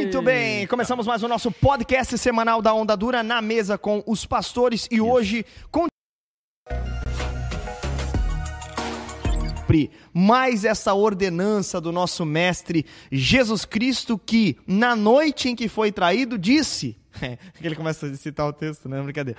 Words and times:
Muito 0.00 0.22
bem, 0.22 0.66
começamos 0.66 1.06
mais 1.06 1.22
o 1.22 1.28
nosso 1.28 1.52
podcast 1.52 2.16
semanal 2.16 2.62
da 2.62 2.72
Onda 2.72 2.96
Dura 2.96 3.22
na 3.22 3.42
mesa 3.42 3.76
com 3.76 4.02
os 4.06 4.24
pastores 4.24 4.88
e 4.90 4.98
hoje 4.98 5.44
com 5.70 5.88
mais 10.10 10.64
essa 10.64 10.94
ordenança 10.94 11.78
do 11.82 11.92
nosso 11.92 12.24
mestre 12.24 12.86
Jesus 13.12 13.66
Cristo 13.66 14.18
que 14.18 14.56
na 14.66 14.96
noite 14.96 15.50
em 15.50 15.54
que 15.54 15.68
foi 15.68 15.92
traído 15.92 16.38
disse 16.38 16.96
ele 17.62 17.74
começa 17.74 18.06
a 18.06 18.14
citar 18.16 18.46
o 18.46 18.52
texto, 18.52 18.88
né? 18.88 19.00
Brincadeira. 19.00 19.38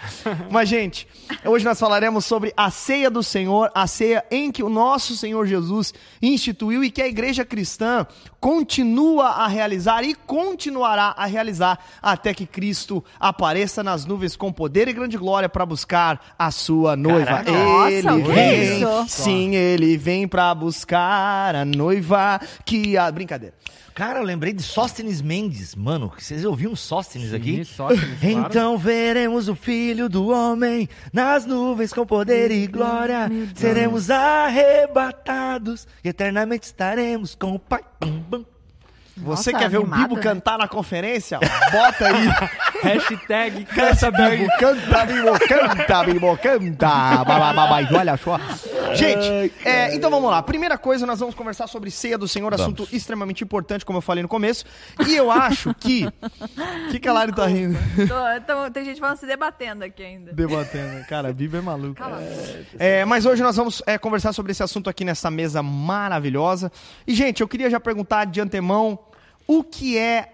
Mas, 0.49 0.69
gente, 0.69 1.07
hoje 1.45 1.65
nós 1.65 1.79
falaremos 1.79 2.25
sobre 2.25 2.53
a 2.55 2.69
ceia 2.69 3.09
do 3.09 3.23
Senhor, 3.23 3.71
a 3.73 3.87
ceia 3.87 4.23
em 4.29 4.51
que 4.51 4.63
o 4.63 4.69
nosso 4.69 5.15
Senhor 5.15 5.45
Jesus 5.45 5.93
instituiu 6.21 6.83
e 6.83 6.91
que 6.91 7.01
a 7.01 7.07
igreja 7.07 7.45
cristã 7.45 8.05
continua 8.39 9.27
a 9.27 9.47
realizar 9.47 10.03
e 10.03 10.15
continuará 10.15 11.13
a 11.17 11.25
realizar 11.25 11.79
até 12.01 12.33
que 12.33 12.45
Cristo 12.45 13.03
apareça 13.19 13.83
nas 13.83 14.05
nuvens 14.05 14.35
com 14.35 14.51
poder 14.51 14.87
e 14.87 14.93
grande 14.93 15.17
glória 15.17 15.47
para 15.47 15.65
buscar 15.65 16.33
a 16.37 16.51
sua 16.51 16.95
noiva. 16.95 17.43
Caraca. 17.43 17.51
ele 17.91 18.01
Nossa, 18.07 18.33
vem, 18.33 18.81
isso? 18.81 19.05
sim, 19.07 19.55
ele 19.55 19.97
vem 19.97 20.27
para 20.27 20.53
buscar 20.55 21.55
a 21.55 21.65
noiva 21.65 22.39
que 22.65 22.97
a 22.97 23.11
brincadeira. 23.11 23.53
Cara, 23.93 24.19
eu 24.19 24.23
lembrei 24.23 24.53
de 24.53 24.63
Sóstenes 24.63 25.21
Mendes. 25.21 25.75
Mano, 25.75 26.11
vocês 26.17 26.45
ouviram 26.45 26.75
Sóstenes 26.75 27.33
aqui? 27.33 27.63
Sóstenes, 27.65 28.19
claro. 28.19 28.47
Então 28.47 28.77
veremos 28.77 29.49
o 29.49 29.55
Filho 29.55 30.07
do 30.07 30.29
Homem 30.29 30.87
nas 31.11 31.45
nuvens 31.45 31.93
com 31.93 32.05
poder 32.05 32.51
e 32.51 32.67
glória. 32.67 33.29
Seremos 33.55 34.09
arrebatados 34.09 35.87
e 36.03 36.09
eternamente 36.09 36.65
estaremos 36.65 37.35
com 37.35 37.53
o 37.53 37.59
Pai. 37.59 37.81
Bum, 37.99 38.19
bum. 38.29 38.45
Você 39.17 39.51
Nossa, 39.51 39.63
quer 39.65 39.69
ver 39.69 39.77
o 39.79 39.85
Bibo 39.85 40.15
né? 40.15 40.21
cantar 40.21 40.57
na 40.57 40.67
conferência? 40.67 41.37
Bota 41.71 42.07
aí. 42.07 42.29
Hashtag 42.81 43.65
canta 43.65 44.09
Bibo. 44.09 44.47
Canta, 44.57 45.05
Bibo, 45.05 45.39
canta, 45.47 46.03
Bibo, 46.03 46.37
canta. 46.37 47.97
Olha 47.97 48.17
só. 48.17 48.39
Gente, 48.95 49.53
é, 49.63 49.93
então 49.95 50.09
vamos 50.09 50.31
lá. 50.31 50.41
Primeira 50.41 50.77
coisa, 50.77 51.05
nós 51.05 51.19
vamos 51.19 51.35
conversar 51.35 51.67
sobre 51.67 51.91
ceia 51.91 52.17
do 52.17 52.27
Senhor, 52.27 52.53
assunto 52.53 52.87
extremamente 52.91 53.43
importante, 53.43 53.85
como 53.85 53.97
eu 53.97 54.01
falei 54.01 54.23
no 54.23 54.27
começo. 54.27 54.65
E 55.07 55.15
eu 55.15 55.29
acho 55.29 55.73
que. 55.75 56.05
O 56.07 56.91
que, 56.91 56.99
que 56.99 57.07
a 57.07 57.13
Lari 57.13 57.33
tá 57.33 57.45
rindo? 57.45 57.77
Tô- 58.07 58.53
tô- 58.53 58.71
tem 58.71 58.83
gente 58.83 58.99
falando 58.99 59.17
se 59.17 59.25
debatendo 59.27 59.83
aqui 59.83 60.03
ainda. 60.03 60.33
Debatendo. 60.33 61.05
Cara, 61.07 61.29
a 61.29 61.33
Bíblia 61.33 61.59
é 61.59 61.63
maluca. 61.63 62.03
A 62.03 62.19
É, 62.79 63.05
mas 63.05 63.25
hoje 63.25 63.43
nós 63.43 63.55
vamos 63.55 63.83
é, 63.85 63.97
conversar 63.97 64.33
sobre 64.33 64.51
esse 64.51 64.63
assunto 64.63 64.89
aqui 64.89 65.05
nessa 65.05 65.29
mesa 65.29 65.61
maravilhosa. 65.61 66.71
E, 67.05 67.13
gente, 67.13 67.41
eu 67.41 67.47
queria 67.47 67.69
já 67.69 67.79
perguntar 67.79 68.25
de 68.25 68.41
antemão 68.41 68.97
o 69.47 69.63
que 69.63 69.97
é 69.97 70.31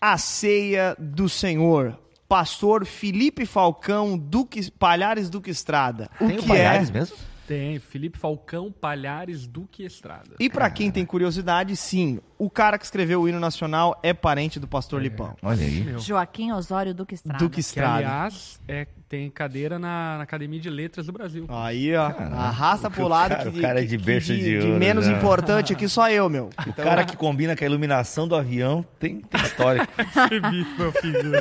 a 0.00 0.16
ceia 0.18 0.96
do 0.98 1.28
Senhor? 1.28 1.98
Pastor 2.28 2.86
Felipe 2.86 3.44
Falcão, 3.44 4.16
Duque, 4.16 4.70
Palhares 4.70 5.28
Duque 5.28 5.50
Estrada. 5.50 6.08
O 6.20 6.26
Tem 6.28 6.38
o 6.38 6.42
que 6.42 6.46
Palhares 6.48 6.88
é? 6.88 6.92
mesmo? 6.92 7.16
Tem 7.50 7.80
Felipe 7.80 8.16
Falcão, 8.16 8.70
Palhares, 8.70 9.44
Duque 9.44 9.82
Estrada. 9.84 10.36
E 10.38 10.48
pra 10.48 10.70
quem 10.70 10.88
tem 10.88 11.04
curiosidade, 11.04 11.74
sim, 11.74 12.20
o 12.38 12.48
cara 12.48 12.78
que 12.78 12.84
escreveu 12.84 13.22
o 13.22 13.28
hino 13.28 13.40
nacional 13.40 13.98
é 14.04 14.14
parente 14.14 14.60
do 14.60 14.68
Pastor 14.68 15.02
Lipão. 15.02 15.34
Olha 15.42 15.66
aí. 15.66 15.80
Meu. 15.80 15.98
Joaquim 15.98 16.52
Osório 16.52 16.94
Duque 16.94 17.14
Estrada. 17.16 17.38
Duque 17.40 17.54
Que, 17.54 17.60
Estrada. 17.60 17.96
aliás, 17.96 18.60
é, 18.68 18.86
tem 19.08 19.28
cadeira 19.28 19.80
na, 19.80 20.18
na 20.18 20.22
Academia 20.22 20.60
de 20.60 20.70
Letras 20.70 21.06
do 21.06 21.12
Brasil. 21.12 21.44
Aí, 21.48 21.92
ó, 21.96 22.04
arrasta 22.06 22.88
pro 22.88 23.08
lado 23.08 23.30
cara- 23.30 23.50
que, 23.50 23.58
o 23.58 23.60
cara 23.60 23.80
é 23.80 23.82
que- 23.82 23.88
de 23.88 23.98
que 23.98 24.04
berço 24.04 24.32
de 24.32 24.58
ouro, 24.58 24.78
menos 24.78 25.08
né? 25.08 25.18
importante 25.18 25.72
aqui 25.72 25.88
só 25.88 26.08
eu, 26.08 26.30
meu. 26.30 26.50
O 26.68 26.72
cara 26.72 27.04
que 27.04 27.16
combina 27.16 27.56
com 27.56 27.64
a 27.64 27.66
iluminação 27.66 28.28
do 28.28 28.36
avião 28.36 28.86
tem, 29.00 29.22
tem 29.22 29.40
histórico. 29.42 29.92
meu 30.78 30.92
filho. 30.92 31.32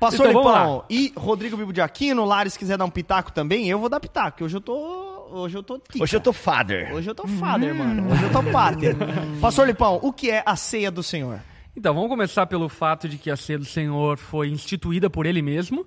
Pastor 0.00 0.28
Então, 0.28 0.42
Lipão 0.42 0.84
e 0.90 1.12
Rodrigo 1.16 1.56
Bibo 1.56 1.72
de 1.72 1.80
Aquino, 1.80 2.24
Lares 2.24 2.56
quiser 2.56 2.76
dar 2.76 2.84
um 2.84 2.90
pitaco 2.90 3.32
também, 3.32 3.68
eu 3.68 3.78
vou 3.78 3.88
dar 3.88 4.00
pitaco, 4.00 4.44
hoje 4.44 4.56
eu 4.56 4.60
tô. 4.60 5.12
Hoje 5.30 5.56
eu 5.56 5.62
tô. 5.62 5.78
tica. 5.78 6.02
Hoje 6.02 6.16
eu 6.16 6.20
tô 6.20 6.32
father. 6.32 6.94
Hoje 6.94 7.10
eu 7.10 7.14
tô 7.14 7.26
father, 7.26 7.74
mano. 7.74 8.12
Hoje 8.12 8.22
eu 8.22 8.30
tô 8.30 8.42
pater. 8.52 8.94
Pastor 9.40 9.66
Lipão, 9.66 9.98
o 10.02 10.12
que 10.12 10.30
é 10.30 10.42
a 10.44 10.54
ceia 10.54 10.90
do 10.90 11.02
Senhor? 11.02 11.40
Então, 11.76 11.92
vamos 11.92 12.08
começar 12.08 12.46
pelo 12.46 12.68
fato 12.68 13.08
de 13.08 13.18
que 13.18 13.30
a 13.30 13.36
ceia 13.36 13.58
do 13.58 13.64
Senhor 13.64 14.16
foi 14.16 14.48
instituída 14.48 15.10
por 15.10 15.26
ele 15.26 15.42
mesmo, 15.42 15.84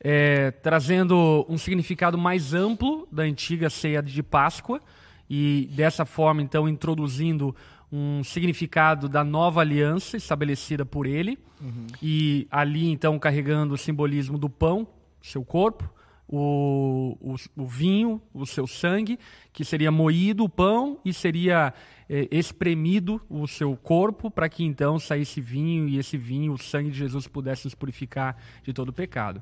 é, 0.00 0.50
trazendo 0.50 1.44
um 1.46 1.58
significado 1.58 2.16
mais 2.16 2.54
amplo 2.54 3.06
da 3.12 3.24
antiga 3.24 3.68
ceia 3.68 4.02
de 4.02 4.22
Páscoa, 4.22 4.80
e 5.28 5.68
dessa 5.72 6.04
forma, 6.04 6.40
então, 6.40 6.68
introduzindo 6.68 7.54
um 7.90 8.24
significado 8.24 9.08
da 9.08 9.22
nova 9.22 9.60
aliança 9.60 10.16
estabelecida 10.16 10.84
por 10.84 11.06
ele, 11.06 11.38
e 12.02 12.46
ali, 12.50 12.90
então, 12.90 13.18
carregando 13.18 13.74
o 13.74 13.78
simbolismo 13.78 14.36
do 14.36 14.50
pão, 14.50 14.86
seu 15.22 15.44
corpo, 15.44 15.88
o, 16.28 17.16
o, 17.20 17.62
o 17.62 17.66
vinho, 17.66 18.20
o 18.34 18.44
seu 18.44 18.66
sangue, 18.66 19.18
que 19.52 19.64
seria 19.64 19.90
moído 19.90 20.44
o 20.44 20.48
pão 20.48 20.98
e 21.04 21.12
seria 21.12 21.72
eh, 22.08 22.28
espremido 22.30 23.20
o 23.28 23.46
seu 23.46 23.76
corpo 23.76 24.30
para 24.30 24.48
que 24.48 24.64
então 24.64 24.98
saísse 24.98 25.40
vinho 25.40 25.88
e 25.88 25.98
esse 25.98 26.18
vinho, 26.18 26.52
o 26.52 26.58
sangue 26.58 26.90
de 26.90 26.98
Jesus, 26.98 27.28
pudesse 27.28 27.64
nos 27.64 27.74
purificar 27.74 28.36
de 28.62 28.72
todo 28.72 28.92
pecado. 28.92 29.40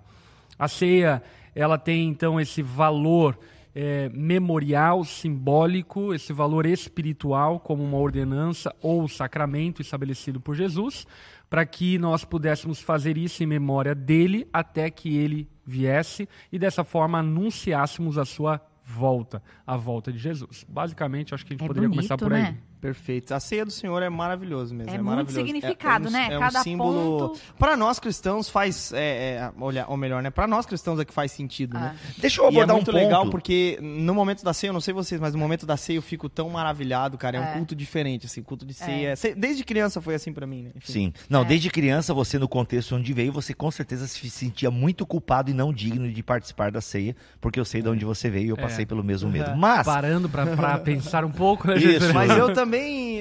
A 0.59 0.69
ceia, 0.69 1.23
ela 1.55 1.79
tem 1.79 2.07
então 2.07 2.39
esse 2.39 2.63
valor 2.63 3.39
eh, 3.75 4.09
memorial, 4.15 5.05
simbólico, 5.05 6.15
esse 6.15 6.33
valor 6.33 6.67
espiritual 6.67 7.59
como 7.61 7.83
uma 7.83 7.99
ordenança 7.99 8.75
ou 8.81 9.09
sacramento 9.09 9.83
estabelecido 9.83 10.41
por 10.41 10.55
Jesus, 10.55 11.07
para 11.51 11.65
que 11.67 11.99
nós 11.99 12.25
pudéssemos 12.25 12.81
fazer 12.81 13.17
isso 13.19 13.43
em 13.43 13.47
memória 13.47 13.95
dele 13.95 14.47
até 14.53 14.91
que 14.91 15.17
ele 15.17 15.49
viesse 15.65 16.29
e 16.53 16.59
dessa 16.59 16.85
forma 16.85 17.19
anunciássemos 17.19 18.19
a 18.19 18.25
sua 18.25 18.61
volta, 18.85 19.43
a 19.67 19.77
volta 19.77 20.13
de 20.13 20.19
Jesus. 20.19 20.65
Basicamente, 20.69 21.35
acho 21.35 21.45
que 21.47 21.53
a 21.53 21.57
gente 21.57 21.65
É 21.65 21.67
poderia 21.67 21.89
bonito, 21.89 22.09
começar 22.09 22.19
por 22.19 22.33
aí. 22.33 22.43
né? 22.43 22.59
Perfeito. 22.85 23.33
A 23.33 23.41
ceia 23.41 23.65
do 23.65 23.71
Senhor 23.71 24.03
é 24.03 24.11
maravilhoso 24.11 24.75
mesmo. 24.75 24.91
É 24.91 24.95
É, 24.95 24.99
muito 24.99 25.07
maravilhoso. 25.11 25.47
significado, 25.47 26.05
é, 26.05 26.07
é 26.07 26.11
um, 26.11 26.13
né? 26.13 26.29
É 26.33 26.37
um 26.37 26.41
Cada 26.41 26.63
símbolo. 26.63 27.19
ponto- 27.29 27.41
Para 27.59 27.77
nós 27.79 27.99
cristãos 27.99 28.49
faz. 28.51 28.93
É, 28.93 28.99
é, 29.37 29.53
olha, 29.59 29.87
ou 29.89 29.97
melhor, 29.97 30.23
né? 30.23 30.29
Para 30.29 30.47
nós 30.47 30.67
cristãos 30.67 31.01
é 31.01 31.05
que 31.05 31.15
faz 31.15 31.33
sentido, 31.33 31.79
né? 31.79 31.97
Deixa 32.19 32.43
eu 32.43 32.45
E 32.45 32.47
é 32.47 32.49
abordar 32.51 32.77
muito 32.77 32.91
um 32.91 32.93
ponto. 32.93 33.03
legal 33.03 33.31
porque 33.31 33.79
no 33.81 34.13
momento 34.15 34.45
da 34.45 34.53
ceia, 34.53 34.69
eu 34.69 34.75
não 34.75 34.81
sei 34.83 34.93
vocês, 34.93 35.19
mas 35.19 35.33
no 35.33 35.39
momento 35.39 35.65
da 35.65 35.77
ceia 35.79 35.97
eu 35.97 36.03
fico 36.03 36.29
tão 36.29 36.51
maravilhado, 36.51 37.17
cara. 37.17 37.39
É, 37.39 37.41
um 37.41 37.45
É. 37.45 37.53
culto 37.55 37.75
diferente, 37.75 38.27
assim, 38.27 38.43
culto 38.43 38.67
de 38.67 38.75
ceia. 38.75 39.17
Ce- 39.17 39.35
Desde 39.35 39.65
criança 39.65 40.03
foi 40.03 40.15
assim 40.15 40.33
pra 40.33 40.47
mim, 40.47 40.65
né? 40.65 40.71
Enfim. 40.77 40.93
Sim. 40.93 41.13
Não, 41.29 41.41
É. 41.41 41.45
desde 41.47 41.71
criança, 41.71 42.13
você 42.13 42.39
no 42.39 42.47
contexto 42.49 42.95
onde 42.95 43.13
veio, 43.15 43.33
você 43.33 43.55
com 43.55 43.71
certeza 43.71 44.07
se 44.07 44.29
sentia 44.29 44.71
muito 44.71 45.07
culpado 45.07 45.51
e 45.51 45.55
não 45.55 45.73
digno 45.73 46.11
de 46.13 46.23
participar 46.23 46.71
da 46.71 46.81
ceia, 46.83 47.17
porque 47.41 47.59
eu 47.59 47.65
sei 47.65 47.81
de 47.81 47.89
onde 47.89 48.05
você 48.05 48.29
veio 48.29 48.47
e 48.47 48.49
eu 48.51 48.57
É. 48.59 48.61
passei 48.61 48.85
pelo 48.85 49.03
mesmo 49.03 49.31
medo. 49.31 49.51
Uhum. 49.53 49.57
Mas, 49.57 49.87
Parando 49.87 50.29
para 50.29 50.79
pensar 50.81 51.25
um 51.25 51.31
pouco, 51.31 51.67
né, 51.69 51.77
Isso. 51.79 52.13
Mas 52.13 52.31
eu 52.37 52.53
também 52.53 52.74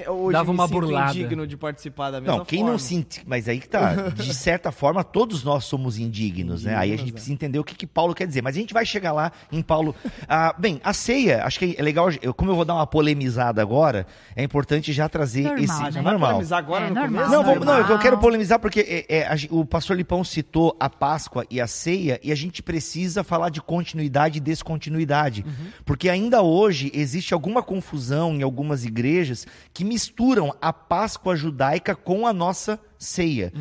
hoje 0.07 0.33
Dava 0.33 0.51
uma 0.51 0.67
burlada. 0.67 1.11
indigno 1.11 1.45
de 1.47 1.55
participar 1.57 2.11
da 2.11 2.19
mesma 2.21 2.37
não, 2.37 2.45
quem 2.45 2.59
forma. 2.59 2.71
não 2.71 2.79
sente, 2.79 3.21
mas 3.25 3.47
aí 3.47 3.59
que 3.59 3.69
tá, 3.69 3.93
de 4.09 4.33
certa 4.33 4.71
forma 4.71 5.03
todos 5.03 5.43
nós 5.43 5.65
somos 5.65 5.97
indignos, 5.97 6.63
né? 6.63 6.75
Aí 6.75 6.91
a 6.93 6.97
gente 6.97 7.09
é. 7.09 7.11
precisa 7.13 7.33
entender 7.33 7.59
o 7.59 7.63
que, 7.63 7.75
que 7.75 7.87
Paulo 7.87 8.13
quer 8.13 8.27
dizer, 8.27 8.41
mas 8.41 8.55
a 8.55 8.59
gente 8.59 8.73
vai 8.73 8.85
chegar 8.85 9.11
lá 9.11 9.31
em 9.51 9.61
Paulo. 9.61 9.95
Ah, 10.27 10.53
bem, 10.57 10.79
a 10.83 10.93
ceia, 10.93 11.43
acho 11.45 11.59
que 11.59 11.75
é 11.77 11.81
legal, 11.81 12.09
eu- 12.21 12.33
como 12.33 12.51
eu 12.51 12.55
vou 12.55 12.65
dar 12.65 12.73
uma 12.75 12.87
polemizada 12.87 13.61
agora, 13.61 14.05
é 14.35 14.43
importante 14.43 14.91
já 14.93 15.07
trazer 15.09 15.43
Normal, 15.43 15.63
esse 15.63 15.95
né? 15.95 16.01
Normal. 16.01 16.29
polemizar 16.31 16.59
agora 16.59 16.85
É, 16.85 16.89
no 16.89 16.95
normal, 16.95 17.09
começo? 17.25 17.31
Não, 17.31 17.43
vamos, 17.43 17.65
não, 17.65 17.89
eu- 17.89 17.99
quero 17.99 18.17
polemizar 18.17 18.59
porque 18.59 19.05
é, 19.09 19.17
é, 19.19 19.27
a 19.27 19.35
gen- 19.35 19.49
o 19.51 19.65
pastor 19.65 19.95
Lipão 19.97 20.23
citou 20.23 20.75
a 20.79 20.89
Páscoa 20.89 21.45
e 21.49 21.61
a 21.61 21.67
ceia 21.67 22.19
e 22.23 22.31
a 22.31 22.35
gente 22.35 22.61
precisa 22.63 23.23
falar 23.23 23.49
de 23.49 23.61
continuidade 23.61 24.37
e 24.37 24.41
descontinuidade. 24.41 25.45
Porque 25.85 26.09
ainda 26.09 26.41
hoje 26.41 26.91
existe 26.93 27.33
alguma 27.33 27.61
confusão 27.63 28.33
em 28.35 28.41
algumas 28.43 28.83
igrejas 28.85 29.42
que 29.73 29.83
misturam 29.83 30.55
a 30.61 30.71
Páscoa 30.71 31.35
judaica 31.35 31.95
com 31.95 32.25
a 32.27 32.33
nossa 32.33 32.79
ceia. 32.97 33.51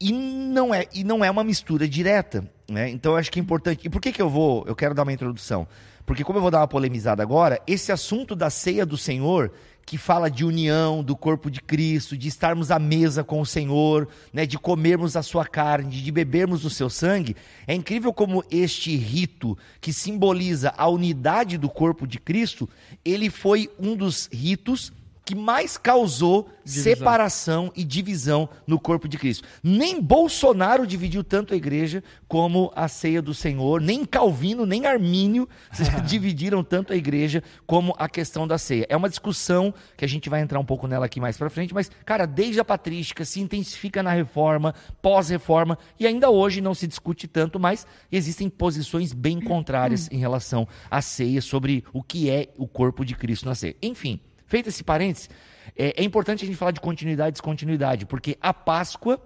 E, 0.00 0.12
não 0.12 0.74
é, 0.74 0.86
e 0.92 1.04
não 1.04 1.24
é 1.24 1.30
uma 1.30 1.44
mistura 1.44 1.88
direta. 1.88 2.48
Né? 2.68 2.90
Então 2.90 3.12
eu 3.12 3.18
acho 3.18 3.30
que 3.30 3.38
é 3.38 3.42
importante. 3.42 3.86
E 3.86 3.88
por 3.88 4.00
que, 4.00 4.12
que 4.12 4.22
eu 4.22 4.28
vou. 4.28 4.64
Eu 4.66 4.76
quero 4.76 4.94
dar 4.94 5.02
uma 5.02 5.12
introdução. 5.12 5.66
Porque, 6.08 6.24
como 6.24 6.38
eu 6.38 6.42
vou 6.42 6.50
dar 6.50 6.60
uma 6.60 6.66
polemizada 6.66 7.22
agora, 7.22 7.60
esse 7.66 7.92
assunto 7.92 8.34
da 8.34 8.48
ceia 8.48 8.86
do 8.86 8.96
Senhor, 8.96 9.52
que 9.84 9.98
fala 9.98 10.30
de 10.30 10.42
união 10.42 11.02
do 11.02 11.14
corpo 11.14 11.50
de 11.50 11.60
Cristo, 11.60 12.16
de 12.16 12.28
estarmos 12.28 12.70
à 12.70 12.78
mesa 12.78 13.22
com 13.22 13.42
o 13.42 13.46
Senhor, 13.46 14.08
né, 14.32 14.46
de 14.46 14.58
comermos 14.58 15.16
a 15.16 15.22
sua 15.22 15.44
carne, 15.44 16.02
de 16.02 16.10
bebermos 16.10 16.64
o 16.64 16.70
seu 16.70 16.88
sangue, 16.88 17.36
é 17.66 17.74
incrível 17.74 18.10
como 18.10 18.42
este 18.50 18.96
rito, 18.96 19.56
que 19.82 19.92
simboliza 19.92 20.72
a 20.78 20.88
unidade 20.88 21.58
do 21.58 21.68
corpo 21.68 22.06
de 22.06 22.18
Cristo, 22.18 22.66
ele 23.04 23.28
foi 23.28 23.70
um 23.78 23.94
dos 23.94 24.30
ritos 24.32 24.92
que 25.28 25.34
mais 25.34 25.76
causou 25.76 26.48
Divisão. 26.64 26.82
separação 26.82 27.72
e 27.76 27.84
divisão 27.84 28.48
no 28.66 28.80
corpo 28.80 29.06
de 29.06 29.18
Cristo. 29.18 29.46
Nem 29.62 30.00
Bolsonaro 30.00 30.86
dividiu 30.86 31.22
tanto 31.22 31.52
a 31.52 31.56
igreja 31.56 32.02
como 32.26 32.72
a 32.74 32.88
ceia 32.88 33.20
do 33.20 33.34
Senhor, 33.34 33.78
nem 33.78 34.06
Calvino, 34.06 34.64
nem 34.64 34.86
Armínio 34.86 35.46
dividiram 36.08 36.64
tanto 36.64 36.94
a 36.94 36.96
igreja 36.96 37.42
como 37.66 37.94
a 37.98 38.08
questão 38.08 38.48
da 38.48 38.56
ceia. 38.56 38.86
É 38.88 38.96
uma 38.96 39.10
discussão 39.10 39.74
que 39.98 40.04
a 40.06 40.08
gente 40.08 40.30
vai 40.30 40.40
entrar 40.40 40.58
um 40.58 40.64
pouco 40.64 40.86
nela 40.86 41.04
aqui 41.04 41.20
mais 41.20 41.36
pra 41.36 41.50
frente, 41.50 41.74
mas, 41.74 41.90
cara, 42.06 42.24
desde 42.24 42.58
a 42.58 42.64
patrística 42.64 43.22
se 43.22 43.38
intensifica 43.38 44.02
na 44.02 44.12
reforma, 44.12 44.74
pós-reforma, 45.02 45.76
e 46.00 46.06
ainda 46.06 46.30
hoje 46.30 46.62
não 46.62 46.72
se 46.72 46.86
discute 46.86 47.28
tanto, 47.28 47.60
mas 47.60 47.86
existem 48.10 48.48
posições 48.48 49.12
bem 49.12 49.42
contrárias 49.42 50.08
em 50.10 50.16
relação 50.16 50.66
à 50.90 51.02
ceia 51.02 51.42
sobre 51.42 51.84
o 51.92 52.02
que 52.02 52.30
é 52.30 52.48
o 52.56 52.66
corpo 52.66 53.04
de 53.04 53.14
Cristo 53.14 53.44
na 53.44 53.54
ceia. 53.54 53.76
Enfim, 53.82 54.18
feito 54.48 54.68
esse 54.68 54.82
parênteses, 54.82 55.30
é, 55.76 56.00
é 56.00 56.02
importante 56.02 56.42
a 56.42 56.46
gente 56.46 56.56
falar 56.56 56.72
de 56.72 56.80
continuidade 56.80 57.28
e 57.28 57.32
descontinuidade, 57.32 58.06
porque 58.06 58.36
a 58.40 58.52
Páscoa, 58.52 59.20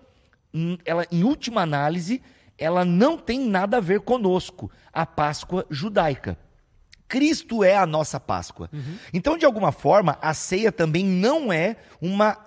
ela, 0.85 1.07
em 1.11 1.25
última 1.25 1.63
análise, 1.63 2.21
ela 2.59 2.85
não 2.85 3.17
tem 3.17 3.41
nada 3.41 3.79
a 3.79 3.81
ver 3.81 4.01
conosco, 4.01 4.71
a 4.93 5.07
Páscoa 5.07 5.65
judaica. 5.71 6.37
Cristo 7.09 7.63
é 7.63 7.77
a 7.77 7.87
nossa 7.87 8.19
Páscoa. 8.19 8.71
Então, 9.13 9.37
de 9.37 9.45
alguma 9.45 9.71
forma, 9.71 10.19
a 10.21 10.33
ceia 10.33 10.73
também 10.73 11.05
não 11.05 11.53
é 11.53 11.77
uma 12.01 12.39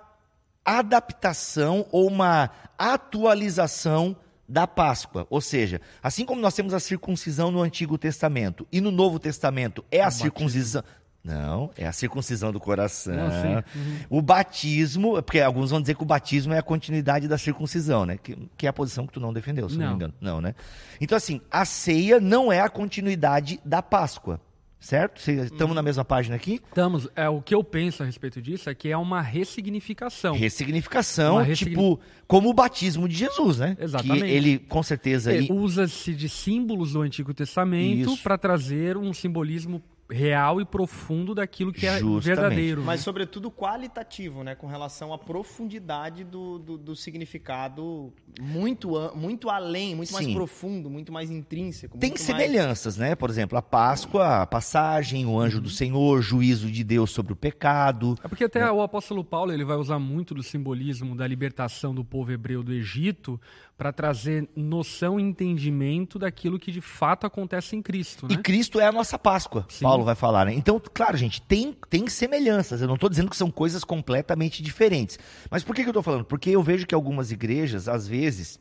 adaptação 0.64 1.86
ou 1.92 2.08
uma 2.08 2.50
atualização 2.76 4.16
da 4.48 4.66
Páscoa. 4.66 5.26
Ou 5.30 5.40
seja, 5.40 5.80
assim 6.02 6.24
como 6.24 6.40
nós 6.40 6.54
temos 6.54 6.74
a 6.74 6.80
circuncisão 6.80 7.50
no 7.50 7.62
Antigo 7.62 7.96
Testamento 7.96 8.66
e 8.72 8.80
no 8.80 8.90
Novo 8.90 9.18
Testamento 9.18 9.84
é 9.90 10.02
a 10.02 10.10
circuncisão. 10.10 10.82
Não, 11.26 11.70
é 11.76 11.86
a 11.86 11.92
circuncisão 11.92 12.52
do 12.52 12.60
coração. 12.60 13.14
Não, 13.14 13.30
sim. 13.30 14.04
O 14.08 14.22
batismo, 14.22 15.20
porque 15.22 15.40
alguns 15.40 15.70
vão 15.70 15.80
dizer 15.80 15.96
que 15.96 16.02
o 16.02 16.06
batismo 16.06 16.52
é 16.54 16.58
a 16.58 16.62
continuidade 16.62 17.26
da 17.26 17.36
circuncisão, 17.36 18.06
né? 18.06 18.16
Que, 18.16 18.38
que 18.56 18.64
é 18.66 18.68
a 18.68 18.72
posição 18.72 19.06
que 19.06 19.12
tu 19.12 19.18
não 19.20 19.32
defendeu, 19.32 19.68
se 19.68 19.76
não, 19.76 19.82
Não. 19.84 19.90
me 19.90 19.96
engano. 19.96 20.14
Não, 20.20 20.40
né? 20.40 20.54
Então, 21.00 21.16
assim, 21.16 21.40
a 21.50 21.64
ceia 21.64 22.20
não 22.20 22.52
é 22.52 22.60
a 22.60 22.68
continuidade 22.68 23.58
da 23.64 23.82
Páscoa, 23.82 24.40
certo? 24.78 25.20
Estamos 25.28 25.74
na 25.74 25.82
mesma 25.82 26.04
página 26.04 26.36
aqui? 26.36 26.60
Estamos, 26.68 27.08
é, 27.16 27.28
o 27.28 27.42
que 27.42 27.54
eu 27.54 27.64
penso 27.64 28.04
a 28.04 28.06
respeito 28.06 28.40
disso 28.40 28.70
é 28.70 28.74
que 28.74 28.88
é 28.88 28.96
uma 28.96 29.20
ressignificação. 29.20 30.36
Ressignificação, 30.36 31.34
Uma 31.34 31.42
ressigni- 31.42 31.70
tipo, 31.74 31.98
como 32.28 32.48
o 32.50 32.54
batismo 32.54 33.08
de 33.08 33.16
Jesus, 33.16 33.58
né? 33.58 33.76
Exatamente. 33.80 34.24
Que 34.24 34.30
ele, 34.30 34.58
com 34.60 34.82
certeza, 34.82 35.32
É, 35.32 35.38
aí, 35.38 35.48
Usa-se 35.50 36.14
de 36.14 36.28
símbolos 36.28 36.92
do 36.92 37.00
Antigo 37.02 37.34
Testamento 37.34 38.16
para 38.22 38.38
trazer 38.38 38.96
um 38.96 39.12
simbolismo 39.12 39.82
real 40.10 40.60
e 40.60 40.64
profundo 40.64 41.34
daquilo 41.34 41.72
que 41.72 41.86
é 41.86 41.98
Justamente. 41.98 42.24
verdadeiro. 42.24 42.82
Mas, 42.82 43.00
sobretudo, 43.00 43.50
qualitativo, 43.50 44.44
né? 44.44 44.54
Com 44.54 44.66
relação 44.66 45.12
à 45.12 45.18
profundidade 45.18 46.24
do, 46.24 46.58
do, 46.58 46.78
do 46.78 46.96
significado 46.96 48.12
muito, 48.40 48.92
muito 49.14 49.50
além, 49.50 49.94
muito 49.94 50.12
mais 50.12 50.26
Sim. 50.26 50.34
profundo, 50.34 50.88
muito 50.88 51.12
mais 51.12 51.30
intrínseco. 51.30 51.98
Tem 51.98 52.16
semelhanças, 52.16 52.96
né? 52.96 53.14
Por 53.14 53.30
exemplo, 53.30 53.58
a 53.58 53.62
Páscoa, 53.62 54.42
a 54.42 54.46
passagem, 54.46 55.26
o 55.26 55.38
anjo 55.38 55.60
do 55.60 55.70
Senhor, 55.70 56.20
juízo 56.22 56.70
de 56.70 56.84
Deus 56.84 57.10
sobre 57.10 57.32
o 57.32 57.36
pecado. 57.36 58.16
É 58.22 58.28
porque 58.28 58.44
até 58.44 58.70
o 58.70 58.82
apóstolo 58.82 59.24
Paulo 59.24 59.52
ele 59.52 59.64
vai 59.64 59.76
usar 59.76 59.98
muito 59.98 60.34
do 60.34 60.42
simbolismo 60.42 61.16
da 61.16 61.26
libertação 61.26 61.94
do 61.94 62.04
povo 62.04 62.30
hebreu 62.30 62.62
do 62.62 62.72
Egito 62.72 63.40
para 63.76 63.92
trazer 63.92 64.48
noção 64.56 65.20
e 65.20 65.22
entendimento 65.22 66.18
daquilo 66.18 66.58
que 66.58 66.72
de 66.72 66.80
fato 66.80 67.26
acontece 67.26 67.76
em 67.76 67.82
Cristo, 67.82 68.26
E 68.30 68.36
né? 68.36 68.42
Cristo 68.42 68.80
é 68.80 68.86
a 68.86 68.92
nossa 68.92 69.18
Páscoa, 69.18 69.66
Sim. 69.68 69.84
Paulo 69.84 70.04
vai 70.04 70.14
falar, 70.14 70.46
né? 70.46 70.54
Então, 70.54 70.80
claro, 70.94 71.16
gente, 71.16 71.42
tem, 71.42 71.76
tem 71.90 72.08
semelhanças. 72.08 72.80
Eu 72.80 72.88
não 72.88 72.94
estou 72.94 73.10
dizendo 73.10 73.28
que 73.28 73.36
são 73.36 73.50
coisas 73.50 73.84
completamente 73.84 74.62
diferentes. 74.62 75.18
Mas 75.50 75.62
por 75.62 75.74
que, 75.74 75.82
que 75.82 75.88
eu 75.88 75.92
estou 75.92 76.02
falando? 76.02 76.24
Porque 76.24 76.50
eu 76.50 76.62
vejo 76.62 76.86
que 76.86 76.94
algumas 76.94 77.30
igrejas, 77.30 77.86
às 77.86 78.08
vezes, 78.08 78.58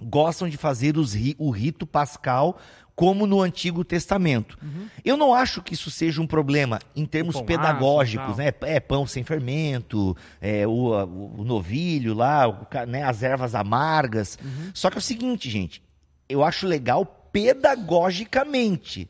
gostam 0.00 0.48
de 0.48 0.56
fazer 0.56 0.96
os 0.96 1.14
o 1.38 1.50
rito 1.50 1.86
pascal 1.86 2.58
como 2.98 3.28
no 3.28 3.40
Antigo 3.40 3.84
Testamento. 3.84 4.58
Eu 5.04 5.16
não 5.16 5.32
acho 5.32 5.62
que 5.62 5.72
isso 5.72 5.88
seja 5.88 6.20
um 6.20 6.26
problema 6.26 6.80
em 6.96 7.06
termos 7.06 7.36
pão 7.36 7.56
pedagógicos, 7.56 8.40
ácido, 8.40 8.42
né? 8.66 8.74
É 8.74 8.80
pão 8.80 9.06
sem 9.06 9.22
fermento, 9.22 10.16
é 10.40 10.66
o, 10.66 10.90
o- 11.38 11.44
novilho 11.44 12.12
lá, 12.12 12.48
o 12.48 12.66
né, 12.88 13.04
as 13.04 13.22
ervas 13.22 13.54
amargas. 13.54 14.36
Só 14.74 14.90
que 14.90 14.96
é 14.96 14.98
o 14.98 15.00
seguinte, 15.02 15.48
gente, 15.48 15.80
eu 16.28 16.42
acho 16.42 16.66
legal 16.66 17.06
pedagogicamente. 17.32 19.08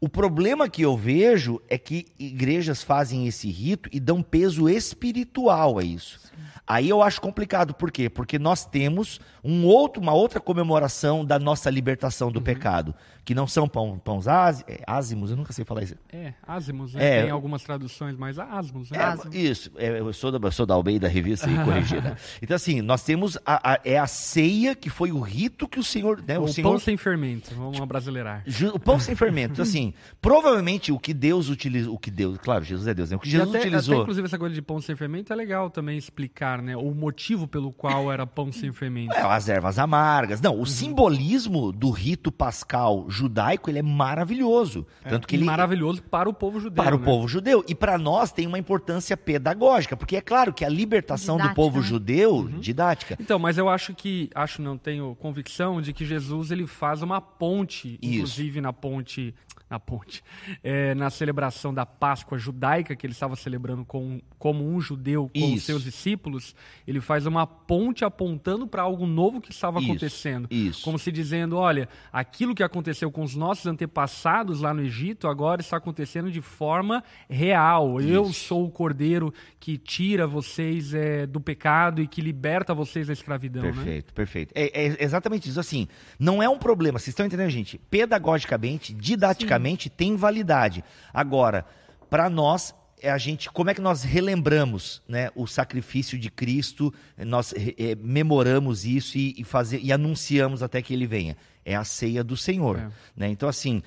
O 0.00 0.08
problema 0.08 0.68
que 0.68 0.82
eu 0.82 0.96
vejo 0.96 1.60
é 1.68 1.76
que 1.76 2.06
igrejas 2.18 2.82
fazem 2.82 3.26
esse 3.26 3.50
rito 3.50 3.88
e 3.92 3.98
dão 3.98 4.22
peso 4.22 4.68
espiritual 4.68 5.78
a 5.78 5.82
isso. 5.84 6.20
Aí 6.66 6.86
eu 6.90 7.02
acho 7.02 7.18
complicado, 7.20 7.72
por 7.72 7.90
quê? 7.90 8.10
Porque 8.10 8.38
nós 8.38 8.66
temos 8.66 9.18
um 9.42 9.64
outro, 9.64 10.02
uma 10.02 10.12
outra 10.12 10.38
comemoração 10.38 11.24
da 11.24 11.38
nossa 11.38 11.70
libertação 11.70 12.30
do 12.30 12.42
pecado, 12.42 12.94
que 13.24 13.34
não 13.34 13.46
são 13.46 13.66
pão, 13.66 13.98
pãos 13.98 14.28
ázimos, 14.28 14.74
ázimos, 14.86 15.30
eu 15.30 15.36
nunca 15.38 15.50
sei 15.54 15.64
falar 15.64 15.82
isso. 15.82 15.94
É, 16.12 16.34
asmos, 16.46 16.92
né? 16.92 17.18
É. 17.20 17.22
Tem 17.22 17.30
algumas 17.30 17.62
traduções 17.62 18.16
mais 18.18 18.38
asmos, 18.38 18.90
né? 18.90 18.98
É, 18.98 19.38
isso, 19.38 19.70
é, 19.76 19.98
eu 19.98 20.12
sou 20.12 20.30
da, 20.30 20.50
sou 20.50 20.66
da 20.66 20.74
Almeida 20.74 21.08
Revista 21.08 21.50
e 21.50 21.54
corrigida. 21.64 22.18
Então, 22.42 22.54
assim, 22.54 22.82
nós 22.82 23.02
temos 23.02 23.38
a, 23.46 23.72
a- 23.72 23.80
é 23.82 23.98
a 23.98 24.06
ceia 24.06 24.74
que 24.74 24.90
foi 24.90 25.10
o 25.10 25.20
rito 25.20 25.66
que 25.66 25.80
o 25.80 25.84
Senhor. 25.84 26.22
Né, 26.26 26.38
o 26.38 26.42
o 26.42 26.48
Senhor 26.48 26.68
pão 26.68 26.78
sem 26.78 26.98
fermento, 26.98 27.54
vamos 27.54 27.80
brasileirar. 27.80 28.44
O 28.74 28.78
pão 28.78 29.00
sem 29.00 29.14
fermento. 29.14 29.52
Então, 29.54 29.62
assim, 29.64 29.87
provavelmente 30.20 30.92
o 30.92 30.98
que 30.98 31.12
Deus 31.12 31.48
utilizou. 31.48 31.94
O 31.94 31.98
que 31.98 32.10
Deus, 32.10 32.38
claro, 32.38 32.64
Jesus 32.64 32.86
é 32.86 32.94
Deus, 32.94 33.10
né? 33.10 33.16
O 33.16 33.20
que 33.20 33.30
Jesus 33.30 33.48
até, 33.48 33.60
utilizou. 33.60 33.94
até, 33.94 34.02
inclusive, 34.02 34.26
essa 34.26 34.38
coisa 34.38 34.54
de 34.54 34.62
pão 34.62 34.80
sem 34.80 34.96
fermento 34.96 35.32
é 35.32 35.36
legal 35.36 35.70
também 35.70 35.96
explicar, 35.96 36.62
né? 36.62 36.76
O 36.76 36.92
motivo 36.94 37.46
pelo 37.46 37.72
qual 37.72 38.12
era 38.12 38.26
pão 38.26 38.52
sem 38.52 38.72
fermento. 38.72 39.14
É, 39.14 39.20
as 39.22 39.48
ervas 39.48 39.78
amargas. 39.78 40.40
Não, 40.40 40.60
o 40.60 40.66
simbolismo 40.66 41.72
do 41.72 41.90
rito 41.90 42.30
pascal 42.30 43.06
judaico 43.08 43.70
ele 43.70 43.78
é 43.78 43.82
maravilhoso. 43.82 44.86
Tanto 45.08 45.26
que 45.26 45.36
ele. 45.36 45.44
maravilhoso 45.44 46.02
para 46.02 46.28
o 46.28 46.34
povo 46.34 46.60
judeu. 46.60 46.82
Para 46.82 46.96
o 46.96 46.98
né? 46.98 47.04
povo 47.04 47.28
judeu. 47.28 47.64
E 47.68 47.74
para 47.74 47.98
nós 47.98 48.32
tem 48.32 48.46
uma 48.46 48.58
importância 48.58 49.16
pedagógica, 49.16 49.96
porque 49.96 50.16
é 50.16 50.20
claro 50.20 50.52
que 50.52 50.64
a 50.64 50.68
libertação 50.68 51.36
do 51.36 51.42
Didática, 51.42 51.54
povo 51.54 51.78
né? 51.78 51.84
judeu, 51.84 52.48
didática, 52.60 53.16
Então, 53.20 53.38
mas 53.38 53.58
eu 53.58 53.68
acho 53.68 53.94
que, 53.94 54.30
acho 54.34 54.62
não 54.62 54.76
tenho 54.76 55.14
convicção 55.16 55.80
de 55.80 55.92
que 55.92 56.04
Jesus 56.04 56.50
ele 56.50 56.66
faz 56.66 57.02
uma 57.02 57.20
ponte, 57.20 57.98
Isso. 58.00 58.14
inclusive 58.14 58.60
na 58.60 58.72
ponte, 58.72 59.34
na 59.70 59.78
ponte, 59.78 60.22
é, 60.62 60.94
na 60.94 61.10
celebração 61.10 61.72
da 61.74 61.84
Páscoa 61.84 62.38
judaica 62.38 62.96
que 62.96 63.06
ele 63.06 63.12
estava 63.12 63.36
celebrando 63.36 63.84
com, 63.84 64.20
como 64.38 64.66
um 64.66 64.80
judeu 64.80 65.30
com 65.34 65.46
os 65.46 65.56
Isso. 65.56 65.66
seus 65.66 65.82
discípulos, 65.82 66.54
ele 66.86 67.00
faz 67.00 67.26
uma 67.26 67.46
ponte 67.46 68.04
apontando 68.04 68.66
para 68.66 68.82
algo 68.82 69.06
novo 69.06 69.40
que 69.40 69.50
estava 69.50 69.78
Isso, 69.78 69.90
acontecendo, 69.90 70.48
isso. 70.50 70.82
como 70.82 70.98
se 70.98 71.12
dizendo, 71.12 71.56
olha, 71.56 71.88
aquilo 72.12 72.54
que 72.54 72.62
aconteceu 72.62 73.10
com 73.10 73.22
os 73.22 73.34
nossos 73.34 73.66
antepassados 73.66 74.60
lá 74.60 74.72
no 74.72 74.82
Egito 74.82 75.28
agora 75.28 75.60
está 75.60 75.76
acontecendo 75.76 76.30
de 76.30 76.40
forma 76.40 77.02
real. 77.28 78.00
Eu 78.00 78.32
sou 78.32 78.64
o 78.64 78.70
Cordeiro 78.70 79.32
que 79.60 79.76
tira 79.76 80.26
vocês 80.26 80.94
é, 80.94 81.26
do 81.26 81.40
pecado 81.40 82.00
e 82.00 82.06
que 82.06 82.20
liberta 82.20 82.72
vocês 82.72 83.06
da 83.06 83.12
escravidão, 83.12 83.62
né? 83.62 83.72
Perfeito, 83.72 84.14
perfeito. 84.14 84.52
É, 84.54 84.86
é 84.86 85.04
exatamente 85.04 85.48
isso. 85.48 85.60
Assim, 85.60 85.86
não 86.18 86.42
é 86.42 86.48
um 86.48 86.58
problema. 86.58 86.98
Vocês 86.98 87.08
estão 87.08 87.26
entendendo, 87.26 87.50
gente? 87.50 87.78
Pedagogicamente, 87.90 88.94
didaticamente, 88.94 89.57
tem 89.90 90.16
validade. 90.16 90.84
Agora, 91.12 91.64
para 92.10 92.28
nós, 92.30 92.74
é 93.00 93.10
a 93.10 93.18
gente, 93.18 93.50
como 93.50 93.70
é 93.70 93.74
que 93.74 93.80
nós 93.80 94.02
relembramos 94.02 95.02
né, 95.08 95.30
o 95.34 95.46
sacrifício 95.46 96.18
de 96.18 96.30
Cristo, 96.30 96.92
nós 97.16 97.54
eh, 97.56 97.94
memoramos 98.00 98.84
isso 98.84 99.16
e, 99.18 99.34
e, 99.38 99.44
fazer, 99.44 99.80
e 99.82 99.92
anunciamos 99.92 100.62
até 100.62 100.82
que 100.82 100.92
ele 100.92 101.06
venha? 101.06 101.36
É 101.64 101.76
a 101.76 101.84
ceia 101.84 102.24
do 102.24 102.36
Senhor. 102.36 102.78
É. 102.78 102.88
Né? 103.16 103.28
Então, 103.28 103.48
assim, 103.48 103.82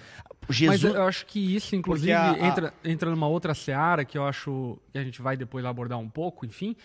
Mas 0.47 0.55
Jesus. 0.57 0.93
eu 0.95 1.03
acho 1.03 1.25
que 1.25 1.55
isso, 1.55 1.75
inclusive, 1.75 2.11
a- 2.13 2.31
a- 2.31 2.39
entra, 2.47 2.73
entra 2.85 3.09
numa 3.09 3.27
outra 3.27 3.53
seara 3.53 4.05
que 4.05 4.17
eu 4.17 4.25
acho 4.25 4.77
que 4.91 4.97
a 4.97 5.03
gente 5.03 5.21
vai 5.21 5.35
depois 5.35 5.65
abordar 5.65 5.97
um 5.97 6.07
pouco, 6.09 6.45
enfim, 6.45 6.75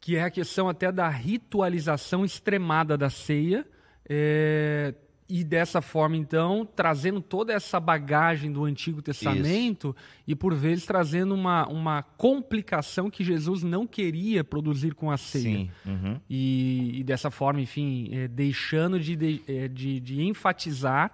que 0.00 0.16
é 0.16 0.22
a 0.24 0.30
questão 0.30 0.68
até 0.68 0.92
da 0.92 1.08
ritualização 1.08 2.24
extremada 2.24 2.96
da 2.98 3.08
ceia. 3.08 3.64
é, 4.06 4.92
e 5.28 5.42
dessa 5.42 5.80
forma, 5.80 6.16
então, 6.16 6.68
trazendo 6.76 7.20
toda 7.20 7.52
essa 7.52 7.80
bagagem 7.80 8.52
do 8.52 8.64
Antigo 8.64 9.00
Testamento 9.00 9.96
e, 10.26 10.34
por 10.34 10.54
vezes, 10.54 10.84
trazendo 10.84 11.34
uma, 11.34 11.66
uma 11.66 12.02
complicação 12.02 13.08
que 13.08 13.24
Jesus 13.24 13.62
não 13.62 13.86
queria 13.86 14.44
produzir 14.44 14.94
com 14.94 15.10
a 15.10 15.16
ceia. 15.16 15.42
Sim. 15.42 15.70
uhum. 15.86 16.20
E, 16.28 16.98
e 17.00 17.04
dessa 17.04 17.30
forma, 17.30 17.60
enfim, 17.60 18.10
é, 18.12 18.28
deixando 18.28 19.00
de, 19.00 19.16
de, 19.16 19.68
de- 19.70 20.00
de 20.00 20.22
enfatizar 20.22 21.10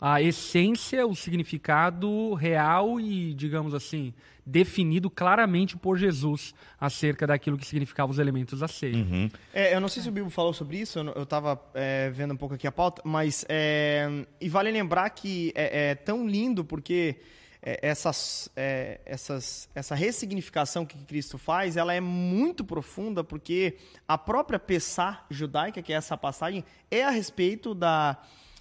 a 0.00 0.22
essência, 0.22 1.06
o 1.06 1.14
significado 1.14 2.34
real 2.34 3.00
e, 3.00 3.34
digamos 3.34 3.74
assim, 3.74 4.14
definido 4.46 5.10
claramente 5.10 5.76
por 5.76 5.98
Jesus 5.98 6.54
acerca 6.80 7.26
daquilo 7.26 7.58
que 7.58 7.66
significava 7.66 8.10
os 8.10 8.18
elementos 8.18 8.60
da 8.60 8.68
ceia. 8.68 8.96
Uhum. 8.96 9.28
É, 9.52 9.74
eu 9.74 9.80
não 9.80 9.88
sei 9.88 10.02
se 10.02 10.08
o 10.08 10.12
Bibo 10.12 10.30
falou 10.30 10.52
sobre 10.54 10.78
isso, 10.78 11.00
eu, 11.00 11.04
não- 11.04 11.12
eu 11.14 11.26
tava 11.26 11.60
é, 11.74 12.10
vendo 12.10 12.32
um 12.32 12.36
pouco 12.36 12.54
aqui 12.54 12.66
a 12.66 12.72
pauta, 12.72 13.02
mas. 13.04 13.44
é, 13.48 14.24
e 14.40 14.48
vale 14.48 14.70
lembrar 14.70 15.10
que 15.10 15.52
é, 15.54 15.90
é 15.90 15.94
tão 15.94 16.26
lindo 16.26 16.64
porque 16.64 17.16
é, 17.60 17.80
essas, 17.82 18.48
é, 18.56 19.00
essas, 19.04 19.68
essa 19.74 19.94
ressignificação 19.96 20.86
que 20.86 20.96
Cristo 21.04 21.36
faz, 21.36 21.76
ela 21.76 21.92
é 21.92 22.00
muito 22.00 22.64
profunda, 22.64 23.24
porque 23.24 23.76
a 24.06 24.16
própria 24.16 24.58
Pessá 24.60 25.26
judaica, 25.28 25.82
que 25.82 25.92
é 25.92 25.96
essa 25.96 26.16
passagem, 26.16 26.64
é 26.90 27.02
a 27.04 27.10
respeito 27.10 27.74
da, 27.74 28.16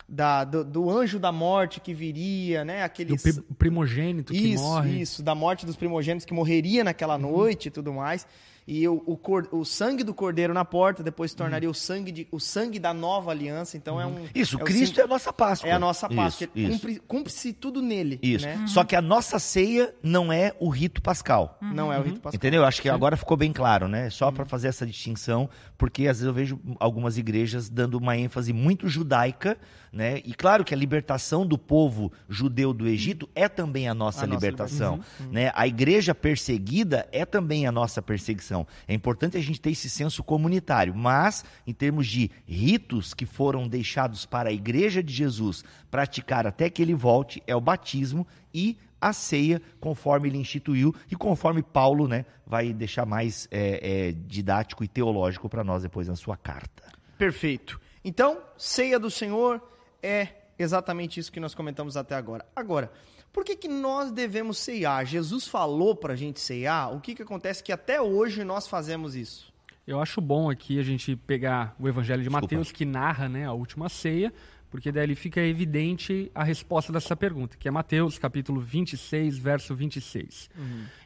da, 0.08 0.44
do, 0.44 0.64
do 0.64 0.90
anjo 0.90 1.20
da 1.20 1.32
morte 1.32 1.80
que 1.82 1.94
viria, 1.94 2.64
né? 2.64 2.80
Do 2.80 2.86
Aqueles, 2.86 3.22
pri- 3.22 3.42
primogênito 3.58 4.32
que 4.34 4.40
isso, 4.54 4.64
morre. 4.64 5.02
isso, 5.02 5.22
da 5.22 5.36
morte 5.36 5.66
dos 5.66 5.76
primogênitos 5.76 6.26
que 6.26 6.34
morreria 6.34 6.84
naquela 6.84 7.18
noite 7.18 7.68
e 7.68 7.72
tudo 7.72 7.94
mais. 7.94 8.26
E 8.68 8.86
o, 8.86 9.02
o, 9.06 9.16
cor- 9.16 9.48
o 9.54 9.64
sangue 9.64 10.04
do 10.04 10.14
cordeiro 10.14 10.54
na 10.54 10.66
porta 10.66 11.02
depois 11.02 11.32
se 11.32 11.38
tornaria 11.38 11.70
o, 11.70 11.74
sangue 11.74 12.12
de, 12.12 12.28
o 12.30 12.38
sangue 12.40 12.78
da 12.80 12.94
nova 12.94 13.32
aliança. 13.32 13.78
Então 13.78 14.00
é 14.02 14.06
um. 14.06 14.26
Isso, 14.36 14.60
é 14.60 14.64
Cristo 14.66 14.96
sim- 14.96 15.02
é 15.02 15.04
a 15.06 15.08
nossa 15.08 15.32
Páscoa. 15.32 15.70
é 15.70 15.72
a 15.72 15.80
nossa 15.80 16.10
Páscoa. 16.10 16.48
Cumpre- 16.48 17.00
Cumpre-se 17.08 17.54
tudo 17.54 17.82
nele. 17.82 18.20
Isso. 18.22 18.46
Né? 18.46 18.66
Só 18.68 18.84
que 18.84 18.94
a 18.94 19.02
nossa 19.02 19.40
ceia 19.40 19.96
não 20.04 20.34
é 20.34 20.54
o 20.60 20.68
rito 20.68 21.02
pascal. 21.02 21.58
Não 21.62 21.94
é 21.94 21.98
o 21.98 22.02
rito 22.04 22.20
pascal. 22.20 22.36
Entendeu? 22.36 22.66
Acho 22.66 22.82
que 22.82 22.90
agora 22.90 23.16
ficou 23.16 23.38
bem 23.38 23.54
claro, 23.54 23.88
né? 23.88 24.10
Só 24.10 24.32
para 24.34 24.44
fazer 24.46 24.68
essa 24.68 24.86
distinção, 24.86 25.50
porque 25.78 26.02
às 26.08 26.18
vezes 26.18 26.26
eu 26.28 26.34
vejo 26.34 26.60
algumas 26.78 27.18
igrejas 27.18 27.70
dando 27.70 27.96
uma 27.98 28.18
ênfase 28.18 28.52
muito 28.52 28.90
judaica, 28.90 29.58
né? 29.94 30.22
E 30.26 30.34
claro 30.34 30.66
que 30.66 30.74
a 30.74 30.78
libertação 30.78 31.46
do 31.48 31.58
povo 31.58 32.12
judeu 32.28 32.74
do 32.74 32.86
Egito 32.86 33.30
é 33.34 33.48
também 33.48 33.88
a 33.88 33.94
nossa 33.94 34.26
A 34.26 34.28
nossa 34.28 34.36
libertação, 34.46 35.00
né? 35.32 35.54
A 35.56 35.66
igreja 35.66 36.14
perseguida 36.14 37.08
é 37.14 37.26
também 37.26 37.66
a 37.66 37.72
nossa 37.72 38.02
perseguição. 38.02 38.57
É 38.88 38.94
importante 38.94 39.38
a 39.38 39.42
gente 39.42 39.60
ter 39.60 39.72
esse 39.72 39.90
senso 39.90 40.24
comunitário, 40.24 40.96
mas 40.96 41.44
em 41.66 41.74
termos 41.74 42.08
de 42.08 42.32
ritos 42.48 43.14
que 43.14 43.26
foram 43.26 43.68
deixados 43.68 44.26
para 44.26 44.50
a 44.50 44.54
igreja 44.54 45.04
de 45.04 45.14
Jesus 45.14 45.64
praticar 45.92 46.48
até 46.48 46.70
que 46.70 46.82
ele 46.82 46.96
volte, 46.96 47.44
é 47.46 47.56
o 47.56 47.62
batismo 47.62 48.26
e 48.54 48.78
a 49.00 49.14
ceia, 49.14 49.62
conforme 49.80 50.30
ele 50.30 50.38
instituiu 50.38 50.94
e 51.12 51.16
conforme 51.16 51.62
Paulo 51.62 52.08
né, 52.08 52.26
vai 52.46 52.74
deixar 52.74 53.06
mais 53.06 53.48
é, 53.52 54.08
é, 54.08 54.12
didático 54.12 54.84
e 54.84 54.88
teológico 54.88 55.48
para 55.48 55.64
nós 55.64 55.84
depois 55.84 56.08
na 56.08 56.16
sua 56.16 56.36
carta. 56.36 56.84
Perfeito. 57.18 57.80
Então, 58.04 58.42
ceia 58.58 59.00
do 59.00 59.12
Senhor 59.12 59.62
é 60.02 60.30
exatamente 60.58 61.20
isso 61.20 61.32
que 61.32 61.40
nós 61.40 61.54
comentamos 61.54 61.96
até 61.96 62.16
agora. 62.16 62.46
Agora, 62.56 62.92
por 63.32 63.44
que, 63.44 63.56
que 63.56 63.68
nós 63.68 64.12
devemos 64.12 64.58
ceiar? 64.58 65.06
Jesus 65.06 65.48
falou 65.48 65.96
para 65.96 66.14
a 66.14 66.16
gente 66.16 66.40
ceiar. 66.40 66.94
O 66.94 67.00
que, 67.00 67.14
que 67.14 67.22
acontece 67.22 67.64
que 67.64 67.72
até 67.72 68.02
hoje 68.02 68.44
nós 68.44 68.68
fazemos 68.68 69.16
isso? 69.16 69.54
Eu 69.86 70.02
acho 70.02 70.20
bom 70.20 70.50
aqui 70.50 70.80
a 70.80 70.84
gente 70.84 71.16
pegar 71.16 71.76
o 71.80 71.88
Evangelho 71.88 72.22
de 72.22 72.28
Desculpa. 72.28 72.46
Mateus, 72.46 72.72
que 72.74 72.84
narra 72.84 73.30
né, 73.30 73.46
a 73.46 73.54
última 73.54 73.88
ceia, 73.88 74.34
porque 74.70 74.92
daí 74.92 75.16
fica 75.16 75.40
evidente 75.40 76.30
a 76.36 76.44
resposta 76.44 76.92
dessa 76.92 77.16
pergunta, 77.16 77.56
que 77.56 77.70
é 77.70 77.72
Mateus, 77.72 78.20
capítulo 78.20 78.60
26, 78.60 79.38
verso 79.38 79.74
26. 79.74 80.50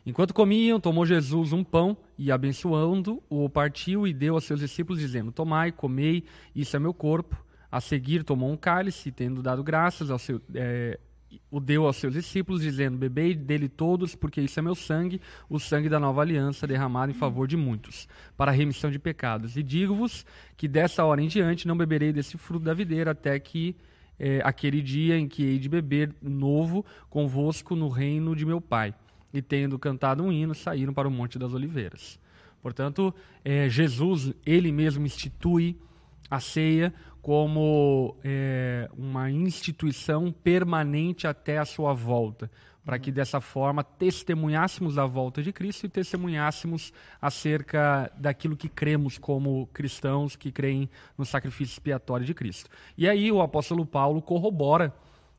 Enquanto 0.03 0.33
comiam, 0.33 0.79
tomou 0.79 1.05
Jesus 1.05 1.53
um 1.53 1.63
pão 1.63 1.95
e, 2.17 2.31
abençoando, 2.31 3.21
o 3.29 3.47
partiu 3.47 4.07
e 4.07 4.13
deu 4.13 4.33
aos 4.33 4.45
seus 4.45 4.59
discípulos, 4.59 4.99
dizendo, 4.99 5.31
Tomai, 5.31 5.71
comei, 5.71 6.23
isso 6.55 6.75
é 6.75 6.79
meu 6.79 6.93
corpo. 6.93 7.37
A 7.71 7.79
seguir, 7.79 8.23
tomou 8.23 8.51
um 8.51 8.57
cálice, 8.57 9.09
e, 9.09 9.11
tendo 9.11 9.43
dado 9.43 9.63
graças 9.63 10.09
ao 10.09 10.17
seu... 10.17 10.41
eh, 10.55 10.99
o 11.49 11.59
deu 11.59 11.85
aos 11.85 11.97
seus 11.97 12.13
discípulos, 12.13 12.61
dizendo: 12.61 12.97
Bebei 12.97 13.33
dele 13.35 13.69
todos, 13.69 14.15
porque 14.15 14.41
isso 14.41 14.59
é 14.59 14.61
meu 14.61 14.75
sangue, 14.75 15.21
o 15.49 15.59
sangue 15.59 15.89
da 15.89 15.99
nova 15.99 16.21
aliança, 16.21 16.65
derramado 16.65 17.11
em 17.11 17.15
favor 17.15 17.47
de 17.47 17.55
muitos, 17.55 18.07
para 18.35 18.51
a 18.51 18.53
remissão 18.53 18.89
de 18.89 18.99
pecados. 18.99 19.57
E 19.57 19.63
digo-vos 19.63 20.25
que 20.57 20.67
dessa 20.67 21.03
hora 21.03 21.21
em 21.21 21.27
diante 21.27 21.67
não 21.67 21.77
beberei 21.77 22.11
desse 22.11 22.37
fruto 22.37 22.65
da 22.65 22.73
videira, 22.73 23.11
até 23.11 23.39
que 23.39 23.75
eh, 24.19 24.41
aquele 24.43 24.81
dia 24.81 25.17
em 25.17 25.27
que 25.27 25.43
hei 25.43 25.57
de 25.57 25.67
beber 25.67 26.13
novo 26.21 26.85
convosco 27.09 27.75
no 27.75 27.89
reino 27.89 28.35
de 28.35 28.45
meu 28.45 28.61
Pai. 28.61 28.93
E 29.33 29.41
tendo 29.41 29.79
cantado 29.79 30.23
um 30.23 30.31
hino, 30.31 30.53
saíram 30.53 30.93
para 30.93 31.07
o 31.07 31.11
Monte 31.11 31.39
das 31.39 31.53
Oliveiras. 31.53 32.19
Portanto, 32.61 33.13
eh, 33.43 33.67
Jesus, 33.69 34.33
ele 34.45 34.71
mesmo 34.71 35.05
institui 35.05 35.77
a 36.29 36.39
ceia 36.39 36.93
como 37.21 38.17
é, 38.23 38.89
uma 38.97 39.29
instituição 39.29 40.31
permanente 40.31 41.27
até 41.27 41.59
a 41.59 41.65
sua 41.65 41.93
volta, 41.93 42.49
para 42.83 42.97
que 42.97 43.11
dessa 43.11 43.39
forma 43.39 43.83
testemunhássemos 43.83 44.97
a 44.97 45.05
volta 45.05 45.43
de 45.43 45.53
Cristo 45.53 45.85
e 45.85 45.89
testemunhássemos 45.89 46.91
acerca 47.21 48.11
daquilo 48.17 48.57
que 48.57 48.67
cremos 48.67 49.19
como 49.19 49.67
cristãos 49.67 50.35
que 50.35 50.51
creem 50.51 50.89
no 51.15 51.23
sacrifício 51.23 51.73
expiatório 51.73 52.25
de 52.25 52.33
Cristo. 52.33 52.69
E 52.97 53.07
aí 53.07 53.31
o 53.31 53.41
apóstolo 53.41 53.85
Paulo 53.85 54.19
corrobora 54.19 54.91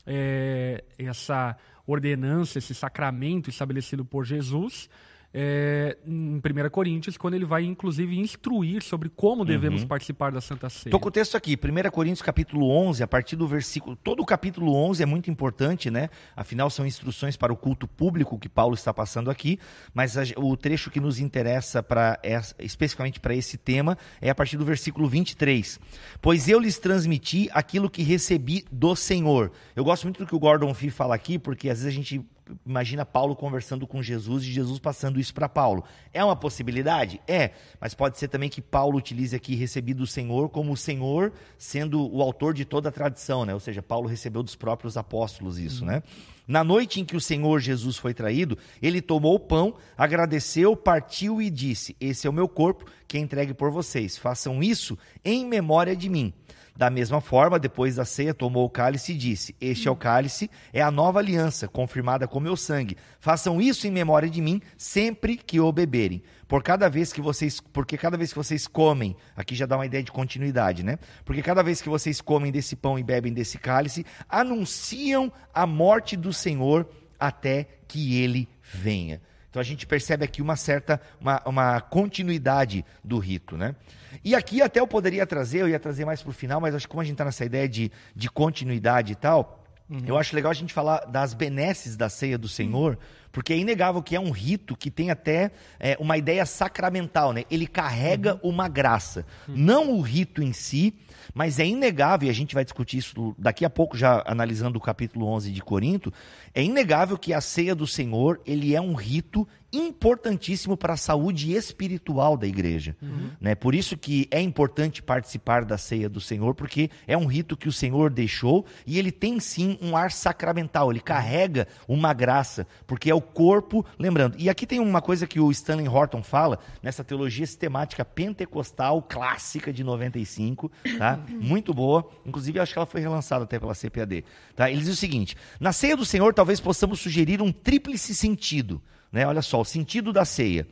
é, 0.07 0.85
essa 0.97 1.57
ordenança, 1.85 2.59
esse 2.59 2.75
sacramento 2.75 3.51
estabelecido 3.51 4.05
por 4.05 4.25
Jesus 4.25 4.89
é, 5.35 5.97
em 6.07 6.37
1 6.37 6.71
Coríntios, 6.71 7.17
quando 7.17 7.35
ele 7.35 7.45
vai 7.45 7.65
inclusive 7.65 8.19
instruir 8.19 8.83
sobre 8.83 9.09
como 9.09 9.45
devemos 9.45 9.85
participar 9.85 10.31
da 10.33 10.41
Santa 10.41 10.69
Ceia. 10.69 10.89
Estou 10.91 11.01
com 11.01 11.09
o 11.09 11.11
texto 11.13 11.37
aqui, 11.37 11.57
1 11.57 11.91
Coríntios 11.91 12.23
capítulo 12.23 12.69
11, 12.71 13.03
a 13.03 13.07
partir 13.07 13.37
do 13.37 13.47
versículo... 13.47 13.97
Todo 13.97 14.21
o 14.21 14.27
capítulo 14.27 14.75
11 14.75 15.03
é 15.03 15.07
muito 15.07 15.31
importante, 15.31 15.91
né? 15.91 16.11
Afinal, 16.37 16.69
são 16.71 16.87
instruções 16.87 17.37
para 17.37 17.53
o 17.53 17.57
culto 17.57 17.89
público 17.89 18.39
que 18.39 18.49
Paulo 18.49 18.75
está 18.75 18.93
passando 18.93 19.31
aqui, 19.31 19.59
mas 19.95 20.17
a- 20.19 20.23
o 20.37 20.57
trecho 20.57 20.91
que 20.91 21.01
nos 21.01 21.19
interessa 21.19 21.83
para 21.83 22.19
especificamente 22.59 23.21
para 23.21 23.35
esse 23.35 23.57
tema 23.57 23.97
é 24.21 24.29
a 24.31 24.35
partir 24.35 24.57
do 24.57 24.65
versículo 24.65 25.09
23. 25.09 25.81
Pois 26.21 26.49
eu 26.49 26.59
lhes 26.59 26.79
transmiti 26.79 27.49
aquilo 27.53 27.89
que 27.91 28.03
recebi 28.03 28.65
do 28.71 28.95
Senhor. 28.95 29.51
Eu 29.75 29.85
gosto 29.85 30.05
muito 30.05 30.19
do 30.19 30.27
que 30.27 30.35
o 30.35 30.39
Gordon 30.39 30.73
Fee 30.75 30.91
fala 30.91 31.15
aqui, 31.15 31.39
porque 31.39 31.69
às 31.71 31.79
vezes 31.83 31.93
a 31.93 31.97
gente 31.97 32.21
imagina 32.67 33.05
Paulo 33.05 33.35
conversando 33.37 33.87
com 33.87 34.03
Jesus 34.03 34.45
e 34.45 34.53
Jesus 34.53 34.79
passando 34.79 35.21
isso 35.21 35.33
para 35.33 35.49
Paulo. 35.49 35.85
É 36.13 36.25
uma 36.25 36.37
possibilidade? 36.37 37.21
É, 37.27 37.53
mas 37.81 37.95
pode 37.95 38.19
ser 38.19 38.29
também 38.29 38.49
que 38.49 38.61
Paulo 38.61 38.99
utilize 38.99 39.35
aqui 39.35 39.55
recebido 39.55 39.99
do 39.99 40.07
Senhor 40.07 40.49
como 40.49 40.73
o 40.73 40.77
Senhor 40.77 41.33
sendo 41.57 42.13
o 42.13 42.23
autor 42.23 42.55
de 42.55 42.65
toda 42.65 42.89
a 42.89 42.93
tradição, 42.93 43.45
né? 43.45 43.55
Ou 43.55 43.61
seja, 43.61 43.83
Paulo 43.83 44.09
recebeu 44.09 44.43
dos 44.43 44.57
próprios 44.57 44.97
apóstolos 44.97 45.59
isso, 45.59 45.85
né? 45.85 46.03
Na 46.47 46.65
noite 46.65 47.01
em 47.01 47.05
que 47.05 47.17
o 47.17 47.21
Senhor 47.21 47.61
Jesus 47.61 47.97
foi 47.97 48.13
traído, 48.13 48.59
ele 48.81 49.01
tomou 49.01 49.37
o 49.37 49.41
pão, 49.41 49.75
agradeceu, 49.97 50.77
partiu 50.77 51.41
e 51.41 51.49
disse: 51.49 51.97
Esse 52.01 52.27
é 52.27 52.31
o 52.31 52.33
meu 52.33 52.49
corpo 52.49 52.85
que 53.07 53.17
é 53.17 53.21
entregue 53.21 53.55
por 53.55 53.71
vocês. 53.71 54.19
Façam 54.19 54.63
isso 54.63 54.99
em 55.25 55.47
memória 55.47 55.95
de 55.95 56.09
mim. 56.09 56.33
Da 56.75 56.89
mesma 56.89 57.21
forma, 57.21 57.59
depois 57.59 57.97
da 57.97 58.05
ceia, 58.05 58.33
tomou 58.33 58.65
o 58.65 58.71
cálice 58.71 59.13
e 59.13 59.17
disse: 59.17 59.55
Este 59.61 59.89
é 59.89 59.91
o 59.91 59.97
cálice, 59.97 60.51
é 60.73 60.81
a 60.81 60.91
nova 60.91 61.19
aliança, 61.19 61.69
confirmada 61.69 62.27
com 62.27 62.41
meu 62.41 62.57
sangue. 62.57 62.97
Façam 63.21 63.61
isso 63.61 63.87
em 63.87 63.91
memória 63.91 64.29
de 64.29 64.41
mim, 64.41 64.61
sempre 64.77 65.37
que 65.37 65.61
o 65.61 65.71
beberem. 65.71 66.23
Por 66.49 66.63
cada 66.63 66.89
vez 66.89 67.13
que 67.13 67.21
vocês, 67.21 67.61
porque 67.61 67.99
cada 67.99 68.17
vez 68.17 68.31
que 68.33 68.39
vocês 68.39 68.67
comem, 68.67 69.15
aqui 69.37 69.55
já 69.55 69.67
dá 69.67 69.77
uma 69.77 69.87
ideia 69.87 70.03
de 70.03 70.11
continuidade, 70.11 70.83
né? 70.83 70.99
Porque 71.25 71.43
cada 71.43 71.63
vez 71.63 71.83
que 71.83 71.89
vocês 71.91 72.21
comem 72.21 72.51
desse 72.51 72.75
pão 72.75 72.99
e 72.99 73.03
bebem 73.03 73.33
desse 73.33 73.59
cálice, 73.59 74.07
anunciam 74.29 75.31
a 75.53 75.67
morte 75.67 76.17
do 76.17 76.33
Senhor 76.33 76.89
até 77.21 77.69
que 77.87 78.19
ele 78.21 78.49
venha. 78.63 79.21
Então 79.53 79.61
a 79.61 79.65
gente 79.65 79.87
percebe 79.87 80.25
aqui 80.25 80.41
uma 80.41 80.57
certa, 80.57 80.99
uma, 81.21 81.43
uma 81.45 81.79
continuidade 81.79 82.83
do 83.05 83.19
rito, 83.19 83.55
né? 83.55 83.77
E 84.25 84.35
aqui 84.35 84.63
até 84.63 84.81
eu 84.81 84.87
poderia 84.87 85.27
trazer, 85.27 85.59
eu 85.59 85.69
ia 85.69 85.79
trazer 85.79 86.07
mais 86.07 86.23
para 86.23 86.31
o 86.31 86.33
final, 86.33 86.59
mas 86.59 86.75
acho 86.75 86.87
que 86.87 86.91
como 86.91 87.03
a 87.03 87.05
gente 87.05 87.13
está 87.13 87.25
nessa 87.27 87.45
ideia 87.45 87.69
de, 87.69 87.93
de 88.17 88.31
continuidade 88.31 89.13
e 89.13 89.15
tal, 89.15 89.63
eu 90.07 90.17
acho 90.17 90.35
legal 90.35 90.51
a 90.51 90.55
gente 90.55 90.73
falar 90.73 91.01
das 91.01 91.35
benesses 91.35 91.99
da 91.99 92.09
ceia 92.09 92.39
do 92.39 92.49
Senhor, 92.49 92.99
porque 93.33 93.53
é 93.53 93.57
inegável 93.57 94.03
que 94.03 94.15
é 94.15 94.21
um 94.21 94.31
rito 94.31 94.77
que 94.77 94.91
tem 94.91 95.11
até 95.11 95.51
é, 95.81 95.97
uma 95.99 96.19
ideia 96.19 96.45
sacramental, 96.45 97.33
né? 97.33 97.45
Ele 97.51 97.67
carrega 97.67 98.39
uma 98.43 98.69
graça. 98.69 99.27
Não 99.49 99.93
o 99.93 100.01
rito 100.03 100.43
em 100.43 100.53
si, 100.53 100.95
mas 101.35 101.59
é 101.59 101.67
inegável, 101.67 102.29
e 102.29 102.31
a 102.31 102.35
gente 102.35 102.55
vai 102.55 102.65
discutir 102.65 102.99
isso 102.99 103.35
daqui 103.39 103.65
a 103.65 103.71
pouco, 103.71 103.97
já 103.97 104.23
analisando 104.27 104.79
o 104.79 104.83
capítulo 104.83 105.27
11 105.27 105.51
de 105.51 105.63
Corinto, 105.63 106.13
é 106.55 106.63
inegável 106.63 107.17
que 107.17 107.33
a 107.33 107.41
ceia 107.41 107.75
do 107.75 107.87
Senhor, 107.87 108.41
ele 108.45 108.75
é 108.75 108.81
um 108.81 108.95
rito 108.95 109.49
importantíssimo 109.73 110.77
para 110.77 110.93
a 110.93 110.99
saúde 110.99 111.55
espiritual 111.55 112.37
da 112.37 112.47
igreja. 112.47 112.95
Né? 113.41 113.55
Por 113.55 113.75
isso 113.75 113.97
que 113.97 114.29
é 114.31 114.41
importante 114.41 115.03
participar 115.03 115.65
da 115.65 115.79
ceia 115.79 116.11
do 116.11 116.21
Senhor, 116.21 116.55
porque 116.55 116.91
é 117.07 117.17
um 117.17 117.25
rito 117.25 117.57
que 117.57 117.69
o 117.69 117.73
Senhor 117.73 118.11
deixou 118.11 118.67
e 118.87 118.99
ele 118.99 119.11
tem 119.11 119.41
sim 119.41 119.79
um 119.81 119.97
ar 119.97 120.13
sacramental, 120.13 120.91
ele 120.91 121.01
carrega 121.01 121.67
uma 121.89 122.13
graça, 122.13 122.67
porque 122.87 123.11
é 123.11 123.15
o 123.15 123.22
corpo, 123.23 123.85
lembrando. 123.99 124.37
E 124.39 124.51
aqui 124.51 124.67
tem 124.67 124.81
uma 124.81 125.01
coisa 125.01 125.27
que 125.27 125.41
o 125.41 125.51
Stanley 125.51 125.89
Horton 125.89 126.23
fala, 126.23 126.59
nessa 126.83 127.05
teologia 127.05 127.47
sistemática 127.47 128.05
pentecostal 128.05 129.01
clássica 129.03 129.73
de 129.73 129.83
95, 129.83 130.71
tá? 130.99 131.19
Muito 131.29 131.73
boa. 131.73 132.09
Inclusive, 132.27 132.61
acho 132.61 132.73
que 132.73 132.79
ela 132.79 132.87
foi 132.87 133.01
relançada 133.01 133.45
até 133.45 133.59
pela 133.59 133.75
CPAD. 133.75 134.25
Tá? 134.55 134.71
Ele 134.71 134.81
diz 134.81 134.91
o 134.91 134.97
seguinte: 134.97 135.37
na 135.59 135.73
ceia 135.73 135.97
do 135.97 136.05
Senhor, 136.05 136.35
talvez 136.35 136.61
possamos 136.61 137.01
sugerir 137.01 137.41
um 137.41 137.53
tríplice 137.53 138.15
sentido. 138.15 138.83
Né? 139.11 139.27
Olha 139.27 139.43
só, 139.43 139.61
o 139.61 139.65
sentido 139.65 140.13
da 140.13 140.25
ceia: 140.25 140.67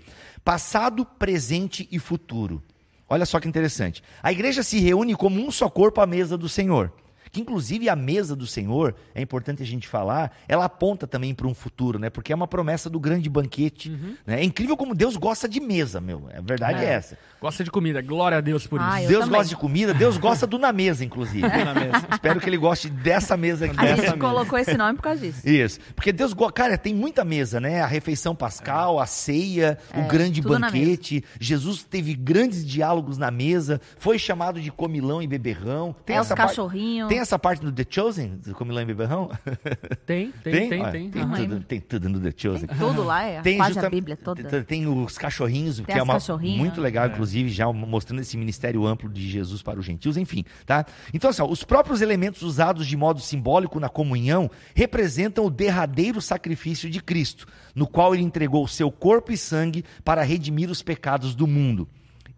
passado, 0.45 1.05
presente 1.05 1.89
e 1.91 1.99
futuro. 1.99 2.63
Olha 3.09 3.27
só 3.27 3.41
que 3.41 3.49
interessante. 3.49 4.03
A 4.23 4.31
igreja 4.31 4.63
se 4.63 4.79
reúne 4.79 5.17
como 5.17 5.45
um 5.45 5.51
só 5.51 5.69
corpo 5.69 6.01
à 6.01 6.07
mesa 6.07 6.39
do 6.39 6.49
Senhor. 6.49 6.93
Que 7.33 7.41
inclusive 7.41 7.89
a 7.89 7.95
mesa 7.95 8.35
do 8.35 8.47
Senhor, 8.47 8.95
é 9.15 9.23
importante 9.23 9.63
a 9.63 9.67
gente 9.67 9.87
falar, 9.87 10.37
ela 10.49 10.65
aponta 10.65 11.07
também 11.07 11.33
para 11.35 11.47
um 11.47 11.55
futuro, 11.55 11.99
né? 11.99 12.11
Porque 12.11 12.33
é 12.33 12.37
uma 12.37 12.49
promessa 12.49 12.91
do 12.91 12.99
grande 12.99 13.29
banquete. 13.31 13.91
Né? 14.27 14.41
É 14.41 14.45
incrível 14.45 14.77
como 14.77 14.95
Deus 14.95 15.17
gosta 15.17 15.49
de 15.49 15.61
mesa, 15.61 16.01
meu. 16.01 16.29
A 16.37 16.41
verdade 16.41 16.81
é, 16.85 16.87
É. 16.87 16.93
essa. 16.95 17.19
Gosta 17.41 17.65
de 17.65 17.71
comida. 17.71 18.03
Glória 18.03 18.37
a 18.39 18.41
Deus 18.43 18.67
por 18.67 18.79
Ah, 18.81 18.97
isso. 19.01 19.05
eu 19.07 19.09
Deus 19.09 19.25
também. 19.25 19.39
gosta 19.39 19.49
de 19.49 19.57
comida, 19.61 19.95
Deus 19.95 20.19
gosta 20.19 20.47
do 20.47 20.59
na 20.59 20.73
mesa, 20.73 21.03
inclusive. 21.05 21.41
Na 21.41 21.73
mesa. 21.75 22.07
Espero 22.13 22.39
que 22.39 22.49
ele 22.49 22.59
goste 22.59 22.91
dessa 22.91 23.35
mesa 23.37 23.65
aqui. 23.65 23.77
A 23.79 23.83
Dessa 23.83 23.97
gente 23.97 24.05
mesa. 24.05 24.17
colocou 24.19 24.59
esse 24.59 24.77
nome 24.77 24.97
por 24.97 25.03
causa 25.05 25.21
disso. 25.21 25.49
Isso. 25.49 25.81
Porque 25.97 26.13
Deus 26.13 26.35
gosta. 26.35 26.53
Cara, 26.53 26.77
tem 26.77 26.95
muita 26.95 27.25
mesa, 27.25 27.59
né? 27.59 27.81
A 27.81 27.87
refeição 27.87 28.35
pascal, 28.35 29.01
a 29.01 29.07
ceia, 29.07 29.79
o 29.95 30.01
É, 30.01 30.07
grande 30.07 30.43
tudo 30.43 30.59
na 30.59 30.67
banquete. 30.71 31.25
Jesus 31.41 31.83
teve 31.83 32.15
grandes 32.15 32.65
diálogos 32.67 33.17
na 33.17 33.31
mesa, 33.31 33.81
foi 33.99 34.19
chamado 34.19 34.61
de 34.61 34.71
comilão 34.71 35.23
e 35.23 35.27
beberrão. 35.27 35.97
Tem 36.05 36.17
É, 36.17 36.21
os 36.21 36.27
essa 36.27 36.37
parte- 36.37 36.51
cachorrinhos. 36.51 37.09
Tem 37.09 37.21
essa 37.21 37.39
parte 37.39 37.65
no 37.65 37.73
The 37.73 37.87
Chosen, 37.89 38.39
do 38.45 38.55
comilão 38.55 38.83
e 38.83 38.85
beberrão? 38.85 39.31
Tem, 40.05 40.31
tem, 40.45 40.69
tem, 40.69 40.83
Olha, 40.83 40.93
tem. 40.93 41.11
Tem, 41.11 41.25
Não 41.25 41.35
tudo, 41.37 41.61
tem 41.61 41.81
tudo 41.81 42.09
no 42.09 42.21
The 42.21 42.33
Chosen. 42.37 42.67
Tem 42.67 42.77
tudo 42.77 43.03
lá, 43.03 43.23
é 43.25 43.41
Tem 43.41 43.57
quase 43.57 43.79
a 43.79 43.89
Bíblia 43.89 44.17
toda. 44.17 44.43
Tem, 44.43 44.63
tem 44.63 44.87
os 44.87 45.17
cachorrinhos, 45.17 45.81
que 45.81 45.91
as 45.93 45.99
é 45.99 46.03
uma, 46.03 46.19
muito 46.59 46.81
legal, 46.81 47.07
inclusive, 47.07 47.30
já 47.49 47.71
mostrando 47.73 48.21
esse 48.21 48.37
ministério 48.37 48.87
amplo 48.87 49.09
de 49.09 49.29
Jesus 49.29 49.63
para 49.63 49.79
os 49.79 49.87
gentios, 49.87 50.17
enfim, 50.17 50.45
tá? 50.67 50.85
Então, 51.13 51.31
assim, 51.31 51.43
ó, 51.43 51.47
os 51.47 51.65
próprios 51.65 52.01
elementos 52.01 52.43
usados 52.43 52.87
de 52.87 52.97
modo 52.97 53.21
simbólico 53.21 53.81
na 53.81 53.89
comunhão 53.89 54.51
representam 54.75 55.45
o 55.45 55.51
derradeiro 55.51 56.21
sacrifício 56.21 56.91
de 56.91 57.01
Cristo, 57.03 57.47
no 57.75 57.87
qual 57.87 58.15
ele 58.15 58.25
entregou 58.25 58.65
o 58.65 58.69
seu 58.69 58.91
corpo 58.91 59.33
e 59.33 59.37
sangue 59.37 59.85
para 60.05 60.23
redimir 60.23 60.71
os 60.71 60.83
pecados 60.83 61.35
do 61.35 61.47
mundo. 61.47 61.89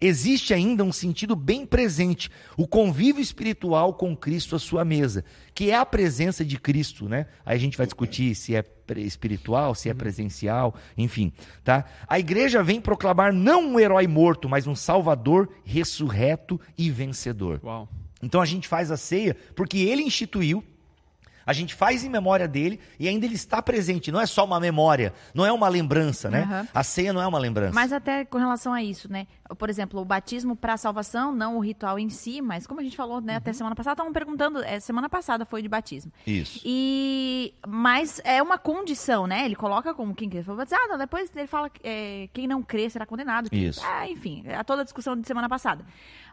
Existe 0.05 0.53
ainda 0.53 0.83
um 0.83 0.91
sentido 0.91 1.37
bem 1.37 1.65
presente, 1.65 2.29
o 2.57 2.67
convívio 2.67 3.23
espiritual 3.23 3.95
com 3.95 4.17
Cristo 4.17 4.57
à 4.57 4.59
sua 4.59 4.85
mesa, 4.85 5.25
que 5.55 5.71
é 5.71 5.77
a 5.77 5.87
presença 5.87 6.45
de 6.45 6.59
Cristo, 6.59 7.09
né? 7.09 7.27
Aí 7.47 7.57
a 7.57 7.61
gente 7.61 7.77
vai 7.77 7.87
discutir 7.87 8.35
se 8.35 8.57
é 8.57 8.65
espiritual, 8.97 9.77
se 9.77 9.89
é 9.89 9.95
presencial, 9.95 10.75
enfim, 10.99 11.33
tá? 11.63 11.85
A 12.09 12.19
igreja 12.19 12.65
vem 12.65 12.81
proclamar 12.81 13.33
não 13.33 13.75
um 13.75 13.81
herói 13.81 14.09
morto, 14.09 14.49
mas 14.49 14.67
um 14.67 14.75
salvador 14.75 15.49
ressurreto 15.65 16.61
e 16.77 16.91
vencedor. 16.91 17.61
Uau. 17.63 17.89
Então 18.21 18.41
a 18.41 18.45
gente 18.45 18.67
faz 18.67 18.91
a 18.91 18.97
ceia 18.97 19.37
porque 19.55 19.79
ele 19.79 20.03
instituiu, 20.03 20.65
a 21.45 21.53
gente 21.53 21.75
faz 21.75 22.05
em 22.05 22.09
memória 22.09 22.47
dele 22.47 22.79
e 22.99 23.09
ainda 23.09 23.27
ele 23.27 23.35
está 23.35 23.61
presente. 23.61 24.13
Não 24.13 24.21
é 24.21 24.27
só 24.27 24.45
uma 24.45 24.61
memória, 24.61 25.13
não 25.35 25.45
é 25.45 25.53
uma 25.53 25.69
lembrança, 25.69 26.31
né? 26.31 26.43
Aham. 26.43 26.69
A 26.73 26.83
ceia 26.83 27.13
não 27.13 27.21
é 27.21 27.27
uma 27.27 27.39
lembrança. 27.39 27.75
Mas 27.75 27.93
até 27.93 28.25
com 28.25 28.39
relação 28.39 28.73
a 28.73 28.83
isso, 28.83 29.11
né? 29.11 29.27
Por 29.57 29.69
exemplo, 29.71 30.01
o 30.01 30.05
batismo 30.05 30.55
para 30.57 30.77
salvação, 30.77 31.33
não 31.33 31.57
o 31.57 31.61
ritual 31.61 31.99
em 31.99 32.09
si, 32.09 32.41
mas 32.43 32.67
como 32.67 32.81
a 32.81 32.83
gente 32.83 32.97
falou, 32.97 33.21
né, 33.21 33.33
Uhum. 33.35 33.39
até 33.39 33.53
semana 33.53 33.75
passada, 33.77 33.95
estavam 33.95 34.13
perguntando, 34.13 34.63
é, 34.63 34.79
semana 34.81 35.09
passada 35.09 35.45
foi 35.45 35.63
de 35.63 35.69
batismo. 35.69 36.13
Isso. 36.27 36.61
E 36.65 37.55
mas 37.67 38.21
é 38.25 38.43
uma 38.43 38.59
condição, 38.59 39.27
né? 39.27 39.45
Ele 39.45 39.55
coloca 39.57 39.95
como 39.95 40.15
quem 40.15 40.31
foi 40.43 40.57
batizado, 40.57 40.97
depois 40.99 41.31
ele 41.35 41.47
fala 41.47 41.69
que 41.71 41.81
é, 41.85 42.29
quem 42.33 42.47
não 42.47 42.63
crê 42.63 42.89
será 42.91 43.05
condenado. 43.07 43.51
que- 43.51 43.57
Isso. 43.57 43.81
Ah, 43.85 44.09
enfim, 44.09 44.43
é 44.47 44.63
toda 44.63 44.83
a 44.83 44.85
discussão 44.85 45.17
de 45.17 45.27
semana 45.27 45.49
passada. 45.49 45.85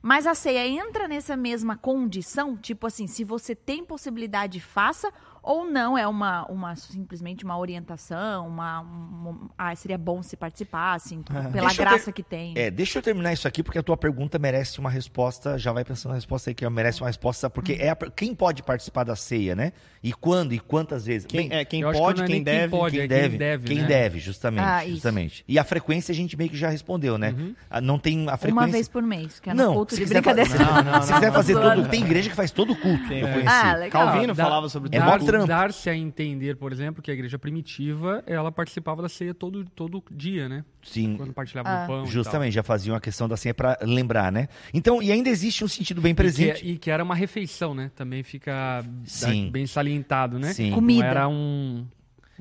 Mas 0.02 0.26
a 0.26 0.34
ceia 0.34 0.66
entra 0.68 1.08
nessa 1.08 1.36
mesma 1.36 1.76
condição, 1.76 2.56
tipo 2.56 2.88
assim, 2.88 3.06
se 3.08 3.24
você 3.24 3.54
tem 3.54 3.84
possibilidade, 3.84 4.60
faça, 4.60 5.12
ou 5.42 5.66
não 5.66 5.98
é 5.98 6.08
uma, 6.08 6.46
uma 6.46 6.76
simplesmente 6.76 7.44
uma 7.44 7.58
orientação, 7.58 8.48
uma, 8.48 8.82
um- 8.82 9.50
ah, 9.58 9.76
seria 9.76 9.98
bom 9.98 10.22
se 10.22 10.36
participassem, 10.36 11.22
pela 11.22 11.42
Deixa 11.50 11.66
eu 11.66 11.70
ter- 11.70 11.78
graça 11.78 12.12
que 12.12 12.24
tem. 12.24 12.54
É, 12.58 12.70
deixa 12.72 13.00
eu 13.00 13.04
terminar 13.04 13.34
isso 13.34 13.48
aqui, 13.48 13.64
porque 13.64 13.80
a 13.80 13.84
tua 13.84 13.98
pergunta 13.98 14.38
merece 14.38 14.80
uma 14.80 14.90
resposta. 14.90 15.58
Já 15.58 15.72
vai 15.72 15.84
pensando 15.84 16.10
na 16.12 16.16
resposta 16.16 16.50
aí, 16.50 16.54
que 16.54 16.68
merece 16.70 17.02
uma 17.02 17.08
resposta, 17.08 17.50
porque 17.50 17.74
é 17.74 17.90
a- 17.90 17.96
quem 17.96 18.34
pode 18.36 18.64
participar 18.64 19.04
da 19.04 19.16
ceia, 19.16 19.56
né? 19.56 19.72
E 20.04 20.14
quando 20.14 20.54
e 20.54 20.60
quantas 20.60 21.06
vezes? 21.06 21.26
Quem, 21.26 21.50
Bem, 21.50 21.58
é, 21.60 21.66
quem 21.66 21.84
que 21.84 21.92
pode, 21.92 22.18
não 22.20 22.24
é 22.26 22.28
quem 22.28 22.36
nem 22.38 22.44
quem 22.44 22.54
deve. 22.54 22.72
pode, 22.72 22.96
quem 22.96 23.00
é 23.04 23.08
quem 23.08 23.18
deve, 23.18 23.38
deve, 23.38 23.68
quem 23.68 23.78
né? 23.82 23.88
deve, 23.88 24.20
justamente, 24.20 24.66
Ah, 24.66 24.86
justamente. 24.88 25.44
E 25.48 25.58
a 25.60 25.64
frequência 25.64 26.12
a 26.12 26.16
gente 26.16 26.38
meio 26.38 26.50
que 26.50 26.58
já 26.58 26.70
respondeu, 26.70 27.18
né? 27.18 27.36
Ah, 27.70 27.82
Não 27.82 27.98
tem 28.00 28.28
a 28.30 28.38
frequência. 28.38 28.66
Uma 28.66 28.68
vez 28.72 28.88
por 28.88 29.02
mês, 29.04 29.40
que 29.40 29.50
é 29.50 29.54
no 29.54 29.64
não, 29.64 29.74
culto 29.74 29.94
se 29.96 29.98
de 30.02 30.04
quiser, 30.08 30.22
brincadeira. 30.22 30.50
fa- 30.50 30.84
Não, 30.84 30.92
não, 30.94 31.02
se 31.02 31.14
quiser 31.14 31.28
não, 31.28 31.34
fazer 31.34 31.54
não. 31.54 31.62
todo, 31.62 31.90
tem 31.90 32.02
igreja 32.04 32.30
que 32.30 32.36
faz 32.36 32.52
todo 32.52 32.74
o 32.74 32.76
culto. 32.76 33.08
Tem, 33.08 33.20
eu 33.20 33.28
é. 33.28 33.32
conheci. 33.34 33.50
Ah, 33.50 33.76
legal. 33.76 34.06
Calvino 34.08 34.36
falava 34.36 34.70
sobre 34.70 34.90
É 34.96 35.00
trampo. 35.32 35.48
Dar-se 35.48 35.90
a 35.90 35.96
entender, 35.96 36.56
por 36.56 36.72
exemplo, 36.72 37.02
que 37.02 37.10
a 37.10 37.14
igreja 37.14 37.38
primitiva, 37.40 38.24
ela 38.26 38.52
participava 38.52 39.02
da 39.02 39.10
ceia 39.10 39.34
todo, 39.34 39.66
todo 39.76 40.04
dia, 40.12 40.48
né? 40.50 40.64
Sim, 40.84 41.16
Quando 41.18 41.34
partilhava 41.34 41.70
Ah. 41.70 41.84
o 41.84 41.88
pão 41.88 42.04
e 42.06 42.08
justamente, 42.08 42.54
já 42.54 42.64
faziam 42.64 42.96
a 42.96 43.02
questão 43.02 43.28
da 43.28 43.36
senha 43.38 43.54
para 43.54 43.78
lembrar, 43.82 44.32
né? 44.32 44.48
Então, 44.74 45.02
e 45.02 45.12
ainda 45.12 45.30
existe 45.30 45.64
um 45.64 45.68
sentido 45.68 46.02
bem 46.02 46.16
tal. 46.16 46.26
E 46.26 46.32
que, 46.32 46.36
presente. 46.38 46.68
e 46.68 46.78
que 46.78 46.90
era 46.92 47.04
uma 47.04 47.16
refeição, 47.16 47.74
né? 47.74 47.92
Também 47.96 48.24
fica 48.24 48.84
Sim. 49.06 49.50
bem 49.52 49.66
salientado, 49.68 50.40
né? 50.40 50.54
Sim. 50.54 50.72
Comida. 50.72 51.04
Não 51.04 51.10
era 51.10 51.28
um... 51.28 51.86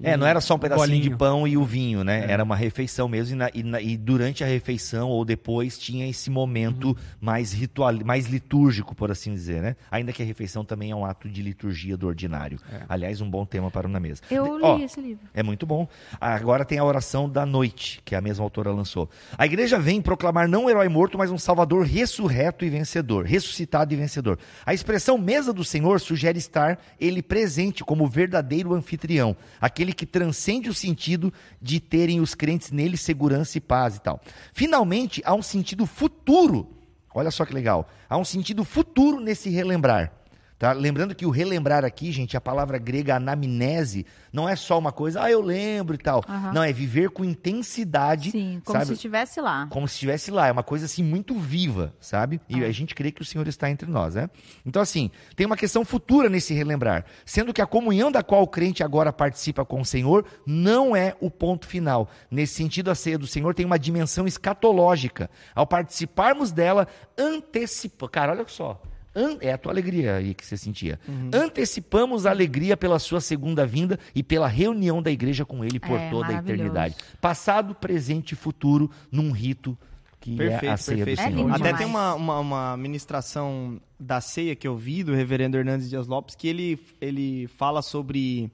É, 0.03 0.17
não 0.17 0.27
era 0.27 0.41
só 0.41 0.55
um 0.55 0.59
pedacinho 0.59 0.87
de 0.89 0.95
golinho. 1.11 1.17
pão 1.19 1.47
e 1.49 1.57
o 1.57 1.65
vinho, 1.65 2.05
né? 2.05 2.25
É. 2.27 2.33
Era 2.33 2.45
uma 2.45 2.57
refeição 2.57 3.09
mesmo. 3.09 3.35
E, 3.35 3.39
na- 3.39 3.51
e 3.55 3.63
na- 3.63 3.81
e 3.81 3.97
durante 3.97 4.45
a 4.45 4.47
refeição 4.47 5.09
ou 5.09 5.25
depois 5.25 5.79
tinha 5.79 6.09
esse 6.09 6.31
momento 6.31 6.89
Uhum. 6.89 6.95
mais 7.21 7.53
ritual, 7.53 7.93
mais 8.05 8.27
litúrgico, 8.27 8.95
por 8.95 9.11
assim 9.11 9.33
dizer, 9.33 9.61
né? 9.63 9.77
Ainda 9.91 10.13
que 10.13 10.23
a 10.23 10.27
refeição 10.27 10.65
também 10.65 10.91
é 10.91 10.97
um 10.97 11.05
ato 11.05 11.29
de 11.29 11.43
liturgia 11.43 11.97
do 11.97 12.07
ordinário. 12.07 12.59
É. 12.73 12.83
Aliás, 12.89 13.21
um 13.21 13.29
bom 13.31 13.45
tema 13.45 13.71
para 13.71 13.87
o 13.87 13.91
na 13.91 13.99
mesa. 14.01 14.23
Eu 14.31 14.45
De- 14.45 14.51
li 14.59 14.63
ó, 14.63 14.79
esse 14.79 15.01
livro. 15.01 15.27
É 15.35 15.43
muito 15.43 15.67
bom. 15.67 15.89
Agora 16.21 16.65
tem 16.65 16.79
a 16.79 16.85
oração 16.85 17.29
da 17.29 17.45
noite, 17.45 18.01
que 18.05 18.15
a 18.15 18.21
mesma 18.21 18.45
autora 18.45 18.71
lançou. 18.71 19.09
A 19.37 19.47
igreja 19.47 19.79
vem 19.79 20.01
proclamar 20.01 20.49
não 20.49 20.65
um 20.65 20.71
herói 20.71 20.89
morto, 20.89 21.19
mas 21.19 21.31
um 21.31 21.39
salvador 21.39 21.85
ressurreto 21.85 22.65
e 22.65 22.69
vencedor, 22.71 23.25
ressuscitado 23.25 23.93
e 23.93 23.97
vencedor. 23.97 24.39
A 24.65 24.73
expressão 24.75 25.19
mesa 25.19 25.53
do 25.53 25.65
Senhor 25.65 26.01
sugere 26.01 26.39
estar 26.39 26.79
ele 27.01 27.23
presente 27.23 27.83
como 27.85 28.07
verdadeiro 28.07 28.75
anfitrião, 28.75 29.37
aquele 29.61 29.88
que 29.92 30.07
transcende 30.07 30.68
o 30.68 30.74
sentido 30.74 31.33
de 31.61 31.81
terem 31.81 32.20
os 32.20 32.35
crentes 32.35 32.70
nele 32.70 32.96
segurança 32.96 33.59
e 33.59 33.61
paz 33.61 33.96
e 33.96 34.01
tal. 34.01 34.20
Finalmente, 34.53 35.22
há 35.24 35.35
um 35.35 35.42
sentido 35.42 35.87
futuro. 35.87 36.68
Olha 37.14 37.31
só 37.31 37.44
que 37.44 37.55
legal. 37.55 37.88
Há 38.09 38.16
um 38.16 38.24
sentido 38.24 38.64
futuro 38.64 39.20
nesse 39.20 39.48
relembrar. 39.48 40.12
Tá? 40.59 40.73
Lembrando 40.73 41.14
que 41.14 41.25
o 41.25 41.31
relembrar 41.31 41.85
aqui, 41.85 42.11
gente, 42.11 42.37
a 42.37 42.40
palavra 42.40 42.79
grega 42.79 43.14
anamnese 43.14 44.05
não 44.33 44.49
é 44.49 44.57
só 44.57 44.77
uma 44.77 44.90
coisa, 44.90 45.23
ah, 45.23 45.31
eu 45.31 45.40
lembro 45.40 45.94
e 45.94 45.99
tal. 45.99 46.25
Aham. 46.29 46.53
Não, 46.53 46.62
é 46.64 46.73
viver 46.73 47.11
com 47.11 47.25
intensidade, 47.25 48.33
Sim, 48.33 48.61
como 48.64 48.77
sabe? 48.77 48.87
se 48.88 48.92
estivesse 48.94 49.40
lá. 49.40 49.68
Como 49.71 49.87
se 49.87 49.94
estivesse 49.94 50.31
lá. 50.33 50.49
É 50.49 50.53
uma 50.53 50.64
coisa 50.64 50.87
assim 50.87 51.03
muito 51.05 51.38
viva, 51.38 51.94
sabe? 52.01 52.40
E 52.49 52.64
Ah. 52.64 52.66
a 52.66 52.73
gente 52.73 52.92
crê 52.94 53.12
que 53.12 53.23
o 53.23 53.25
Senhor 53.25 53.47
está 53.47 53.71
entre 53.71 53.88
nós, 53.88 54.16
né? 54.16 54.29
Então, 54.66 54.83
assim, 54.83 55.12
tem 55.37 55.47
uma 55.47 55.57
questão 55.57 55.85
futura 55.85 56.29
nesse 56.29 56.53
relembrar. 56.55 57.05
Sendo 57.25 57.53
que 57.55 57.62
a 57.62 57.66
comunhão 57.66 58.11
da 58.11 58.25
qual 58.25 58.42
o 58.42 58.49
crente 58.49 58.83
agora 58.83 59.12
participa 59.12 59.64
com 59.64 59.81
o 59.81 59.85
Senhor 59.85 60.25
não 60.44 60.97
é 60.97 61.14
o 61.21 61.31
ponto 61.31 61.66
final. 61.68 62.09
Nesse 62.29 62.55
sentido, 62.55 62.90
a 62.90 62.97
ceia 62.97 63.16
do 63.16 63.29
Senhor 63.29 63.55
tem 63.55 63.64
uma 63.64 63.79
dimensão 63.79 64.27
escatológica. 64.27 65.31
Ao 65.55 65.64
participarmos 65.66 66.51
dela, 66.51 66.88
antecipa. 67.16 68.09
Cara, 68.09 68.33
olha 68.33 68.44
só. 68.49 68.81
An- 69.14 69.38
É 69.40 69.53
a 69.53 69.59
tua 69.59 69.73
alegria 69.73 70.16
aí 70.16 70.35
que 70.35 70.44
você 70.47 70.57
sentia. 70.57 70.99
Uhum. 71.09 71.31
Antecipamos 71.33 72.27
a 72.27 72.31
alegria 72.31 72.77
pela 72.77 72.99
sua 72.99 73.21
segunda 73.21 73.66
vinda 73.66 73.99
e 74.14 74.23
pela 74.23 74.47
reunião 74.47 75.03
da 75.03 75.11
igreja 75.11 75.44
com 75.44 75.64
ele 75.64 75.81
por 75.81 75.99
É, 75.99 76.11
toda 76.11 76.29
a 76.29 76.35
eternidade. 76.35 76.94
Passado, 77.21 77.75
presente 77.75 78.33
e 78.33 78.37
futuro 78.37 78.90
num 79.11 79.31
rito 79.33 79.77
que 80.21 80.33
é 80.42 80.47
a 80.47 80.59
Perfeito, 80.59 80.79
ceia 80.83 81.05
perfeito. 81.05 81.16
do 81.16 81.23
É 81.23 81.29
Senhor. 81.31 81.42
lindo 81.42 81.55
Até 81.55 81.62
demais. 81.64 81.79
tem 81.79 81.87
uma, 81.87 82.14
uma, 82.14 82.38
uma 82.40 82.77
ministração 82.77 83.81
da 84.01 84.21
ceia 84.21 84.55
que 84.57 84.66
eu 84.66 84.77
vi 84.77 85.03
do 85.05 85.14
reverendo 85.14 85.57
Hernandes 85.57 85.88
Dias 85.88 86.07
Lopes 86.09 86.35
que 86.35 86.49
ele, 86.49 86.79
ele 87.01 87.47
fala 87.57 87.83
sobre 87.83 88.51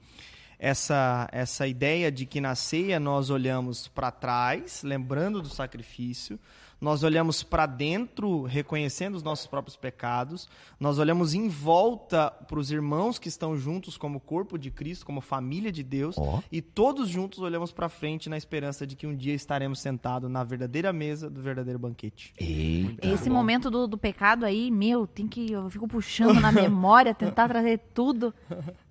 essa, 0.58 1.28
essa 1.32 1.66
ideia 1.66 2.12
de 2.12 2.26
que 2.26 2.40
na 2.40 2.54
ceia 2.54 3.00
nós 3.00 3.30
olhamos 3.30 3.88
para 3.88 4.10
trás, 4.10 4.82
lembrando 4.82 5.42
do 5.42 5.48
sacrifício, 5.48 6.38
nós 6.80 7.02
olhamos 7.02 7.42
para 7.42 7.66
dentro, 7.66 8.42
reconhecendo 8.42 9.14
os 9.14 9.22
nossos 9.22 9.46
próprios 9.46 9.76
pecados, 9.76 10.48
nós 10.78 10.98
olhamos 10.98 11.34
em 11.34 11.48
volta 11.48 12.30
para 12.30 12.58
os 12.58 12.70
irmãos 12.70 13.18
que 13.18 13.28
estão 13.28 13.56
juntos 13.56 13.96
como 13.96 14.20
corpo 14.20 14.58
de 14.58 14.70
Cristo, 14.70 15.06
como 15.06 15.20
família 15.20 15.72
de 15.72 15.82
Deus, 15.82 16.16
Ó. 16.18 16.40
e 16.52 16.60
todos 16.60 17.08
juntos 17.08 17.38
olhamos 17.40 17.72
para 17.72 17.88
frente 17.88 18.28
na 18.28 18.36
esperança 18.36 18.86
de 18.86 18.96
que 18.96 19.06
um 19.06 19.14
dia 19.16 19.34
estaremos 19.34 19.78
sentados 19.80 20.30
na 20.30 20.44
verdadeira 20.44 20.92
mesa 20.92 21.30
do 21.30 21.40
verdadeiro 21.40 21.78
banquete. 21.78 22.32
Eita. 22.38 23.06
Esse 23.06 23.30
momento 23.30 23.70
do, 23.70 23.86
do 23.86 23.96
pecado 23.98 24.44
aí, 24.44 24.70
meu, 24.70 25.06
tem 25.06 25.26
que. 25.26 25.52
Eu 25.52 25.68
fico 25.70 25.86
puxando 25.88 26.40
na 26.40 26.52
memória, 26.52 27.14
tentar 27.14 27.48
trazer 27.48 27.78
tudo. 27.94 28.34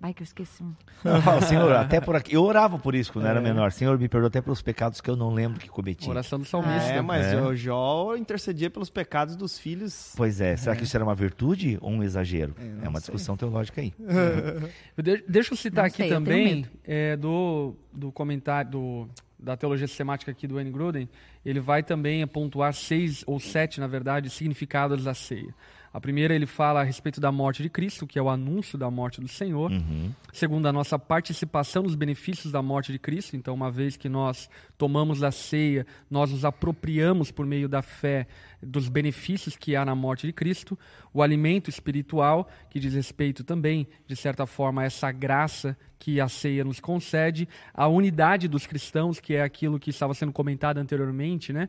Vai 0.00 0.12
que 0.14 0.22
eu 0.22 0.24
esqueci 0.24 0.62
um. 0.62 0.72
Eu 1.04 1.20
falo, 1.22 1.42
Senhor, 1.42 1.70
até 1.76 2.00
por 2.00 2.16
aqui. 2.16 2.34
Eu 2.34 2.42
orava 2.42 2.78
por 2.78 2.94
isso 2.94 3.12
quando 3.12 3.26
É. 3.26 3.30
era 3.30 3.40
menor. 3.40 3.72
Senhor, 3.72 3.98
me 3.98 4.08
perdoa 4.08 4.28
até 4.28 4.40
pelos 4.40 4.62
pecados 4.62 5.00
que 5.00 5.08
eu 5.10 5.16
não 5.16 5.32
lembro 5.32 5.60
que 5.60 5.68
cometi. 5.68 6.08
Oração 6.08 6.38
do 6.38 6.44
salmista. 6.44 6.90
É, 6.90 7.00
mas 7.02 7.26
É. 7.26 7.40
o 7.40 7.54
Intercedia 8.16 8.70
pelos 8.70 8.88
pecados 8.90 9.36
dos 9.36 9.58
filhos. 9.58 10.12
Pois 10.16 10.40
é, 10.40 10.56
será 10.56 10.74
que 10.76 10.84
isso 10.84 10.96
era 10.96 11.04
uma 11.04 11.14
virtude 11.14 11.78
ou 11.80 11.90
um 11.90 12.02
exagero? 12.02 12.54
É, 12.58 12.86
É, 12.86 12.88
uma 12.88 13.00
sei. 13.00 13.12
discussão 13.12 13.36
teológica 13.36 13.80
aí. 13.80 13.92
De- 15.02 15.24
deixa 15.28 15.52
eu 15.52 15.56
citar 15.56 15.84
Não 15.84 15.88
aqui 15.88 15.96
sei, 15.98 16.08
também 16.08 16.66
é, 16.84 17.16
do, 17.16 17.74
do 17.92 18.10
comentário 18.12 18.70
do, 18.70 19.08
da 19.38 19.56
teologia 19.56 19.86
sistemática 19.86 20.30
aqui 20.30 20.46
do 20.46 20.54
Wayne 20.54 20.70
Gruden. 20.70 21.08
Ele 21.44 21.60
vai 21.60 21.82
também 21.82 22.26
pontuar 22.26 22.72
seis 22.72 23.22
ou 23.26 23.38
sete, 23.40 23.80
na 23.80 23.86
verdade, 23.86 24.30
significados 24.30 25.04
da 25.04 25.14
ceia. 25.14 25.54
A 25.94 26.00
primeira, 26.00 26.34
ele 26.34 26.44
fala 26.44 26.80
a 26.80 26.82
respeito 26.82 27.20
da 27.20 27.30
morte 27.30 27.62
de 27.62 27.70
Cristo, 27.70 28.04
que 28.04 28.18
é 28.18 28.22
o 28.22 28.28
anúncio 28.28 28.76
da 28.76 28.90
morte 28.90 29.20
do 29.20 29.28
Senhor. 29.28 29.70
Uhum. 29.70 30.10
Segundo, 30.32 30.66
a 30.66 30.72
nossa 30.72 30.98
participação 30.98 31.84
nos 31.84 31.94
benefícios 31.94 32.52
da 32.52 32.60
morte 32.60 32.90
de 32.90 32.98
Cristo. 32.98 33.36
Então, 33.36 33.54
uma 33.54 33.70
vez 33.70 33.96
que 33.96 34.08
nós 34.08 34.50
tomamos 34.76 35.22
a 35.22 35.30
ceia, 35.30 35.86
nós 36.10 36.32
nos 36.32 36.44
apropriamos 36.44 37.30
por 37.30 37.46
meio 37.46 37.68
da 37.68 37.80
fé 37.80 38.26
dos 38.60 38.88
benefícios 38.88 39.56
que 39.56 39.76
há 39.76 39.84
na 39.84 39.94
morte 39.94 40.26
de 40.26 40.32
Cristo. 40.32 40.76
O 41.12 41.22
alimento 41.22 41.70
espiritual, 41.70 42.48
que 42.68 42.80
diz 42.80 42.92
respeito 42.92 43.44
também, 43.44 43.86
de 44.04 44.16
certa 44.16 44.46
forma, 44.46 44.82
a 44.82 44.86
essa 44.86 45.12
graça 45.12 45.78
que 45.96 46.20
a 46.20 46.26
ceia 46.26 46.64
nos 46.64 46.80
concede. 46.80 47.48
A 47.72 47.86
unidade 47.86 48.48
dos 48.48 48.66
cristãos, 48.66 49.20
que 49.20 49.34
é 49.34 49.44
aquilo 49.44 49.78
que 49.78 49.90
estava 49.90 50.12
sendo 50.12 50.32
comentado 50.32 50.78
anteriormente, 50.78 51.52
né? 51.52 51.68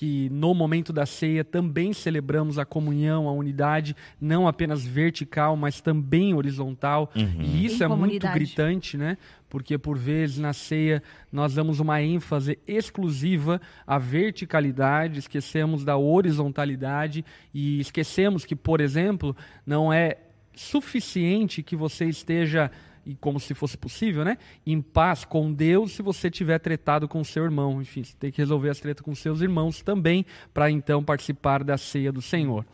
Que 0.00 0.30
no 0.30 0.54
momento 0.54 0.94
da 0.94 1.04
ceia 1.04 1.44
também 1.44 1.92
celebramos 1.92 2.58
a 2.58 2.64
comunhão, 2.64 3.28
a 3.28 3.32
unidade, 3.32 3.94
não 4.18 4.48
apenas 4.48 4.82
vertical, 4.82 5.58
mas 5.58 5.82
também 5.82 6.32
horizontal. 6.32 7.10
E 7.14 7.66
isso 7.66 7.82
Em 7.82 7.84
é 7.84 7.88
muito 7.88 8.00
comunidade. 8.00 8.32
gritante, 8.34 8.96
né? 8.96 9.18
Porque 9.46 9.76
por 9.76 9.98
vezes 9.98 10.38
na 10.38 10.54
ceia 10.54 11.02
nós 11.30 11.52
damos 11.54 11.80
uma 11.80 12.00
ênfase 12.00 12.58
exclusiva 12.66 13.60
à 13.86 13.98
verticalidade, 13.98 15.18
esquecemos 15.18 15.84
da 15.84 15.98
horizontalidade 15.98 17.22
e 17.52 17.78
esquecemos 17.78 18.46
que, 18.46 18.56
por 18.56 18.80
exemplo, 18.80 19.36
não 19.66 19.92
é 19.92 20.16
suficiente 20.54 21.62
que 21.62 21.76
você 21.76 22.06
esteja 22.06 22.70
e 23.10 23.14
como 23.16 23.40
se 23.40 23.54
fosse 23.54 23.76
possível, 23.76 24.24
né? 24.24 24.38
Em 24.66 24.80
paz 24.80 25.24
com 25.24 25.52
Deus, 25.52 25.92
se 25.92 26.02
você 26.02 26.30
tiver 26.30 26.58
tretado 26.58 27.08
com 27.08 27.22
seu 27.24 27.44
irmão, 27.44 27.80
enfim, 27.82 28.04
você 28.04 28.14
tem 28.18 28.30
que 28.30 28.38
resolver 28.38 28.70
as 28.70 28.78
tretas 28.80 29.04
com 29.04 29.14
seus 29.14 29.40
irmãos 29.40 29.82
também, 29.82 30.24
para 30.54 30.70
então 30.70 31.02
participar 31.02 31.64
da 31.64 31.76
ceia 31.76 32.12
do 32.12 32.22
Senhor. 32.22 32.64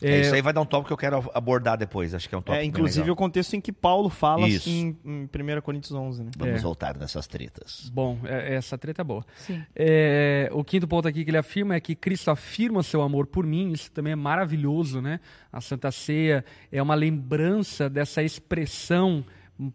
É, 0.00 0.20
isso 0.20 0.32
aí 0.32 0.40
vai 0.40 0.52
dar 0.52 0.60
um 0.60 0.64
tópico 0.64 0.86
que 0.86 0.92
eu 0.92 0.96
quero 0.96 1.28
abordar 1.34 1.76
depois. 1.76 2.14
Acho 2.14 2.28
que 2.28 2.34
é 2.36 2.38
um 2.38 2.40
tópico 2.40 2.62
É, 2.62 2.64
inclusive 2.64 3.00
legal. 3.00 3.14
o 3.14 3.16
contexto 3.16 3.54
em 3.54 3.60
que 3.60 3.72
Paulo 3.72 4.08
fala 4.08 4.48
Isso. 4.48 4.70
em, 4.70 4.96
em 5.04 5.26
1 5.26 5.60
Coríntios 5.60 5.90
11, 5.92 6.22
né? 6.22 6.30
Vamos 6.38 6.54
É. 6.54 6.58
voltar 6.58 6.96
nessas 6.96 7.26
tretas. 7.26 7.90
Bom, 7.92 8.16
é- 8.22 8.54
essa 8.54 8.78
treta 8.78 9.00
é 9.02 9.04
boa. 9.04 9.26
Sim. 9.38 9.60
É, 9.74 10.48
o 10.52 10.62
quinto 10.62 10.86
ponto 10.86 11.08
aqui 11.08 11.24
que 11.24 11.30
ele 11.30 11.36
afirma 11.36 11.74
é 11.74 11.80
que 11.80 11.96
Cristo 11.96 12.30
afirma 12.30 12.80
seu 12.84 13.02
amor 13.02 13.26
por 13.26 13.44
mim. 13.44 13.72
Isso 13.72 13.90
também 13.90 14.12
é 14.12 14.16
maravilhoso, 14.16 15.00
né? 15.02 15.18
A 15.52 15.60
Santa 15.60 15.90
Ceia 15.90 16.44
é 16.70 16.80
uma 16.80 16.94
lembrança 16.94 17.90
dessa 17.90 18.22
expressão 18.22 19.24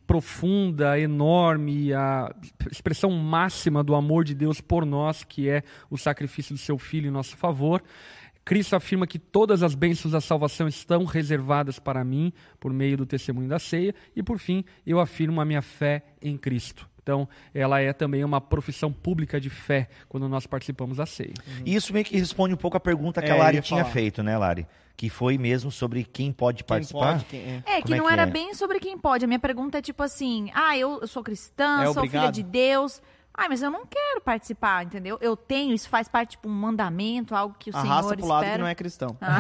profunda, 0.08 0.98
enorme, 1.00 1.94
a 1.94 2.34
expressão 2.72 3.12
máxima 3.12 3.84
do 3.84 3.96
amor 3.96 4.24
de 4.24 4.34
Deus 4.34 4.62
por 4.62 4.86
nós, 4.86 5.24
que 5.24 5.50
é 5.50 5.64
o 5.90 5.98
sacrifício 5.98 6.56
do 6.56 6.60
seu 6.60 6.78
filho 6.78 7.08
em 7.08 7.12
nosso 7.12 7.36
favor. 7.36 7.84
Cristo 8.46 8.76
afirma 8.76 9.08
que 9.08 9.18
todas 9.18 9.64
as 9.64 9.74
bênçãos 9.74 10.12
da 10.12 10.20
salvação 10.20 10.68
estão 10.68 11.06
reservadas 11.06 11.80
para 11.80 12.04
mim 12.04 12.34
por 12.60 12.74
meio 12.74 12.98
do 12.98 13.06
testemunho 13.06 13.48
da 13.48 13.60
ceia. 13.60 13.96
E 14.16 14.22
por 14.22 14.38
fim, 14.38 14.66
eu 14.86 15.00
afirmo 15.00 15.40
a 15.40 15.46
minha 15.46 15.62
fé 15.62 16.04
em 16.22 16.38
Cristo. 16.38 16.90
Então, 17.04 17.28
ela 17.54 17.82
é 17.82 17.92
também 17.92 18.24
uma 18.24 18.40
profissão 18.40 18.92
pública 18.92 19.40
de 19.40 19.50
fé 19.50 19.90
quando 20.08 20.28
nós 20.30 20.48
participamos 20.48 20.98
da 20.98 21.06
ceia. 21.06 21.34
E 21.66 21.76
isso 21.76 21.92
meio 21.92 22.06
que 22.06 22.18
responde 22.18 22.54
um 22.54 22.58
pouco 22.58 22.78
a 22.78 22.80
pergunta 22.80 23.22
que 23.22 23.28
É, 23.30 23.32
a 23.34 23.36
Lari 23.36 23.62
tinha 23.62 23.82
falar. 23.82 23.92
feito, 23.94 24.24
né, 24.24 24.38
Lari? 24.38 24.66
Que 24.96 25.10
foi 25.10 25.38
mesmo 25.38 25.70
sobre 25.70 26.04
quem 26.06 26.32
pode 26.32 26.64
Quem 26.64 26.68
participar. 26.68 27.14
pode, 27.14 27.26
quem- 27.26 27.42
é. 27.42 27.64
É, 27.66 27.76
que 27.78 27.82
Como 27.84 27.96
é 27.96 27.98
não 27.98 28.06
que 28.08 28.14
era 28.14 28.22
é? 28.22 28.26
bem 28.26 28.54
sobre 28.54 28.80
quem 28.80 28.98
pode. 28.98 29.26
A 29.26 29.28
minha 29.28 29.40
pergunta 29.40 29.80
é 29.80 29.82
tipo 29.82 30.02
assim: 30.02 30.50
ah, 30.54 30.78
eu, 30.78 31.06
sou 31.08 31.22
cristã, 31.24 31.82
É 31.82 31.86
sou 31.86 31.94
filha 31.96 32.06
obrigado? 32.06 32.34
de 32.36 32.44
Deus. 32.44 33.02
Ah, 33.36 33.48
mas 33.50 33.64
eu 33.64 33.72
não 33.72 33.84
quero 33.86 34.22
participar, 34.22 34.86
entendeu? 34.86 35.18
Eu 35.20 35.36
tenho, 35.36 35.74
isso 35.74 35.90
faz 35.90 36.08
parte, 36.08 36.32
tipo, 36.32 36.48
um 36.48 36.52
mandamento, 36.52 37.34
algo 37.34 37.56
que 37.58 37.72
o 37.72 37.76
Arrasta 37.76 38.04
Senhor 38.04 38.18
pro 38.18 38.28
lado 38.28 38.42
espera. 38.44 38.56
que 38.58 38.62
não 38.62 38.68
é 38.68 38.76
cristão. 38.76 39.18
Ah. 39.20 39.40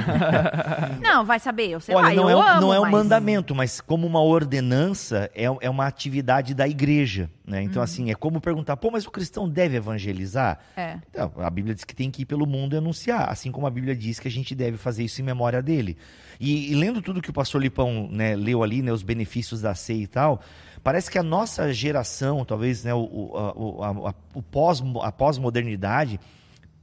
não, 0.99 1.23
vai 1.23 1.39
saber, 1.39 1.69
eu 1.69 1.79
sei 1.79 1.93
Olha, 1.95 2.07
lá, 2.09 2.13
não, 2.15 2.29
eu 2.29 2.39
é, 2.39 2.43
um- 2.43 2.47
amo, 2.47 2.61
não 2.61 2.73
é 2.73 2.79
um 2.79 2.83
mas- 2.83 2.91
mandamento, 2.91 3.53
mas 3.53 3.79
como 3.79 4.07
uma 4.07 4.19
ordenança, 4.21 5.29
é, 5.35 5.43
é 5.61 5.69
uma 5.69 5.85
atividade 5.85 6.53
da 6.53 6.67
igreja. 6.67 7.29
Né? 7.45 7.61
Então, 7.61 7.81
Uhum. 7.81 7.83
assim, 7.83 8.09
é 8.11 8.15
como 8.15 8.39
perguntar, 8.41 8.77
pô, 8.77 8.89
mas 8.89 9.05
o 9.05 9.11
cristão 9.11 9.47
deve 9.49 9.75
evangelizar? 9.77 10.59
É. 10.75 10.97
Não, 11.15 11.31
a 11.37 11.49
Bíblia 11.49 11.75
diz 11.75 11.83
que 11.83 11.93
tem 11.95 12.09
que 12.09 12.21
ir 12.23 12.25
pelo 12.25 12.47
mundo 12.47 12.73
e 12.73 12.77
anunciar, 12.77 13.29
assim 13.29 13.51
como 13.51 13.67
a 13.67 13.69
Bíblia 13.69 13.95
diz 13.95 14.19
que 14.19 14.27
a 14.27 14.31
gente 14.31 14.55
deve 14.55 14.77
fazer 14.77 15.03
isso 15.03 15.21
em 15.21 15.23
memória 15.23 15.61
dele. 15.61 15.97
E, 16.39 16.71
e 16.71 16.75
lendo 16.75 17.01
tudo 17.01 17.21
que 17.21 17.29
o 17.29 17.33
pastor 17.33 17.61
Lipão 17.61 18.07
né, 18.11 18.35
leu 18.35 18.63
ali, 18.63 18.81
né, 18.81 18.91
os 18.91 19.03
benefícios 19.03 19.61
da 19.61 19.75
ceia 19.75 20.01
e 20.03 20.07
tal, 20.07 20.41
parece 20.83 21.09
que 21.09 21.17
a 21.17 21.23
nossa 21.23 21.71
geração, 21.73 22.43
talvez 22.45 22.83
né, 22.83 22.93
o, 22.93 22.99
o, 22.99 23.83
a- 23.83 24.09
a- 24.09 24.15
o 24.33 24.41
pós, 24.41 24.81
a 25.01 25.11
pós-modernidade, 25.11 26.19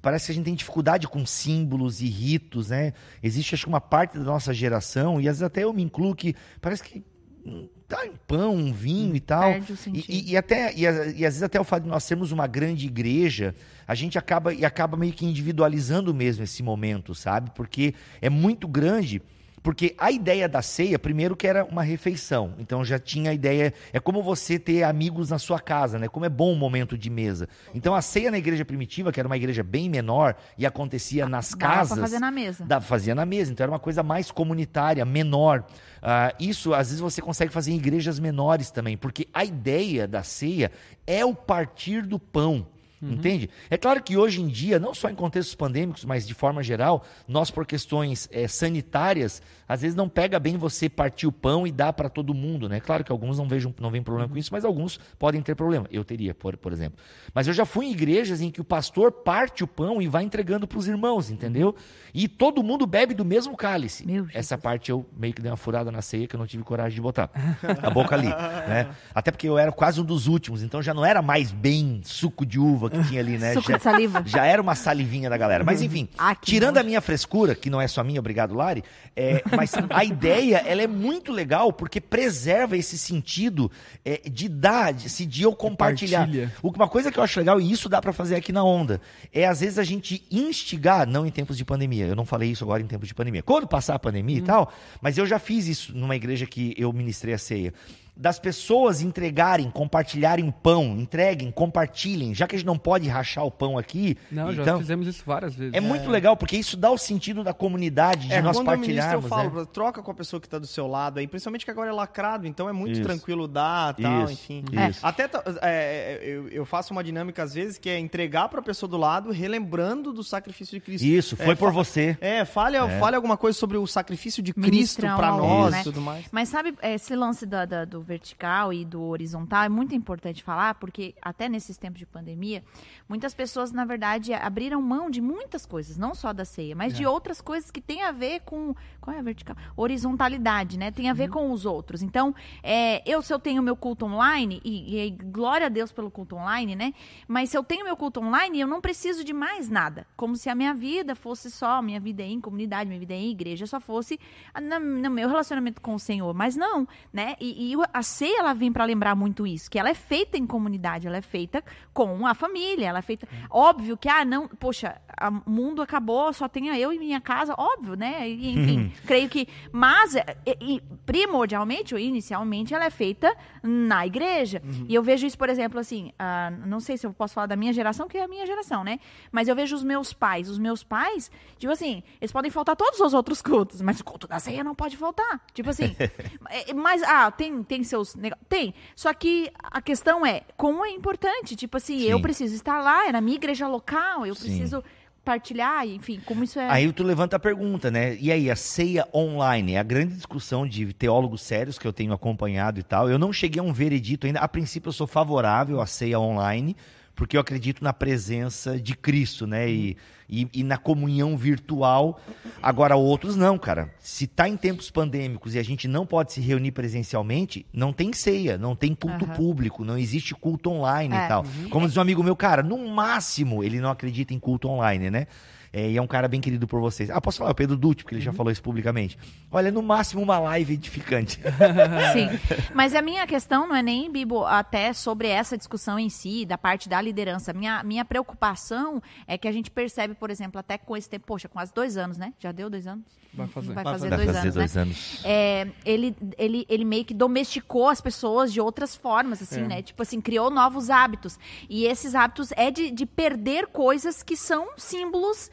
parece 0.03 0.27
que 0.27 0.33
a 0.33 0.35
gente 0.35 0.45
tem 0.45 0.55
dificuldade 0.55 1.07
com 1.07 1.25
símbolos 1.27 2.01
e 2.01 2.07
ritos, 2.09 2.71
né? 2.71 2.93
Existe, 3.23 3.55
acho 3.55 3.65
que, 3.65 3.69
uma 3.69 3.81
parte 3.81 4.17
da 4.19 4.25
nossa 4.25 4.53
geração, 4.55 5.21
e 5.21 5.29
às 5.29 5.37
vezes 5.37 5.43
até 5.43 5.65
eu 5.65 5.73
me 5.73 5.83
incluo, 5.83 6.15
que 6.15 6.35
parece 6.61 6.83
que 6.83 7.05
hum, 7.45 7.69
tá 7.87 8.07
em 8.07 8.13
pão, 8.27 8.55
um 8.55 8.73
vinho 8.73 9.15
e 9.15 9.21
tal. 9.21 9.51
E, 9.99 10.01
e- 10.09 10.31
e 10.33 10.37
até 10.37 10.73
e, 10.75 10.81
e 10.83 10.87
às 10.87 10.97
vezes 11.17 11.43
até 11.43 11.61
o 11.61 11.65
fato 11.65 11.83
de 11.83 11.89
nós 11.91 12.03
sermos 12.05 12.33
uma 12.33 12.47
grande 12.47 12.87
igreja, 12.87 13.55
a 13.87 13.95
gente 13.95 14.17
acaba 14.19 14.55
e 14.55 14.65
acaba 14.65 14.97
meio 14.97 15.13
que 15.13 15.27
individualizando 15.27 16.15
mesmo 16.15 16.43
esse 16.45 16.63
momento, 16.63 17.15
sabe? 17.15 17.51
Porque 17.55 17.95
é 18.23 18.31
muito 18.31 18.67
grande. 18.67 19.21
Porque 19.63 19.95
a 19.99 20.11
ideia 20.11 20.49
da 20.49 20.63
ceia, 20.63 20.99
primeiro 20.99 21.37
que 21.37 21.47
era 21.47 21.65
uma 21.65 21.83
refeição. 21.83 22.55
Então 22.59 22.85
já 22.85 22.99
tinha 22.99 23.31
a 23.31 23.35
ideia, 23.35 23.75
é 23.93 24.01
como 24.01 24.23
você 24.23 24.59
ter 24.59 24.83
amigos 24.83 25.31
na 25.31 25.39
sua 25.39 25.61
casa, 25.61 25.99
né? 25.99 26.09
Como 26.09 26.25
é 26.25 26.29
bom 26.29 26.53
o 26.53 26.57
momento 26.57 26.97
de 26.97 27.11
mesa. 27.11 27.49
Então 27.75 27.95
a 27.95 28.01
ceia 28.01 28.31
na 28.31 28.39
igreja 28.39 28.65
primitiva, 28.65 29.13
que 29.13 29.21
era 29.21 29.29
uma 29.29 29.37
igreja 29.37 29.63
bem 29.63 29.89
menor 29.89 30.35
e 30.57 30.65
acontecia 30.65 31.29
nas 31.29 31.51
Dava 31.51 31.75
casas, 31.75 31.99
pra 31.99 32.07
fazer 32.07 32.19
na 32.19 32.31
mesa. 32.31 32.65
Dá, 32.65 32.81
fazia 32.81 33.15
na 33.15 33.27
mesa, 33.27 33.53
então 33.53 33.65
era 33.65 33.73
uma 33.73 33.79
coisa 33.79 34.03
mais 34.03 34.31
comunitária, 34.31 35.05
menor. 35.05 35.65
Ah, 36.03 36.35
isso, 36.41 36.73
às 36.73 36.89
vezes, 36.89 37.01
você 37.01 37.21
consegue 37.21 37.53
fazer 37.53 37.73
em 37.73 37.77
igrejas 37.77 38.19
menores 38.19 38.71
também, 38.71 38.97
porque 38.97 39.29
a 39.33 39.45
ideia 39.45 40.09
da 40.09 40.23
ceia 40.23 40.73
é 41.07 41.25
o 41.25 41.35
partir 41.35 42.03
do 42.03 42.19
pão. 42.19 42.67
Entende? 43.03 43.49
É 43.71 43.79
claro 43.79 44.03
que 44.03 44.17
hoje 44.17 44.43
em 44.43 44.47
dia, 44.47 44.79
não 44.79 44.93
só 44.93 45.09
em 45.09 45.15
contextos 45.15 45.55
pandêmicos, 45.55 46.05
mas 46.05 46.27
de 46.27 46.35
forma 46.35 46.63
geral, 46.63 47.05
nós, 47.27 47.51
por 47.51 47.65
questões 47.65 48.29
eh, 48.31 48.47
sanitárias, 48.47 49.41
às 49.67 49.81
vezes 49.81 49.97
não 49.97 50.09
pega 50.09 50.39
bem 50.39 50.59
você 50.59 50.89
partir 50.89 51.27
o 51.27 51.33
pão 51.33 51.67
e 51.67 51.73
dar 51.73 51.95
para 51.95 52.11
todo 52.11 52.35
mundo, 52.35 52.69
né? 52.69 52.79
Claro 52.79 53.03
que 53.03 53.11
alguns 53.11 53.39
não 53.39 53.49
vejam, 53.49 53.75
não 53.81 53.91
veem 53.91 54.03
problema 54.03 54.29
com 54.29 54.37
isso, 54.37 54.51
mas 54.53 54.67
alguns 54.67 55.01
podem 55.19 55.41
ter 55.41 55.55
problema. 55.55 55.87
Eu 55.91 56.05
teria, 56.05 56.35
por, 56.35 56.57
por 56.59 56.73
exemplo. 56.73 56.99
Mas 57.33 57.47
eu 57.47 57.55
já 57.55 57.65
fui 57.65 57.87
em 57.87 57.93
igrejas 57.93 58.43
em 58.43 58.51
que 58.51 58.61
o 58.61 58.65
pastor 58.65 59.11
parte 59.11 59.65
o 59.65 59.67
pão 59.67 60.03
e 60.03 60.09
vai 60.09 60.25
entregando 60.25 60.67
para 60.67 60.79
os 60.79 60.87
irmãos, 60.87 61.31
entendeu? 61.31 61.75
E 62.13 62.29
todo 62.29 62.63
mundo 62.63 62.87
bebe 62.87 63.15
do 63.15 63.25
mesmo 63.25 63.57
cálice. 63.57 64.05
Essa 64.35 64.59
parte 64.59 64.91
eu 64.91 65.07
meio 65.17 65.33
que 65.33 65.41
dei 65.41 65.51
uma 65.51 65.57
furada 65.57 65.91
na 65.91 66.03
ceia 66.03 66.27
que 66.27 66.35
eu 66.35 66.39
não 66.39 66.47
tive 66.47 66.65
coragem 66.65 66.97
de 66.97 67.01
botar. 67.01 67.31
A 67.83 67.89
boca 67.89 68.15
ali, 68.15 68.29
né? 68.29 68.91
Até 69.15 69.31
porque 69.31 69.49
eu 69.49 69.57
era 69.57 69.73
quase 69.73 70.01
um 70.01 70.05
dos 70.05 70.27
últimos, 70.27 70.63
então 70.63 70.83
já 70.83 70.93
não 70.93 71.05
era 71.05 71.23
mais 71.23 71.51
bem 71.51 72.01
suco 72.05 72.45
de 72.45 72.59
uva 72.59 72.90
que 72.91 73.03
tinha 73.09 73.21
ali, 73.21 73.39
né? 73.39 73.55
Suco 73.55 73.71
já, 73.71 73.77
de 73.79 73.83
saliva. 73.83 74.23
já 74.27 74.45
era 74.45 74.61
uma 74.61 74.75
salivinha 74.75 75.31
da 75.31 75.37
galera. 75.37 75.65
Mas 75.65 75.81
enfim, 75.83 76.09
Ah, 76.19 76.35
tirando 76.35 76.75
nojo. 76.75 76.81
a 76.81 76.89
minha 76.89 77.01
frescura, 77.01 77.55
que 77.55 77.71
não 77.71 77.81
é 77.81 77.89
só 77.89 78.03
minha, 78.05 78.21
obrigado, 78.21 78.55
Lari, 78.55 78.83
é, 79.17 79.43
mas 79.57 79.73
a 79.91 80.05
ideia, 80.05 80.59
ela 80.67 80.83
é 80.83 80.87
muito 80.87 81.33
legal 81.33 81.73
porque 81.73 82.01
preserva 82.01 82.77
esse 82.77 82.99
sentido 82.99 83.71
é, 84.05 84.21
de 84.31 84.49
dar, 84.49 84.93
de, 84.93 85.09
se 85.09 85.25
de 85.25 85.43
eu 85.43 85.55
compartilhar. 85.55 86.29
Uma 86.63 86.89
coisa 86.89 87.11
que 87.11 87.19
eu 87.19 87.23
acho 87.23 87.39
legal, 87.39 87.61
e 87.61 87.71
isso 87.71 87.89
dá 87.89 88.01
pra 88.01 88.13
fazer 88.13 88.35
aqui 88.37 88.53
na 88.53 88.65
onda, 88.65 89.01
é 89.33 89.47
às 89.47 89.61
vezes 89.61 89.79
a 89.79 89.85
gente 89.85 90.23
instigar, 90.31 91.07
não 91.07 91.25
em 91.27 91.31
tempos 91.31 91.57
de 91.57 91.65
pandemia, 91.65 92.07
eu 92.07 92.17
não 92.17 92.25
falei 92.25 92.51
isso 92.51 92.65
agora 92.65 92.83
em 92.83 92.87
tempos 92.87 93.09
de 93.09 93.15
pandemia, 93.15 93.43
quando 93.43 93.67
passar 93.67 93.95
a 93.95 93.99
pandemia 93.99 94.39
e 94.39 94.43
tal, 94.43 94.73
mas 95.01 95.17
eu 95.19 95.27
já 95.27 95.39
fiz 95.39 95.67
isso 95.67 95.97
numa 95.97 96.17
igreja 96.17 96.47
que 96.47 96.75
eu 96.77 96.93
ministrei 96.93 97.35
a 97.35 97.39
ceia. 97.39 97.73
Das 98.21 98.39
pessoas 98.39 99.01
entregarem, 99.01 99.71
compartilharem 99.71 100.47
o 100.47 100.53
pão, 100.53 100.85
entreguem, 100.99 101.51
compartilhem, 101.51 102.35
já 102.35 102.47
que 102.47 102.55
a 102.55 102.59
gente 102.59 102.67
não 102.67 102.77
pode 102.77 103.09
rachar 103.09 103.47
o 103.47 103.51
pão 103.51 103.79
aqui. 103.79 104.15
Não, 104.31 104.53
já 104.53 104.61
então, 104.63 104.79
fizemos 104.79 105.07
isso 105.07 105.23
várias 105.25 105.55
vezes. 105.55 105.73
é 105.75 105.81
muito 105.81 106.09
legal, 106.11 106.37
porque 106.37 106.57
isso 106.57 106.77
dá 106.77 106.91
o 106.91 106.99
sentido 106.99 107.43
da 107.43 107.55
comunidade, 107.55 108.29
de 108.29 108.35
É, 108.35 108.43
nós 108.43 108.59
quando 108.59 108.71
eu 108.73 108.79
ministro, 108.79 109.03
eu 109.15 109.23
partilharmos. 109.23 109.29
falo, 109.51 109.61
né? 109.63 109.67
troca 109.73 110.03
com 110.03 110.11
a 110.11 110.15
pessoa 110.15 110.39
que 110.39 110.47
tá 110.49 110.59
do 110.59 110.67
seu 110.67 110.87
lado 110.87 111.19
aí, 111.19 111.27
principalmente 111.27 111.65
que 111.65 111.71
agora 111.71 111.89
é 111.89 111.93
lacrado, 111.93 112.47
então 112.47 112.69
é 112.69 112.73
muito 112.73 112.93
Isso. 112.93 113.03
tranquilo 113.03 113.49
dar, 113.49 113.95
tal, 113.95 114.25
Isso, 114.25 114.33
enfim. 114.35 114.65
isso. 114.91 115.01
Até 115.07 115.27
ta- 115.27 115.43
é, 115.63 116.21
eu, 116.23 116.49
eu 116.49 116.67
faço 116.67 116.93
uma 116.93 117.03
dinâmica 117.03 117.43
às 117.43 117.55
vezes 117.55 117.79
que 117.79 117.89
é 117.89 117.99
entregar 117.99 118.49
pra 118.51 118.61
pessoa 118.61 118.89
do 118.91 118.99
lado, 118.99 119.31
relembrando 119.31 120.13
do 120.13 120.23
sacrifício 120.23 120.79
de 120.79 120.85
Cristo. 120.85 121.05
Isso, 121.07 121.37
foi 121.37 121.53
É, 121.53 121.55
por 121.55 121.73
você. 121.73 122.19
É, 122.21 122.45
fale, 122.45 122.77
fale 122.99 123.17
alguma 123.17 123.37
coisa 123.39 123.59
sobre 123.59 123.79
o 123.79 123.87
sacrifício 123.87 124.43
de 124.43 124.53
Cristo 124.53 125.05
um 125.05 125.09
nós 125.09 125.21
algo, 125.25 125.69
e 125.69 125.71
né? 125.71 125.81
tudo 125.83 126.01
mais. 126.03 126.27
Mas 126.31 126.49
sabe 126.51 126.75
esse 126.83 127.15
lance 127.17 127.47
da- 127.47 127.65
da- 127.65 127.85
do 127.85 128.03
vertical 128.11 128.73
e 128.73 128.85
do 128.85 129.03
horizontal 129.03 129.63
é 129.63 129.69
muito 129.69 129.95
importante 129.95 130.43
falar, 130.43 130.75
porque 130.75 131.15
até 131.23 131.49
nesses 131.49 131.79
tempos 131.79 132.01
de 132.01 132.07
pandemia, 132.07 132.65
muitas 133.09 133.33
pessoas, 133.33 133.71
na 133.71 133.85
verdade, 133.85 134.35
abriram 134.35 134.83
mão 134.83 135.09
de 135.09 135.21
muitas 135.21 135.65
coisas, 135.65 135.97
não 135.97 136.13
só 136.13 136.33
da 136.33 136.45
ceia, 136.45 136.75
mas 136.75 136.93
de 136.93 137.07
outras 137.07 137.41
coisas 137.41 137.71
que 137.71 137.81
têm 137.81 138.03
a 138.03 138.11
ver 138.11 138.41
com. 138.41 138.75
Qual 139.01 139.15
é 139.17 139.21
a 139.21 139.23
vertical? 139.23 139.57
Horizontalidade, 139.77 140.77
né? 140.77 140.91
Tem 140.91 141.09
a 141.09 141.13
ver 141.13 141.29
com 141.31 141.53
os 141.53 141.65
outros. 141.65 142.03
Então, 142.03 142.35
é, 142.63 143.03
eu, 143.09 143.23
se 143.23 143.33
eu 143.33 143.39
tenho 143.39 143.63
meu 143.63 143.77
culto 143.77 144.07
online, 144.07 144.61
e, 144.65 144.99
e 144.99 145.11
glória 145.11 145.67
a 145.67 145.71
Deus 145.71 145.93
pelo 145.93 146.11
culto 146.11 146.37
online, 146.37 146.75
né? 146.75 146.93
Mas 147.29 147.51
se 147.51 147.57
eu 147.57 147.63
tenho 147.63 147.85
meu 147.85 147.97
culto 147.97 148.21
online, 148.21 148.61
eu 148.61 148.67
não 148.67 148.81
preciso 148.81 149.23
de 149.23 149.33
mais 149.33 149.69
nada. 149.69 150.07
Como 150.17 150.35
se 150.37 150.51
a 150.51 150.55
minha 150.55 150.75
vida 150.75 151.15
fosse 151.15 151.51
só, 151.51 151.81
minha 151.81 152.01
vida 152.01 152.23
em 152.23 152.41
comunidade, 152.41 152.89
minha 152.89 153.01
vida 153.01 153.15
em 153.15 153.31
igreja, 153.31 153.67
só 153.67 153.81
fosse 153.81 154.19
no 154.61 155.11
meu 155.11 155.29
relacionamento 155.29 155.81
com 155.81 155.95
o 155.95 155.99
Senhor. 155.99 156.35
Mas 156.35 156.57
não, 156.57 156.87
né? 157.13 157.37
E, 157.41 157.73
e 157.73 157.77
a 157.93 158.00
ceia, 158.03 158.41
ela 158.41 158.53
vem 158.55 158.73
para 158.73 158.85
lembrar 158.85 159.15
muito 159.15 159.47
isso, 159.47 159.71
que 159.71 159.79
ela 159.79 159.89
é 159.91 159.95
feita 159.95 160.37
em 160.39 160.47
comunidade, 160.47 161.07
ela 161.07 161.17
é 161.17 161.23
feita 161.23 161.63
com 161.93 162.27
a 162.27 162.35
família, 162.35 162.87
ela 162.89 162.99
é 162.99 163.03
feita... 163.03 163.27
Óbvio 163.51 163.97
que, 163.97 164.09
ah, 164.09 164.25
não, 164.25 164.49
poxa, 164.49 165.01
o 165.47 165.51
mundo 165.51 165.83
acabou, 165.83 166.33
só 166.33 166.49
tenha 166.49 166.79
eu 166.79 166.93
e 166.93 166.99
minha 166.99 167.21
casa, 167.21 167.55
óbvio, 167.57 167.95
né? 167.95 168.29
E, 168.29 168.51
enfim, 168.53 168.93
creio 169.07 169.29
que... 169.29 169.47
Mas, 169.73 170.15
é, 170.17 170.37
e- 170.47 170.77
e 170.77 170.83
primordialmente, 171.05 171.95
ou 171.95 172.01
inicialmente, 172.01 172.75
ela 172.75 172.85
é 172.85 172.91
feita 172.91 173.35
na 173.63 174.07
igreja. 174.07 174.63
E 174.89 174.95
eu 174.95 175.03
vejo 175.03 175.27
isso, 175.27 175.37
por 175.39 175.49
exemplo, 175.49 175.79
assim, 175.79 176.13
ah, 176.19 176.51
não 176.67 176.81
sei 176.81 176.97
se 176.97 177.07
eu 177.07 177.13
posso 177.13 177.35
falar 177.35 177.47
da 177.47 177.57
minha 177.57 177.73
geração, 177.73 178.09
que 178.09 178.17
é 178.19 178.25
a 178.25 178.29
minha 178.29 178.47
geração, 178.47 178.83
né? 178.85 178.99
Mas 179.31 179.49
eu 179.49 179.55
vejo 179.57 179.75
os 179.77 179.85
meus 179.85 180.13
pais. 180.13 180.49
Os 180.49 180.59
meus 180.59 180.83
pais, 180.83 181.31
tipo 181.59 181.73
assim, 181.73 182.03
eles 182.21 182.33
podem 182.33 182.51
faltar 182.51 182.77
todos 182.77 183.01
os 183.01 183.13
outros 183.15 183.43
cultos, 183.43 183.81
mas 183.83 184.01
o 184.01 184.05
culto 184.05 184.27
da 184.27 184.39
ceia 184.39 184.65
não 184.65 184.75
pode 184.75 184.97
faltar. 184.97 185.41
Tipo 185.53 185.71
assim, 185.71 185.95
é, 186.51 186.73
mas, 186.75 187.03
ah, 187.03 187.31
tem, 187.31 187.63
tem 187.63 187.80
seus... 187.85 188.15
nega- 188.15 188.39
Tem. 188.49 188.75
Só 188.95 189.13
que 189.15 189.51
a 189.63 189.81
questão 189.83 190.25
é, 190.25 190.43
como 190.57 190.85
é 190.85 190.91
importante? 190.91 191.55
Tipo 191.57 191.77
assim, 191.77 191.99
Sim. 192.01 192.07
eu 192.07 192.21
preciso 192.21 192.55
estar 192.55 192.81
lá, 192.83 193.07
é 193.09 193.13
na 193.13 193.21
minha 193.21 193.37
igreja 193.37 193.67
local, 193.69 194.27
eu 194.27 194.35
Sim. 194.35 194.45
preciso 194.49 194.83
partilhar, 195.25 195.87
enfim, 195.87 196.19
como 196.25 196.43
isso 196.43 196.59
é... 196.59 196.69
Aí 196.71 196.91
tu 196.93 197.03
levanta 197.03 197.37
a 197.37 197.39
pergunta, 197.39 197.91
né? 197.91 198.17
E 198.19 198.33
aí, 198.33 198.51
a 198.51 198.57
ceia 198.57 199.07
online? 199.15 199.75
É 199.75 199.79
a 199.79 199.83
grande 199.83 200.15
discussão 200.15 200.67
de 200.67 200.93
teólogos 200.95 201.43
sérios 201.43 201.79
que 201.79 201.87
eu 201.87 201.93
tenho 201.93 202.13
acompanhado 202.13 202.81
e 202.81 202.83
tal. 202.83 203.09
Eu 203.09 203.19
não 203.19 203.33
cheguei 203.33 203.61
a 203.61 203.63
um 203.63 203.73
veredito 203.73 204.27
ainda. 204.27 204.41
A 204.41 204.49
princípio, 204.49 204.89
eu 204.89 204.93
sou 204.93 205.07
favorável 205.07 205.81
à 205.81 205.87
ceia 205.87 206.19
online, 206.19 206.75
porque 207.21 207.37
eu 207.37 207.41
acredito 207.43 207.85
na 207.85 207.93
presença 207.93 208.81
de 208.81 208.97
Cristo, 208.97 209.47
né? 209.47 209.71
E, 209.71 209.95
e, 210.27 210.49
e 210.55 210.65
na 210.65 210.79
comunhão 210.79 211.37
virtual. 211.37 212.19
Agora, 212.63 212.97
outros 212.97 213.37
não, 213.37 213.59
cara. 213.59 213.93
Se 213.99 214.27
tá 214.27 214.49
em 214.49 214.57
tempos 214.57 214.91
pandêmicos 214.91 215.55
e 215.55 215.59
a 215.59 215.63
gente 215.63 215.87
não 215.87 216.07
pode 216.07 216.33
se 216.33 216.41
reunir 216.41 216.73
presencialmente, 216.73 217.67
não 217.75 217.93
tem 217.93 218.11
ceia, 218.15 218.57
não 218.57 218.75
tem 218.75 218.95
culto 218.95 219.27
Aham. 219.27 219.35
público, 219.35 219.85
não 219.85 219.99
existe 219.99 220.35
culto 220.35 220.71
online 220.71 221.15
É. 221.15 221.27
e 221.27 221.29
tal. 221.29 221.45
Como 221.69 221.87
diz 221.87 221.95
um 221.99 222.01
amigo 222.01 222.23
meu, 222.25 222.35
cara, 222.35 222.63
no 222.63 222.89
máximo 222.89 223.63
ele 223.63 223.81
não 223.81 223.91
acredita 223.91 224.33
em 224.33 224.39
culto 224.39 224.67
online, 224.69 225.11
né? 225.11 225.27
É, 225.73 225.89
e 225.89 225.97
é 225.97 226.03
um 226.03 226.07
cara 226.07 226.27
bem 226.27 226.41
querido 226.41 226.67
por 226.67 226.81
vocês. 226.81 227.11
Ah, 227.11 227.21
posso 227.21 227.39
falar? 227.39 227.53
O 227.53 227.55
Pedro 227.55 227.77
Dutti, 227.77 228.03
porque 228.03 228.17
ele 228.17 228.23
já 228.23 228.33
falou 228.33 228.51
isso 228.51 228.61
publicamente. 228.63 229.17
Olha, 229.53 229.71
no 229.71 229.81
máximo 229.83 230.21
uma 230.21 230.37
live 230.39 230.75
edificante. 230.75 231.41
Sim. 232.13 232.29
Mas 232.75 232.93
a 232.95 233.01
minha 233.01 233.25
questão 233.27 233.69
não 233.69 233.77
é 233.77 233.83
nem, 233.83 234.11
Bibo, 234.11 234.45
até 234.45 234.93
sobre 234.93 235.29
essa 235.29 235.57
discussão 235.57 235.97
em 235.97 236.09
si, 236.09 236.45
da 236.45 236.59
parte 236.59 236.89
da 236.89 237.01
liderança. 237.01 237.53
Minha, 237.53 237.85
minha 237.85 238.05
preocupação 238.05 239.01
é 239.29 239.39
que 239.39 239.47
a 239.47 239.53
gente 239.53 239.71
percebe, 239.71 240.15
por 240.15 240.29
exemplo, 240.29 240.59
até 240.59 240.77
com 240.77 240.97
esse 240.97 241.09
tempo, 241.09 241.25
poxa, 241.27 241.49
quase 241.49 241.73
dois 241.73 241.97
anos, 241.97 242.17
né? 242.19 242.33
Já 242.41 242.51
deu 242.51 242.69
dois 242.69 242.87
anos? 242.87 243.05
Vai 243.33 243.47
fazer. 243.47 243.73
Vai 243.73 243.85
Vai 243.85 243.93
fazer 243.93 244.09
Vai 244.09 244.19
dois 244.19 244.27
fazer 244.27 244.41
anos, 244.41 244.55
dois 244.57 244.75
né? 244.75 244.83
anos. 244.83 245.21
É, 245.25 245.69
ele, 245.85 246.17
ele, 246.37 246.67
ele 246.69 246.85
meio 246.85 247.05
que 247.05 247.15
domesticou 247.15 247.89
as 247.89 248.01
pessoas 248.01 248.53
de 248.53 248.61
outras 248.61 248.97
formas, 248.97 249.41
assim, 249.41 249.61
É. 249.61 249.69
né? 249.69 249.83
Tipo 249.83 250.03
assim, 250.03 250.21
criou 250.21 250.51
novos 250.51 250.91
hábitos. 250.91 251.39
E 251.69 251.85
esses 251.85 252.17
hábitos 252.17 252.51
é 252.57 252.73
de, 252.73 252.91
de 252.91 253.07
perder 253.07 253.69
coisas 253.69 254.25
que 254.25 254.37
são 254.37 254.71
símbolos 254.77 255.49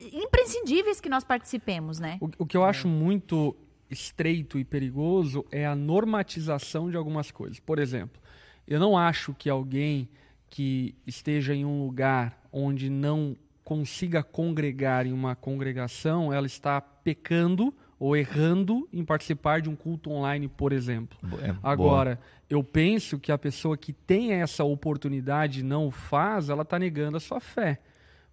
imprescindíveis 0.00 1.00
que 1.00 1.08
nós 1.08 1.24
participemos, 1.24 1.98
né? 1.98 2.18
O, 2.20 2.30
o 2.38 2.46
que 2.46 2.56
eu 2.56 2.64
acho 2.64 2.88
muito 2.88 3.56
estreito 3.90 4.58
e 4.58 4.64
perigoso 4.64 5.44
é 5.50 5.66
a 5.66 5.74
normatização 5.74 6.90
de 6.90 6.96
algumas 6.96 7.30
coisas. 7.30 7.60
Por 7.60 7.78
exemplo, 7.78 8.20
eu 8.66 8.80
não 8.80 8.96
acho 8.96 9.34
que 9.34 9.48
alguém 9.48 10.08
que 10.48 10.94
esteja 11.06 11.54
em 11.54 11.64
um 11.64 11.84
lugar 11.84 12.40
onde 12.52 12.88
não 12.88 13.36
consiga 13.64 14.22
congregar 14.22 15.06
em 15.06 15.12
uma 15.12 15.34
congregação, 15.34 16.32
ela 16.32 16.46
está 16.46 16.80
pecando 16.80 17.74
ou 17.98 18.16
errando 18.16 18.88
em 18.92 19.04
participar 19.04 19.62
de 19.62 19.70
um 19.70 19.76
culto 19.76 20.10
online, 20.10 20.46
por 20.46 20.72
exemplo. 20.72 21.18
É, 21.40 21.52
boa. 21.52 21.58
Agora, 21.62 22.20
eu 22.50 22.62
penso 22.62 23.18
que 23.18 23.32
a 23.32 23.38
pessoa 23.38 23.76
que 23.76 23.92
tem 23.92 24.32
essa 24.32 24.62
oportunidade 24.62 25.60
e 25.60 25.62
não 25.62 25.86
o 25.86 25.90
faz, 25.90 26.50
ela 26.50 26.62
está 26.62 26.78
negando 26.78 27.16
a 27.16 27.20
sua 27.20 27.40
fé. 27.40 27.80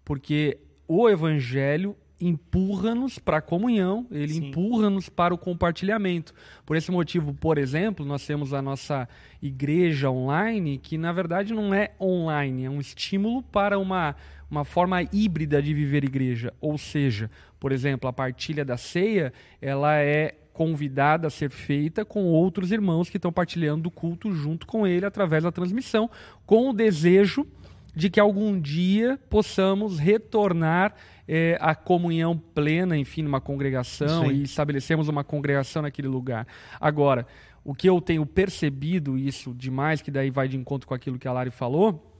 Porque 0.03 0.59
o 0.93 1.07
evangelho 1.07 1.95
empurra-nos 2.19 3.17
para 3.17 3.37
a 3.37 3.41
comunhão, 3.41 4.05
ele 4.11 4.35
empurra-nos 4.35 5.07
para 5.07 5.33
o 5.33 5.37
compartilhamento. 5.37 6.33
Por 6.65 6.75
esse 6.75 6.91
motivo, 6.91 7.33
por 7.33 7.57
exemplo, 7.57 8.05
nós 8.05 8.27
temos 8.27 8.53
a 8.53 8.61
nossa 8.61 9.07
igreja 9.41 10.09
online, 10.11 10.77
que 10.77 10.97
na 10.97 11.13
verdade 11.13 11.53
não 11.53 11.73
é 11.73 11.91
online, 11.99 12.65
é 12.65 12.69
um 12.69 12.81
estímulo 12.81 13.41
para 13.41 13.79
uma, 13.79 14.17
uma 14.49 14.65
forma 14.65 15.01
híbrida 15.13 15.61
de 15.61 15.73
viver 15.73 16.03
igreja. 16.03 16.53
Ou 16.59 16.77
seja, 16.77 17.31
por 17.57 17.71
exemplo, 17.71 18.09
a 18.09 18.13
partilha 18.13 18.65
da 18.65 18.75
ceia, 18.75 19.31
ela 19.61 19.95
é 19.95 20.35
convidada 20.51 21.27
a 21.27 21.31
ser 21.31 21.49
feita 21.49 22.03
com 22.03 22.25
outros 22.25 22.69
irmãos 22.69 23.09
que 23.09 23.15
estão 23.15 23.31
partilhando 23.31 23.83
do 23.83 23.91
culto 23.91 24.33
junto 24.33 24.67
com 24.67 24.85
ele 24.85 25.05
através 25.05 25.43
da 25.43 25.53
transmissão, 25.53 26.09
com 26.45 26.69
o 26.69 26.73
desejo 26.73 27.47
de 27.95 28.09
que 28.09 28.19
algum 28.19 28.59
dia 28.59 29.19
possamos 29.29 29.99
retornar 29.99 30.95
eh, 31.27 31.57
à 31.59 31.75
comunhão 31.75 32.37
plena, 32.37 32.97
enfim, 32.97 33.21
numa 33.21 33.41
congregação 33.41 34.23
aí. 34.23 34.39
e 34.39 34.43
estabelecemos 34.43 35.07
uma 35.07 35.23
congregação 35.23 35.81
naquele 35.81 36.07
lugar. 36.07 36.47
Agora, 36.79 37.27
o 37.63 37.75
que 37.75 37.87
eu 37.87 38.01
tenho 38.01 38.25
percebido, 38.25 39.17
isso 39.17 39.53
demais, 39.53 40.01
que 40.01 40.09
daí 40.09 40.29
vai 40.29 40.47
de 40.47 40.57
encontro 40.57 40.87
com 40.87 40.93
aquilo 40.93 41.19
que 41.19 41.27
a 41.27 41.33
Lari 41.33 41.51
falou, 41.51 42.11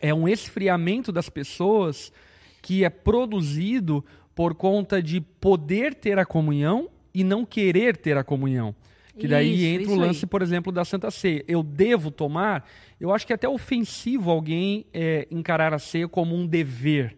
é 0.00 0.12
um 0.12 0.28
esfriamento 0.28 1.12
das 1.12 1.28
pessoas 1.28 2.12
que 2.60 2.84
é 2.84 2.90
produzido 2.90 4.04
por 4.34 4.54
conta 4.54 5.02
de 5.02 5.20
poder 5.20 5.94
ter 5.94 6.18
a 6.18 6.24
comunhão 6.24 6.88
e 7.14 7.22
não 7.22 7.44
querer 7.44 7.96
ter 7.96 8.16
a 8.16 8.24
comunhão. 8.24 8.74
Que 9.18 9.28
daí 9.28 9.54
Isso, 9.54 9.64
entra 9.64 9.80
o 9.80 9.82
isso 9.82 9.92
aí. 9.92 10.08
lance, 10.08 10.26
por 10.26 10.42
exemplo, 10.42 10.72
da 10.72 10.84
Santa 10.84 11.10
Ceia. 11.10 11.44
Eu 11.46 11.62
devo 11.62 12.10
tomar? 12.10 12.66
Eu 13.00 13.12
acho 13.12 13.26
que 13.26 13.32
é 13.32 13.36
até 13.36 13.48
ofensivo 13.48 14.30
alguém 14.30 14.86
é, 14.92 15.26
encarar 15.30 15.74
a 15.74 15.78
ceia 15.78 16.08
como 16.08 16.34
um 16.34 16.46
dever. 16.46 17.16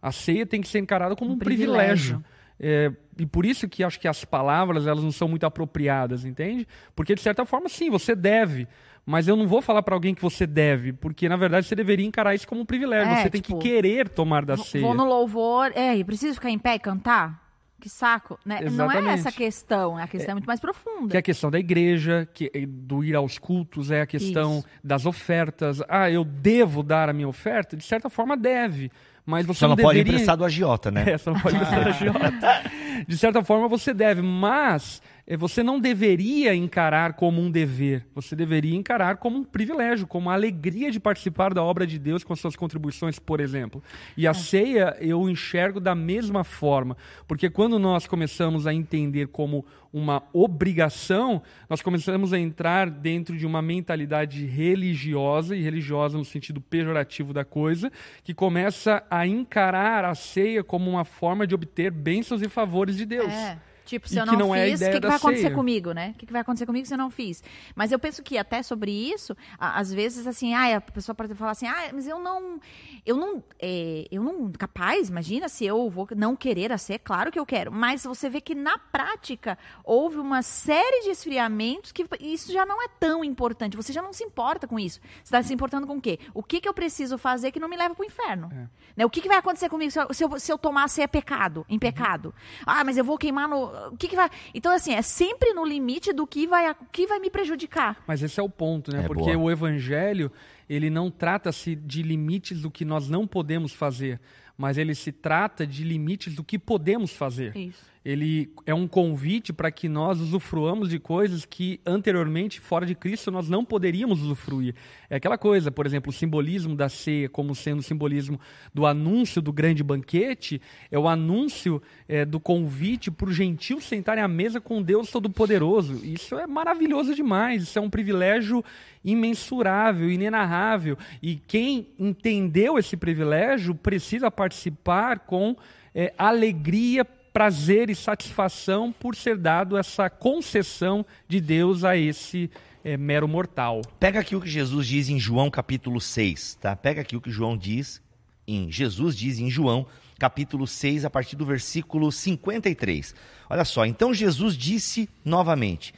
A 0.00 0.10
ceia 0.10 0.46
tem 0.46 0.60
que 0.60 0.68
ser 0.68 0.78
encarada 0.78 1.14
como 1.14 1.32
um, 1.32 1.34
Um 1.34 1.38
privilégio. 1.38 2.20
privilégio. 2.20 2.24
É, 2.58 2.90
e 3.18 3.26
por 3.26 3.44
isso 3.44 3.68
que 3.68 3.82
acho 3.82 3.98
que 3.98 4.08
as 4.08 4.24
palavras 4.24 4.86
elas 4.86 5.02
não 5.02 5.12
são 5.12 5.28
muito 5.28 5.44
apropriadas, 5.44 6.24
entende? 6.24 6.66
Porque 6.94 7.14
de 7.14 7.20
certa 7.20 7.44
forma, 7.44 7.68
sim, 7.68 7.90
você 7.90 8.14
deve. 8.14 8.66
Mas 9.04 9.28
eu 9.28 9.36
não 9.36 9.46
vou 9.46 9.60
falar 9.60 9.82
para 9.82 9.94
alguém 9.94 10.14
que 10.14 10.22
você 10.22 10.46
deve, 10.46 10.92
porque 10.94 11.28
na 11.28 11.36
verdade 11.36 11.66
você 11.66 11.74
deveria 11.74 12.06
encarar 12.06 12.34
isso 12.34 12.48
como 12.48 12.62
um 12.62 12.64
privilégio. 12.64 13.12
É, 13.12 13.22
você 13.22 13.30
tem 13.30 13.40
tipo, 13.40 13.58
que 13.58 13.68
querer 13.68 14.08
tomar 14.08 14.46
da 14.46 14.56
ceia. 14.56 14.82
Vou 14.82 14.94
no 14.94 15.04
louvor, 15.04 15.72
é, 15.74 15.94
e 15.94 16.02
preciso 16.04 16.34
ficar 16.34 16.48
em 16.48 16.58
pé 16.58 16.76
e 16.76 16.78
cantar? 16.78 17.43
Que 17.84 17.90
saco, 17.90 18.38
né? 18.46 18.60
Não 18.62 18.90
é 18.90 19.12
essa 19.12 19.28
a 19.28 19.32
questão, 19.32 19.98
a 19.98 20.08
questão 20.08 20.30
é, 20.30 20.34
muito 20.36 20.46
mais 20.46 20.58
profunda. 20.58 21.10
Que 21.10 21.18
é 21.18 21.20
a 21.20 21.22
questão 21.22 21.50
da 21.50 21.58
igreja, 21.58 22.26
que 22.32 22.50
é 22.54 22.64
do 22.64 23.04
ir 23.04 23.14
aos 23.14 23.38
cultos, 23.38 23.90
é 23.90 24.00
a 24.00 24.06
questão 24.06 24.60
Isso. 24.60 24.68
das 24.82 25.04
ofertas. 25.04 25.82
Ah, 25.86 26.10
eu 26.10 26.24
devo 26.24 26.82
dar 26.82 27.10
a 27.10 27.12
minha 27.12 27.28
oferta? 27.28 27.76
De 27.76 27.84
certa 27.84 28.08
forma, 28.08 28.38
deve. 28.38 28.90
Mas 29.26 29.44
você 29.44 29.60
Só 29.60 29.68
não 29.68 29.76
não 29.76 29.82
pode 29.82 29.98
deveria... 29.98 30.14
emprestar 30.14 30.34
do 30.34 30.46
agiota, 30.46 30.90
né? 30.90 31.04
É, 31.12 31.18
você 31.18 31.28
não 31.28 31.38
pode 31.38 31.56
emprestar 31.56 31.88
agiota. 31.88 32.62
De 33.06 33.18
certa 33.18 33.44
forma, 33.44 33.68
você 33.68 33.92
deve, 33.92 34.22
mas 34.22 35.02
você 35.38 35.62
não 35.62 35.80
deveria 35.80 36.54
encarar 36.54 37.14
como 37.14 37.40
um 37.40 37.50
dever. 37.50 38.06
Você 38.14 38.36
deveria 38.36 38.76
encarar 38.76 39.16
como 39.16 39.38
um 39.38 39.44
privilégio, 39.44 40.06
como 40.06 40.28
a 40.28 40.34
alegria 40.34 40.90
de 40.90 41.00
participar 41.00 41.54
da 41.54 41.62
obra 41.62 41.86
de 41.86 41.98
Deus 41.98 42.22
com 42.22 42.36
suas 42.36 42.54
contribuições, 42.54 43.18
por 43.18 43.40
exemplo. 43.40 43.82
E 44.18 44.26
a 44.26 44.34
ceia 44.34 44.94
eu 45.00 45.28
enxergo 45.28 45.80
da 45.80 45.94
mesma 45.94 46.44
forma, 46.44 46.94
porque 47.26 47.48
quando 47.48 47.78
nós 47.78 48.06
começamos 48.06 48.66
a 48.66 48.74
entender 48.74 49.28
como 49.28 49.64
uma 49.90 50.22
obrigação, 50.32 51.42
nós 51.70 51.80
começamos 51.80 52.32
a 52.32 52.38
entrar 52.38 52.90
dentro 52.90 53.36
de 53.36 53.46
uma 53.46 53.62
mentalidade 53.62 54.44
religiosa, 54.44 55.56
e 55.56 55.62
religiosa 55.62 56.18
no 56.18 56.24
sentido 56.24 56.60
pejorativo 56.60 57.32
da 57.32 57.44
coisa, 57.44 57.90
que 58.22 58.34
começa 58.34 59.02
a 59.10 59.26
encarar 59.26 60.04
a 60.04 60.14
ceia 60.14 60.62
como 60.62 60.90
uma 60.90 61.04
forma 61.04 61.46
de 61.46 61.54
obter 61.54 61.90
bênçãos 61.90 62.42
e 62.42 62.48
favores 62.48 62.96
de 62.96 63.06
Deus. 63.06 63.32
É. 63.32 63.56
Tipo, 63.94 64.08
se 64.08 64.16
E 64.16 64.18
eu 64.18 64.26
não, 64.26 64.34
não 64.34 64.54
é 64.54 64.70
fiz, 64.70 64.80
o 64.80 64.84
que, 64.84 65.00
que 65.00 65.06
vai 65.06 65.16
acontecer 65.16 65.42
ceia. 65.42 65.54
comigo, 65.54 65.92
né? 65.92 66.10
O 66.10 66.18
que, 66.18 66.26
que 66.26 66.32
vai 66.32 66.42
acontecer 66.42 66.66
comigo 66.66 66.86
se 66.86 66.94
eu 66.94 66.98
não 66.98 67.10
fiz? 67.10 67.42
Mas 67.74 67.92
eu 67.92 67.98
penso 67.98 68.22
que 68.22 68.36
até 68.36 68.62
sobre 68.62 68.90
isso, 68.90 69.36
às 69.58 69.92
vezes, 69.92 70.26
assim, 70.26 70.54
ah, 70.54 70.76
a 70.76 70.80
pessoa 70.80 71.14
pode 71.14 71.34
falar 71.34 71.52
assim, 71.52 71.66
ah, 71.66 71.90
mas 71.92 72.06
eu 72.06 72.18
não, 72.18 72.60
eu 73.06 73.16
não, 73.16 73.42
é, 73.60 74.06
eu 74.10 74.22
não, 74.22 74.50
capaz, 74.52 75.08
imagina 75.08 75.48
se 75.48 75.64
eu 75.64 75.88
vou 75.88 76.08
não 76.16 76.34
querer 76.34 76.72
a 76.72 76.78
ceia, 76.78 76.98
claro 76.98 77.30
que 77.30 77.38
eu 77.38 77.46
quero. 77.46 77.72
Mas 77.72 78.04
você 78.04 78.28
vê 78.28 78.40
que 78.40 78.54
na 78.54 78.78
prática 78.78 79.56
houve 79.84 80.18
uma 80.18 80.42
série 80.42 81.04
de 81.04 81.10
esfriamentos 81.10 81.92
que 81.92 82.04
isso 82.20 82.52
já 82.52 82.66
não 82.66 82.82
é 82.82 82.88
tão 82.88 83.24
importante. 83.24 83.76
Você 83.76 83.92
já 83.92 84.02
não 84.02 84.12
se 84.12 84.24
importa 84.24 84.66
com 84.66 84.78
isso. 84.78 85.00
Você 85.00 85.22
está 85.22 85.42
se 85.42 85.52
importando 85.54 85.86
com 85.86 85.96
o 85.96 86.00
quê? 86.00 86.18
O 86.32 86.42
que, 86.42 86.60
que 86.60 86.68
eu 86.68 86.74
preciso 86.74 87.16
fazer 87.18 87.52
que 87.52 87.60
não 87.60 87.68
me 87.68 87.76
leva 87.76 87.94
para 87.94 88.02
o 88.02 88.06
inferno? 88.06 88.48
Né? 88.96 89.04
O 89.04 89.10
que, 89.10 89.20
que 89.20 89.28
vai 89.28 89.38
acontecer 89.38 89.68
comigo 89.68 89.90
se 89.90 90.00
eu, 90.00 90.12
se 90.12 90.24
eu, 90.24 90.40
se 90.40 90.52
eu 90.52 90.58
tomar 90.58 90.84
a 90.84 90.88
ceia 90.88 91.08
pecado, 91.08 91.64
em 91.68 91.78
pecado? 91.78 92.34
Ah, 92.66 92.84
mas 92.84 92.96
eu 92.96 93.04
vou 93.04 93.18
queimar 93.18 93.48
no. 93.48 93.83
O 93.92 93.96
que, 93.96 94.08
que 94.08 94.16
vai. 94.16 94.30
Então, 94.54 94.72
assim, 94.72 94.92
é 94.92 95.02
sempre 95.02 95.52
no 95.52 95.64
limite 95.64 96.12
do 96.12 96.26
que 96.26 96.46
vai, 96.46 96.70
o 96.70 96.76
que 96.92 97.06
vai 97.06 97.18
me 97.18 97.30
prejudicar. 97.30 98.02
Mas 98.06 98.22
esse 98.22 98.38
é 98.40 98.42
o 98.42 98.48
ponto, 98.48 98.92
né? 98.92 99.04
É, 99.04 99.06
Porque 99.06 99.34
boa. 99.34 99.38
o 99.38 99.50
evangelho, 99.50 100.30
ele 100.68 100.90
não 100.90 101.10
trata-se 101.10 101.74
de 101.74 102.02
limites 102.02 102.62
do 102.62 102.70
que 102.70 102.84
nós 102.84 103.08
não 103.08 103.26
podemos 103.26 103.72
fazer, 103.72 104.20
mas 104.56 104.78
ele 104.78 104.94
se 104.94 105.12
trata 105.12 105.66
de 105.66 105.84
limites 105.84 106.34
do 106.34 106.44
que 106.44 106.58
podemos 106.58 107.12
fazer. 107.12 107.56
Isso. 107.56 107.93
Ele 108.04 108.50
é 108.66 108.74
um 108.74 108.86
convite 108.86 109.50
para 109.50 109.70
que 109.70 109.88
nós 109.88 110.20
usufruamos 110.20 110.90
de 110.90 110.98
coisas 110.98 111.46
que 111.46 111.80
anteriormente, 111.86 112.60
fora 112.60 112.84
de 112.84 112.94
Cristo, 112.94 113.30
nós 113.30 113.48
não 113.48 113.64
poderíamos 113.64 114.20
usufruir. 114.20 114.74
É 115.08 115.16
aquela 115.16 115.38
coisa, 115.38 115.70
por 115.70 115.86
exemplo, 115.86 116.10
o 116.10 116.12
simbolismo 116.12 116.76
da 116.76 116.90
ceia, 116.90 117.30
como 117.30 117.54
sendo 117.54 117.78
o 117.78 117.82
simbolismo 117.82 118.38
do 118.74 118.84
anúncio 118.84 119.40
do 119.40 119.52
grande 119.52 119.82
banquete, 119.82 120.60
é 120.90 120.98
o 120.98 121.08
anúncio 121.08 121.80
é, 122.06 122.26
do 122.26 122.38
convite 122.38 123.10
para 123.10 123.30
os 123.30 123.34
gentios 123.34 123.84
sentarem 123.84 124.22
à 124.22 124.28
mesa 124.28 124.60
com 124.60 124.82
Deus 124.82 125.10
Todo-Poderoso. 125.10 126.04
Isso 126.04 126.38
é 126.38 126.46
maravilhoso 126.46 127.14
demais, 127.14 127.62
isso 127.62 127.78
é 127.78 127.82
um 127.82 127.88
privilégio 127.88 128.62
imensurável, 129.02 130.10
inenarrável. 130.10 130.98
E 131.22 131.36
quem 131.36 131.88
entendeu 131.98 132.78
esse 132.78 132.98
privilégio 132.98 133.74
precisa 133.74 134.30
participar 134.30 135.20
com 135.20 135.56
é, 135.94 136.12
alegria, 136.18 137.06
prazer 137.34 137.90
e 137.90 137.96
satisfação 137.96 138.92
por 138.92 139.16
ser 139.16 139.36
dado 139.36 139.76
essa 139.76 140.08
concessão 140.08 141.04
de 141.28 141.40
Deus 141.40 141.82
a 141.82 141.96
esse 141.96 142.48
é, 142.84 142.96
mero 142.96 143.26
mortal. 143.26 143.82
Pega 143.98 144.20
aqui 144.20 144.36
o 144.36 144.40
que 144.40 144.48
Jesus 144.48 144.86
diz 144.86 145.08
em 145.08 145.18
João 145.18 145.50
capítulo 145.50 146.00
6, 146.00 146.58
tá? 146.60 146.76
Pega 146.76 147.00
aqui 147.00 147.16
o 147.16 147.20
que 147.20 147.32
João 147.32 147.56
diz 147.56 148.00
em 148.46 148.70
Jesus 148.70 149.16
diz 149.16 149.38
em 149.38 149.50
João 149.50 149.86
capítulo 150.18 150.66
6 150.66 151.04
a 151.04 151.10
partir 151.10 151.34
do 151.34 151.44
versículo 151.44 152.12
53. 152.12 153.14
Olha 153.50 153.64
só, 153.64 153.84
então 153.84 154.14
Jesus 154.14 154.56
disse 154.56 155.08
novamente: 155.24 155.94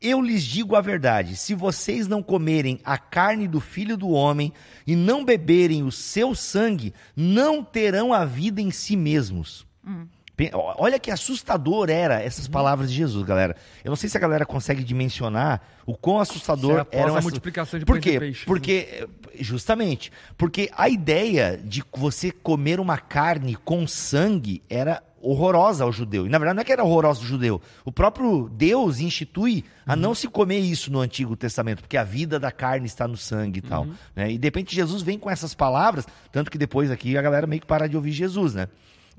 Eu 0.00 0.20
lhes 0.20 0.42
digo 0.42 0.74
a 0.74 0.80
verdade, 0.80 1.36
se 1.36 1.54
vocês 1.54 2.08
não 2.08 2.22
comerem 2.22 2.80
a 2.84 2.98
carne 2.98 3.46
do 3.46 3.60
Filho 3.60 3.96
do 3.96 4.08
homem 4.08 4.52
e 4.86 4.96
não 4.96 5.24
beberem 5.24 5.82
o 5.82 5.92
seu 5.92 6.34
sangue, 6.34 6.92
não 7.14 7.62
terão 7.62 8.12
a 8.12 8.24
vida 8.24 8.60
em 8.60 8.70
si 8.70 8.96
mesmos. 8.96 9.66
Ó, 9.84 10.19
Olha 10.52 10.98
que 10.98 11.10
assustador 11.10 11.90
era 11.90 12.22
essas 12.22 12.48
palavras 12.48 12.90
de 12.90 12.96
Jesus, 12.96 13.24
galera. 13.26 13.56
Eu 13.84 13.90
não 13.90 13.96
sei 13.96 14.08
se 14.08 14.16
a 14.16 14.20
galera 14.20 14.46
consegue 14.46 14.82
dimensionar 14.82 15.60
o 15.84 15.96
quão 15.96 16.20
assustador 16.20 16.86
é 16.90 16.98
eram 16.98 17.16
a 17.16 17.20
multiplicação 17.20 17.78
de 17.78 17.84
Por 17.84 18.00
quê? 18.00 18.18
peixes, 18.18 18.40
né? 18.40 18.46
Porque 18.46 19.08
justamente, 19.38 20.10
porque 20.36 20.70
a 20.76 20.88
ideia 20.88 21.60
de 21.62 21.82
você 21.94 22.30
comer 22.30 22.80
uma 22.80 22.98
carne 22.98 23.56
com 23.56 23.86
sangue 23.86 24.62
era 24.68 25.02
horrorosa 25.22 25.84
ao 25.84 25.92
judeu. 25.92 26.26
E 26.26 26.30
na 26.30 26.38
verdade 26.38 26.56
não 26.56 26.62
é 26.62 26.64
que 26.64 26.72
era 26.72 26.82
horrorosa 26.82 27.20
ao 27.20 27.26
judeu. 27.26 27.60
O 27.84 27.92
próprio 27.92 28.48
Deus 28.48 29.00
institui 29.00 29.64
a 29.86 29.92
Uhum. 29.92 30.00
não 30.00 30.14
se 30.14 30.26
comer 30.28 30.60
isso 30.60 30.90
no 30.90 31.00
Antigo 31.00 31.36
Testamento, 31.36 31.80
porque 31.82 31.96
a 31.98 32.04
vida 32.04 32.40
da 32.40 32.50
carne 32.50 32.86
está 32.86 33.06
no 33.06 33.16
sangue 33.18 33.58
e 33.58 33.62
tal. 33.62 33.82
Uhum. 33.84 33.94
né? 34.16 34.32
E 34.32 34.38
de 34.38 34.46
repente 34.46 34.74
Jesus 34.74 35.02
vem 35.02 35.18
com 35.18 35.30
essas 35.30 35.54
palavras, 35.54 36.06
tanto 36.32 36.50
que 36.50 36.56
depois 36.56 36.90
aqui 36.90 37.18
a 37.18 37.22
galera 37.22 37.46
meio 37.46 37.60
que 37.60 37.66
para 37.66 37.86
de 37.86 37.96
ouvir 37.96 38.12
Jesus, 38.12 38.54
né? 38.54 38.68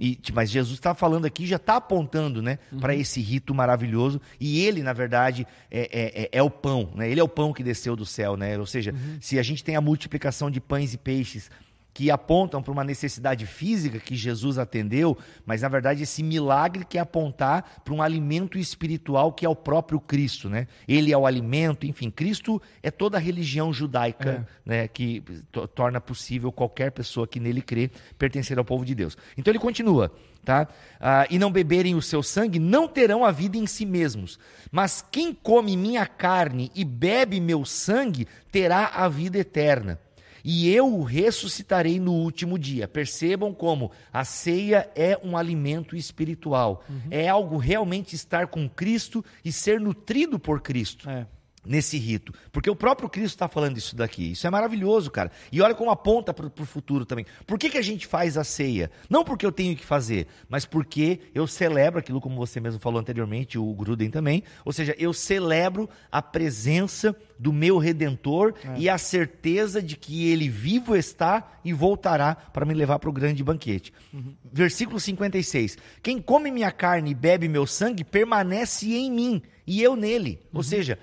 E, 0.04 0.18
mas 0.34 0.50
Jesus 0.50 0.80
está 0.80 0.96
falando 0.96 1.26
aqui, 1.26 1.46
já 1.46 1.58
está 1.58 1.76
apontando 1.76 2.42
né, 2.42 2.58
para 2.80 2.96
esse 2.96 3.22
rito 3.22 3.54
maravilhoso. 3.54 4.20
E 4.40 4.66
ele, 4.66 4.82
na 4.82 4.94
verdade, 4.94 5.46
é, 5.70 5.82
é- 5.82 6.24
é- 6.24 6.30
é 6.40 6.42
o 6.42 6.50
pão. 6.50 6.90
Né? 6.96 7.08
Ele 7.12 7.20
é 7.20 7.24
o 7.24 7.28
pão 7.28 7.54
que 7.54 7.62
desceu 7.62 7.96
do 7.96 8.06
céu. 8.06 8.36
Né? 8.36 8.58
Ou 8.58 8.66
seja, 8.66 8.96
se 9.20 9.38
a 9.38 9.44
gente 9.44 9.64
tem 9.64 9.76
a 9.76 9.82
multiplicação 9.82 10.50
de 10.50 10.60
pães 10.60 10.96
e 10.96 10.98
peixes 10.98 11.52
que 11.93 12.10
apontam 12.10 12.62
para 12.63 12.71
uma 12.71 12.84
necessidade 12.84 13.45
física 13.45 13.99
que 13.99 14.15
Jesus 14.15 14.58
atendeu, 14.58 15.17
mas 15.45 15.62
na 15.62 15.67
verdade 15.67 16.04
esse 16.04 16.23
milagre 16.23 16.86
que 16.86 16.97
é 16.97 17.01
apontar 17.01 17.82
para 17.84 17.93
um 17.93 18.01
alimento 18.01 18.58
espiritual 18.58 19.34
que 19.34 19.45
é 19.45 19.49
o 19.49 19.56
próprio 19.56 19.99
Cristo, 19.99 20.49
né? 20.49 20.67
Ele 20.88 21.12
é 21.12 21.17
o 21.17 21.25
alimento, 21.25 21.86
enfim, 21.86 22.10
Cristo 22.10 22.62
é 22.82 22.89
toda 22.89 23.17
a 23.17 23.19
religião 23.19 23.73
judaica, 23.73 24.47
né, 24.65 24.88
que 24.88 25.21
to- 25.51 25.67
torna 25.67 25.99
possível 25.99 26.51
qualquer 26.51 26.91
pessoa 26.91 27.27
que 27.27 27.39
nele 27.39 27.62
crê 27.62 27.91
pertencer 28.17 28.58
ao 28.58 28.65
povo 28.65 28.86
de 28.86 28.95
Deus. 28.95 29.17
Então 29.38 29.51
ele 29.51 29.60
continua, 29.60 30.12
tá? 30.45 30.67
Ah, 30.99 31.27
e 31.30 31.38
não 31.38 31.51
beberem 31.51 31.95
o 31.95 32.01
seu 32.01 32.23
sangue, 32.23 32.58
não 32.58 32.88
terão 32.88 33.25
a 33.25 33.32
vida 33.32 33.58
em 33.58 33.67
si 33.67 33.86
mesmos. 33.86 34.39
Mas 34.71 35.04
quem 35.12 35.34
come 35.34 35.75
minha 35.75 36.06
carne 36.06 36.71
e 36.73 36.86
bebe 36.86 37.39
meu 37.41 37.65
sangue 37.65 38.27
terá 38.49 38.88
a 38.88 39.10
vida 39.10 39.38
eterna 39.38 39.99
e 40.43 40.73
eu 40.73 40.88
o 40.93 41.04
ressuscitarei 41.04 41.99
no 41.99 42.13
último 42.13 42.58
dia. 42.58 42.88
Percebam 42.88 43.54
como 43.54 43.91
a 44.12 44.23
ceia 44.23 44.89
é 44.95 45.19
um 45.23 45.38
alimento 45.38 45.95
espiritual. 45.95 46.84
É 47.10 47.27
algo 47.27 47.58
realmente 47.58 48.15
estar 48.15 48.47
com 48.47 48.69
Cristo 48.69 49.23
e 49.43 49.51
ser 49.51 49.80
nutrido 49.80 50.39
por 50.39 50.62
Cristo. 50.62 51.10
É. 51.10 51.25
Nesse 51.63 51.97
rito. 51.97 52.34
Porque 52.52 52.69
o 52.69 52.76
próprio 52.76 53.08
Cristo 53.08 53.36
está 53.36 53.47
falando 53.47 53.78
isso 53.78 53.95
daqui. 53.95 54.32
Isso 54.32 54.47
é 54.47 54.50
maravilhoso, 54.50 55.12
cara. 55.12 55.32
E 55.52 55.62
olha 55.62 55.76
como 55.76 55.91
aponta 55.91 56.34
para 56.34 56.47
o 56.47 56.65
futuro 56.65 57.06
também. 57.06 57.26
Por 57.45 57.60
que, 57.60 57.69
que 57.69 57.78
a 57.78 57.84
gente 57.84 58.08
faz 58.08 58.36
a 58.36 58.43
ceia? 58.43 58.89
Não 59.08 59.24
porque 59.24 59.45
eu 59.45 59.52
tenho 59.52 59.76
que 59.76 59.86
fazer, 59.86 60.28
mas 60.50 60.65
porque 60.65 61.19
eu 61.36 61.45
celebro 61.45 62.00
aquilo, 62.00 62.19
como 62.19 62.36
você 62.36 62.60
mesmo 62.60 62.80
falou 62.80 63.00
anteriormente, 63.00 63.60
o 63.60 63.74
Gruden 63.74 64.10
também. 64.10 64.43
Ou 64.65 64.74
seja, 64.74 64.95
eu 64.97 65.13
celebro 65.13 65.88
a 66.12 66.21
presença 66.21 67.15
do 67.38 67.52
meu 67.52 67.78
redentor 67.78 68.54
e 68.78 68.88
a 68.88 68.97
certeza 68.97 69.82
de 69.82 69.95
que 69.95 70.30
ele 70.30 70.47
vivo 70.47 70.95
está 70.95 71.52
e 71.63 71.74
voltará 71.74 72.36
para 72.36 72.65
me 72.65 72.74
levar 72.74 73.00
para 73.00 73.10
o 73.10 73.13
grande 73.13 73.43
banquete. 73.43 73.93
Versículo 74.52 75.00
56. 75.00 75.78
Quem 76.04 76.21
come 76.21 76.52
minha 76.52 76.71
carne 76.71 77.12
e 77.12 77.15
bebe 77.15 77.47
meu 77.47 77.65
sangue 77.65 78.04
permanece 78.04 78.93
em 78.93 79.12
mim 79.12 79.41
e 79.65 79.82
eu 79.82 79.95
nele. 79.95 80.39
Ou 80.54 80.62
seja, 80.62 81.00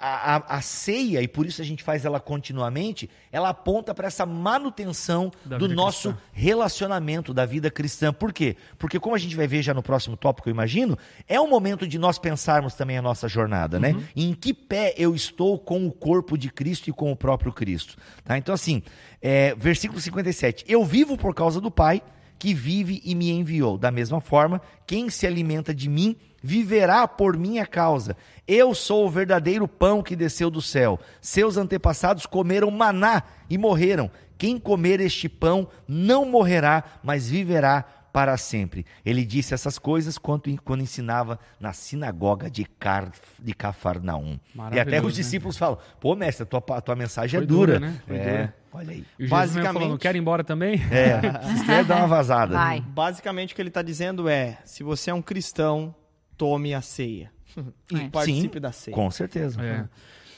a, 0.00 0.36
a- 0.36 0.56
a 0.56 0.60
ceia, 0.62 1.20
e 1.22 1.28
por 1.28 1.44
isso 1.46 1.60
a 1.60 1.64
gente 1.64 1.82
faz 1.82 2.04
ela 2.04 2.18
continuamente, 2.18 3.08
ela 3.30 3.50
aponta 3.50 3.94
para 3.94 4.06
essa 4.06 4.24
manutenção 4.24 5.30
Da 5.44 5.58
do 5.58 5.68
nosso 5.68 6.10
cristã. 6.10 6.24
relacionamento 6.32 7.34
da 7.34 7.44
vida 7.44 7.70
cristã. 7.70 8.12
Por 8.12 8.32
quê? 8.32 8.56
Porque, 8.78 8.98
como 8.98 9.14
a 9.14 9.18
gente 9.18 9.36
vai 9.36 9.46
ver 9.46 9.62
já 9.62 9.74
no 9.74 9.82
próximo 9.82 10.16
tópico, 10.16 10.48
eu 10.48 10.52
imagino, 10.52 10.96
é 11.28 11.40
um 11.40 11.48
momento 11.48 11.86
de 11.86 11.98
nós 11.98 12.18
pensarmos 12.18 12.74
também 12.74 12.96
a 12.98 13.02
nossa 13.02 13.28
jornada, 13.28 13.78
né? 13.78 13.94
Em 14.16 14.32
que 14.34 14.54
pé 14.54 14.94
eu 14.96 15.14
estou 15.14 15.58
com 15.58 15.86
o 15.86 15.92
corpo 15.92 16.36
de 16.38 16.50
Cristo 16.50 16.88
e 16.88 16.92
com 16.92 17.12
o 17.12 17.16
próprio 17.16 17.52
Cristo. 17.52 17.96
Tá? 18.24 18.38
Então, 18.38 18.54
assim, 18.54 18.82
é, 19.20 19.54
versículo 19.54 20.00
57. 20.00 20.64
Eu 20.68 20.84
vivo 20.84 21.16
por 21.16 21.34
causa 21.34 21.60
do 21.60 21.70
Pai 21.70 22.02
que 22.38 22.54
vive 22.54 23.02
e 23.04 23.14
me 23.14 23.30
enviou. 23.30 23.76
Da 23.76 23.90
mesma 23.90 24.18
forma, 24.20 24.62
quem 24.86 25.10
se 25.10 25.26
alimenta 25.26 25.74
de 25.74 25.88
mim 25.90 26.16
viverá 26.42 27.06
por 27.06 27.36
minha 27.36 27.66
causa. 27.66 28.16
Eu 28.46 28.74
sou 28.74 29.06
o 29.06 29.10
verdadeiro 29.10 29.68
pão 29.68 30.02
que 30.02 30.16
desceu 30.16 30.50
do 30.50 30.62
céu. 30.62 30.98
Seus 31.20 31.56
antepassados 31.56 32.26
comeram 32.26 32.70
maná 32.70 33.22
e 33.48 33.56
morreram. 33.56 34.10
Quem 34.36 34.58
comer 34.58 35.00
este 35.00 35.28
pão 35.28 35.68
não 35.86 36.24
morrerá, 36.24 36.82
mas 37.02 37.28
viverá 37.28 37.84
para 38.12 38.36
sempre. 38.36 38.84
Ele 39.04 39.24
disse 39.24 39.54
essas 39.54 39.78
coisas 39.78 40.18
quando, 40.18 40.42
quando 40.64 40.82
ensinava 40.82 41.38
na 41.60 41.72
sinagoga 41.72 42.50
de, 42.50 42.64
Car, 42.64 43.12
de 43.38 43.54
Cafarnaum. 43.54 44.38
E 44.72 44.80
até 44.80 44.98
os 44.98 45.06
né? 45.06 45.12
discípulos 45.12 45.56
falam: 45.56 45.78
pô, 46.00 46.14
mestre, 46.16 46.42
a 46.42 46.46
tua, 46.46 46.62
a 46.76 46.80
tua 46.80 46.96
mensagem 46.96 47.38
Foi 47.38 47.44
é 47.44 47.46
dura. 47.46 47.78
dura, 47.78 47.86
né? 47.86 48.02
Foi 48.06 48.16
é, 48.16 48.22
dura. 48.22 48.54
olha 48.72 48.90
aí. 48.90 49.04
E 49.18 49.26
o 49.26 49.28
Basicamente- 49.28 49.72
falando, 49.74 49.98
quer 49.98 50.16
ir 50.16 50.18
embora 50.18 50.42
também? 50.42 50.80
É, 50.90 51.20
se 51.46 51.60
quiser 51.60 51.84
dar 51.84 51.96
uma 51.98 52.08
vazada. 52.08 52.56
Vai. 52.56 52.80
Basicamente 52.80 53.52
o 53.52 53.56
que 53.56 53.62
ele 53.62 53.68
está 53.68 53.82
dizendo 53.82 54.28
é: 54.28 54.58
se 54.64 54.82
você 54.82 55.10
é 55.10 55.14
um 55.14 55.22
cristão, 55.22 55.94
tome 56.40 56.72
a 56.74 56.80
ceia. 56.80 57.30
E 57.92 57.96
É. 57.96 58.08
participe 58.08 58.54
Sim, 58.54 58.60
da 58.60 58.72
ceia. 58.72 58.94
Com 58.94 59.10
certeza. 59.10 59.60
É. 59.62 59.88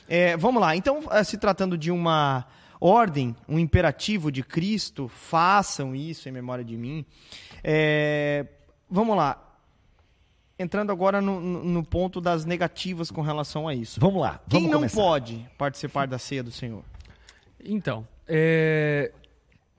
É, 0.08 0.36
vamos 0.36 0.60
lá. 0.60 0.74
Então, 0.74 1.00
eh, 1.10 1.22
se 1.22 1.38
tratando 1.38 1.78
de 1.78 1.90
uma 1.90 2.44
ordem, 2.80 3.36
um 3.48 3.58
imperativo 3.58 4.32
de 4.32 4.42
Cristo, 4.42 5.06
façam 5.08 5.94
isso 5.94 6.28
em 6.28 6.32
memória 6.32 6.64
de 6.64 6.76
mim. 6.76 7.04
É, 7.62 8.46
vamos 8.90 9.16
lá. 9.16 9.38
Entrando 10.58 10.90
agora 10.90 11.20
no, 11.20 11.38
no- 11.40 11.84
ponto 11.84 12.20
das 12.20 12.44
negativas 12.44 13.10
com 13.10 13.20
relação 13.22 13.68
a 13.68 13.74
isso. 13.74 14.00
Vamos 14.00 14.20
lá. 14.20 14.40
Quem 14.48 14.60
Vamos 14.62 14.70
não 14.72 14.78
começar. 14.80 14.96
pode 15.00 15.46
participar 15.58 16.06
da 16.06 16.18
ceia 16.18 16.42
do 16.42 16.50
Senhor? 16.50 16.82
Então, 17.64 18.06
é, 18.26 19.12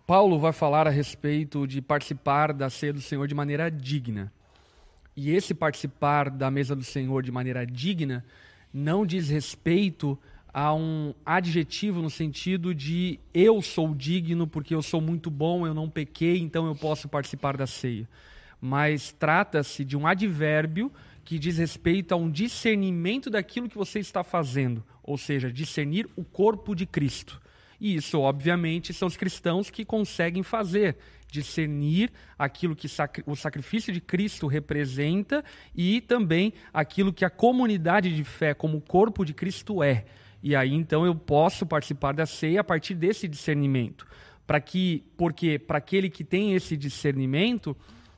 Paulo 0.07 0.39
vai 0.39 0.51
falar 0.53 0.87
a 0.87 0.89
respeito 0.89 1.65
de 1.67 1.81
participar 1.81 2.53
da 2.53 2.69
ceia 2.69 2.93
do 2.93 3.01
Senhor 3.01 3.27
de 3.27 3.35
maneira 3.35 3.69
digna. 3.71 4.31
E 5.15 5.31
esse 5.31 5.53
participar 5.53 6.29
da 6.29 6.49
mesa 6.49 6.75
do 6.75 6.83
Senhor 6.83 7.21
de 7.21 7.31
maneira 7.31 7.65
digna 7.65 8.25
não 8.73 9.05
diz 9.05 9.29
respeito 9.29 10.17
a 10.53 10.73
um 10.73 11.13
adjetivo 11.25 12.01
no 12.01 12.09
sentido 12.09 12.73
de 12.75 13.19
eu 13.33 13.61
sou 13.61 13.93
digno 13.93 14.47
porque 14.47 14.73
eu 14.73 14.81
sou 14.81 15.01
muito 15.01 15.31
bom, 15.31 15.65
eu 15.65 15.73
não 15.73 15.89
pequei, 15.89 16.39
então 16.39 16.67
eu 16.67 16.75
posso 16.75 17.07
participar 17.07 17.57
da 17.57 17.65
ceia. 17.65 18.07
Mas 18.61 19.11
trata-se 19.11 19.83
de 19.83 19.97
um 19.97 20.07
advérbio 20.07 20.91
que 21.25 21.39
diz 21.39 21.57
respeito 21.57 22.11
a 22.13 22.15
um 22.15 22.29
discernimento 22.29 23.29
daquilo 23.29 23.69
que 23.69 23.77
você 23.77 23.99
está 23.99 24.23
fazendo, 24.23 24.83
ou 25.01 25.17
seja, 25.17 25.51
discernir 25.51 26.07
o 26.15 26.23
corpo 26.23 26.75
de 26.75 26.85
Cristo. 26.85 27.41
E 27.83 27.95
isso, 27.95 28.17
obviamente, 28.21 28.93
são 28.93 29.09
os 29.09 29.17
cristãos 29.17 29.69
que 29.69 29.83
conseguem 29.83 30.41
fazer, 30.41 30.95
discernir 31.29 32.13
aquilo 32.39 32.77
que 32.77 32.87
o 33.25 33.35
sacrifício 33.35 33.91
de 33.91 33.99
Cristo 33.99 34.47
representa 34.47 35.43
e 35.75 35.99
também 35.99 36.53
aquilo 36.73 37.11
que 37.11 37.25
a 37.25 37.29
comunidade 37.29 38.15
de 38.15 38.23
fé, 38.23 38.53
como 38.53 38.79
corpo 38.79 39.25
de 39.25 39.33
Cristo, 39.33 39.83
é. 39.83 40.05
E 40.41 40.55
aí 40.55 40.73
então 40.73 41.05
eu 41.05 41.13
posso 41.13 41.65
participar 41.65 42.13
da 42.13 42.25
ceia 42.25 42.61
a 42.61 42.63
partir 42.63 42.95
desse 42.95 43.27
discernimento. 43.27 44.07
Para 44.47 44.61
que, 44.61 45.03
porque 45.17 45.59
para 45.59 45.79
aquele 45.79 46.09
que 46.09 46.23
tem 46.23 46.53
esse 46.53 46.77
discernimento, 46.77 47.75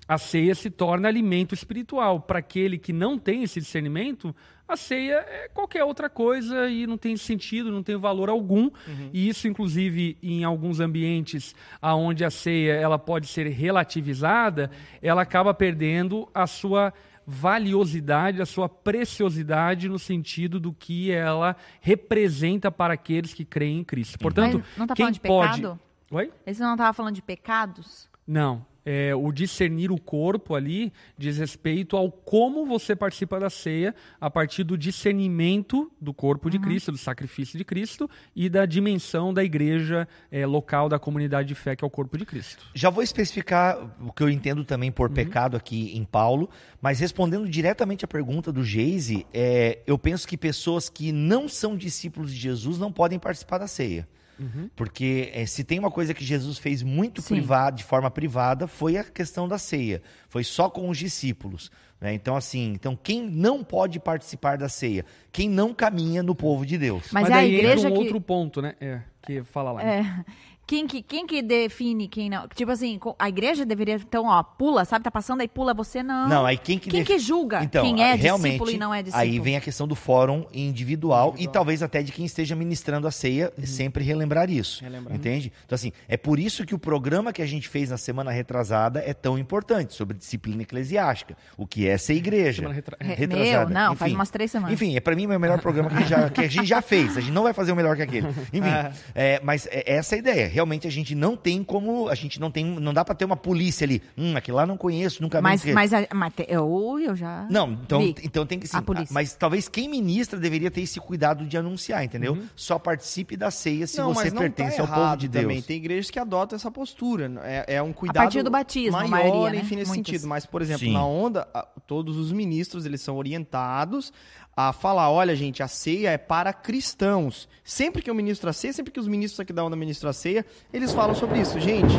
a 0.08 0.20
ceia 0.20 0.54
se 0.54 0.70
torna 0.70 1.08
alimento 1.08 1.56
espiritual. 1.56 2.20
Para 2.22 2.38
aquele 2.38 2.78
que 2.78 2.94
não 2.94 3.18
tem 3.18 3.42
esse 3.42 3.60
discernimento, 3.60 4.36
a 4.68 4.76
ceia 4.76 5.26
é 5.28 5.50
qualquer 5.54 5.84
outra 5.84 6.10
coisa 6.10 6.68
e 6.70 6.88
não 6.88 6.98
tem 6.98 7.16
sentido, 7.16 7.72
não 7.72 7.84
tem 7.84 7.96
valor 7.96 8.30
algum. 8.30 8.64
Uhum. 8.64 9.10
E 9.14 9.30
isso, 9.30 9.48
inclusive, 9.48 10.18
em 10.22 10.44
alguns 10.44 10.80
ambientes 10.80 11.56
onde 11.82 12.26
a 12.26 12.32
ceia 12.32 12.74
ela 12.74 12.98
pode 12.98 13.28
ser 13.28 13.48
relativizada, 13.48 14.72
ela 15.02 15.22
acaba 15.22 15.54
perdendo 15.54 16.28
a 16.34 16.48
sua 16.48 16.94
valiosidade, 17.28 18.42
a 18.42 18.46
sua 18.46 18.70
preciosidade 18.70 19.90
no 19.90 19.98
sentido 19.98 20.60
do 20.60 20.72
que 20.72 21.12
ela 21.12 21.56
representa 21.82 22.72
para 22.72 22.94
aqueles 22.94 23.34
que 23.34 23.44
creem 23.46 23.80
em 23.80 23.84
Cristo. 23.84 24.18
Portanto, 24.20 24.60
Mas 24.60 24.78
não 24.78 24.86
está 24.86 24.96
quem 24.96 25.06
falando 25.06 25.14
de 25.14 25.20
pode... 25.22 25.62
pecado? 25.62 25.80
Oi? 26.12 26.32
Esse 26.46 26.62
não 26.62 26.74
estava 26.74 26.94
falando 26.94 27.16
de 27.16 27.22
pecados? 27.22 28.08
Não 28.28 28.66
é, 28.86 29.16
o 29.16 29.32
discernir 29.32 29.92
o 29.92 30.00
corpo 30.00 30.54
ali 30.54 30.94
diz 31.18 31.38
respeito 31.38 31.98
ao 31.98 32.12
como 32.12 32.66
você 32.66 32.96
participa 32.96 33.40
da 33.40 33.50
ceia 33.50 33.96
a 34.22 34.30
partir 34.30 34.64
do 34.64 34.78
discernimento 34.78 35.92
do 36.00 36.14
corpo 36.14 36.50
de 36.50 36.58
uhum. 36.58 36.64
Cristo, 36.64 36.92
do 36.92 36.98
sacrifício 36.98 37.58
de 37.58 37.66
Cristo 37.66 38.10
e 38.36 38.48
da 38.48 38.66
dimensão 38.66 39.34
da 39.34 39.44
igreja 39.44 40.08
é, 40.32 40.46
local 40.46 40.88
da 40.88 41.00
comunidade 41.00 41.48
de 41.48 41.56
fé 41.56 41.76
que 41.76 41.84
é 41.84 41.88
o 41.88 41.90
corpo 41.90 42.18
de 42.18 42.26
Cristo. 42.26 42.66
Já 42.74 42.90
vou 42.90 43.04
especificar 43.04 43.78
o 44.00 44.12
que 44.12 44.22
eu 44.22 44.30
entendo 44.30 44.64
também 44.64 44.92
por 44.92 45.10
uhum. 45.10 45.16
pecado 45.16 45.58
aqui 45.58 45.98
em 45.98 46.04
Paulo, 46.04 46.50
mas 46.82 47.00
respondendo 47.00 47.50
diretamente 47.50 48.06
à 48.06 48.08
pergunta 48.08 48.52
do 48.52 48.64
Geise, 48.64 49.26
é, 49.34 49.80
eu 49.88 49.98
penso 49.98 50.28
que 50.28 50.38
pessoas 50.38 50.90
que 50.90 51.12
não 51.12 51.50
são 51.50 51.76
discípulos 51.76 52.32
de 52.32 52.40
Jesus 52.40 52.78
não 52.78 52.92
podem 52.92 53.18
participar 53.18 53.58
da 53.58 53.68
ceia. 53.68 54.08
Uhum. 54.40 54.70
Porque 54.76 55.32
é, 55.34 55.46
se 55.46 55.64
tem 55.64 55.80
uma 55.80 55.92
coisa 55.92 56.14
que 56.14 56.24
Jesus 56.24 56.58
fez 56.58 56.84
muito 56.84 57.22
privado, 57.24 57.78
de 57.78 57.84
forma 57.84 58.10
privada, 58.12 58.68
foi 58.68 58.98
a 58.98 59.04
questão 59.04 59.48
da 59.48 59.58
ceia. 59.58 60.02
Foi 60.28 60.44
só 60.44 60.70
com 60.70 60.90
os 60.90 60.98
discípulos. 60.98 61.72
Né? 62.00 62.14
Então, 62.14 62.36
assim, 62.36 62.74
então 62.74 62.98
quem 63.02 63.28
não 63.30 63.64
pode 63.64 64.00
participar 64.00 64.58
da 64.58 64.70
ceia? 64.70 65.06
Quem 65.32 65.50
não 65.50 65.74
caminha 65.74 66.22
no 66.22 66.36
povo 66.36 66.66
de 66.66 66.78
Deus. 66.78 67.10
Mas, 67.12 67.24
Mas 67.24 67.32
é 67.32 67.34
a 67.36 67.46
igreja 67.46 67.88
entra 67.88 67.90
um 67.90 67.94
que... 67.94 68.00
outro 68.00 68.22
ponto, 68.22 68.62
né? 68.62 68.76
É, 68.80 69.02
que 69.22 69.44
fala 69.44 69.72
lá. 69.72 69.84
É. 69.84 70.26
Quem 70.68 70.88
que, 70.88 71.02
quem 71.02 71.28
que 71.28 71.42
define 71.42 72.08
quem 72.08 72.30
não? 72.30 72.48
Tipo 72.48 72.72
assim, 72.72 73.00
a 73.20 73.30
igreja 73.30 73.66
deveria, 73.66 73.96
então, 73.96 74.26
ó, 74.26 74.42
pula, 74.42 74.84
sabe? 74.84 75.04
Tá 75.04 75.12
passando 75.12 75.42
aí, 75.42 75.48
pula 75.48 75.74
você, 75.74 76.02
não. 76.02 76.28
Não, 76.28 76.46
aí 76.46 76.58
quem 76.58 76.80
que... 76.80 76.90
Quem 76.90 77.02
def... 77.02 77.08
que 77.08 77.20
julga 77.20 77.64
então, 77.64 77.84
quem 77.84 78.02
é 78.02 78.16
realmente, 78.16 78.54
discípulo 78.54 78.72
e 78.72 78.78
não 78.78 78.94
é 78.94 79.04
discípulo? 79.04 79.22
Aí 79.22 79.40
vem 79.40 79.58
a 79.58 79.62
questão 79.62 79.88
do 79.88 79.96
fórum 79.96 80.46
individual, 80.54 81.30
individual. 81.30 81.36
e 81.38 81.48
talvez 81.48 81.84
até 81.84 82.02
de 82.02 82.12
quem 82.12 82.26
esteja 82.26 82.56
ministrando 82.56 83.08
a 83.08 83.12
ceia, 83.12 83.54
uhum. 83.58 83.66
sempre 83.66 84.04
relembrar 84.04 84.50
isso. 84.50 84.84
Relembrar. 84.84 85.16
Entende? 85.16 85.52
Então, 85.66 85.76
assim, 85.76 85.92
é 86.08 86.18
por 86.18 86.40
isso 86.40 86.66
que 86.66 86.74
o 86.74 86.80
programa 86.80 87.32
que 87.32 87.42
a 87.42 87.46
gente 87.46 87.70
fez 87.70 87.90
na 87.90 87.98
semana 87.98 88.32
retrasada 88.32 89.04
é 89.06 89.14
tão 89.14 89.38
importante, 89.38 89.94
sobre 89.94 90.18
disciplina 90.18 90.64
eclesiástica. 90.64 91.38
O 91.58 91.68
que 91.68 91.88
é 91.88 91.98
ser 91.98 92.16
igreja. 92.16 92.62
Semana 92.62 92.76
retra... 92.76 92.98
retrasada. 93.00 93.66
Meu, 93.66 93.70
não, 93.70 93.94
Enfim, 93.94 94.00
faz 94.00 94.14
umas 94.14 94.30
três 94.30 94.52
semanas. 94.52 94.74
Enfim, 94.74 94.96
é 94.96 95.00
para 95.00 95.16
mim 95.16 95.32
é 95.32 95.38
o 95.38 95.40
melhor 95.40 95.62
programa 95.62 95.90
que 95.90 96.04
a, 96.04 96.06
já, 96.06 96.30
que 96.30 96.42
a 96.42 96.48
gente 96.48 96.66
já 96.66 96.82
fez. 96.82 97.18
A 97.18 97.22
gente 97.22 97.34
não 97.34 97.44
vai 97.44 97.54
fazer 97.54 97.72
o 97.72 97.76
melhor 97.76 97.96
que 97.96 98.02
aquele. 98.02 98.28
Enfim, 98.52 98.68
é. 98.68 98.92
É, 99.14 99.42
mas 99.44 99.68
é 99.68 99.84
essa 99.86 100.16
é 100.16 100.18
a 100.18 100.20
ideia. 100.20 100.55
Realmente 100.56 100.88
a 100.88 100.90
gente 100.90 101.14
não 101.14 101.36
tem 101.36 101.62
como. 101.62 102.08
A 102.08 102.16
gente 102.16 102.40
não 102.40 102.50
tem. 102.50 102.64
Não 102.64 102.94
dá 102.94 103.04
para 103.04 103.14
ter 103.14 103.26
uma 103.26 103.36
polícia 103.36 103.84
ali. 103.84 104.02
Hum, 104.18 104.38
aquele 104.38 104.56
lá 104.56 104.66
não 104.66 104.78
conheço, 104.78 105.22
nunca 105.22 105.42
mas, 105.42 105.62
vi. 105.62 105.74
Mas, 105.74 105.92
mas 106.14 106.34
eu, 106.48 106.98
eu 106.98 107.14
já. 107.14 107.46
Não, 107.50 107.74
então, 107.74 108.02
então 108.24 108.46
tem 108.46 108.58
que 108.58 108.66
sim. 108.66 108.78
Mas 109.12 109.34
talvez 109.34 109.68
quem 109.68 109.90
ministra 109.90 110.40
deveria 110.40 110.72
ter 110.72 110.80
esse 110.80 110.98
cuidado 110.98 111.46
de 111.46 111.58
anunciar, 111.58 112.06
entendeu? 112.06 112.36
Uhum. 112.36 112.48
Só 112.56 112.80
participe 112.80 113.36
da 113.36 113.52
ceia 113.52 113.86
se 113.86 113.98
não, 113.98 114.14
você 114.14 114.32
tá 114.32 114.40
pertence 114.40 114.78
tá 114.78 114.84
ao 114.84 114.88
povo 114.88 115.18
de 115.18 115.28
Deus. 115.28 115.44
Também. 115.44 115.62
Tem 115.62 115.76
igrejas 115.76 116.10
que 116.10 116.18
adotam 116.18 116.56
essa 116.56 116.72
postura. 116.72 117.30
É, 117.44 117.76
é 117.76 117.82
um 117.84 117.92
cuidado. 117.92 118.20
A 118.20 118.22
partir 118.22 118.42
do 118.42 118.50
batismo, 118.50 118.94
maior, 118.94 119.10
maioria, 119.10 119.50
né? 119.50 119.58
enfim, 119.58 119.76
nesse 119.76 119.90
Muitas. 119.90 120.08
sentido. 120.08 120.26
Mas, 120.26 120.46
por 120.46 120.62
exemplo, 120.62 120.86
sim. 120.86 120.94
na 120.94 121.06
onda, 121.06 121.46
todos 121.86 122.16
os 122.16 122.32
ministros 122.32 122.86
eles 122.86 123.02
são 123.02 123.18
orientados 123.18 124.14
a 124.56 124.72
falar, 124.72 125.12
olha, 125.12 125.36
gente, 125.36 125.62
a 125.62 125.68
ceia 125.68 126.12
é 126.12 126.18
para 126.18 126.54
cristãos. 126.54 127.50
Sempre 127.64 128.02
que 128.02 128.10
eu 128.10 128.16
ministro 128.16 128.50
a 128.50 128.54
ceia, 128.54 128.72
sempre 128.72 128.92
que 128.92 129.00
os 129.00 129.08
ministros 129.08 129.40
aqui 129.40 129.52
da 129.52 129.64
onda 129.64 129.76
ministram 129.76 130.10
a 130.10 130.14
ceia, 130.14 130.46
eles 130.72 130.94
falam 130.94 131.14
sobre 131.14 131.40
isso. 131.40 131.60
Gente, 131.60 131.94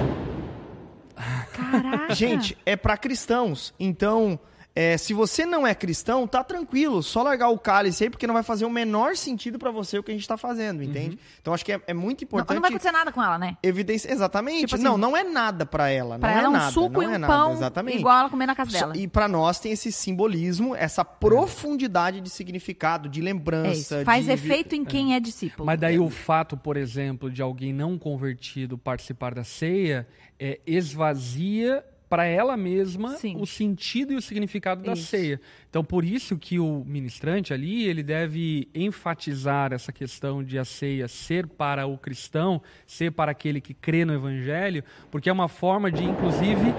Caraca. 1.52 2.14
gente, 2.14 2.56
é 2.64 2.76
para 2.76 2.96
cristãos. 2.96 3.74
Então, 3.78 4.38
é, 4.78 4.98
se 4.98 5.14
você 5.14 5.46
não 5.46 5.66
é 5.66 5.74
cristão, 5.74 6.28
tá 6.28 6.44
tranquilo, 6.44 7.02
só 7.02 7.22
largar 7.22 7.48
o 7.48 7.58
cálice 7.58 8.04
aí, 8.04 8.10
porque 8.10 8.26
não 8.26 8.34
vai 8.34 8.42
fazer 8.42 8.66
o 8.66 8.70
menor 8.70 9.16
sentido 9.16 9.58
para 9.58 9.70
você 9.70 9.98
o 9.98 10.02
que 10.02 10.10
a 10.10 10.14
gente 10.14 10.28
tá 10.28 10.36
fazendo, 10.36 10.82
entende? 10.82 11.16
Uhum. 11.16 11.22
Então 11.40 11.54
acho 11.54 11.64
que 11.64 11.72
é, 11.72 11.80
é 11.86 11.94
muito 11.94 12.24
importante. 12.24 12.50
Não, 12.50 12.56
não, 12.56 12.60
vai 12.60 12.70
acontecer 12.70 12.92
nada 12.92 13.10
com 13.10 13.22
ela, 13.22 13.38
né? 13.38 13.56
Evidência, 13.62 14.12
exatamente. 14.12 14.66
Tipo 14.66 14.74
assim, 14.74 14.84
não, 14.84 14.98
não 14.98 15.16
é 15.16 15.24
nada 15.24 15.64
para 15.64 15.88
ela. 15.88 16.18
Pra 16.18 16.28
não 16.28 16.36
ela 16.36 16.42
é, 16.42 16.44
é 16.44 16.48
um 16.50 16.52
nada, 16.52 16.72
suco 16.72 17.02
e 17.02 17.06
um 17.06 17.10
é 17.10 17.16
nada, 17.16 17.32
pão 17.32 17.52
exatamente. 17.54 17.98
igual 18.00 18.18
ela 18.18 18.28
comer 18.28 18.44
na 18.44 18.54
casa 18.54 18.70
dela. 18.70 18.94
E 18.94 19.08
para 19.08 19.26
nós 19.26 19.58
tem 19.58 19.72
esse 19.72 19.90
simbolismo, 19.90 20.76
essa 20.76 21.02
profundidade 21.02 22.20
de 22.20 22.28
significado, 22.28 23.08
de 23.08 23.22
lembrança. 23.22 24.00
É 24.00 24.04
Faz 24.04 24.26
de... 24.26 24.32
efeito 24.32 24.74
em 24.74 24.84
quem 24.84 25.14
é. 25.14 25.16
é 25.16 25.20
discípulo. 25.20 25.64
Mas 25.64 25.80
daí 25.80 25.98
o 25.98 26.10
fato, 26.10 26.54
por 26.54 26.76
exemplo, 26.76 27.30
de 27.30 27.40
alguém 27.40 27.72
não 27.72 27.98
convertido 27.98 28.76
participar 28.76 29.34
da 29.34 29.42
ceia 29.42 30.06
é, 30.38 30.60
esvazia 30.66 31.82
para 32.08 32.24
ela 32.24 32.56
mesma 32.56 33.10
Sim. 33.16 33.36
o 33.38 33.46
sentido 33.46 34.12
e 34.12 34.16
o 34.16 34.22
significado 34.22 34.82
da 34.82 34.92
isso. 34.92 35.06
ceia. 35.06 35.40
Então, 35.68 35.84
por 35.84 36.04
isso 36.04 36.38
que 36.38 36.58
o 36.58 36.84
ministrante 36.86 37.52
ali, 37.52 37.84
ele 37.84 38.02
deve 38.02 38.68
enfatizar 38.74 39.72
essa 39.72 39.92
questão 39.92 40.42
de 40.42 40.58
a 40.58 40.64
ceia 40.64 41.08
ser 41.08 41.46
para 41.46 41.86
o 41.86 41.98
cristão, 41.98 42.62
ser 42.86 43.12
para 43.12 43.32
aquele 43.32 43.60
que 43.60 43.74
crê 43.74 44.04
no 44.04 44.14
evangelho, 44.14 44.84
porque 45.10 45.28
é 45.28 45.32
uma 45.32 45.48
forma 45.48 45.90
de 45.90 46.04
inclusive 46.04 46.72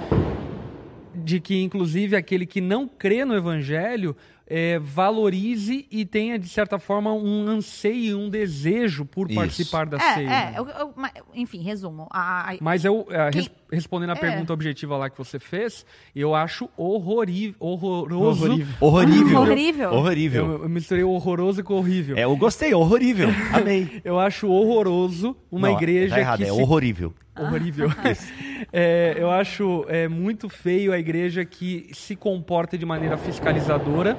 de 1.13 1.39
que 1.39 1.61
inclusive 1.61 2.15
aquele 2.15 2.45
que 2.45 2.61
não 2.61 2.88
crê 2.88 3.25
no 3.25 3.36
evangelho 3.36 4.15
é, 4.49 4.80
valorize 4.80 5.86
e 5.91 6.05
tenha, 6.05 6.39
de 6.39 6.47
certa 6.47 6.80
forma, 6.80 7.13
um 7.13 7.47
anseio, 7.47 8.17
um 8.17 8.30
desejo 8.30 9.05
por 9.05 9.30
Isso. 9.30 9.39
participar 9.39 9.86
da 9.86 9.97
é, 9.97 10.13
ceia. 10.13 10.30
É, 10.30 10.53
eu, 10.57 10.67
eu, 10.69 10.93
enfim, 11.34 11.61
resumo. 11.61 12.07
A, 12.09 12.51
a, 12.51 12.57
Mas 12.61 12.86
eu, 12.86 13.05
é, 13.09 13.30
res, 13.30 13.51
respondendo 13.72 14.11
a 14.11 14.13
é. 14.13 14.20
pergunta 14.20 14.53
objetiva 14.53 14.97
lá 14.97 15.09
que 15.09 15.18
você 15.18 15.39
fez, 15.39 15.86
eu 16.15 16.34
acho 16.34 16.70
horroriv, 16.78 17.55
horroroso. 17.59 18.45
Horrorível. 18.80 19.39
Horrível. 19.39 19.91
Horrorível. 19.91 20.45
Eu, 20.45 20.63
eu 20.63 20.70
misturei 20.70 21.03
horroroso 21.03 21.63
com 21.63 21.76
horrível. 21.76 22.18
É, 22.18 22.24
eu 22.24 22.36
gostei, 22.36 22.74
horrorível. 22.74 23.30
Amei. 23.53 24.01
eu 24.03 24.20
acho 24.20 24.47
horroroso 24.47 25.36
uma 25.51 25.70
Não, 25.70 25.78
igreja 25.78 26.15
tá 26.15 26.22
errado, 26.22 26.38
que 26.38 26.43
é 26.43 26.47
se... 26.47 26.51
horrorível. 26.51 27.13
Horrível. 27.38 27.88
é, 28.74 29.15
eu 29.15 29.30
acho 29.30 29.86
é, 29.88 30.07
muito 30.07 30.49
feio 30.49 30.91
a 30.91 30.97
igreja 30.97 31.45
que 31.45 31.88
se 31.93 32.15
comporta 32.15 32.76
de 32.76 32.84
maneira 32.84 33.15
fiscalizadora, 33.15 34.18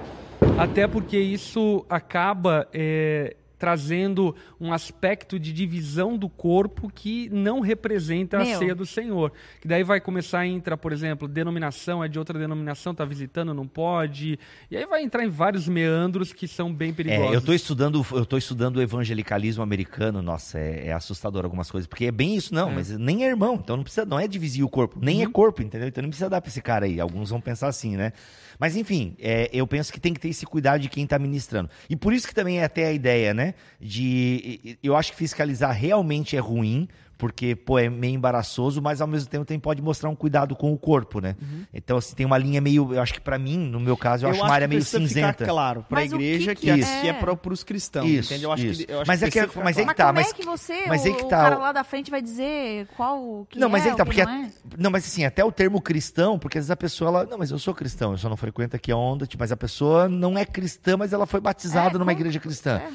até 0.57 0.86
porque 0.86 1.18
isso 1.18 1.84
acaba 1.90 2.68
é, 2.72 3.34
trazendo 3.59 4.34
um 4.61 4.72
aspecto 4.72 5.38
de 5.38 5.52
divisão 5.52 6.16
do 6.16 6.28
corpo 6.28 6.90
que 6.94 7.28
não 7.30 7.61
representa 7.61 8.38
Meu. 8.38 8.54
a 8.54 8.59
ceia 8.59 8.74
do 8.74 8.86
Senhor. 8.86 9.32
Que 9.61 9.68
daí 9.68 9.82
vai 9.82 10.00
começar 10.00 10.40
a 10.40 10.46
entrar, 10.46 10.76
por 10.76 10.92
exemplo, 10.92 11.26
denominação 11.26 12.02
é 12.02 12.09
de 12.09 12.18
outra 12.18 12.38
denominação, 12.38 12.92
está 12.92 13.04
visitando, 13.04 13.52
não 13.52 13.66
pode. 13.66 14.38
E 14.70 14.76
aí 14.76 14.86
vai 14.86 15.02
entrar 15.02 15.24
em 15.24 15.28
vários 15.28 15.68
meandros 15.68 16.32
que 16.32 16.46
são 16.46 16.72
bem 16.72 16.92
perigosos. 16.92 17.32
É, 17.32 17.34
eu 17.34 17.40
estou 17.40 17.54
estudando, 17.54 18.06
eu 18.12 18.24
tô 18.24 18.36
estudando 18.36 18.76
o 18.76 18.82
evangelicalismo 18.82 19.62
americano, 19.62 20.22
nossa, 20.22 20.59
é, 20.59 20.86
é, 20.86 20.92
assustador 20.92 21.44
algumas 21.44 21.70
coisas, 21.70 21.86
porque 21.86 22.06
é 22.06 22.12
bem 22.12 22.36
isso, 22.36 22.54
não, 22.54 22.70
é. 22.70 22.74
mas 22.74 22.90
nem 22.96 23.24
é 23.24 23.28
irmão, 23.28 23.59
então 23.62 23.76
não 23.76 23.82
precisa, 23.82 24.06
não 24.06 24.18
é 24.18 24.28
dividir 24.28 24.64
o 24.64 24.68
corpo, 24.68 24.98
nem 25.00 25.20
é 25.20 25.24
uhum. 25.24 25.30
é 25.30 25.32
corpo, 25.32 25.62
entendeu? 25.62 25.88
Então 25.88 26.02
não 26.02 26.11
precisa 26.11 26.30
dar 26.30 26.40
para 26.40 26.48
esse 26.48 26.61
cara 26.61 26.86
aí. 26.86 27.00
Alguns 27.00 27.30
vão 27.30 27.40
pensar 27.40 27.68
assim, 27.68 27.96
né? 27.96 28.12
Mas 28.59 28.76
enfim, 28.76 29.14
é, 29.20 29.48
eu 29.52 29.66
penso 29.66 29.92
que 29.92 30.00
tem 30.00 30.12
que 30.12 30.20
ter 30.20 30.28
esse 30.28 30.44
cuidado 30.44 30.80
de 30.80 30.88
quem 30.88 31.04
está 31.04 31.18
ministrando. 31.18 31.70
E 31.88 31.96
por 31.96 32.12
isso 32.12 32.26
que 32.26 32.34
também 32.34 32.59
é 32.61 32.64
até 32.64 32.86
a 32.86 32.92
ideia, 32.92 33.32
né? 33.32 33.47
De. 33.80 34.78
Eu 34.82 34.96
acho 34.96 35.12
que 35.12 35.18
fiscalizar 35.18 35.72
realmente 35.72 36.36
é 36.36 36.40
ruim, 36.40 36.88
porque, 37.16 37.57
pô, 37.57 37.78
é 37.80 37.88
meio 37.88 38.14
embaraçoso, 38.14 38.80
mas 38.80 39.01
ao 39.01 39.07
mesmo 39.09 39.28
tempo 39.28 39.44
tem, 39.44 39.59
pode 39.59 39.82
mostrar 39.82 40.09
um 40.09 40.14
cuidado 40.14 40.55
com 40.55 40.72
o 40.72 40.78
corpo, 40.78 41.20
né? 41.20 41.34
Uhum. 41.42 41.64
Então, 41.74 41.96
assim, 41.96 42.14
tem 42.14 42.24
uma 42.24 42.38
linha 42.38 42.61
meio, 42.61 42.94
eu 42.94 43.03
acho 43.03 43.12
que 43.12 43.20
pra 43.20 43.36
mim, 43.36 43.59
no 43.59 43.80
meu 43.80 43.96
caso, 43.96 44.24
eu, 44.24 44.30
acho 44.30 44.40
uma 44.40 44.53
área 44.55 44.68
que 44.68 44.74
meio 44.74 44.84
cinzenta. 44.84 45.32
ficar 45.32 45.46
claro 45.46 45.84
pra 45.88 46.01
Mas 46.01 46.12
o 46.12 46.14
igreja 46.14 46.55
que 46.55 46.61
que, 46.61 46.66
que 46.66 46.80
aqui 46.80 47.07
é? 47.07 47.11
é 47.11 47.12
para 47.12 47.53
os 47.53 47.64
cristãos, 47.64 48.07
Isso, 48.09 48.30
entende? 48.32 48.44
Eu 48.44 48.53
acho 48.53 48.66
isso. 48.66 48.86
que, 48.86 48.92
eu 48.92 49.01
acho 49.01 49.09
Mas 49.09 49.22
é 49.24 49.30
que- 49.32 49.40
mas 49.64 49.78
é. 49.78 49.84
Mas 49.84 49.96
tá, 49.96 50.05
como 50.07 50.14
mas- 50.20 50.30
é 50.30 50.32
que 50.32 50.44
você, 50.44 50.84
mas 50.86 51.03
o, 51.05 51.09
é 51.09 51.12
que 51.12 51.22
o 51.24 51.28
tá, 51.28 51.36
cara 51.42 51.57
o- 51.59 51.61
lá 51.61 51.72
da 51.72 51.82
frente 51.82 52.09
vai 52.09 52.22
dizer 52.22 52.86
qual 52.96 53.18
o 53.20 53.46
que 53.51 53.59
não, 53.59 53.68
mas 53.68 53.84
é, 53.84 53.88
é 53.88 53.90
que 53.90 53.96
tá, 53.96 54.05
porque. 54.05 54.24
não 54.24 54.32
é? 54.32 54.51
Não, 54.78 54.90
mas 54.92 55.05
assim, 55.05 55.24
até 55.24 55.44
o 55.44 55.51
termo 55.51 55.80
cristão, 55.80 56.38
porque 56.38 56.57
às 56.59 56.62
vezes 56.66 56.70
a 56.70 56.76
pessoa, 56.76 57.09
ela. 57.09 57.24
Não, 57.26 57.36
mas 57.36 57.51
eu 57.51 57.59
sou 57.59 57.74
cristão, 57.74 58.12
eu 58.12 58.18
só 58.18 58.28
não 58.28 58.36
frequento 58.36 58.76
aqui 58.76 58.92
a 58.92 58.96
onda, 58.96 59.26
tipo, 59.26 59.42
mas 59.42 59.51
a 59.51 59.57
pessoa 59.57 60.09
não 60.09 60.38
é 60.38 60.44
cristã, 60.44 60.96
mas 60.96 61.12
ela 61.12 61.26
foi 61.26 61.40
batizada 61.40 61.88
É, 61.88 61.92
numa 61.94 62.05
como- 62.05 62.11
igreja 62.12 62.38
cristã. 62.38 62.76
é. 62.78 62.88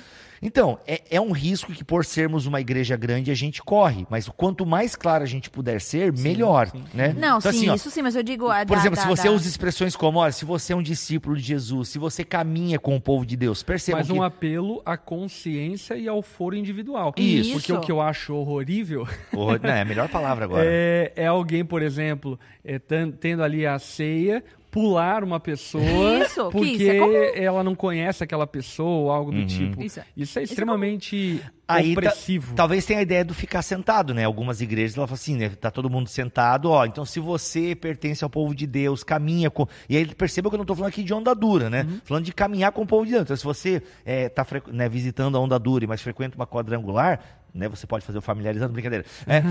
Então, 0.46 0.78
é, 0.86 1.02
é 1.10 1.22
um 1.22 1.32
risco 1.32 1.72
que 1.72 1.84
por 1.84 2.04
sermos 2.04 2.46
uma 2.46 2.60
igreja 2.60 2.98
grande 2.98 3.32
a 3.32 3.34
gente 3.34 3.62
corre, 3.64 4.06
mas 4.10 4.28
quanto 4.28 4.66
mais 4.66 4.96
claro 4.96 5.24
a 5.24 5.28
gente 5.28 5.50
puder 5.50 5.80
ser, 5.80 6.12
melhor, 6.14 6.70
né? 6.94 7.16
Não, 7.18 7.38
Então, 7.38 7.52
sim, 7.52 7.58
assim, 7.60 7.70
ó, 7.70 7.76
isso 7.76 7.90
sim, 7.90 8.02
mas 8.02 8.16
eu 8.16 8.22
digo... 8.24 8.50
a 8.50 8.66
Por 8.66 8.76
da- 8.76 8.82
exemplo, 8.82 8.96
da- 8.98 9.02
se 9.04 9.08
você 9.08 9.28
da- 9.30 9.34
usa 9.34 9.48
expressões 9.48 9.96
como, 9.96 10.20
olha, 10.20 10.32
se 10.34 10.44
você 10.46 10.74
é 10.74 10.76
um 10.76 10.82
discípulo 10.84 11.36
de 11.38 11.44
Jesus, 11.44 11.90
se 11.90 11.98
você 11.98 12.24
caminha 12.24 12.78
com 12.78 12.96
o 12.96 13.02
povo 13.02 13.26
de 13.26 13.36
Deus, 13.38 13.64
perceba 13.64 14.00
Mas 14.00 14.08
que... 14.08 14.14
um 14.14 14.22
apelo 14.22 14.82
à 14.86 14.98
consciência 14.98 15.96
e 15.96 16.08
ao 16.08 16.22
foro 16.22 16.56
individual. 16.56 17.14
Isso. 17.18 17.54
Porque 17.54 17.72
o 17.74 17.80
que 17.80 17.92
eu 17.92 18.02
acho 18.02 18.36
horrorível 18.36 19.08
Oh, 19.34 19.54
não, 19.58 19.70
é 19.70 19.82
a 19.82 19.86
melhor 19.86 20.10
palavra 20.10 20.46
agora. 20.46 20.64
é, 20.68 21.14
é 21.16 21.26
alguém, 21.28 21.64
por 21.64 21.82
exemplo, 21.82 22.40
é, 22.64 22.80
tendo 23.20 23.42
ali 23.44 23.66
a 23.66 23.80
ceia, 23.80 24.44
pular 24.74 25.24
uma 25.24 25.40
pessoa 25.40 25.84
Isso, 26.26 26.46
que 26.48 26.52
porque 26.52 26.70
isso 26.72 26.90
é 26.92 27.44
ela 27.44 27.64
não 27.64 27.76
conhece 27.76 28.24
aquela 28.24 28.48
pessoa 28.48 28.90
ou 28.90 29.12
algo 29.12 29.32
Uhum. 29.32 29.42
do 29.42 29.46
tipo. 29.46 29.84
Isso 29.84 30.00
é- 30.00 30.06
Isso 30.18 30.40
é 30.40 30.42
é 30.42 30.46
extremamente 30.46 31.40
Aí 31.68 31.94
tá- 31.94 32.00
opressivo. 32.00 32.56
talvez 32.56 32.84
tenha 32.84 32.98
a 33.00 33.04
ideia 33.04 33.24
do 33.24 33.36
ficar 33.36 33.62
sentado, 33.62 34.16
né? 34.16 34.24
Algumas 34.26 34.62
igrejas 34.62 34.98
ela 34.98 35.06
fala 35.06 35.16
assim, 35.16 35.36
né? 35.38 35.50
Tá 35.50 35.70
todo 35.70 35.92
mundo 35.92 36.08
sentado, 36.10 36.72
ó. 36.72 36.86
Então, 36.86 37.06
se 37.06 37.20
você 37.20 37.76
pertence 37.76 38.24
ao 38.24 38.30
povo 38.32 38.56
de 38.56 38.66
Deus, 38.66 39.04
caminha 39.04 39.52
com. 39.52 39.68
E 39.88 39.96
aí 39.96 40.08
perceba 40.08 40.50
que 40.50 40.56
eu 40.56 40.58
não 40.58 40.66
tô 40.66 40.74
falando 40.76 40.90
aqui 40.90 41.04
de 41.04 41.14
onda 41.14 41.36
dura, 41.36 41.70
né? 41.70 41.84
Uhum. 41.88 42.00
Falando 42.04 42.26
de 42.26 42.34
caminhar 42.34 42.72
com 42.72 42.82
o 42.82 42.88
povo 42.88 43.06
de 43.06 43.12
Deus. 43.12 43.24
Então, 43.24 43.38
se 43.38 43.44
você 43.44 43.82
é, 44.04 44.28
tá 44.28 44.44
frequ- 44.44 44.72
né, 44.74 44.90
visitando 44.90 45.38
a 45.38 45.40
onda 45.40 45.60
dura, 45.60 45.86
mas 45.88 46.02
frequenta 46.02 46.36
uma 46.36 46.48
quadrangular, 46.48 47.20
né? 47.54 47.68
Você 47.70 47.86
pode 47.86 48.06
fazer 48.06 48.18
o 48.18 48.22
familiarizando, 48.22 48.74
brincadeira. 48.74 49.06
É. 49.28 49.42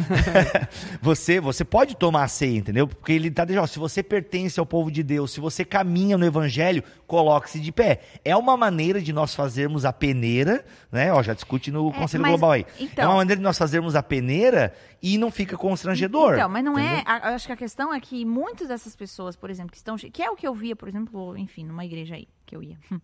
você, 1.00 1.40
você 1.40 1.64
pode 1.64 1.96
tomar 1.96 2.24
a 2.24 2.28
ceia, 2.28 2.56
entendeu? 2.58 2.86
Porque 2.88 3.12
ele 3.12 3.30
tá 3.30 3.44
dizendo, 3.44 3.62
ó, 3.62 3.66
se 3.66 3.78
você 3.78 4.02
pertence 4.02 4.58
ao 4.58 4.66
povo 4.66 4.90
de 4.90 5.02
Deus, 5.02 5.30
se 5.32 5.40
você 5.40 5.64
caminha 5.64 6.18
no 6.18 6.24
evangelho, 6.26 6.82
coloque-se 7.06 7.60
de 7.60 7.70
pé. 7.72 8.00
É 8.24 8.36
uma 8.36 8.56
maneira 8.56 9.00
de 9.00 9.12
nós 9.12 9.34
fazermos 9.34 9.84
a 9.84 9.92
peneira, 9.92 10.64
né? 10.90 11.12
Ó, 11.12 11.22
já 11.22 11.34
discute 11.34 11.70
no 11.70 11.90
É, 11.90 11.92
Conselho 11.92 12.22
mas- 12.22 12.30
Global 12.32 12.50
aí. 12.52 12.66
então- 12.80 13.04
é 13.04 13.08
uma 13.08 13.16
maneira 13.16 13.38
de 13.38 13.42
nós 13.44 13.56
fazermos 13.58 13.94
a 13.94 14.02
peneira 14.02 14.74
e 15.02 15.16
não 15.18 15.30
fica 15.30 15.56
constrangedor. 15.56 16.34
Então, 16.34 16.48
mas 16.48 16.64
não 16.64 16.78
entendeu? 16.78 16.98
é. 16.98 17.02
a- 17.06 17.34
acho 17.34 17.46
que 17.46 17.52
a 17.52 17.56
questão 17.56 17.92
é 17.94 18.00
que 18.00 18.24
muitas 18.24 18.68
dessas 18.68 18.96
pessoas, 18.96 19.36
por 19.36 19.50
exemplo, 19.50 19.70
que 19.70 19.76
estão. 19.76 19.96
Que 19.96 20.22
é 20.22 20.30
o 20.30 20.36
que 20.36 20.46
eu 20.46 20.54
via, 20.54 20.74
por 20.74 20.88
exemplo, 20.88 21.36
enfim, 21.36 21.64
numa 21.64 21.84
igreja 21.84 22.14
aí 22.16 22.26
que 22.46 22.56
eu 22.56 22.62
ia. 22.62 22.76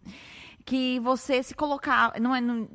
Que 0.64 1.00
você 1.00 1.42
se 1.42 1.54
colocar. 1.54 2.12
Não 2.20 2.34
é. 2.36 2.42
não- 2.42 2.68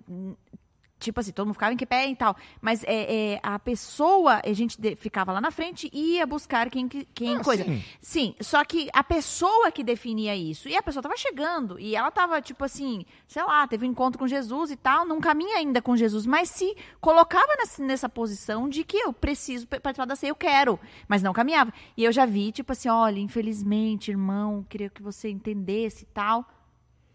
tipo 1.03 1.19
assim, 1.19 1.31
todo 1.31 1.45
mundo 1.45 1.53
ficava 1.55 1.73
em 1.73 1.77
que 1.77 1.85
pé 1.85 2.07
e 2.09 2.15
tal. 2.15 2.35
Mas 2.61 2.83
é, 2.85 3.33
é, 3.33 3.39
a 3.43 3.59
pessoa, 3.59 4.41
a 4.43 4.53
gente 4.53 4.79
de- 4.79 4.95
ficava 4.95 5.31
lá 5.31 5.41
na 5.41 5.51
frente 5.51 5.89
e 5.93 6.15
ia 6.15 6.25
buscar 6.25 6.69
quem, 6.69 6.87
que- 6.87 7.05
quem 7.13 7.35
Ah, 7.37 7.43
coisa. 7.43 7.63
sim. 7.63 7.83
Sim, 8.01 8.35
só 8.41 8.63
que 8.63 8.89
a 8.93 9.03
pessoa 9.03 9.71
que 9.71 9.83
definia 9.83 10.35
isso, 10.35 10.69
e 10.69 10.75
a 10.75 10.81
pessoa 10.83 11.03
tava 11.03 11.17
chegando, 11.17 11.79
e 11.79 11.95
ela 11.95 12.09
tava, 12.11 12.41
tipo 12.41 12.63
assim, 12.63 13.05
sei 13.27 13.43
lá, 13.43 13.67
teve 13.67 13.85
um 13.85 13.89
encontro 13.91 14.17
com 14.17 14.27
Jesus 14.27 14.71
e 14.71 14.75
tal, 14.75 15.05
não 15.05 15.19
caminha 15.19 15.57
ainda 15.57 15.81
com 15.81 15.95
Jesus, 15.97 16.25
mas 16.25 16.49
se 16.49 16.75
colocava 17.01 17.47
nessa, 17.57 17.83
nessa 17.83 18.09
posição 18.09 18.69
de 18.69 18.83
que 18.83 18.97
eu 18.97 19.11
preciso 19.11 19.67
pa- 19.67 19.79
participar 19.79 20.05
da 20.05 20.15
ceia, 20.15 20.31
eu 20.31 20.35
quero, 20.35 20.79
mas 21.07 21.21
não 21.21 21.33
caminhava. 21.33 21.73
E 21.97 22.03
eu 22.03 22.11
já 22.11 22.25
vi, 22.25 22.51
tipo 22.51 22.71
assim, 22.71 22.89
olha, 22.89 23.19
infelizmente, 23.19 24.11
irmão, 24.11 24.65
queria 24.69 24.89
que 24.89 25.01
você 25.01 25.29
entendesse 25.29 26.03
e 26.03 26.07
tal. 26.07 26.47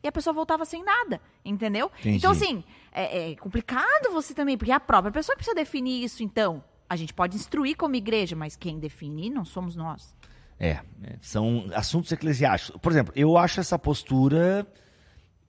E 0.03 0.09
a 0.09 0.13
pessoa 0.13 0.33
voltava 0.33 0.65
sem 0.65 0.85
nada, 0.85 1.21
entendeu? 1.45 1.91
Entendi. 2.01 2.19
Então, 2.19 2.31
assim, 2.31 2.63
é, 2.93 3.33
é 3.33 3.37
complicado 3.37 4.13
você 4.13 4.33
também, 4.33 4.57
porque 4.57 4.73
a 4.73 4.81
própria 4.81 5.13
pessoa 5.13 5.35
precisa 5.37 5.55
definir 5.55 6.05
isso, 6.05 6.23
então. 6.23 6.63
A 6.89 6.97
gente 6.97 7.13
pode 7.13 7.37
instruir 7.37 7.77
como 7.77 7.97
igreja, 7.97 8.35
mas 8.35 8.57
quem 8.57 8.79
define 8.79 9.29
não 9.29 9.45
somos 9.45 9.77
nós. 9.77 10.17
É, 10.59 10.71
é, 10.71 10.83
são 11.21 11.67
assuntos 11.75 12.11
eclesiásticos. 12.11 12.81
Por 12.81 12.91
exemplo, 12.91 13.13
eu 13.15 13.37
acho 13.37 13.61
essa 13.61 13.79
postura 13.79 14.67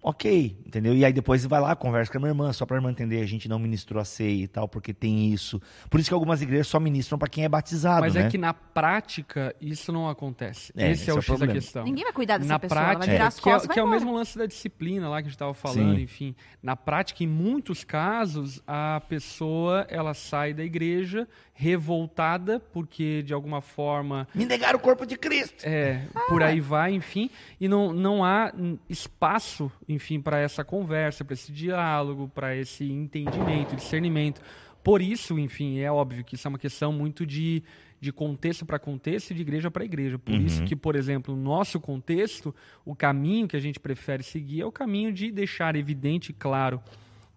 ok, 0.02 0.58
entendeu? 0.66 0.96
E 0.96 1.04
aí 1.04 1.12
depois 1.12 1.46
vai 1.46 1.60
lá, 1.60 1.76
conversa 1.76 2.12
com 2.12 2.18
a 2.18 2.22
minha 2.22 2.30
irmã, 2.32 2.54
só 2.54 2.66
pra 2.66 2.78
irmã 2.78 2.90
entender, 2.90 3.22
a 3.22 3.26
gente 3.26 3.50
não 3.50 3.60
ministrou 3.60 4.02
a 4.02 4.06
ceia 4.06 4.44
e 4.44 4.48
tal, 4.48 4.68
porque 4.68 4.94
tem 4.94 5.34
isso. 5.34 5.62
Por 5.90 6.00
isso 6.00 6.10
que 6.10 6.14
algumas 6.14 6.42
igrejas 6.42 6.68
só 6.68 6.80
ministram 6.80 7.20
pra 7.20 7.28
quem 7.28 7.44
é 7.44 7.50
batizado, 7.50 8.02
Mas 8.02 8.14
né? 8.16 8.22
é 8.26 8.30
que 8.30 8.38
na 8.38 8.54
prática 8.54 9.54
isso 9.60 9.92
não 9.92 10.08
acontece. 10.08 10.72
É, 10.76 10.92
esse, 10.92 11.02
esse 11.04 11.10
é 11.10 11.12
é 11.12 11.16
o 11.16 11.18
o 11.18 11.22
X 11.22 11.28
da 11.28 11.36
problema. 11.36 11.54
questão. 11.54 11.84
Ninguém 11.84 12.04
vai 12.06 12.14
cuidar 12.14 12.38
dessa 12.38 12.48
na 12.48 12.60
pessoa, 12.60 12.80
ela 12.80 12.86
vai 12.88 12.96
prática, 12.96 13.12
virar 13.14 13.28
as 13.28 13.40
que, 13.40 13.50
é, 13.50 13.52
costas 13.52 13.64
e 13.64 13.68
vai 13.68 13.74
que 13.74 13.80
é 13.80 13.84
o 13.84 13.86
embora. 13.88 14.00
mesmo 14.00 14.16
lance 14.16 14.38
da 14.38 14.46
disciplina 14.46 15.10
lá 15.10 15.18
que 15.18 15.28
a 15.28 15.30
gente 15.30 15.36
estava 15.36 15.54
falando, 15.54 15.96
Sim. 15.98 16.02
enfim. 16.02 16.36
Na 16.64 16.76
prática, 16.78 17.24
em 17.24 17.28
muitos 17.28 17.84
casos, 17.84 18.62
a 18.66 19.02
pessoa 19.10 19.86
ela 19.90 20.14
sai 20.14 20.54
da 20.54 20.64
igreja 20.64 21.28
revoltada 21.60 22.58
porque 22.72 23.22
de 23.22 23.34
alguma 23.34 23.60
forma 23.60 24.26
Me 24.34 24.46
negaram 24.46 24.80
o 24.80 24.82
corpo 24.82 25.06
de 25.06 25.18
Cristo. 25.18 25.66
é, 25.66 26.08
por 26.30 26.42
aí 26.42 26.62
vai, 26.62 26.94
enfim, 26.94 27.30
e 27.60 27.68
não, 27.68 27.92
não 27.92 28.24
há 28.24 28.54
espaço, 28.88 29.70
enfim, 29.86 30.22
para 30.22 30.40
essa 30.40 30.64
conversa, 30.64 31.26
para 31.26 31.34
esse 31.34 31.52
diálogo, 31.52 32.32
para 32.34 32.56
esse 32.56 32.90
entendimento, 32.90 33.76
discernimento. 33.76 34.42
Por 34.82 35.02
isso, 35.02 35.38
enfim, 35.38 35.80
é 35.80 35.92
óbvio 35.92 36.24
que 36.24 36.36
isso 36.36 36.48
é 36.48 36.50
uma 36.50 36.58
questão 36.58 36.94
muito 36.94 37.26
de, 37.26 37.62
de 38.00 38.14
contexto 38.14 38.66
para 38.66 38.80
contexto 38.80 39.32
e 39.32 39.34
de 39.34 39.42
igreja 39.42 39.70
para 39.70 39.84
igreja. 39.84 40.18
Por 40.18 40.36
isso 40.36 40.64
que, 40.64 40.78
por 40.78 40.96
exemplo, 40.96 41.36
no 41.36 41.44
nosso 41.44 41.78
contexto, 41.78 42.56
o 42.86 42.96
caminho 42.96 43.50
que 43.50 43.58
a 43.58 43.60
gente 43.60 43.82
prefere 43.82 44.24
seguir 44.24 44.62
é 44.62 44.66
o 44.66 44.72
caminho 44.72 45.12
de 45.12 45.30
deixar 45.30 45.76
evidente 45.76 46.30
e 46.30 46.34
claro 46.34 46.82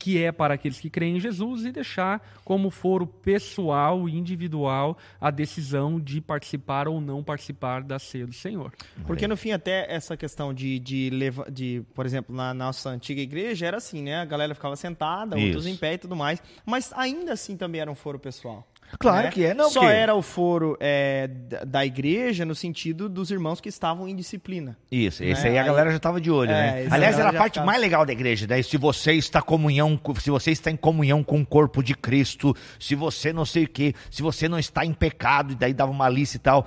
que 0.02 0.20
é 0.20 0.32
para 0.32 0.54
aqueles 0.54 0.80
que 0.80 0.90
creem 0.90 1.16
em 1.16 1.20
Jesus 1.20 1.64
e 1.64 1.70
deixar 1.70 2.20
como 2.44 2.70
foro 2.70 3.06
pessoal 3.06 4.08
e 4.08 4.18
individual 4.18 4.98
a 5.20 5.30
decisão 5.30 6.00
de 6.00 6.20
participar 6.20 6.88
ou 6.88 7.00
não 7.00 7.22
participar 7.22 7.84
da 7.84 8.00
ceia 8.00 8.26
do 8.26 8.32
Senhor. 8.32 8.72
Porque 9.06 9.28
no 9.28 9.36
fim, 9.36 9.52
até 9.52 9.86
essa 9.88 10.16
questão 10.16 10.52
de, 10.52 10.80
de, 10.80 11.08
leva, 11.10 11.48
de, 11.48 11.84
por 11.94 12.04
exemplo, 12.04 12.34
na 12.34 12.52
nossa 12.52 12.90
antiga 12.90 13.20
igreja 13.20 13.64
era 13.64 13.76
assim, 13.76 14.02
né? 14.02 14.16
A 14.16 14.24
galera 14.24 14.56
ficava 14.56 14.74
sentada, 14.74 15.36
outros 15.36 15.66
Isso. 15.66 15.72
em 15.72 15.76
pé 15.76 15.94
e 15.94 15.98
tudo 15.98 16.16
mais. 16.16 16.42
Mas 16.66 16.92
ainda 16.96 17.34
assim 17.34 17.56
também 17.56 17.80
era 17.80 17.90
um 17.90 17.94
foro 17.94 18.18
pessoal. 18.18 18.66
Claro 18.98 19.24
né? 19.24 19.30
que 19.30 19.44
é, 19.44 19.54
não, 19.54 19.70
Só 19.70 19.80
porque- 19.80 19.94
era 19.94 20.14
o 20.14 20.22
foro 20.22 20.76
é, 20.80 21.28
da, 21.66 21.84
igreja 21.84 22.44
no 22.44 22.54
sentido 22.54 23.08
dos 23.08 23.30
irmãos 23.30 23.60
que 23.60 23.68
estavam 23.68 24.06
em 24.08 24.14
disciplina. 24.14 24.76
Isso, 24.90 25.24
esse 25.24 25.42
Né? 25.44 25.50
aí 25.50 25.58
a 25.58 25.62
Aí- 25.62 25.66
galera 25.66 25.90
já 25.90 25.96
estava 25.96 26.20
de 26.20 26.30
olho, 26.30 26.50
É, 26.50 26.54
né? 26.54 26.84
esse 26.84 26.94
Aliás, 26.94 27.16
a 27.16 27.20
era 27.20 27.28
a 27.30 27.32
parte 27.32 27.54
ficava- 27.54 27.66
mais 27.66 27.80
legal 27.80 28.04
da 28.06 28.12
igreja, 28.12 28.46
né? 28.46 28.62
Se 28.62 28.76
você 28.76 29.12
está 29.14 29.40
comunhão, 29.42 29.96
com- 29.96 30.14
se 30.14 30.30
você 30.30 30.50
está 30.50 30.70
em 30.70 30.76
comunhão 30.76 31.22
com 31.24 31.40
o 31.40 31.46
corpo 31.46 31.82
de 31.82 31.94
Cristo, 31.94 32.54
se 32.78 32.94
você 32.94 33.32
não 33.32 33.44
sei 33.44 33.64
o 33.64 33.68
quê, 33.68 33.94
se 34.10 34.22
você 34.22 34.48
não 34.48 34.58
está 34.58 34.84
em 34.84 34.92
pecado, 34.92 35.52
e 35.52 35.56
daí 35.56 35.72
dava 35.72 35.90
uma 35.90 36.08
lista 36.08 36.36
e 36.36 36.40
tal, 36.40 36.66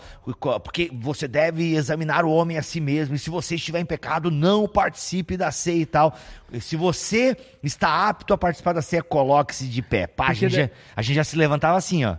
porque 0.63 0.89
você 0.93 1.27
deve 1.27 1.75
examinar 1.75 2.25
o 2.25 2.31
homem 2.31 2.57
a 2.57 2.61
si 2.63 2.79
mesmo, 2.81 3.15
e 3.15 3.19
se 3.19 3.29
você 3.29 3.55
estiver 3.55 3.79
em 3.79 3.85
pecado, 3.85 4.29
não 4.31 4.67
participe 4.67 5.37
da 5.37 5.51
ceia 5.51 5.81
e 5.81 5.85
tal. 5.85 6.15
Se 6.59 6.75
você 6.75 7.35
está 7.63 8.07
apto 8.09 8.33
a 8.33 8.37
participar 8.37 8.73
da 8.73 8.81
ceia, 8.81 9.03
coloque-se 9.03 9.65
de 9.67 9.81
pé. 9.81 10.07
Pá, 10.07 10.27
a, 10.29 10.33
gente 10.33 10.53
já, 10.55 10.69
a 10.95 11.01
gente 11.01 11.15
já 11.15 11.23
se 11.23 11.35
levantava 11.35 11.77
assim, 11.77 12.05
ó. 12.05 12.14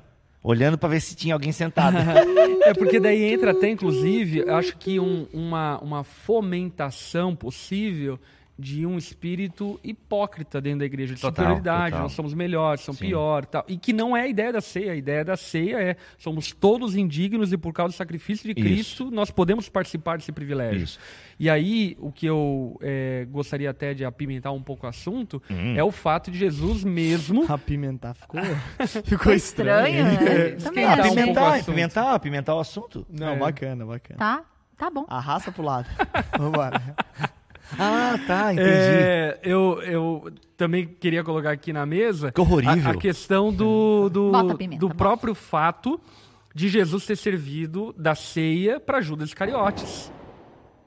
Olhando 0.49 0.78
para 0.78 0.90
ver 0.90 1.01
se 1.01 1.16
tinha 1.16 1.34
alguém 1.34 1.51
sentado. 1.51 1.97
É 2.62 2.72
porque 2.74 2.99
daí 3.01 3.32
entra 3.32 3.51
até, 3.53 3.68
inclusive, 3.68 4.49
acho 4.49 4.76
que 4.76 4.99
um- 5.01 5.26
uma, 5.32 5.78
uma 5.80 6.05
fomentação 6.05 7.34
possível 7.34 8.18
de 8.59 8.86
um 8.86 8.96
espírito 8.96 9.78
hipócrita 9.84 10.61
dentro 10.62 10.78
da 10.80 10.84
igreja, 10.86 11.14
de 11.14 11.20
Total, 11.20 11.34
superioridade, 11.44 11.90
total. 11.90 12.02
nós 12.04 12.12
somos 12.12 12.32
melhores, 12.32 12.80
são 12.80 12.94
Sim. 12.94 13.07
pior 13.07 13.42
e 13.42 13.46
tal. 13.46 13.64
E 13.68 13.76
que 13.76 13.92
não 13.92 14.16
é 14.16 14.22
a 14.22 14.26
ideia 14.26 14.52
da 14.52 14.61
ceia. 14.62 14.92
A 14.92 14.96
ideia 14.96 15.22
da 15.24 15.36
ceia 15.36 15.76
é 15.80 15.96
somos 16.16 16.52
todos 16.52 16.96
indignos 16.96 17.52
e 17.52 17.59
por 17.59 17.72
causa 17.74 17.92
do 17.92 17.96
sacrifício 17.96 18.44
de 18.54 18.59
Isso. 18.59 18.66
Cristo 18.68 19.11
nós 19.11 19.30
podemos 19.30 19.68
participar 19.68 20.16
desse 20.16 20.32
privilégio. 20.32 20.84
Isso. 20.84 20.98
E 21.38 21.50
aí, 21.50 21.98
o 22.00 22.11
que 22.11 22.24
eu 22.24 22.78
eh, 22.80 23.26
gostaria 23.30 23.68
até 23.68 23.92
de 23.92 24.07
apimentar 24.07 24.52
um 24.52 24.62
pouco 24.62 24.86
o 24.86 24.88
assunto 24.88 25.42
Hum. 25.50 25.74
é 25.76 25.84
o 25.84 25.90
fato 25.92 26.30
de 26.30 26.38
Jesus 26.38 26.82
mesmo 26.82 27.44
Apimentar 27.52 28.14
ficou, 28.14 28.40
ficou 28.86 29.02
Ficou 29.02 29.32
estranho, 29.34 30.02
né? 30.04 30.50
Também 30.62 30.84
Ah, 30.86 30.96
um 30.96 31.00
apimentar, 31.00 31.48
assunto. 31.52 31.61
apimentar, 31.70 32.14
apimentar 32.14 32.54
o 32.54 32.61
assunto. 32.61 33.07
Não, 33.11 33.34
É. 33.34 33.36
bacana, 33.36 33.84
bacana. 33.84 34.18
Tá, 34.18 34.44
tá 34.78 34.90
bom. 34.90 35.04
Arrasta 35.09 35.52
pro 35.52 35.62
lado. 35.62 35.86
Vambora. 36.38 36.80
Ah, 37.79 38.19
tá, 38.27 38.53
entendi. 38.53 38.69
É, 38.71 39.41
eu, 39.43 39.81
eu 39.83 40.33
também 40.57 40.87
queria 40.87 41.25
colocar 41.25 41.51
aqui 41.51 41.73
na 41.73 41.85
mesa 41.85 42.31
Que 42.33 42.41
horrível. 42.41 42.89
a, 42.91 42.93
a 42.93 42.97
questão 42.97 43.53
do, 43.53 44.09
do, 44.09 44.57
pimenta, 44.57 44.81
do 44.81 44.89
bota. 44.89 44.99
próprio 44.99 45.35
fato 45.35 46.01
de 46.55 46.69
Jesus 46.69 47.05
ter 47.05 47.17
servido 47.17 47.95
da 47.99 48.14
ceia 48.14 48.79
para 48.81 49.01
Judas 49.01 49.29
Iscariotes. 49.29 50.11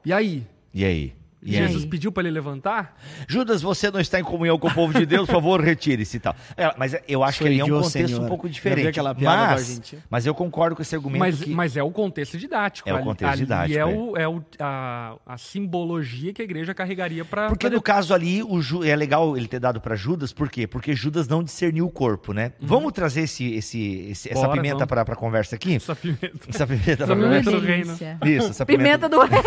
E 0.04 0.12
aí? 0.12 0.46
E 0.72 0.84
aí? 0.84 1.12
E 1.42 1.52
Jesus 1.52 1.84
aí? 1.84 1.88
pediu 1.88 2.12
para 2.12 2.22
ele 2.24 2.32
levantar? 2.32 2.96
Judas, 3.26 3.62
você 3.62 3.90
não 3.90 3.98
está 4.00 4.20
em 4.20 4.24
comunhão 4.24 4.58
com 4.58 4.68
o 4.68 4.74
povo 4.74 4.92
de 4.92 5.06
Deus, 5.06 5.26
por 5.26 5.32
favor, 5.32 5.60
retire-se 5.64 6.18
e 6.18 6.20
tal. 6.20 6.34
É, 6.56 6.72
mas 6.76 6.94
eu 7.08 7.24
acho 7.24 7.38
Sou 7.38 7.46
que 7.46 7.52
ali 7.52 7.60
é 7.60 7.64
um 7.64 7.68
contexto 7.80 8.06
senhora. 8.08 8.24
um 8.24 8.28
pouco 8.28 8.48
diferente. 8.48 8.82
vi 8.82 8.88
aquela 8.88 9.14
piada 9.14 9.42
da 9.42 9.48
mas, 9.52 9.94
mas 10.10 10.26
eu 10.26 10.34
concordo 10.34 10.76
com 10.76 10.82
esse 10.82 10.94
argumento 10.94 11.20
Mas, 11.20 11.40
que... 11.42 11.50
mas 11.50 11.76
é 11.76 11.82
o 11.82 11.90
contexto 11.90 12.36
didático. 12.36 12.88
É 12.88 12.94
o 12.94 13.02
contexto 13.02 13.32
ali 13.32 13.40
didático, 13.42 13.78
é, 13.78 13.80
é. 13.80 13.86
o, 13.86 14.16
é 14.16 14.28
o- 14.28 14.44
a, 14.58 15.16
a 15.26 15.38
simbologia 15.38 16.32
que 16.32 16.42
a 16.42 16.44
igreja 16.44 16.74
carregaria 16.74 17.24
para. 17.24 17.48
Porque 17.48 17.70
no 17.70 17.80
caso 17.80 18.12
ali, 18.12 18.42
o 18.42 18.60
Ju- 18.60 18.84
é 18.84 18.94
legal 18.94 19.36
ele 19.36 19.48
ter 19.48 19.58
dado 19.60 19.80
para 19.80 19.94
Judas, 19.96 20.32
por 20.32 20.48
quê? 20.50 20.66
Porque 20.66 20.94
Judas 20.94 21.26
não 21.28 21.42
discerniu 21.42 21.86
o 21.86 21.90
corpo, 21.90 22.32
né? 22.32 22.52
Vamos 22.60 22.92
trazer 22.92 23.22
esse, 23.22 23.52
esse, 23.54 24.08
esse- 24.10 24.28
essa 24.30 24.40
Uhum. 24.40 24.46
Bora, 24.46 24.56
pimenta 24.60 24.74
vamos. 24.74 24.88
para 24.88 25.04
pra 25.04 25.16
conversa 25.16 25.54
aqui? 25.56 25.76
Essa 25.76 25.94
pimenta. 25.96 26.30
Essa 26.48 26.66
pimenta 26.66 26.90
Essa 26.90 27.06
pra 27.06 27.16
pimenta 27.16 27.50
conversa? 27.50 27.50
do 27.50 27.60
reino. 27.60 27.96
Isso, 28.24 28.50
essa 28.50 28.66
Pimenta 28.66 29.08
do 29.08 29.20
rei. 29.20 29.40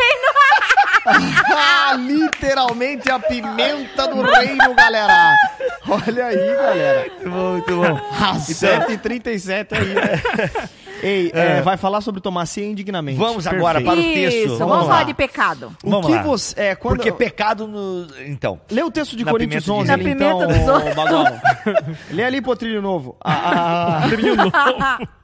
Ah, 1.05 1.95
literalmente 1.97 3.09
a 3.09 3.19
pimenta 3.19 4.07
do 4.07 4.21
reino, 4.21 4.73
galera. 4.75 5.35
Olha 5.87 6.25
aí, 6.25 6.55
galera. 6.55 7.11
Muito 7.11 7.29
bom, 7.29 7.51
muito 7.51 7.75
bom. 7.75 8.01
Às 8.25 8.47
7h37 8.47 9.67
aí, 9.73 9.93
né? 9.93 10.69
Ei, 11.03 11.31
é, 11.33 11.61
vai 11.61 11.75
falar 11.75 11.99
sobre 11.99 12.21
tomar 12.21 12.45
ceia 12.45 12.67
indignamente. 12.67 13.17
Vamos 13.17 13.45
agora 13.45 13.81
Perfeito. 13.81 14.01
para 14.01 14.09
o 14.09 14.13
texto. 14.13 14.37
Isso, 14.37 14.57
Vamos 14.57 14.59
vamos 14.59 14.87
lá. 14.87 14.93
falar 14.93 15.03
de 15.03 15.13
pecado. 15.13 15.75
O 15.83 15.89
Vamos 15.89 16.07
que 16.07 16.13
lá. 16.13 16.21
você... 16.21 16.61
É, 16.61 16.75
quando... 16.75 16.95
Porque 16.95 17.11
pecado 17.11 17.67
no... 17.67 18.07
Então, 18.25 18.61
Lê 18.71 18.81
o 18.81 18.89
texto 18.89 19.17
de 19.17 19.25
Na 19.25 19.31
Coríntios 19.31 19.65
pimenta 19.65 19.81
11 19.81 19.85
de 19.85 19.91
ali, 19.91 20.03
Na 20.03 20.11
então, 20.11 20.39
pimenta 20.39 20.53
dos 20.53 21.11
ô. 21.11 22.05
Lê 22.15 22.23
ali, 22.23 22.41
pô, 22.41 22.55
trilho 22.55 22.81
novo. 22.81 23.17
Ah, 23.21 24.01
ah, 24.01 24.01
ah, 24.81 24.99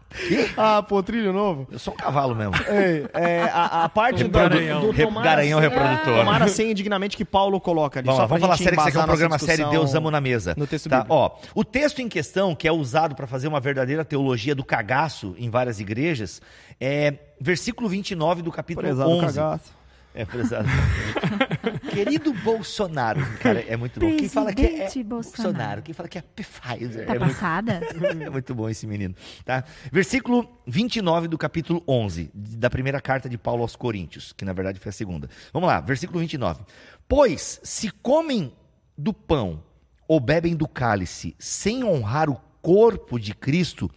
ah, 0.57 0.81
pô, 0.81 1.01
trilho 1.03 1.31
novo. 1.31 1.67
eu 1.71 1.77
sou 1.79 1.93
um 1.93 1.97
cavalo 1.97 2.33
mesmo. 2.35 2.53
Ei, 2.67 3.07
é, 3.13 3.43
a, 3.43 3.83
a 3.85 3.89
parte 3.89 4.23
do, 4.23 4.29
Garanhão. 4.29 4.81
do, 4.81 4.87
do 4.87 4.91
Re- 4.93 5.05
tomar 5.05 5.23
Garanhão 5.23 5.59
reprodutor. 5.59 6.17
Tomar 6.19 6.41
a 6.41 6.47
ceia 6.47 6.71
indignamente 6.71 7.15
que 7.15 7.23
Paulo 7.25 7.59
coloca 7.61 7.99
ali. 7.99 8.05
Pra 8.07 8.25
vamos 8.25 8.41
falar 8.41 8.57
sério 8.57 8.73
que 8.73 8.79
isso 8.79 8.89
aqui 8.89 8.97
é 8.97 9.01
um 9.01 9.05
programa 9.05 9.37
discussão 9.37 9.69
Deus 9.69 9.95
amo 9.95 10.09
na 10.11 10.19
mesa. 10.19 10.53
No 10.57 10.65
texto 10.65 10.89
tá? 10.89 11.05
Ó, 11.07 11.31
o 11.53 11.63
texto 11.63 11.99
em 11.99 12.09
questão, 12.09 12.55
que 12.55 12.67
é 12.67 12.71
usado 12.71 13.15
para 13.15 13.27
fazer 13.27 13.47
uma 13.47 13.59
verdadeira 13.59 14.03
teologia 14.03 14.55
do 14.55 14.63
cagaço 14.63 15.35
em 15.37 15.49
várias 15.49 15.79
igrejas, 15.79 16.41
é 16.81 17.13
versículo 17.39 17.87
29 17.87 18.41
do 18.41 18.51
capítulo 18.51 18.85
Prezado 18.87 19.09
11. 19.11 19.25
cagaço. 19.25 19.79
É, 20.15 20.25
prezado. 20.25 20.67
Querido 21.89 22.33
Bolsonaro, 22.33 23.21
cara, 23.39 23.59
é 23.67 23.75
muito 23.75 23.99
bom. 23.99 24.15
Quem 24.15 24.29
fala 24.29 24.53
que 24.53 24.61
é 24.61 24.67
Presidente 24.67 25.03
Bolsonaro. 25.03 25.81
quem 25.81 25.93
fala 25.93 26.09
que 26.09 26.17
é 26.17 26.21
Pfizer. 26.21 27.05
Tá 27.05 27.15
é 27.15 27.19
muito 27.19 27.33
passada? 27.33 27.81
é 28.19 28.29
muito 28.29 28.55
bom 28.55 28.69
esse 28.69 28.87
menino, 28.87 29.15
tá? 29.43 29.63
Versículo 29.91 30.49
29 30.65 31.27
do 31.27 31.37
capítulo 31.37 31.83
11, 31.87 32.31
da 32.33 32.69
primeira 32.69 33.01
carta 33.01 33.27
de 33.27 33.37
Paulo 33.37 33.61
aos 33.61 33.75
Coríntios, 33.75 34.33
que 34.33 34.45
na 34.45 34.53
verdade 34.53 34.79
foi 34.79 34.89
a 34.89 34.93
segunda. 34.93 35.29
Vamos 35.53 35.67
lá, 35.67 35.79
versículo 35.79 36.19
29. 36.19 36.63
Pois 37.07 37.59
se 37.63 37.89
comem 37.89 38.53
do 38.97 39.13
pão 39.13 39.63
ou 40.07 40.19
bebem 40.19 40.55
do 40.55 40.67
cálice 40.67 41.35
sem 41.37 41.83
honrar 41.83 42.29
o 42.29 42.35
corpo 42.61 43.19
de 43.19 43.33
Cristo, 43.33 43.89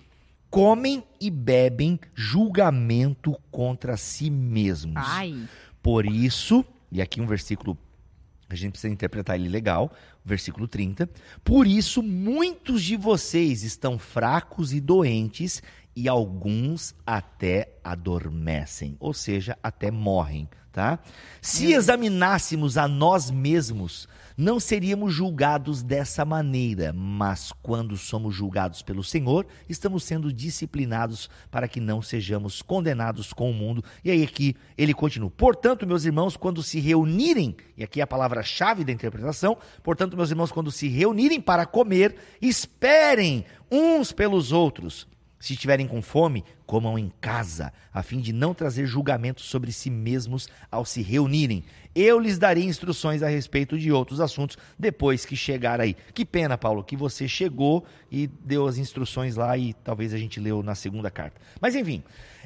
comem 0.51 1.03
e 1.21 1.31
bebem 1.31 1.99
julgamento 2.15 3.37
contra 3.51 3.97
si 3.97 4.31
mesmos. 4.31 5.03
Ai. 5.05 5.49
Por 5.83 6.07
isso, 6.07 6.65
e 6.93 7.01
aqui 7.01 7.21
um 7.21 7.27
versículo, 7.27 7.77
a 8.49 8.55
gente 8.55 8.73
precisa 8.73 8.93
interpretar 8.93 9.37
ele 9.37 9.49
legal, 9.49 9.91
versículo 10.23 10.69
30. 10.69 11.09
Por 11.43 11.67
isso, 11.67 12.03
muitos 12.03 12.83
de 12.83 12.97
vocês 12.97 13.63
estão 13.63 13.99
fracos 13.99 14.75
e 14.75 14.81
doentes, 14.81 15.63
e 15.97 16.09
alguns 16.09 16.95
até 17.07 17.77
adormecem, 17.83 18.97
ou 19.01 19.15
seja, 19.15 19.59
até 19.63 19.91
morrem, 19.91 20.49
tá? 20.71 20.99
Se 21.41 21.73
examinássemos 21.73 22.77
a 22.77 22.87
nós 22.87 23.31
mesmos, 23.31 24.07
não 24.43 24.59
seríamos 24.59 25.15
julgados 25.15 25.83
dessa 25.85 26.25
maneira, 26.25 26.93
mas 26.93 27.53
quando 27.63 27.97
somos 27.97 28.35
julgados 28.35 28.83
pelo 28.83 29.05
Senhor, 29.05 29.47
estamos 29.69 30.03
sendo 30.03 30.33
disciplinados 30.33 31.31
para 31.49 31.69
que 31.69 31.79
não 31.79 32.03
sejamos 32.03 32.61
condenados 32.61 33.33
com 33.33 33.49
o 33.49 33.55
mundo. 33.55 33.85
E 34.05 34.11
aí 34.11 34.25
aqui 34.25 34.57
ele 34.77 34.93
continua. 34.93 35.31
Portanto, 35.31 35.87
meus 35.87 36.05
irmãos, 36.05 36.37
quando 36.37 36.61
se 36.61 36.81
reunirem, 36.81 37.57
e 37.77 37.85
aqui 37.85 38.01
é 38.01 38.03
a 38.03 38.07
palavra-chave 38.07 38.85
da 38.85 38.91
interpretação, 38.91 39.57
portanto, 39.81 40.17
meus 40.17 40.31
irmãos, 40.31 40.51
quando 40.51 40.73
se 40.73 40.89
reunirem 40.89 41.41
para 41.41 41.65
comer, 41.65 42.17
esperem 42.41 43.45
uns 43.71 44.11
pelos 44.11 44.51
outros. 44.51 45.07
Se 45.43 45.55
estiverem 45.55 45.89
com 45.89 46.01
fome, 46.01 46.45
comam 46.65 46.97
em 46.97 47.11
casa, 47.21 47.73
a 47.93 48.01
fim 48.01 48.21
de 48.21 48.33
não 48.33 48.55
trazer 48.55 48.87
julgamento 48.87 49.41
sobre 49.41 49.73
si 49.73 49.91
mesmos 49.91 50.49
ao 50.71 50.85
se 50.85 51.03
reunirem. 51.03 51.65
Eu 51.93 52.21
lhes 52.21 52.39
darei 52.39 52.63
instruções 52.63 53.25
a 53.25 53.29
respeito 53.29 53.77
de 53.77 53.91
outros 53.91 54.21
assuntos 54.21 54.57
depois 54.79 55.27
que 55.27 55.35
chegar 55.35 55.81
aí. 55.81 55.97
Que 56.15 56.25
pena, 56.25 56.57
Paulo, 56.57 56.85
que 56.85 56.97
você 56.97 57.27
chegou 57.27 57.85
e 58.09 58.29
deu 58.29 58.69
as 58.69 58.79
instruções 58.79 59.35
lá 59.35 59.59
e 59.59 59.75
talvez 59.75 60.15
a 60.15 60.17
gente 60.17 60.39
leu 60.39 60.63
na 60.63 60.77
segunda 60.77 61.11
carta. 61.11 61.41
Mas 61.61 61.75
enfim, 61.75 62.05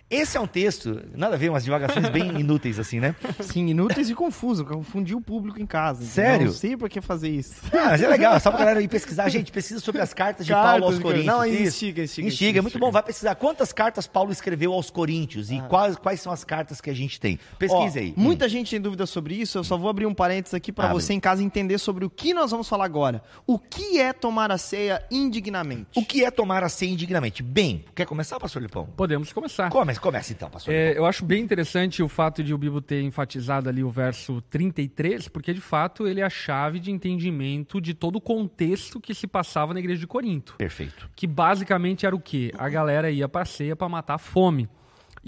esse 0.08 0.36
é 0.36 0.40
um 0.40 0.46
texto, 0.46 1.02
nada 1.14 1.34
a 1.34 1.38
ver, 1.38 1.48
umas 1.50 1.64
divagações 1.64 2.08
bem 2.10 2.28
inúteis 2.40 2.78
assim, 2.78 3.00
né? 3.00 3.14
Sim, 3.40 3.66
inúteis 3.66 4.08
e 4.08 4.14
confuso. 4.14 4.64
Confundir 4.64 5.16
o 5.16 5.20
público 5.20 5.60
em 5.60 5.66
casa. 5.66 6.04
Sério? 6.04 6.46
Não 6.46 6.52
sei 6.52 6.76
pra 6.76 6.88
que 6.88 7.00
fazer 7.00 7.28
isso. 7.28 7.54
Ah, 7.72 7.86
mas 7.90 8.02
é 8.02 8.08
legal, 8.08 8.34
é 8.34 8.38
só 8.38 8.50
pra 8.50 8.60
galera 8.60 8.80
ir 8.80 8.88
pesquisar. 8.88 9.28
Gente, 9.28 9.50
pesquisa 9.50 9.80
sobre 9.80 10.00
as 10.00 10.14
cartas 10.14 10.46
de 10.46 10.52
Paulo 10.52 10.66
Cartas 10.66 10.84
aos 10.86 10.96
de 10.96 11.02
Coríntios. 11.02 11.26
Não, 11.26 11.44
Isso. 11.44 11.62
instiga, 11.62 12.02
instiga, 12.04 12.28
Instiga, 12.28 12.58
é 12.58 12.62
muito 12.62 12.74
instiga. 12.74 12.86
bom. 12.86 12.92
Vai 12.92 13.02
pesquisar 13.02 13.34
quantas 13.34 13.72
cartas 13.72 14.06
Paulo 14.06 14.30
escreveu 14.30 14.72
aos 14.72 14.90
Coríntios 14.90 15.50
e 15.50 15.60
quais, 15.62 15.96
quais 15.96 16.20
são 16.20 16.32
as 16.32 16.44
cartas 16.44 16.80
que 16.80 16.88
a 16.88 16.94
gente 16.94 17.18
tem. 17.20 17.38
Pesquise 17.58 17.98
Ó, 17.98 18.02
aí. 18.02 18.14
Muita 18.16 18.48
gente 18.48 18.70
tem 18.70 18.80
dúvida 18.80 19.06
sobre 19.06 19.34
isso. 19.34 19.58
Eu 19.58 19.64
só 19.64 19.76
vou 19.76 19.88
abrir 19.90 20.06
um 20.06 20.14
parênteses 20.14 20.54
aqui 20.54 20.70
pra 20.72 20.84
Abre. 20.86 21.02
você 21.02 21.12
em 21.14 21.20
casa 21.20 21.42
entender 21.42 21.78
sobre 21.78 22.04
o 22.04 22.10
que 22.10 22.32
nós 22.32 22.50
vamos 22.52 22.68
falar 22.68 22.84
agora. 22.84 23.22
O 23.46 23.58
que 23.58 23.98
é 24.00 24.12
tomar 24.12 24.50
a 24.52 24.58
ceia 24.58 25.02
indignamente? 25.10 25.88
O 25.96 26.04
que 26.04 26.24
é 26.24 26.30
tomar 26.30 26.62
a 26.62 26.68
ceia 26.68 26.90
indignamente? 26.90 27.42
Bem, 27.42 27.84
quer 27.94 28.06
começar, 28.06 28.38
pastor 28.38 28.62
Lipão? 28.62 28.86
Podemos 28.96 29.32
começar. 29.32 29.68
Comece, 30.00 30.16
comece 30.16 30.32
então, 30.32 30.50
pastor 30.50 30.72
É, 30.72 30.96
eu 30.96 31.04
acho 31.06 31.24
bem 31.24 31.42
interessante 31.42 32.02
o 32.02 32.08
fato 32.08 32.42
de 32.42 32.52
o 32.52 32.58
Bibo 32.58 32.80
ter 32.80 33.02
enfatizado 33.02 33.68
ali 33.68 33.82
o 33.82 33.90
verso 33.90 34.40
33, 34.50 35.28
porque 35.28 35.52
de 35.52 35.60
fato 35.60 36.06
ele 36.06 36.20
é 36.20 36.24
a 36.24 36.30
chave 36.30 36.78
de 36.78 36.90
entendimento 36.90 37.80
de 37.80 37.94
todo 37.94 38.16
o 38.16 38.20
contexto 38.20 39.00
que 39.00 39.14
se 39.14 39.26
passava 39.26 39.74
na 39.74 39.80
igreja 39.80 40.00
de 40.00 40.06
Corinto. 40.06 40.54
Perfeito. 40.56 41.08
Que 41.14 41.26
basicamente 41.26 42.06
era 42.06 42.14
o 42.14 42.20
quê? 42.20 42.52
A 42.58 42.68
galera 42.68 43.10
ia 43.10 43.28
pra 43.28 43.44
ceia 43.44 43.76
para 43.76 43.88
matar 43.88 44.14
a 44.14 44.18
fome. 44.18 44.68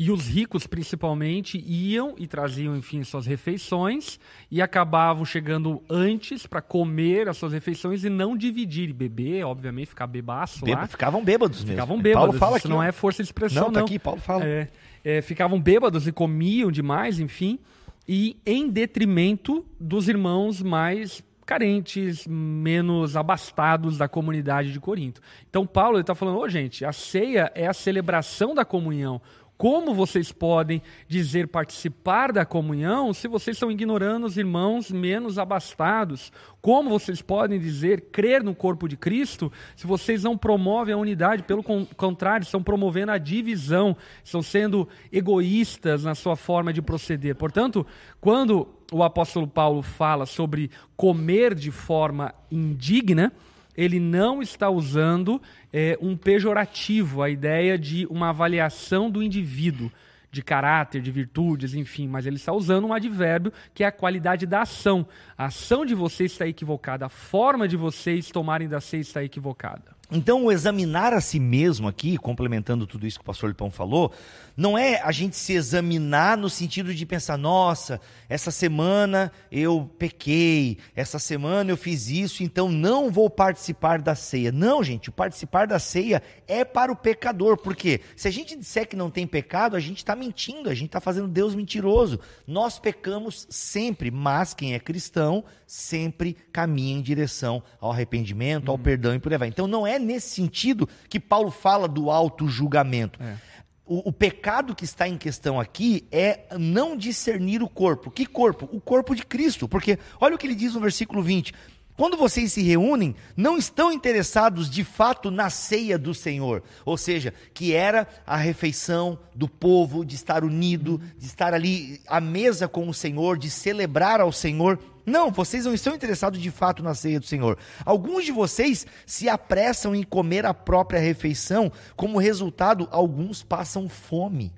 E 0.01 0.13
os 0.13 0.29
ricos, 0.29 0.65
principalmente, 0.65 1.59
iam 1.67 2.15
e 2.17 2.29
traziam, 2.29 2.77
enfim, 2.77 3.03
suas 3.03 3.27
refeições 3.27 4.21
e 4.49 4.63
acabavam 4.63 5.25
chegando 5.25 5.83
antes 5.91 6.47
para 6.47 6.63
comer 6.63 7.29
as 7.29 7.37
suas 7.37 7.53
refeições 7.53 8.05
e 8.05 8.09
não 8.09 8.37
dividir 8.37 8.91
e 8.91 8.93
beber, 8.93 9.45
obviamente, 9.45 9.89
ficar 9.89 10.07
bebaço 10.07 10.65
Bêba- 10.65 10.83
lá. 10.83 10.87
Ficavam 10.87 11.25
bêbados 11.25 11.59
mesmo. 11.65 11.73
Ficavam 11.73 11.97
Paulo 12.01 12.03
bêbados. 12.03 12.39
fala 12.39 12.57
Isso 12.59 12.67
aqui, 12.69 12.69
não 12.69 12.77
ó. 12.79 12.83
é 12.85 12.93
força 12.93 13.25
de 13.25 13.29
expressão, 13.29 13.65
Não, 13.65 13.71
não. 13.73 13.75
tá 13.75 13.81
aqui, 13.81 13.99
Paulo 13.99 14.21
fala. 14.21 14.45
É, 14.45 14.69
é, 15.05 15.21
ficavam 15.21 15.61
bêbados 15.61 16.07
e 16.07 16.13
comiam 16.13 16.71
demais, 16.71 17.19
enfim, 17.19 17.59
e 18.07 18.37
em 18.47 18.69
detrimento 18.71 19.67
dos 19.81 20.09
irmãos 20.09 20.63
mais 20.63 21.27
carentes, 21.45 22.27
menos 22.27 23.17
abastados 23.17 23.97
da 23.97 24.07
comunidade 24.07 24.71
de 24.71 24.79
Corinto. 24.79 25.21
Então 25.49 25.67
Paulo 25.67 25.99
está 25.99 26.15
falando, 26.15 26.39
ô 26.39 26.47
gente, 26.49 26.85
a 26.85 26.93
ceia 26.93 27.51
é 27.55 27.67
a 27.67 27.73
celebração 27.73 28.55
da 28.55 28.67
comunhão. 28.67 29.19
Como 29.59 29.93
vocês 29.93 30.31
podem 30.31 30.81
dizer 31.09 31.49
participar 31.49 32.33
da 32.33 32.47
comunhão 32.47 33.13
se 33.13 33.27
vocês 33.27 33.57
estão 33.57 33.73
ignorando 33.73 34.25
os 34.25 34.39
irmãos 34.39 34.89
menos 34.93 35.37
abastados? 35.37 36.31
Como 36.63 36.89
vocês 36.89 37.21
podem 37.21 37.59
dizer 37.59 38.03
crer 38.13 38.45
no 38.45 38.55
corpo 38.55 38.89
de 38.89 38.97
Cristo 38.97 39.53
se 39.75 39.85
vocês 39.85 40.23
não 40.23 40.39
promovem 40.39 40.95
a 40.95 40.99
unidade? 40.99 41.43
Pelo 41.43 41.65
con- 41.65 41.85
contrário, 41.97 42.45
estão 42.45 42.63
promovendo 42.63 43.11
a 43.11 43.19
divisão, 43.19 43.97
estão 44.23 44.43
sendo 44.43 44.89
egoístas 45.11 46.05
na 46.05 46.15
sua 46.15 46.37
forma 46.37 46.73
de 46.73 46.81
proceder. 46.81 47.35
Portanto, 47.35 47.85
quando 48.21 48.69
o 48.93 49.03
apóstolo 49.03 49.49
Paulo 49.49 49.83
fala 49.83 50.25
sobre 50.25 50.71
comer 50.97 51.53
de 51.53 51.73
forma 51.73 52.33
indigna, 52.49 53.33
ele 53.79 54.01
não 54.01 54.43
está 54.43 54.69
usando 54.69 55.41
é, 55.73 55.97
um 56.03 56.17
pejorativo, 56.17 57.23
a 57.23 57.31
ideia 57.31 57.79
de 57.79 58.07
uma 58.07 58.31
avaliação 58.31 59.09
do 59.09 59.23
indivíduo, 59.23 59.89
de 60.33 60.43
caráter, 60.43 61.01
de 61.01 61.13
virtudes, 61.13 61.75
enfim, 61.75 62.09
mas 62.09 62.27
ele 62.27 62.35
está 62.35 62.53
usando 62.53 62.89
um 62.89 62.93
advérbio 62.93 63.53
que 63.73 63.85
é 63.85 63.87
a 63.87 63.93
qualidade 63.93 64.47
da 64.47 64.63
ação. 64.63 65.07
A 65.37 65.45
ação 65.45 65.87
de 65.87 65.95
vocês 65.95 66.33
está 66.33 66.45
equivocada, 66.49 67.07
a 67.07 67.09
forma 67.09 67.69
de 67.69 67.77
vocês 67.77 68.33
tomarem 68.33 68.69
da 68.69 68.81
ceia 68.81 69.01
está 69.01 69.23
equivocada. 69.23 69.98
Então, 70.11 70.47
o 70.47 70.53
examinar 70.53 71.13
a 71.13 71.21
si 71.21 71.39
mesmo 71.39 71.87
aqui, 71.87 72.17
complementando 72.17 72.87
tudo 72.87 73.07
isso 73.07 73.19
que 73.19 73.23
o 73.23 73.27
pastor 73.27 73.51
Lipão 73.51 73.71
falou, 73.71 74.11
não 74.57 74.77
é 74.77 75.03
a 75.03 75.13
gente 75.13 75.37
se 75.37 75.53
examinar 75.53 76.37
no 76.37 76.49
sentido 76.49 76.95
de 76.95 77.05
pensar, 77.05 77.37
nossa, 77.37 78.01
essa 78.27 78.51
semana 78.51 79.31
eu 79.53 79.89
pequei, 79.99 80.79
essa 80.97 81.19
semana 81.19 81.71
eu 81.71 81.77
fiz 81.77 82.09
isso, 82.09 82.43
então 82.43 82.71
não 82.71 83.11
vou 83.11 83.29
participar 83.29 84.01
da 84.01 84.15
ceia. 84.15 84.51
Não, 84.51 84.83
gente, 84.83 85.11
o 85.11 85.13
participar 85.13 85.67
da 85.67 85.79
ceia 85.79 86.23
é 86.47 86.65
para 86.65 86.91
o 86.91 86.97
pecador, 86.97 87.59
porque 87.59 88.01
se 88.17 88.27
a 88.27 88.31
gente 88.31 88.57
disser 88.57 88.89
que 88.89 88.97
não 88.97 89.11
tem 89.11 89.27
pecado, 89.27 89.77
a 89.77 89.81
gente 89.81 89.99
está 89.99 90.17
mentindo, 90.17 90.71
a 90.71 90.75
gente 90.75 90.89
está 90.89 91.01
fazendo 91.01 91.29
Deus 91.29 91.55
mentiroso. 91.55 92.19
Nós 92.47 92.79
pecamos 92.79 93.47
sempre, 93.51 94.11
mas 94.11 94.55
quem 94.55 94.73
é 94.73 94.79
cristão 94.79 95.45
sempre 95.67 96.35
caminha 96.51 96.97
em 96.97 97.03
direção 97.03 97.63
ao 97.79 97.93
arrependimento, 97.93 98.71
ao 98.71 98.79
perdão 98.79 99.15
e 99.15 99.19
por 99.19 99.31
aí 99.31 99.39
vai. 99.39 99.49
Então 99.49 99.67
não 99.67 99.87
é 99.87 99.98
nesse 99.99 100.31
sentido 100.31 100.89
que 101.09 101.21
Paulo 101.21 101.51
fala 101.51 101.89
do 101.89 102.11
auto-julgamento. 102.11 103.23
É. 103.23 103.37
O, 103.85 104.11
o 104.11 104.13
pecado 104.13 104.75
que 104.75 104.85
está 104.85 105.09
em 105.09 105.17
questão 105.17 105.59
aqui 105.59 106.07
é 106.13 106.47
não 106.59 106.97
discernir 106.97 107.63
o 107.63 107.69
corpo. 107.69 108.11
Que 108.11 108.27
corpo? 108.27 108.69
O 108.71 108.81
corpo 108.81 109.15
de 109.15 109.25
Cristo. 109.25 109.67
Porque 109.67 109.99
olha 110.21 110.35
o 110.35 110.39
que 110.39 110.47
ele 110.47 110.55
diz 110.55 110.75
no 110.75 110.81
versículo 110.81 111.23
20. 111.23 111.55
Quando 111.99 112.17
vocês 112.17 112.53
se 112.53 112.63
reúnem, 112.63 113.17
não 113.37 113.59
estão 113.59 113.91
interessados 113.91 114.71
de 114.71 114.85
fato 114.85 115.33
na 115.33 115.51
ceia 115.51 115.99
do 115.99 116.15
Senhor, 116.15 116.63
ou 116.85 116.97
seja, 116.97 117.35
que 117.53 117.75
era 117.75 118.07
a 118.25 118.37
refeição 118.37 119.19
do 119.35 119.49
povo, 119.49 120.05
de 120.05 120.15
estar 120.15 120.45
unido, 120.45 121.01
de 121.19 121.27
estar 121.27 121.53
ali 121.53 122.01
à 122.07 122.21
mesa 122.21 122.69
com 122.69 122.89
o 122.89 122.95
Senhor, 122.95 123.37
de 123.37 123.51
celebrar 123.51 124.21
ao 124.21 124.31
Senhor. 124.31 124.79
Não, 125.05 125.33
vocês 125.33 125.65
não 125.65 125.75
estão 125.75 125.93
interessados 125.93 126.41
de 126.41 126.53
fato 126.53 126.85
na 126.85 126.95
ceia 126.95 127.19
do 127.19 127.27
Senhor. 127.27 127.59
Alguns 127.85 128.25
de 128.25 128.31
vocês 128.31 128.87
se 129.05 129.29
apressam 129.29 129.93
em 129.93 130.05
comer 130.05 130.47
a 130.47 130.55
própria 130.55 131.01
refeição, 131.01 131.73
como 131.97 132.21
resultado, 132.21 132.87
alguns 132.93 133.43
passam 133.43 133.89
fome. 133.89 134.53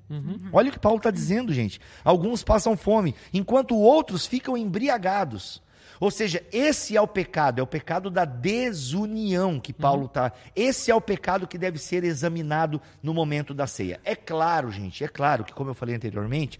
Olha 0.53 0.69
o 0.69 0.71
que 0.71 0.77
Paulo 0.77 0.97
está 0.97 1.09
dizendo, 1.09 1.51
gente. 1.51 1.81
Alguns 2.03 2.43
passam 2.43 2.77
fome, 2.77 3.15
enquanto 3.33 3.75
outros 3.75 4.27
ficam 4.27 4.55
embriagados. 4.55 5.59
Ou 6.01 6.09
seja, 6.09 6.43
esse 6.51 6.97
é 6.97 7.01
o 7.01 7.07
pecado, 7.07 7.59
é 7.59 7.61
o 7.61 7.67
pecado 7.67 8.09
da 8.09 8.25
desunião 8.25 9.59
que 9.59 9.71
Paulo 9.71 10.07
está. 10.07 10.33
Esse 10.55 10.89
é 10.89 10.95
o 10.95 10.99
pecado 10.99 11.47
que 11.47 11.59
deve 11.59 11.77
ser 11.77 12.03
examinado 12.03 12.81
no 13.03 13.13
momento 13.13 13.53
da 13.53 13.67
ceia. 13.67 14.01
É 14.03 14.15
claro, 14.15 14.71
gente, 14.71 15.03
é 15.03 15.07
claro 15.07 15.43
que, 15.43 15.53
como 15.53 15.69
eu 15.69 15.75
falei 15.75 15.95
anteriormente, 15.95 16.59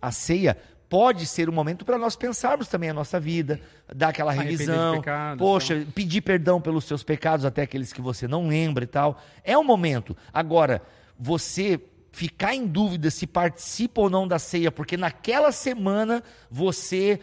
a 0.00 0.12
ceia 0.12 0.58
pode 0.90 1.24
ser 1.24 1.48
um 1.48 1.54
momento 1.54 1.86
para 1.86 1.96
nós 1.96 2.16
pensarmos 2.16 2.68
também 2.68 2.90
a 2.90 2.94
nossa 2.94 3.18
vida, 3.18 3.62
dar 3.96 4.10
aquela 4.10 4.30
revisão, 4.30 5.02
poxa, 5.38 5.86
pedir 5.94 6.20
perdão 6.20 6.60
pelos 6.60 6.84
seus 6.84 7.02
pecados, 7.02 7.46
até 7.46 7.62
aqueles 7.62 7.94
que 7.94 8.02
você 8.02 8.28
não 8.28 8.46
lembra 8.46 8.84
e 8.84 8.86
tal. 8.86 9.18
É 9.42 9.56
um 9.56 9.64
momento. 9.64 10.14
Agora, 10.34 10.82
você 11.18 11.80
ficar 12.10 12.54
em 12.54 12.66
dúvida 12.66 13.10
se 13.10 13.26
participa 13.26 14.02
ou 14.02 14.10
não 14.10 14.28
da 14.28 14.38
ceia, 14.38 14.70
porque 14.70 14.98
naquela 14.98 15.50
semana 15.50 16.22
você 16.50 17.18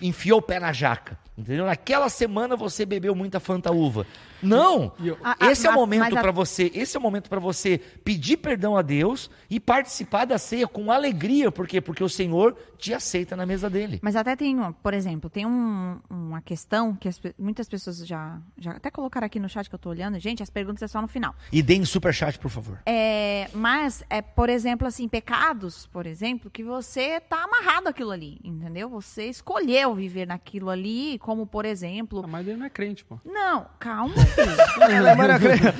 enfiou 0.00 0.38
o 0.38 0.42
pé 0.42 0.58
na 0.58 0.72
jaca. 0.72 1.18
Entendeu? 1.36 1.64
Naquela 1.66 2.08
semana 2.08 2.56
você 2.56 2.84
bebeu 2.84 3.14
muita 3.14 3.40
fanta 3.40 3.72
uva. 3.72 4.06
Não! 4.42 4.92
Eu- 5.02 5.16
A- 5.22 5.36
a- 5.46 5.50
Esse 5.50 5.66
é 5.66 5.70
o 5.70 5.72
a- 5.72 5.76
momento 5.76 6.16
a- 6.16 6.20
para 6.20 6.32
você, 6.32 6.70
esse 6.74 6.96
é 6.96 7.00
o 7.00 7.02
momento 7.02 7.28
para 7.28 7.40
você 7.40 7.78
pedir 8.04 8.36
perdão 8.38 8.76
a 8.76 8.82
Deus 8.82 9.30
e 9.48 9.58
participar 9.60 10.24
da 10.24 10.38
ceia 10.38 10.66
com 10.66 10.90
alegria, 10.90 11.50
por 11.52 11.66
quê? 11.66 11.80
Porque 11.80 12.02
o 12.02 12.08
Senhor 12.08 12.56
te 12.78 12.94
aceita 12.94 13.36
na 13.36 13.44
mesa 13.44 13.68
dele. 13.68 13.98
Mas 14.02 14.16
até 14.16 14.34
tem, 14.34 14.58
um- 14.58 14.72
por 14.72 14.94
exemplo, 14.94 15.28
tem 15.28 15.44
um- 15.46 15.98
uma 16.08 16.40
questão 16.40 16.94
que 16.94 17.08
as 17.08 17.20
muitas 17.38 17.68
pessoas 17.68 17.98
já, 18.06 18.38
já 18.58 18.72
até 18.72 18.90
colocaram 18.90 19.26
aqui 19.26 19.38
no 19.38 19.48
chat 19.48 19.68
que 19.68 19.74
eu 19.74 19.78
tô 19.78 19.90
olhando. 19.90 20.18
Gente, 20.18 20.42
as 20.42 20.50
perguntas 20.50 20.82
é 20.82 20.88
só 20.88 21.00
no 21.02 21.08
final. 21.08 21.34
E 21.52 21.62
deem 21.62 21.84
superchat, 21.84 22.38
por 22.38 22.50
favor. 22.50 22.78
É, 22.86 23.48
mas, 23.52 24.02
é, 24.08 24.22
por 24.22 24.48
exemplo, 24.48 24.86
assim, 24.86 25.06
pecados, 25.08 25.86
por 25.86 26.06
exemplo, 26.06 26.50
que 26.50 26.62
você 26.62 27.20
tá 27.20 27.44
amarrado 27.44 27.88
àquilo 27.88 28.10
ali, 28.10 28.40
entendeu? 28.42 28.88
Você 28.88 29.24
escolheu 29.26 29.94
viver 29.94 30.26
naquilo 30.26 30.70
ali, 30.70 31.18
como, 31.18 31.46
por 31.46 31.64
exemplo... 31.64 32.22
Ah, 32.24 32.26
mas 32.28 32.46
ele 32.48 32.56
não 32.56 32.66
é 32.66 32.70
crente, 32.70 33.04
pô. 33.04 33.18
Não, 33.24 33.66
calma, 33.78 34.14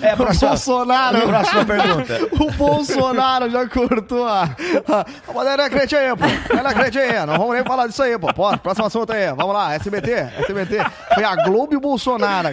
É, 0.02 0.14
o 0.14 0.16
próxima- 0.16 0.48
Bolsonaro. 0.50 1.20
Próxima 1.28 1.64
pergunta. 1.64 2.20
O 2.40 2.50
Bolsonaro 2.52 3.50
já 3.50 3.66
cortou 3.68 4.26
a. 4.26 4.44
a 4.44 5.06
mas 5.34 5.46
é 5.58 5.70
crente 5.70 5.96
aí, 5.96 6.14
pô. 6.16 6.24
Ela 6.56 6.70
é 6.70 6.74
crente 6.74 6.98
aí. 6.98 7.26
Não 7.26 7.36
vamos 7.38 7.54
nem 7.54 7.64
falar 7.64 7.86
disso 7.86 8.02
aí, 8.02 8.18
pô. 8.18 8.32
Pô, 8.32 8.56
próximo 8.58 8.86
assunto 8.86 9.12
aí. 9.12 9.28
Vamos 9.32 9.54
lá, 9.54 9.74
SBT. 9.74 10.10
SBT. 10.40 10.78
Foi 11.14 11.24
a 11.24 11.34
Globo 11.36 11.72
e 11.72 11.76
o 11.76 11.80
Bolsonaro. 11.80 12.48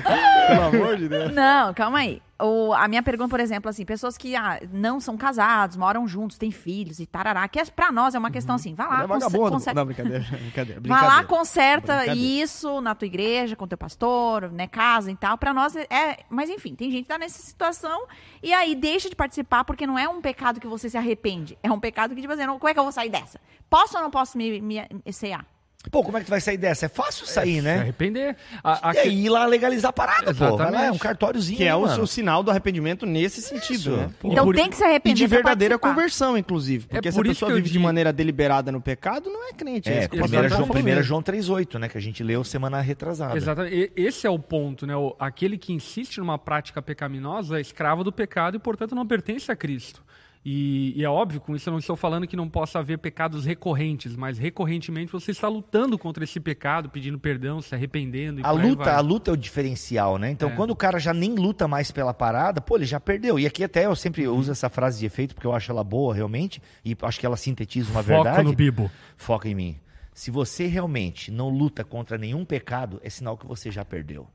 Pelo 0.48 0.64
amor 0.68 0.98
de 0.98 1.08
Deus. 1.10 1.34
Não, 1.34 1.74
calma 1.74 2.00
aí. 2.00 2.22
O- 2.40 2.72
a 2.74 2.88
minha 2.88 3.02
pergunta, 3.02 3.30
por 3.30 3.40
exemplo, 3.40 3.68
assim, 3.70 3.84
pessoas 3.84 4.16
que 4.18 4.36
ah, 4.36 4.60
não 4.72 5.00
são 5.00 5.18
casados, 5.18 5.76
moram 5.76 6.08
juntos, 6.08 6.38
têm 6.38 6.52
filhos 6.52 7.00
e 7.00 7.06
tarará, 7.08 7.48
que 7.48 7.60
é, 7.60 7.66
pra 7.66 7.92
nós 7.92 8.14
é 8.14 8.20
uma 8.20 8.30
questão 8.30 8.54
assim, 8.56 8.76
vai 8.76 8.88
lá, 8.88 9.04
é 9.04 9.08
vagabundo. 9.08 9.50
conserta- 9.52 9.80
Não, 9.80 9.86
brincadeira. 9.86 10.20
Brincadeira. 10.38 10.82
Vai 10.82 10.90
lá, 10.92 10.98
brincadeira. 11.00 11.28
conserta 11.28 11.96
Brincadeira. 11.98 12.20
isso 12.44 12.80
na 12.82 12.94
tua 12.94 13.08
igreja, 13.08 13.56
com 13.56 13.68
teu 13.68 13.78
pastor, 13.78 14.52
né, 14.52 14.68
casa 14.68 15.10
e 15.12 15.16
tal. 15.16 15.36
Pra 15.38 15.52
nós 15.54 15.76
é, 15.76 15.88
é- 15.90 16.20
Mas 16.30 16.50
enfim, 16.50 16.76
tem 16.76 16.92
gente 16.92 17.04
que 17.04 17.08
tá 17.10 17.18
nessa 17.18 17.42
situação 17.42 18.06
e 18.44 18.54
aí 18.54 18.76
deixa 18.76 19.10
de 19.10 19.16
participar 19.16 19.64
porque 19.64 19.88
não 19.88 19.98
é 19.98 20.08
um 20.08 20.22
pecado 20.22 20.60
que 20.60 20.68
você 20.68 20.90
se 20.90 20.98
arrepende. 20.98 21.58
É 21.64 21.72
um 21.72 21.80
pecado 21.80 22.14
que, 22.14 22.22
tipo 22.22 22.34
assim, 22.34 22.46
não- 22.46 22.60
como 22.60 22.70
é 22.70 22.74
que 22.74 22.80
eu 22.80 22.84
vou 22.84 22.92
sair 22.92 23.10
dessa? 23.10 23.42
Posso 23.70 23.98
ou 23.98 24.04
não 24.04 24.12
posso 24.12 24.38
me, 24.38 24.62
me, 24.62 24.82
me 25.06 25.12
cear? 25.12 25.44
Pô, 25.92 26.04
como 26.04 26.18
é 26.18 26.20
que 26.22 26.26
tu 26.26 26.30
vai 26.30 26.42
sair 26.42 26.58
dessa? 26.58 26.86
É 26.86 26.90
fácil 26.90 27.26
sair, 27.26 27.56
Se 27.56 27.62
né? 27.62 27.80
arrepender. 27.80 28.36
A, 28.64 28.90
a 28.90 28.94
E 28.96 28.98
aí 29.00 29.26
ir 29.26 29.30
lá 29.30 29.46
legalizar 29.46 29.90
a 29.90 29.94
parada, 29.94 30.34
pô. 30.34 30.34
Vai 30.34 30.50
lá, 30.50 30.50
é 30.50 30.52
um 30.52 30.74
Exatamente. 30.96 31.00
cartóriozinho. 31.00 31.58
Que 31.58 31.64
é 31.64 31.76
o, 31.76 32.06
sinal 32.08 32.44
do 32.44 32.52
arrependimento 32.52 33.06
nesse 33.06 33.42
sentido, 33.42 33.74
Isso. 33.80 33.92
né? 33.98 34.10
Pô. 34.20 34.32
então 34.32 34.46
por- 34.46 34.56
tem 34.56 34.70
que 34.70 34.76
se 34.76 34.84
E 34.84 34.86
arrepender. 34.86 35.16
de 35.16 35.28
pra 35.28 35.38
verdadeira 35.38 35.78
conversão, 35.80 36.38
inclusive. 36.38 36.88
Porque 36.88 37.08
É 37.08 37.12
se 37.12 37.20
a 37.20 37.24
pessoa 37.24 37.52
vive 37.54 37.64
de 37.68 37.72
digo- 37.74 37.84
maneira 37.84 38.12
deliberada 38.14 38.72
no 38.72 38.82
pecado, 38.82 39.30
não 39.30 39.50
é 39.50 39.54
crente. 39.54 39.90
É, 39.90 40.06
1 40.06 40.08
tá 40.08 40.28
João, 40.48 40.50
falando 40.68 40.76
1 40.80 40.84
mesmo. 40.84 41.04
João 41.04 41.22
3,8, 41.22 41.78
né? 41.80 41.88
Que 41.90 41.98
a 41.98 42.02
gente 42.02 42.24
leu 42.24 42.44
semana 42.44 42.80
retrasada. 42.82 43.36
Exatamente. 43.38 43.76
E- 43.96 44.02
Esse 44.08 44.26
é 44.28 44.30
o 44.30 44.40
ponto, 44.40 44.86
né? 44.86 44.96
O- 44.96 45.16
Aquele 45.20 45.58
que 45.58 45.74
insiste 45.74 46.18
numa 46.20 46.38
prática 46.38 46.82
pecaminosa 46.82 47.58
é 47.58 47.62
escravo 47.62 48.04
do 48.04 48.12
pecado 48.12 48.56
e, 48.56 48.60
portanto, 48.60 48.94
não 48.96 49.06
pertence 49.06 49.52
a 49.52 49.56
Cristo. 49.56 50.02
E, 50.50 50.94
e 50.96 51.04
é 51.04 51.10
óbvio, 51.10 51.42
com 51.42 51.54
isso 51.58 51.68
eu 51.68 51.72
não 51.74 51.78
estou 51.80 51.98
falando 51.98 52.26
que 52.26 52.38
não 52.38 52.48
possa 52.48 52.80
haver 52.80 52.98
pecados 53.00 53.44
recorrentes, 53.44 54.16
mas 54.16 54.38
recorrentemente 54.38 55.12
você 55.12 55.32
está 55.32 55.50
lutando 55.50 55.98
contra 55.98 56.24
esse 56.24 56.40
pecado, 56.40 56.90
pedindo 56.90 57.20
perdão, 57.20 57.62
se 57.62 57.76
arrependendo. 57.76 58.40
A 58.46 58.52
luta, 58.52 58.94
a 58.96 59.02
luta 59.02 59.30
é 59.30 59.34
o 59.34 59.36
diferencial, 59.36 60.18
né? 60.18 60.32
Então, 60.32 60.50
É. 60.50 60.56
quando 60.56 60.72
o 60.72 60.76
cara 60.76 61.00
já 61.00 61.14
nem 61.14 61.36
luta 61.36 61.68
mais 61.68 61.92
pela 61.92 62.14
parada, 62.14 62.62
pô, 62.62 62.78
ele 62.78 62.86
já 62.86 62.98
perdeu. 62.98 63.38
E 63.38 63.46
aqui 63.46 63.62
até 63.62 63.88
eu 63.88 63.94
sempre 63.96 64.26
Uhum. 64.26 64.38
uso 64.38 64.50
essa 64.54 64.70
frase 64.70 65.00
de 65.02 65.06
efeito, 65.06 65.36
porque 65.36 65.46
eu 65.46 65.52
acho 65.54 65.70
ela 65.70 65.84
boa, 65.84 66.16
realmente, 66.16 66.62
e 66.86 66.96
acho 67.02 67.20
que 67.20 67.26
ela 67.26 67.36
sintetiza 67.36 67.92
uma 67.92 68.02
verdade. 68.02 68.42
no 68.46 68.54
Bibo. 68.54 68.90
Foca 69.18 69.50
em 69.50 69.56
mim. 69.56 69.78
Se 70.14 70.32
você 70.32 70.66
realmente 70.66 71.30
não 71.30 71.50
luta 71.50 71.84
contra 71.84 72.18
nenhum 72.18 72.46
pecado, 72.46 73.02
é 73.04 73.10
sinal 73.10 73.38
que 73.38 73.46
você 73.46 73.70
já 73.70 73.84
perdeu. 73.84 74.26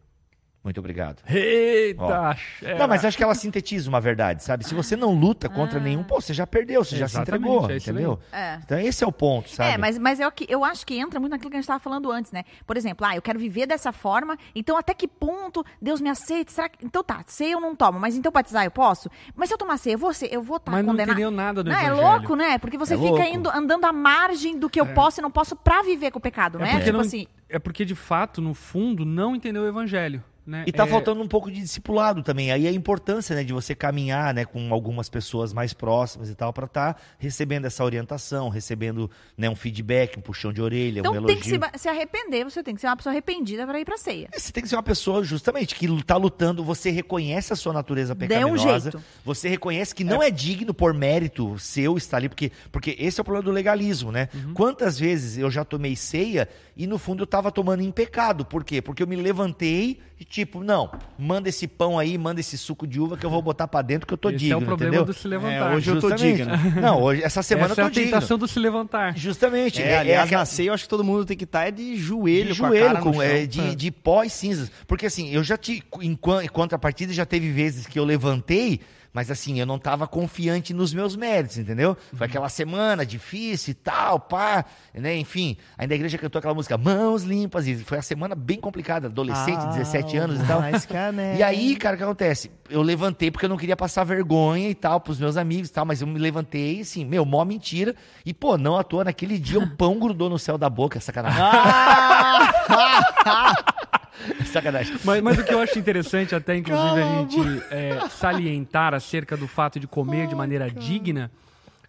Muito 0.65 0.79
obrigado. 0.79 1.23
Eita! 1.29 2.37
É. 2.63 2.79
Não, 2.79 2.87
mas 2.87 3.05
acho 3.05 3.17
que 3.17 3.23
ela 3.25 3.35
sintetiza 3.35 3.89
uma 3.89 4.01
verdade, 4.01 4.45
sabe? 4.45 4.65
Se 4.65 4.75
você 4.75 4.95
não 4.95 5.13
luta 5.13 5.49
contra 5.49 5.81
nenhum, 5.81 6.05
pô, 6.05 6.21
você 6.21 6.33
já 6.33 6.47
perdeu, 6.47 6.85
você 6.85 6.97
já 6.97 7.09
se 7.09 7.17
Exatamente, 7.17 7.45
entregou, 7.49 7.71
é 7.71 7.77
entendeu? 7.77 8.19
É. 8.33 8.59
Então 8.65 8.79
esse 8.79 9.03
é 9.03 9.07
o 9.07 9.11
ponto, 9.11 9.51
sabe? 9.51 9.71
É, 9.73 9.77
mas, 9.79 9.99
mas 9.99 10.21
eu, 10.21 10.31
que- 10.31 10.47
eu 10.49 10.65
acho 10.65 10.87
que 10.87 10.97
entra 10.97 11.19
muito 11.19 11.33
naquilo 11.33 11.51
que 11.51 11.57
a 11.57 11.59
gente 11.59 11.65
estava 11.65 11.81
falando 11.81 12.11
antes, 12.13 12.31
né? 12.31 12.45
Por 12.65 12.77
exemplo, 12.77 13.05
ah, 13.05 13.17
eu 13.17 13.23
quero 13.23 13.39
viver 13.41 13.67
dessa 13.67 13.91
forma, 13.93 14.39
então 14.55 14.77
até 14.77 14.95
que 14.95 15.09
ponto 15.09 15.65
Deus 15.81 16.01
me 16.01 16.09
aceita? 16.09 16.53
Será 16.53 16.69
que... 16.69 16.85
Então 16.85 17.03
tá, 17.03 17.25
ceia 17.27 17.53
eu 17.55 17.61
não 17.61 17.75
tomo, 17.75 17.99
mas 17.99 18.15
então 18.17 18.31
batizar 18.31 18.65
eu 18.65 18.71
posso? 18.71 19.11
Mas 19.35 19.49
se 19.49 19.55
eu 19.55 19.59
tomar 19.59 19.77
ceia, 19.79 19.95
eu 19.95 19.99
vou, 19.99 20.13
ser, 20.15 20.33
eu 20.33 20.43
vou 20.43 20.59
estar 20.59 20.71
Mas 20.71 20.85
não 20.85 20.93
condenado. 20.93 21.11
entendeu 21.13 21.31
nada 21.33 21.65
do 21.65 21.71
não, 21.71 21.77
é 21.77 21.91
louco, 21.93 22.37
né? 22.37 22.59
Porque 22.59 22.79
você 22.79 22.95
É 22.95 22.97
fica 22.97 23.09
louco. 23.11 23.23
indo, 23.35 23.51
andando 23.51 23.85
à 23.85 23.93
margem 23.93 24.57
do 24.59 24.71
que 24.71 24.81
eu 24.81 24.87
posso 24.87 25.21
e 25.21 25.23
não 25.23 25.31
posso 25.31 25.57
pra 25.57 25.83
viver 25.83 26.13
com 26.13 26.19
o 26.19 26.23
pecado, 26.23 26.57
né? 26.59 26.67
porque 26.71 26.85
Tipo 26.85 26.93
não- 26.99 27.01
assim, 27.01 27.27
é 27.49 27.59
porque, 27.59 27.85
de 27.85 27.95
fato, 27.97 28.41
no 28.41 28.55
fundo, 28.55 29.05
não 29.05 29.35
entendeu 29.35 29.63
o 29.63 29.67
evangelho. 29.67 30.23
Né? 30.45 30.65
E 30.67 30.73
tá 30.73 30.85
É- 30.85 30.87
faltando 30.89 31.23
um 31.23 31.29
pouco 31.29 31.51
de 31.51 31.61
discipulado 31.61 32.21
também. 32.23 32.51
Aí 32.51 32.67
a 32.67 32.73
importância, 32.73 33.37
né, 33.37 33.45
de 33.45 33.53
você 33.53 33.75
caminhar, 33.77 34.35
né, 34.35 34.45
com 34.45 34.73
algumas 34.73 35.09
pessoas 35.09 35.53
mais 35.53 35.73
próximas 35.73 36.29
e 36.29 36.35
tal, 36.35 36.53
para 36.53 36.65
estar 36.67 37.01
recebendo 37.17 37.65
essa 37.67 37.85
orientação, 37.85 38.49
recebendo, 38.49 39.09
né, 39.39 39.49
um 39.49 39.55
feedback, 39.55 40.19
um 40.19 40.21
puxão 40.21 40.53
de 40.53 40.61
orelha, 40.61 40.99
um 41.01 41.07
então 41.07 41.15
elogio. 41.15 41.27
tem 41.29 41.39
que 41.39 41.49
se, 41.77 41.79
se 41.79 41.89
arrepender, 41.89 42.43
você 42.45 42.61
tem 42.61 42.75
que 42.75 42.81
ser 42.81 42.89
uma 42.89 42.97
pessoa 42.97 43.13
arrependida 43.13 43.65
pra 43.67 43.79
ir 43.79 43.85
pra 43.85 43.97
ceia. 43.97 44.29
Você 44.37 44.51
tem 44.53 44.63
que 44.65 44.69
ser 44.69 44.75
uma 44.75 44.83
pessoa, 44.83 45.23
justamente, 45.23 45.77
que 45.77 45.87
tá 46.03 46.17
lutando, 46.17 46.65
você 46.65 46.91
reconhece 46.91 47.53
a 47.53 47.57
sua 47.57 47.73
natureza 47.73 48.13
Dê 48.13 48.25
um 48.25 48.29
pecaminosa, 48.29 48.91
jeito. 48.91 49.05
você 49.25 49.49
reconhece 49.49 49.95
que 49.95 50.03
não 50.03 50.21
é. 50.23 50.31
digno 50.33 50.75
por 50.75 50.93
mérito 50.93 51.57
seu 51.59 51.97
estar 51.97 52.17
ali, 52.17 52.29
porque, 52.29 52.51
porque 52.73 52.97
esse 52.99 53.21
é 53.21 53.23
o 53.23 53.25
problema 53.25 53.45
do 53.45 53.51
legalismo, 53.53 54.11
né? 54.11 54.29
Uhum. 54.35 54.55
Quantas 54.55 54.99
vezes 54.99 55.39
eu 55.39 55.51
já 55.51 55.65
tomei 55.65 55.95
ceia 55.95 56.49
e 56.77 56.87
no 56.87 56.99
fundo 56.99 57.23
eu 57.23 57.27
tava 57.27 57.51
tomando 57.53 57.83
em 57.83 57.91
pecado, 57.91 58.45
por 58.45 58.65
quê? 58.65 58.81
Porque 58.81 59.03
eu 59.03 59.07
me 59.07 59.17
levantei 59.17 59.99
e 60.19 60.25
Tipo, 60.25 60.63
não, 60.63 60.89
manda 61.19 61.49
esse 61.49 61.67
pão 61.67 61.99
aí, 61.99 62.17
manda 62.17 62.39
esse 62.39 62.57
suco 62.57 62.87
de 62.87 63.01
uva 63.01 63.17
que 63.17 63.27
eu 63.27 63.31
vou 63.31 63.43
botar 63.43 63.67
pra 63.67 63.83
dentro 63.83 64.07
que 64.07 64.15
eu 64.15 64.19
tô 64.19 64.29
Esse 64.31 64.39
digno, 64.39 64.55
é 64.55 64.57
o 64.57 64.63
problema 64.65 64.95
entendeu? 64.95 65.05
do 65.05 65.13
se 65.13 65.27
levantar. 65.27 65.73
É, 65.73 65.75
hoje 65.77 65.91
eu 65.91 66.01
tô 66.01 66.09
Justamente. 66.11 66.37
digno. 66.45 66.81
Não, 66.81 67.03
hoje, 67.03 67.23
essa 67.25 67.43
semana 67.43 67.73
Essa 67.73 67.81
eu 67.81 67.87
é 67.87 67.89
tô 67.89 67.91
a 67.91 67.93
digno. 67.93 68.13
tentação 68.13 68.39
do 68.39 68.47
se 68.47 68.59
levantar. 68.61 69.17
Justamente. 69.19 69.83
É, 69.83 69.99
aliás, 69.99 70.27
aquela- 70.27 70.43
na 70.43 70.47
ceia 70.47 70.69
eu 70.69 70.75
acho 70.75 70.85
que 70.85 70.89
todo 70.89 71.03
mundo 71.03 71.25
tem 71.25 71.37
que 71.37 71.43
estar 71.43 71.71
de 71.71 71.97
joelho, 71.97 72.53
de 72.55 72.61
com 72.61 72.67
a 72.67 72.69
joelho, 72.69 72.99
com, 73.01 73.13
chão. 73.15 73.23
é, 73.23 73.45
de, 73.47 73.75
de 73.75 73.91
pó 73.91 74.23
e 74.23 74.31
cinzas. 74.31 74.71
Porque 74.87 75.07
assim, 75.07 75.29
eu 75.31 75.43
já 75.43 75.57
te. 75.57 75.83
Em, 76.01 76.13
em 76.13 76.49
contrapartida, 76.49 77.13
já 77.13 77.27
teve 77.27 77.51
vezes 77.51 77.85
que 77.89 77.99
eu 77.99 78.05
levantei, 78.05 78.81
mas 79.13 79.31
assim, 79.31 79.61
eu 79.61 79.67
não 79.67 79.79
tava 79.79 80.07
confiante 80.07 80.73
nos 80.73 80.95
meus 80.95 81.15
méritos, 81.15 81.59
entendeu? 81.59 81.91
Uhum. 82.13 82.19
Foi 82.19 82.27
aquela 82.27 82.49
semana 82.49 83.05
difícil 83.05 83.73
e 83.73 83.75
tal, 83.75 84.19
pá, 84.19 84.65
né? 84.95 85.15
Enfim, 85.17 85.57
ainda 85.77 85.95
a 85.95 85.97
igreja 85.97 86.17
cantou 86.17 86.39
aquela 86.39 86.55
música 86.55 86.79
Mãos 86.79 87.23
Limpas, 87.23 87.67
e 87.67 87.77
foi 87.77 87.99
a 87.99 88.03
semana 88.03 88.35
bem 88.35 88.59
complicada, 88.61 89.09
adolescente, 89.09 89.59
Ah, 89.61 89.67
17 89.77 90.17
anos 90.17 90.41
e 90.41 90.47
tal. 90.47 90.61
mais 90.61 90.87
canela. 90.87 91.39
E 91.39 91.43
aí, 91.43 91.77
cara, 91.77 91.95
o 91.95 91.99
que 91.99 92.05
acontece? 92.05 92.51
Eu 92.71 92.81
levantei 92.83 93.31
porque 93.31 93.45
eu 93.45 93.51
não 93.51 93.57
queria 93.59 93.77
passar 93.77 94.05
vergonha 94.05 94.71
e 94.71 94.75
tal 94.75 95.01
pros 95.01 95.19
meus 95.21 95.37
amigos 95.37 95.69
e 95.69 95.73
tal, 95.73 95.85
mas 95.85 96.01
eu 96.01 96.07
me 96.07 96.19
levantei, 96.19 96.81
assim, 96.81 97.05
meu, 97.05 97.25
mó 97.25 97.45
mentira. 97.45 97.95
E, 98.25 98.33
pô, 98.33 98.57
não 98.57 98.77
à 98.77 98.83
toa, 98.83 99.05
naquele 99.05 99.39
dia 99.39 99.59
o 99.59 99.69
pão 99.77 99.99
grudou 99.99 100.31
no 100.31 100.39
céu 100.39 100.57
da 100.57 100.71
boca, 100.71 100.99
sacanagem. 101.01 101.43
sacanagem. 104.47 104.97
Mas, 105.05 105.23
mas 105.23 105.39
o 105.39 105.45
que 105.45 105.53
eu 105.53 105.61
acho 105.61 105.79
interessante, 105.79 106.35
até 106.35 106.57
inclusive 106.57 107.03
a 107.03 107.19
gente 107.21 107.65
é, 107.71 108.09
salientar 108.09 108.95
acerca 108.95 109.37
do 109.37 109.49
fato 109.49 109.81
de 109.81 109.87
comer 109.87 110.27
de 110.27 110.35
maneira 110.35 110.71
digna, 110.71 111.31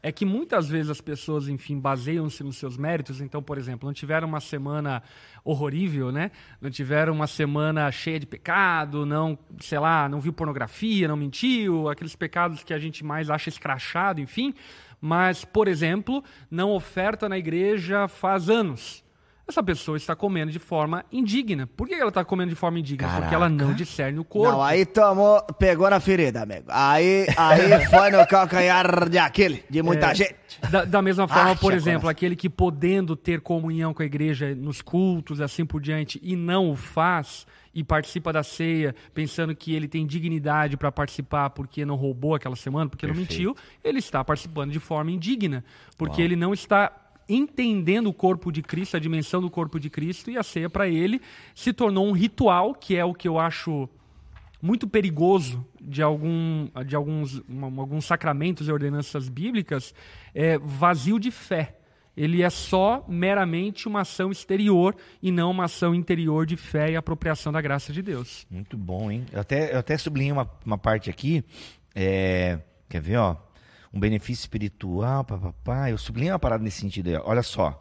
é 0.06 0.12
que 0.12 0.26
muitas 0.26 0.68
vezes 0.68 0.92
as 0.92 1.00
pessoas, 1.00 1.48
enfim, 1.48 1.80
baseiam-se 1.80 2.44
nos 2.44 2.58
seus 2.58 2.76
méritos. 2.76 3.22
Então, 3.22 3.42
por 3.42 3.58
exemplo, 3.58 3.88
não 3.88 3.94
tiveram 3.94 4.28
uma 4.28 4.42
semana 4.42 5.02
horrorível, 5.46 6.12
né? 6.12 6.30
Não 6.60 6.70
tiveram 6.70 7.14
uma 7.14 7.26
semana 7.26 7.90
cheia 7.90 8.20
de 8.20 8.26
pecado, 8.26 9.06
não, 9.06 9.40
sei 9.62 9.80
lá, 9.80 10.10
não 10.10 10.20
viu 10.20 10.34
pornografia, 10.34 11.08
não 11.08 11.16
mentiu, 11.16 11.88
aqueles 11.88 12.18
pecados 12.18 12.64
que 12.66 12.74
a 12.74 12.80
gente 12.80 13.02
mais 13.04 13.30
acha 13.30 13.48
escrachado, 13.48 14.20
enfim. 14.20 14.54
Mas, 15.00 15.46
por 15.46 15.70
exemplo, 15.70 16.22
não 16.52 16.72
oferta 16.72 17.30
na 17.30 17.38
igreja 17.38 18.10
faz 18.10 18.50
anos. 18.50 19.03
Essa 19.46 19.62
pessoa 19.62 19.98
está 19.98 20.16
comendo 20.16 20.52
de 20.52 20.60
forma 20.60 21.04
indigna. 21.12 21.68
Por 21.68 21.86
que 21.86 21.96
ela 21.96 22.08
está 22.08 22.24
comendo 22.24 22.50
de 22.50 22.56
forma 22.56 22.80
indigna? 22.80 23.10
Porque 23.20 23.36
ela 23.36 23.50
não 23.50 23.74
discerne 23.74 24.18
o 24.18 24.24
corpo. 24.24 24.54
Não, 24.54 24.64
aí 24.64 24.86
tomou, 24.86 25.42
pegou 25.60 25.90
na 25.90 26.00
ferida, 26.00 26.44
amigo. 26.44 26.66
Aí, 26.70 27.28
aí 27.36 27.86
foi 27.92 28.10
no 28.10 28.26
calcanhar 28.26 29.10
de 29.10 29.18
aquele, 29.18 29.64
de 29.70 29.82
muita 29.82 30.12
É, 30.12 30.16
gente. 30.16 30.36
Da, 30.72 30.86
da 30.86 31.02
mesma 31.02 31.28
forma, 31.28 31.52
Acha, 31.52 31.60
por 31.60 31.74
exemplo, 31.74 32.08
aquele 32.08 32.38
que 32.38 32.50
podendo 32.50 33.18
ter 33.18 33.42
comunhão 33.42 33.94
com 33.94 34.02
a 34.02 34.06
igreja 34.06 34.56
nos 34.56 34.82
cultos, 34.82 35.42
assim 35.42 35.66
por 35.66 35.82
diante, 35.82 36.20
e 36.24 36.38
não 36.38 36.72
o 36.72 36.76
faz, 36.76 37.46
e 37.74 37.84
participa 37.84 38.32
da 38.32 38.44
ceia, 38.44 38.96
pensando 39.14 39.54
que 39.56 39.74
ele 39.76 39.88
tem 39.88 40.06
dignidade 40.06 40.78
para 40.78 40.92
participar 40.92 41.50
porque 41.50 41.84
não 41.84 41.96
roubou 41.96 42.36
aquela 42.36 42.56
semana, 42.56 42.90
porque 42.90 43.08
não 43.08 43.16
mentiu, 43.16 43.56
ele 43.84 44.00
está 44.00 44.24
participando 44.24 44.72
de 44.72 44.80
forma 44.80 45.12
indigna, 45.12 45.66
porque 45.98 46.22
ele 46.22 46.36
não 46.36 46.54
está 46.54 46.92
entendendo 47.28 48.08
o 48.08 48.14
corpo 48.14 48.52
de 48.52 48.62
Cristo, 48.62 48.98
a 48.98 49.00
dimensão 49.00 49.42
do 49.42 49.50
corpo 49.50 49.80
de 49.80 49.90
Cristo, 49.90 50.30
e 50.30 50.38
a 50.38 50.44
ceia 50.44 50.70
para 50.70 50.88
ele 50.88 51.22
se 51.56 51.74
tornou 51.74 52.08
um 52.08 52.12
ritual, 52.12 52.74
que 52.74 52.96
é 52.96 53.06
o 53.06 53.14
que 53.14 53.28
eu 53.28 53.40
acho 53.40 53.90
muito 54.62 54.88
perigoso 54.88 55.66
de, 55.82 56.02
algum, 56.02 56.70
de 56.86 56.96
alguns, 56.96 57.42
alguns 57.62 58.06
sacramentos 58.06 58.70
e 58.70 58.72
ordenanças 58.72 59.28
bíblicas 59.28 59.94
é 60.34 60.58
vazio 60.58 61.20
de 61.20 61.32
fé. 61.32 61.78
Ele 62.16 62.44
é 62.44 62.50
só 62.50 63.04
meramente 63.08 63.88
uma 63.88 64.02
ação 64.02 64.32
exterior 64.32 64.96
e 65.22 65.32
não 65.32 65.52
uma 65.52 65.66
ação 65.66 65.94
interior 65.94 66.46
de 66.46 66.56
fé 66.56 66.92
e 66.92 66.96
apropriação 66.96 67.52
da 67.52 67.60
graça 67.60 67.92
de 67.92 68.02
Deus. 68.02 68.48
Muito 68.50 68.78
bom, 68.78 69.12
hein? 69.12 69.26
Eu 69.34 69.42
até, 69.42 69.74
eu 69.74 69.80
até 69.80 69.98
sublinhei 69.98 70.32
uma, 70.32 70.50
uma 70.66 70.78
parte 70.78 71.10
aqui. 71.10 71.44
é, 71.94 72.60
quer 72.88 73.02
ver, 73.02 73.18
ó? 73.18 73.36
Um 73.94 74.00
benefício 74.00 74.42
espiritual, 74.42 75.24
papapá. 75.24 75.90
Eu 75.92 75.98
sublinhei 75.98 76.32
uma 76.32 76.40
parada 76.40 76.64
nesse 76.64 76.82
sentido 76.82 77.10
aí. 77.10 77.16
Olha 77.18 77.44
só. 77.44 77.80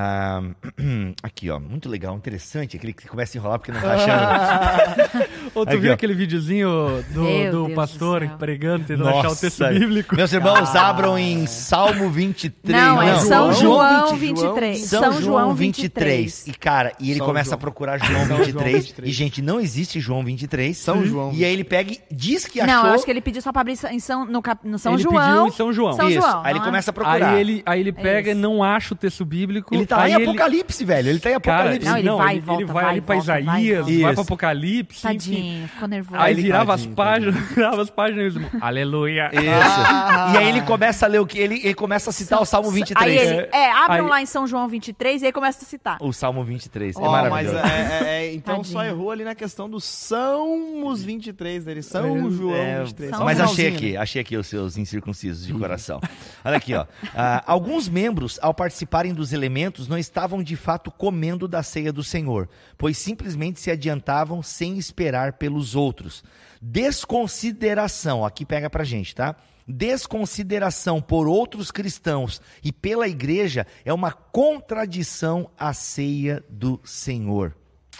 Ah, 0.00 0.40
aqui, 1.22 1.50
ó. 1.50 1.58
Muito 1.58 1.88
legal, 1.88 2.14
interessante. 2.16 2.76
Aquele 2.76 2.92
que 2.92 3.08
começa 3.08 3.36
a 3.36 3.38
enrolar 3.38 3.58
porque 3.58 3.72
não 3.72 3.80
tá 3.80 3.94
achando. 3.94 5.28
Ou 5.54 5.66
tu 5.66 5.70
Aqui, 5.70 5.78
viu 5.78 5.90
ó. 5.90 5.94
aquele 5.94 6.14
videozinho 6.14 7.04
do, 7.10 7.66
do 7.68 7.74
pastor 7.74 8.26
do 8.26 8.36
pregando, 8.38 8.84
tentando 8.84 9.08
achar 9.08 9.30
o 9.30 9.36
texto 9.36 9.60
Nossa. 9.60 9.72
bíblico? 9.74 10.14
Meus 10.14 10.32
irmãos, 10.32 10.74
abram 10.76 11.18
em 11.18 11.46
Salmo 11.46 12.10
23. 12.10 12.80
Não, 12.80 13.02
é 13.02 13.18
São 13.18 13.52
João 13.52 14.14
20, 14.16 14.18
23. 14.18 14.78
São, 14.84 15.20
João 15.20 15.54
23. 15.54 15.88
23. 15.98 16.46
E, 16.48 16.52
cara, 16.58 16.92
e 17.00 17.10
ele 17.10 17.18
São 17.18 17.26
começa 17.26 17.50
João. 17.50 17.56
a 17.56 17.58
procurar 17.58 17.98
João 17.98 18.26
São 18.26 18.36
23, 18.36 18.52
João 18.52 18.72
23. 18.82 19.08
E, 19.08 19.12
gente, 19.12 19.42
não 19.42 19.58
existe 19.58 19.98
João 20.00 20.24
23. 20.24 20.76
São 20.76 21.04
João 21.04 21.32
E 21.32 21.44
aí 21.44 21.52
ele 21.52 21.64
pega 21.64 21.92
e 21.92 22.00
diz 22.10 22.44
que 22.46 22.60
achou. 22.60 22.74
Não, 22.74 22.86
eu 22.88 22.94
acho 22.94 23.04
que 23.04 23.10
ele 23.10 23.20
pediu 23.20 23.42
só 23.42 23.50
pra 23.50 23.62
abrir 23.62 23.78
em 23.90 23.98
São, 24.00 24.24
no, 24.24 24.40
cap- 24.42 24.66
no 24.66 24.78
São 24.78 24.94
Ele 24.94 25.02
João. 25.02 25.16
pediu 25.26 25.46
em 25.46 25.50
São 25.52 25.72
João. 25.72 25.92
São 25.94 26.08
Isso. 26.08 26.20
João. 26.20 26.40
Aí 26.44 26.52
ele 26.52 26.58
não 26.58 26.64
é? 26.64 26.68
começa 26.68 26.90
a 26.90 26.94
procurar. 26.94 27.30
Aí 27.34 27.40
ele, 27.40 27.62
aí 27.66 27.80
ele 27.80 27.92
pega 27.92 28.28
e 28.30 28.32
isso. 28.32 28.40
não 28.40 28.62
acha 28.62 28.94
o 28.94 28.96
texto 28.96 29.24
bíblico. 29.24 29.74
Ele 29.74 29.86
tá 29.96 30.02
aí 30.02 30.12
em 30.12 30.14
Apocalipse, 30.22 30.84
velho. 30.84 31.08
Ele 31.08 31.18
tá 31.18 31.30
em 31.30 31.40
Cara, 31.40 31.58
Apocalipse. 31.74 31.88
Não, 31.88 31.98
ele 31.98 32.10
vai 32.10 32.28
e 32.34 32.36
ele, 32.36 32.40
volta, 32.40 32.62
ele 32.62 32.72
vai, 32.72 32.82
vai 32.84 32.92
ali 32.92 33.00
pra 33.00 33.14
volta, 33.16 33.32
vai 33.32 33.40
Isaías, 33.42 33.84
vai 33.86 33.94
Isso. 33.94 34.12
pro 34.12 34.20
Apocalipse. 34.22 34.98
enfim. 35.06 35.18
Tadinho, 35.18 35.68
ficou 35.68 35.88
nervoso. 35.88 36.20
Aí 36.20 36.32
ele- 36.34 36.42
virava 36.42 36.74
as 36.74 36.80
Tadinho, 36.80 36.96
páginas, 36.96 37.34
virava 37.54 37.82
as 37.82 37.90
páginas 37.90 38.34
e 38.36 38.40
aleluia. 38.60 39.30
Isso. 39.32 40.34
E 40.34 40.36
aí 40.38 40.48
ele 40.48 40.62
começa 40.62 41.06
a 41.06 41.08
ler 41.08 41.20
o 41.20 41.26
que? 41.26 41.38
Ele, 41.38 41.60
ele 41.64 41.74
começa 41.74 42.10
a 42.10 42.12
citar 42.12 42.40
o 42.40 42.44
Salmo 42.44 42.70
23. 42.70 43.06
Aí 43.10 43.16
ele, 43.28 43.48
é, 43.52 43.70
abram 43.72 44.04
Aí- 44.04 44.10
lá 44.10 44.22
em 44.22 44.26
São 44.26 44.46
João 44.46 44.68
23 44.68 45.22
e 45.22 45.26
aí 45.26 45.32
começa 45.32 45.64
a 45.64 45.66
citar. 45.66 45.96
O 46.00 46.12
Salmo 46.12 46.44
23. 46.44 46.96
é 46.96 46.98
Ó, 46.98 47.10
mas 47.10 47.30
maravilhoso. 47.30 47.56
é, 47.58 48.07
é, 48.28 48.32
é, 48.32 48.34
então 48.34 48.62
só 48.64 48.78
Tadinho. 48.78 48.94
errou 48.94 49.10
ali 49.10 49.24
na 49.24 49.34
questão 49.34 49.68
dos 49.68 49.84
Salmos 49.84 51.02
23 51.02 51.64
dele. 51.64 51.82
São 51.82 52.30
João 52.30 52.54
É, 52.54 52.84
23. 52.84 53.10
São 53.10 53.18
Só 53.18 53.24
mas 53.24 53.40
achei 53.40 53.68
aqui, 53.68 53.96
achei 53.96 54.22
aqui 54.22 54.36
os 54.36 54.46
seus 54.46 54.76
incircuncisos 54.76 55.46
de 55.46 55.52
coração. 55.54 56.00
Olha 56.44 56.56
aqui, 56.56 56.74
ó. 56.74 56.86
Ah, 57.14 57.42
alguns 57.46 57.88
membros, 57.88 58.38
ao 58.42 58.54
participarem 58.54 59.12
dos 59.14 59.32
elementos, 59.32 59.88
não 59.88 59.98
estavam 59.98 60.42
de 60.42 60.56
fato 60.56 60.90
comendo 60.90 61.48
da 61.48 61.62
ceia 61.62 61.92
do 61.92 62.04
Senhor, 62.04 62.48
pois 62.76 62.98
simplesmente 62.98 63.60
se 63.60 63.70
adiantavam 63.70 64.42
sem 64.42 64.78
esperar 64.78 65.34
pelos 65.34 65.74
outros. 65.74 66.22
Desconsideração, 66.60 68.24
aqui 68.24 68.44
pega 68.44 68.68
pra 68.68 68.84
gente, 68.84 69.14
tá? 69.14 69.36
Desconsideração 69.66 71.00
por 71.00 71.28
outros 71.28 71.70
cristãos 71.70 72.40
e 72.64 72.72
pela 72.72 73.06
igreja 73.06 73.66
é 73.84 73.92
uma 73.92 74.12
contradição 74.12 75.50
à 75.58 75.74
ceia 75.74 76.42
do 76.48 76.80
Senhor. 76.82 77.54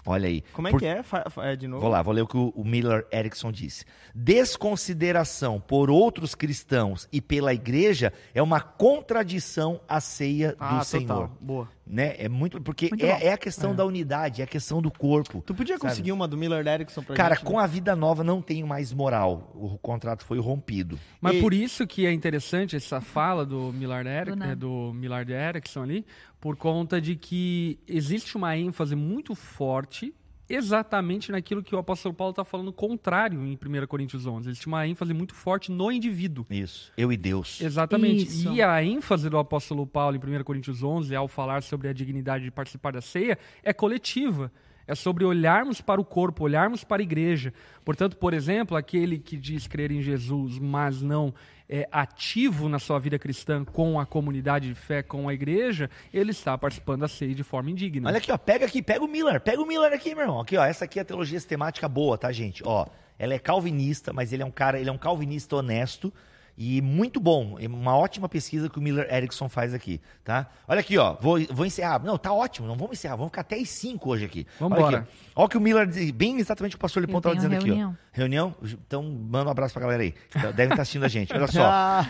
Olha 0.09 0.27
aí. 0.29 0.43
Como 0.53 0.69
é 0.69 0.71
Por- 0.71 0.81
que 0.81 0.87
é? 0.87 1.05
É 1.43 1.57
de 1.57 1.69
novo? 1.69 1.83
Vou 1.83 1.91
lá, 1.91 2.01
vou 2.03 2.15
ler 2.15 2.23
o 2.23 2.27
que 2.27 2.37
o, 2.37 2.65
Miller 2.65 3.07
Erickson 3.13 3.53
disse. 3.53 3.85
Desconsideração 4.15 5.61
por 5.61 5.91
outros 5.91 6.35
cristãos 6.35 7.07
e 7.13 7.21
pela 7.21 7.53
igreja 7.53 8.13
é 8.35 8.43
uma 8.43 8.61
contradição 8.61 9.81
à 9.89 10.01
ceia 10.01 10.57
Ah, 10.59 10.79
do 10.79 10.85
Senhor. 10.85 11.07
total. 11.07 11.31
Boa. 11.41 11.69
Né? 11.91 12.17
É 12.19 12.29
muito 12.29 12.61
porque 12.61 12.89
Muito 12.91 13.05
é, 13.07 13.25
é 13.29 13.33
a 13.33 13.39
questão 13.39 13.75
da 13.75 13.83
unidade, 13.85 14.43
é 14.43 14.45
a 14.45 14.47
questão 14.47 14.83
do 14.83 14.91
corpo. 14.91 15.43
Tu 15.47 15.55
podia 15.55 15.79
Sabe? 15.79 15.89
conseguir 15.89 16.13
uma 16.13 16.29
do 16.29 16.37
Miller 16.37 16.67
Erickson 16.67 17.03
pra 17.03 17.17
Cara, 17.17 17.35
gente? 17.35 17.45
com 17.47 17.59
a 17.59 17.67
vida 17.67 17.97
nova 17.97 18.23
não 18.23 18.43
tenho 18.43 18.67
mais 18.67 18.93
moral. 18.93 19.51
O 19.55 19.79
contrato 19.79 20.23
foi 20.25 20.39
rompido. 20.39 20.99
Mas 21.21 21.37
E- 21.37 21.41
por 21.41 21.55
isso 21.55 21.87
que 21.87 22.05
é 22.05 22.13
interessante 22.13 22.77
essa 22.77 23.01
fala 23.01 23.47
do 23.47 23.73
Millard, 23.73 24.07
Eric, 24.09 24.37
Do 24.37 24.45
eh, 24.45 24.55
do 24.55 24.93
Millard 24.95 25.33
Erickson 25.33 25.83
ali, 25.83 26.05
por 26.39 26.57
conta 26.57 27.01
de 27.01 27.17
que 27.17 27.79
existe 27.89 28.37
uma 28.37 28.55
ênfase 28.57 28.95
muito 28.95 29.35
forte 29.35 30.15
exatamente 30.49 31.31
naquilo 31.31 31.63
que 31.63 31.75
o 31.75 31.79
apóstolo 31.79 32.15
Paulo 32.15 32.31
está 32.31 32.45
falando 32.45 32.73
contrário 32.73 33.45
em 33.45 33.53
1 33.53 33.87
Coríntios 33.87 34.27
11. 34.27 34.49
Existe 34.49 34.67
uma 34.67 34.87
ênfase 34.87 35.13
muito 35.13 35.35
forte 35.35 35.71
no 35.71 35.93
indivíduo. 35.93 36.47
Isso. 36.49 36.93
Eu 36.97 37.13
e 37.13 37.17
Deus. 37.17 37.61
Exatamente. 37.61 38.25
Isso. 38.25 38.53
E 38.53 38.63
a 38.63 38.83
ênfase 38.83 39.29
do 39.29 39.39
apóstolo 39.39 39.87
Paulo 39.87 40.17
em 40.17 40.41
1 40.41 40.45
Coríntios 40.45 40.83
11, 40.83 41.15
ao 41.15 41.29
falar 41.29 41.63
sobre 41.63 41.89
a 41.89 41.93
dignidade 41.93 42.45
de 42.45 42.51
participar 42.51 42.93
da 42.93 43.01
ceia, 43.01 43.39
é 43.63 43.73
coletiva. 43.73 44.51
É 44.87 44.95
sobre 44.95 45.23
olharmos 45.23 45.83
para 45.83 46.01
o 46.01 46.05
corpo, 46.05 46.45
olharmos 46.45 46.83
para 46.83 47.03
a 47.03 47.05
igreja. 47.05 47.53
Portanto, 47.85 48.17
por 48.17 48.33
exemplo, 48.33 48.75
aquele 48.75 49.19
que 49.19 49.37
diz 49.37 49.67
crer 49.67 49.93
em 49.93 50.01
Jesus, 50.01 50.59
mas 50.59 51.03
não 51.03 51.35
é 51.69 51.87
ativo 51.93 52.69
na 52.69 52.79
sua 52.79 52.99
vida 52.99 53.19
cristã 53.19 53.65
com 53.65 54.01
a 54.01 54.07
comunidade 54.07 54.69
de 54.69 54.75
fé, 54.75 55.03
com 55.03 55.29
a 55.29 55.35
igreja, 55.35 55.91
ele 56.13 56.31
está 56.31 56.57
participando 56.57 57.01
da 57.01 57.09
ceia 57.09 57.35
de 57.35 57.45
forma 57.45 57.71
indigna. 57.71 58.09
Olha 58.09 58.19
aqui, 58.19 58.33
ó, 58.33 58.39
pega 58.39 58.65
aqui, 58.65 58.81
pega 58.81 59.05
o 59.05 59.09
Miller, 59.09 59.41
pega 59.41 59.61
o 59.61 59.67
Miller 59.67 59.93
aqui, 59.93 60.15
meu 60.15 60.25
irmão. 60.25 60.41
Aqui, 60.41 60.57
ó, 60.57 60.65
essa 60.65 60.87
aqui 60.87 60.99
é 60.99 61.03
a 61.03 61.05
teologia 61.05 61.39
sistemática 61.39 61.89
boa, 61.89 62.17
tá, 62.17 62.33
gente? 62.33 62.63
Ó, 62.65 62.87
ela 63.19 63.35
é 63.35 63.39
calvinista, 63.39 64.13
mas 64.13 64.33
ele 64.33 64.43
é 64.43 64.47
um 64.47 64.51
cara, 64.51 64.81
ele 64.81 64.89
é 64.89 64.93
um 64.93 64.99
calvinista 64.99 65.57
honesto 65.57 66.13
e 66.61 66.83
muito 66.83 67.21
bom. 67.21 67.57
É 67.61 67.69
uma 67.69 67.97
ótima 67.97 68.29
pesquisa 68.29 68.69
que 68.69 68.79
o 68.81 68.83
Miller 68.83 69.07
Erickson 69.15 69.49
faz 69.49 69.73
aqui, 69.73 70.01
tá? 70.25 70.49
Olha 70.67 70.81
aqui, 70.81 70.99
ó, 70.99 71.15
vou, 71.21 71.39
vou 71.53 71.65
encerrar. 71.65 72.03
Não, 72.03 72.19
tá 72.19 72.33
ótimo, 72.33 72.67
não 72.67 72.75
vamos 72.75 72.99
encerrar, 72.99 73.15
vamos 73.15 73.31
ficar 73.31 73.43
até 73.43 73.55
as 73.57 73.69
5 73.69 74.11
hoje 74.11 74.25
aqui. 74.25 74.45
Vambora. 74.59 74.83
Olha 74.83 74.99
aqui. 74.99 75.09
Olha 75.37 75.47
o 75.47 75.49
que 75.49 75.57
o 75.57 75.61
Miller 75.61 75.87
diz, 75.87 76.11
bem 76.11 76.37
exatamente 76.41 76.73
o 76.73 76.77
que 76.77 76.81
o 76.81 76.83
pastor 76.83 77.01
Lipão 77.01 77.19
Eu 77.19 77.21
tava 77.23 77.37
tenho 77.37 77.49
dizendo 77.49 77.61
aqui, 77.61 77.69
reunião. 77.71 77.97
ó. 78.03 78.09
Reunião? 78.13 78.55
Então, 78.87 79.03
manda 79.05 79.47
um 79.49 79.53
abraço 79.53 79.73
pra 79.73 79.83
galera 79.83 80.03
aí. 80.03 80.13
Devem 80.57 80.71
estar 80.71 80.83
assistindo 80.83 81.05
a 81.05 81.09
gente. 81.09 81.33
Olha 81.33 81.47
só. 81.49 82.05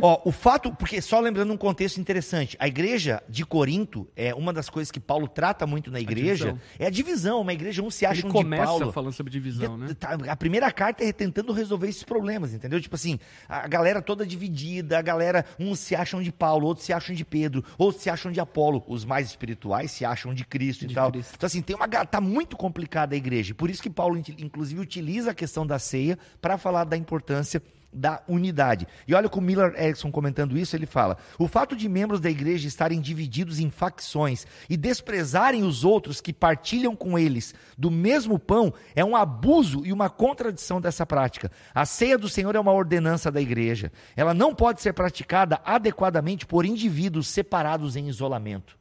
Ó, 0.00 0.20
o 0.24 0.32
fato, 0.32 0.72
porque 0.74 1.00
só 1.02 1.20
lembrando 1.20 1.52
um 1.52 1.56
contexto 1.56 2.00
interessante, 2.00 2.56
a 2.58 2.66
igreja 2.66 3.22
de 3.28 3.44
Corinto 3.44 4.08
é 4.16 4.34
uma 4.34 4.52
das 4.52 4.68
coisas 4.70 4.90
que 4.90 4.98
Paulo 4.98 5.28
trata 5.28 5.66
muito 5.66 5.90
na 5.90 6.00
igreja, 6.00 6.46
divisão. 6.46 6.60
é 6.78 6.86
a 6.86 6.90
divisão. 6.90 7.40
Uma 7.40 7.52
igreja 7.52 7.82
um 7.82 7.90
se 7.90 8.06
acha 8.06 8.20
Ele 8.20 8.28
um 8.28 8.30
de 8.30 8.34
começa 8.36 8.64
Paulo. 8.64 8.90
falando 8.92 9.12
sobre 9.12 9.30
divisão, 9.30 9.78
De- 9.78 9.84
né? 9.88 9.94
tá, 9.94 10.16
A 10.28 10.34
primeira 10.36 10.70
carta 10.72 11.04
é 11.04 11.12
tentando 11.12 11.52
resolver 11.52 11.88
esses 11.88 12.02
problemas, 12.02 12.54
entendeu? 12.54 12.80
Tipo 12.80 12.94
assim, 12.96 13.18
a 13.48 13.68
galera 13.68 14.00
toda 14.00 14.24
dividida, 14.26 14.98
a 14.98 15.02
galera, 15.02 15.44
uns 15.58 15.78
se 15.78 15.94
acham 15.94 16.22
de 16.22 16.32
Paulo, 16.32 16.66
outros 16.66 16.86
se 16.86 16.92
acham 16.92 17.14
de 17.14 17.24
Pedro, 17.24 17.62
outros 17.76 18.02
se 18.02 18.08
acham 18.10 18.32
de 18.32 18.40
Apolo, 18.40 18.82
os 18.88 19.04
mais 19.04 19.26
espirituais 19.28 19.90
se 19.90 20.04
acham 20.04 20.32
de 20.32 20.44
Cristo 20.44 20.86
De 20.86 20.92
e 20.92 20.94
tal. 20.94 21.12
Cristo. 21.12 21.34
Então 21.36 21.46
assim, 21.46 21.60
tem 21.62 21.76
uma 21.76 21.86
tá 21.88 22.20
muito 22.20 22.56
complicada 22.56 23.14
a 23.14 23.18
igreja, 23.18 23.54
por 23.54 23.68
isso 23.68 23.82
que 23.82 23.90
Paulo 23.90 24.16
in- 24.16 24.24
inclusive 24.38 24.80
utiliza 24.80 25.30
a 25.32 25.34
questão 25.34 25.66
da 25.66 25.78
ceia 25.78 26.18
para 26.40 26.56
falar 26.56 26.84
da 26.84 26.96
importância 26.96 27.62
da 27.92 28.22
unidade. 28.26 28.86
E 29.06 29.14
olha 29.14 29.28
com 29.28 29.38
o 29.38 29.42
Miller 29.42 29.74
Erickson 29.76 30.10
comentando 30.10 30.56
isso, 30.56 30.74
ele 30.74 30.86
fala: 30.86 31.18
"O 31.38 31.46
fato 31.46 31.76
de 31.76 31.88
membros 31.88 32.20
da 32.20 32.30
igreja 32.30 32.66
estarem 32.66 33.00
divididos 33.00 33.58
em 33.58 33.70
facções 33.70 34.46
e 34.70 34.76
desprezarem 34.76 35.62
os 35.62 35.84
outros 35.84 36.20
que 36.20 36.32
partilham 36.32 36.96
com 36.96 37.18
eles 37.18 37.54
do 37.76 37.90
mesmo 37.90 38.38
pão 38.38 38.72
é 38.94 39.04
um 39.04 39.14
abuso 39.14 39.84
e 39.84 39.92
uma 39.92 40.08
contradição 40.08 40.80
dessa 40.80 41.04
prática. 41.04 41.50
A 41.74 41.84
ceia 41.84 42.16
do 42.16 42.28
Senhor 42.28 42.54
é 42.56 42.60
uma 42.60 42.72
ordenança 42.72 43.30
da 43.30 43.40
igreja. 43.40 43.92
Ela 44.16 44.32
não 44.32 44.54
pode 44.54 44.80
ser 44.80 44.92
praticada 44.92 45.60
adequadamente 45.64 46.46
por 46.46 46.64
indivíduos 46.64 47.28
separados 47.28 47.96
em 47.96 48.08
isolamento." 48.08 48.76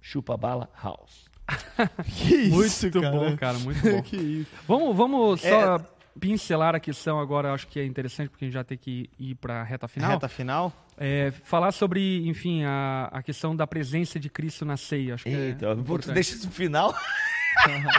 Chupa 0.00 0.36
bala 0.36 0.68
house. 0.82 1.24
Que 2.06 2.48
Muito 2.48 3.00
bom, 3.00 3.36
cara, 3.36 3.58
muito 3.58 3.80
bom. 3.88 4.02
que 4.02 4.16
isso. 4.16 4.50
Vamos, 4.66 4.96
vamos 4.96 5.44
É. 5.44 5.50
pincelar 6.18 6.74
a 6.74 6.80
questão 6.80 7.18
agora, 7.18 7.52
acho 7.52 7.66
que 7.66 7.78
é 7.78 7.84
interessante, 7.84 8.28
porque 8.30 8.44
a 8.44 8.46
gente 8.46 8.54
já 8.54 8.64
tem 8.64 8.78
que 8.78 9.08
ir 9.18 9.34
para 9.36 9.60
a 9.60 9.64
reta 9.64 9.88
final. 9.88 10.10
Reta 10.10 10.28
final. 10.28 10.72
É, 10.96 11.32
falar 11.42 11.72
sobre, 11.72 12.26
enfim, 12.28 12.62
a, 12.64 13.08
a 13.12 13.22
questão 13.22 13.54
da 13.54 13.66
presença 13.66 14.18
de 14.20 14.28
Cristo 14.30 14.64
na 14.64 14.76
ceia. 14.76 15.14
Acho 15.14 15.24
que 15.24 15.30
Eita, 15.30 15.66
é 15.66 15.74
pô, 15.74 15.98
tu 15.98 16.12
deixa 16.12 16.34
isso 16.34 16.46
pro 16.48 16.56
final. 16.56 16.94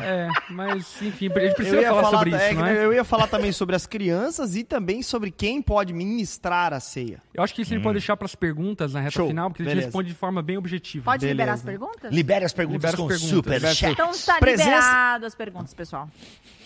É, 0.03 0.27
mas, 0.49 1.01
enfim, 1.01 1.29
a 1.33 1.39
gente 1.39 1.55
precisa 1.55 1.81
falar, 1.83 2.03
falar, 2.03 2.17
sobre 2.17 2.35
é, 2.35 2.49
isso, 2.49 2.59
não 2.59 2.65
é? 2.65 2.85
eu 2.85 2.93
ia 2.93 3.03
falar 3.03 3.27
também 3.27 3.51
sobre 3.51 3.75
as 3.75 3.87
crianças 3.87 4.55
e 4.55 4.63
também 4.63 5.01
sobre 5.01 5.31
quem 5.31 5.61
pode 5.61 5.93
ministrar 5.93 6.73
a 6.73 6.79
ceia. 6.79 7.21
Eu 7.33 7.41
acho 7.43 7.53
que 7.55 7.61
isso 7.61 7.73
a 7.73 7.75
gente 7.75 7.83
pode 7.83 7.97
deixar 7.97 8.17
para 8.17 8.25
as 8.25 8.35
perguntas 8.35 8.93
na 8.93 8.99
reta 8.99 9.11
Show, 9.11 9.27
final, 9.27 9.49
porque 9.49 9.63
a 9.63 9.65
gente 9.65 9.83
responde 9.85 10.09
de 10.09 10.15
forma 10.15 10.41
bem 10.41 10.57
objetiva. 10.57 11.05
Pode 11.05 11.21
Beleza. 11.21 11.33
liberar 11.33 11.53
as 11.53 11.63
perguntas? 11.63 12.13
Libere 12.13 12.45
as 12.45 12.53
perguntas 12.53 12.91
Libera 12.91 12.93
as 12.93 12.99
com 12.99 13.07
perguntas. 13.07 13.29
super 13.29 13.75
chat. 13.75 13.91
Então 13.93 14.11
está 14.11 14.39
Presença- 14.39 14.69
liberado 14.69 15.25
as 15.25 15.35
perguntas, 15.35 15.73
pessoal. 15.73 16.09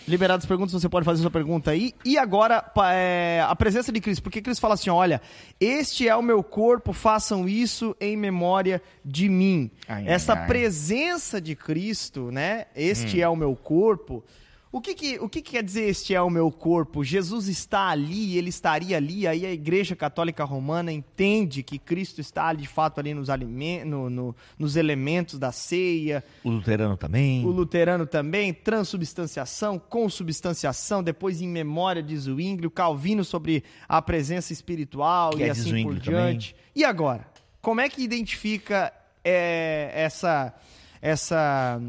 Liberadas 0.08 0.44
as 0.44 0.48
perguntas, 0.48 0.72
você 0.72 0.88
pode 0.88 1.04
fazer 1.04 1.22
sua 1.22 1.30
pergunta 1.30 1.70
aí. 1.70 1.94
E 2.04 2.18
agora, 2.18 2.64
é, 2.92 3.44
a 3.46 3.54
presença 3.54 3.92
de 3.92 4.00
Cristo. 4.00 4.22
Porque 4.22 4.40
Cristo 4.42 4.60
fala 4.60 4.74
assim: 4.74 4.90
olha, 4.90 5.20
este 5.60 6.08
é 6.08 6.16
o 6.16 6.22
meu 6.22 6.42
corpo, 6.42 6.92
façam 6.92 7.48
isso 7.48 7.94
em 8.00 8.16
memória 8.16 8.82
de 9.04 9.28
mim. 9.28 9.70
Ai, 9.86 10.04
Essa 10.06 10.32
ai, 10.34 10.38
ai. 10.40 10.46
presença 10.46 11.40
de 11.40 11.54
Cristo, 11.54 12.30
né? 12.32 12.66
Este 12.74 13.18
Hum. 13.18 13.22
é 13.22 13.28
o 13.28 13.36
meu 13.36 13.54
corpo. 13.54 14.24
O 14.72 14.80
que 14.80 14.94
que, 14.94 15.18
o 15.18 15.28
que 15.28 15.42
que 15.42 15.50
quer 15.52 15.64
dizer 15.64 15.88
este 15.88 16.14
é 16.14 16.22
o 16.22 16.30
meu 16.30 16.48
corpo? 16.48 17.02
Jesus 17.02 17.48
está 17.48 17.88
ali, 17.88 18.38
ele 18.38 18.50
estaria 18.50 18.96
ali, 18.96 19.26
aí 19.26 19.44
a 19.44 19.52
Igreja 19.52 19.96
Católica 19.96 20.44
Romana 20.44 20.92
entende 20.92 21.64
que 21.64 21.76
Cristo 21.76 22.20
está 22.20 22.52
de 22.52 22.68
fato 22.68 23.00
ali 23.00 23.12
nos, 23.12 23.28
alimen 23.28 23.84
no- 23.84 24.08
no- 24.08 24.36
nos 24.56 24.76
elementos 24.76 25.40
da 25.40 25.50
ceia, 25.50 26.22
O 26.44 26.50
luterano 26.50 26.96
também. 26.96 27.44
o 27.44 27.48
luterano 27.50 28.06
também, 28.06 28.54
transubstanciação, 28.54 29.76
consubstanciação, 29.76 31.02
depois 31.02 31.40
em 31.42 31.48
memória 31.48 32.00
de 32.00 32.16
Zwingli, 32.16 32.68
o 32.68 32.70
Calvino 32.70 33.24
sobre 33.24 33.64
a 33.88 34.00
presença 34.00 34.52
espiritual 34.52 35.30
Que 35.30 35.38
e 35.40 35.42
é 35.48 35.50
assim 35.50 35.70
Zwingli 35.70 35.96
por 35.96 36.04
também. 36.04 36.20
diante. 36.38 36.54
E 36.76 36.84
agora, 36.84 37.26
como 37.60 37.80
é 37.80 37.88
que 37.88 38.02
identifica 38.04 38.92
é, 39.24 39.90
essa, 39.94 40.54
essa, 41.02 41.80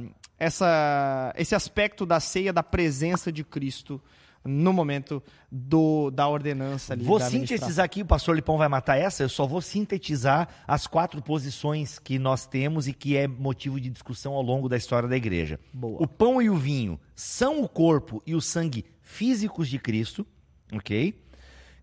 essa, 0.42 1.32
esse 1.38 1.54
aspecto 1.54 2.04
da 2.04 2.20
ceia 2.20 2.52
da 2.52 2.64
presença 2.64 3.32
de 3.32 3.44
Cristo 3.44 4.02
no 4.44 4.74
momento 4.74 5.22
do, 5.52 6.10
da 6.10 6.28
ordenança 6.28 6.94
ali? 6.94 7.04
Vou 7.04 7.20
sintetizar 7.20 7.86
aqui, 7.86 8.02
o 8.02 8.06
pastor 8.08 8.36
Lipão 8.36 8.58
vai 8.58 8.68
matar 8.68 8.98
essa, 8.98 9.22
eu 9.22 9.30
só 9.30 9.46
vou 9.46 9.62
sintetizar 9.62 10.48
as 10.68 10.88
quatro 10.88 11.22
posições 11.22 12.00
que 12.00 12.18
nós 12.18 12.48
temos 12.48 12.88
e 12.88 12.94
que 12.94 13.16
é 13.16 13.28
motivo 13.28 13.80
de 13.80 13.88
discussão 13.88 14.34
ao 14.34 14.42
longo 14.42 14.68
da 14.68 14.76
história 14.76 15.08
da 15.08 15.16
igreja. 15.16 15.60
Boa. 15.72 16.02
O 16.02 16.08
pão 16.08 16.42
e 16.42 16.50
o 16.50 16.58
vinho 16.58 17.00
são 17.16 17.62
o 17.62 17.70
corpo 17.70 18.20
e 18.26 18.34
o 18.34 18.42
sangue 18.42 18.84
físicos 19.00 19.70
de 19.70 19.78
Cristo, 19.78 20.26
ok? 20.74 21.24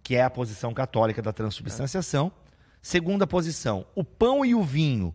Que 0.02 0.16
é 0.16 0.24
a 0.24 0.30
posição 0.30 0.74
católica 0.74 1.22
da 1.22 1.32
transubstanciação. 1.32 2.32
Segunda 2.82 3.24
posição, 3.24 3.86
o 3.94 4.02
pão 4.02 4.44
e 4.44 4.52
o 4.52 4.64
vinho. 4.64 5.14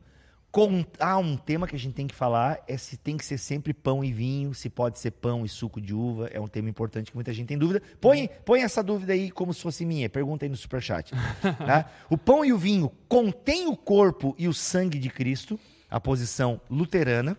Com... 0.54 0.86
Ah, 0.99 1.18
um 1.18 1.36
tema 1.36 1.68
que 1.68 1.76
a 1.76 1.80
gente 1.80 1.95
tem 1.95 2.06
que 2.06 2.14
falar 2.14 2.64
é 2.68 2.78
se 2.78 2.95
tem 2.95 3.18
que 3.18 3.26
ser 3.26 3.39
sempre 3.39 3.74
pão 3.74 4.04
e 4.04 4.14
vinho, 4.14 4.54
se 4.54 4.70
pode 4.70 4.99
ser 4.99 5.10
pão 5.10 5.43
e 5.43 5.49
suco 5.49 5.82
de 5.82 5.95
uva. 5.95 6.28
É 6.28 6.39
um 6.39 6.47
tema 6.47 6.70
importante 6.70 7.10
que 7.10 7.18
muita 7.18 7.34
gente 7.34 7.47
tem 7.47 7.58
dúvida. 7.58 7.82
Põe, 7.99 8.30
põe 8.45 8.62
essa 8.62 8.84
dúvida 8.84 9.14
aí 9.14 9.32
como 9.32 9.51
se 9.51 9.64
fosse 9.64 9.84
minha. 9.84 10.08
Pergunta 10.08 10.45
aí 10.45 10.49
no 10.49 10.56
superchat. 10.56 11.12
tá? 11.41 11.89
O 12.08 12.20
pão 12.20 12.45
e 12.45 12.54
o 12.54 12.58
vinho 12.60 12.91
contém 13.08 13.66
o 13.68 13.76
corpo 13.76 14.36
e 14.38 14.47
o 14.47 14.54
sangue 14.54 14.99
de 14.99 15.10
Cristo, 15.10 15.60
a 15.89 15.99
posição 15.99 16.62
luterana, 16.70 17.36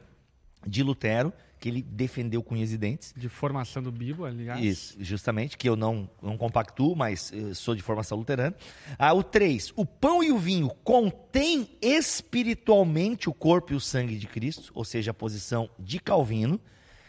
de 0.66 0.82
Lutero, 0.82 1.32
que 1.64 1.70
ele 1.70 1.80
defendeu 1.80 2.42
com 2.42 2.54
unhas 2.54 2.72
e 2.72 2.76
dentes. 2.76 3.14
De 3.16 3.26
formação 3.26 3.82
do 3.82 3.90
Bíblia, 3.90 4.28
aliás. 4.28 4.62
Isso, 4.62 4.96
justamente, 5.00 5.56
que 5.56 5.66
eu 5.66 5.74
não, 5.74 6.10
não 6.20 6.36
compactuo, 6.36 6.94
mas 6.94 7.32
eh, 7.32 7.54
sou 7.54 7.74
de 7.74 7.80
formação 7.80 8.18
luterana. 8.18 8.54
Ah, 8.98 9.14
o 9.14 9.22
3. 9.22 9.72
O 9.74 9.86
pão 9.86 10.22
e 10.22 10.30
o 10.30 10.36
vinho 10.36 10.68
contém 10.84 11.70
espiritualmente 11.80 13.30
o 13.30 13.32
corpo 13.32 13.72
e 13.72 13.76
o 13.76 13.80
sangue 13.80 14.18
de 14.18 14.26
Cristo, 14.26 14.70
ou 14.74 14.84
seja, 14.84 15.12
a 15.12 15.14
posição 15.14 15.70
de 15.78 15.98
Calvino. 15.98 16.60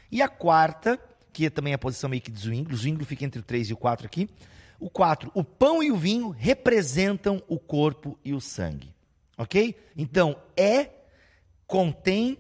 E 0.10 0.22
a 0.22 0.30
quarta, 0.30 0.98
que 1.34 1.48
é 1.48 1.50
também 1.50 1.74
a 1.74 1.78
posição 1.78 2.10
meio 2.10 2.22
que 2.22 2.32
de 2.32 2.40
Zwingli, 2.40 2.74
o 2.74 2.78
Zwingli 2.78 3.04
fica 3.04 3.26
entre 3.26 3.42
o 3.42 3.44
3 3.44 3.72
e 3.72 3.74
o 3.74 3.78
4 3.78 4.06
aqui. 4.06 4.30
O 4.80 4.90
4. 4.90 5.32
O 5.34 5.44
pão 5.44 5.84
e 5.84 5.92
o 5.92 5.98
vinho 5.98 6.30
representam 6.30 7.44
o 7.50 7.60
corpo 7.60 8.18
e 8.24 8.34
o 8.34 8.40
sangue. 8.40 8.96
Ok? 9.38 9.76
Então, 9.98 10.38
é, 10.56 10.92
contém, 11.68 12.38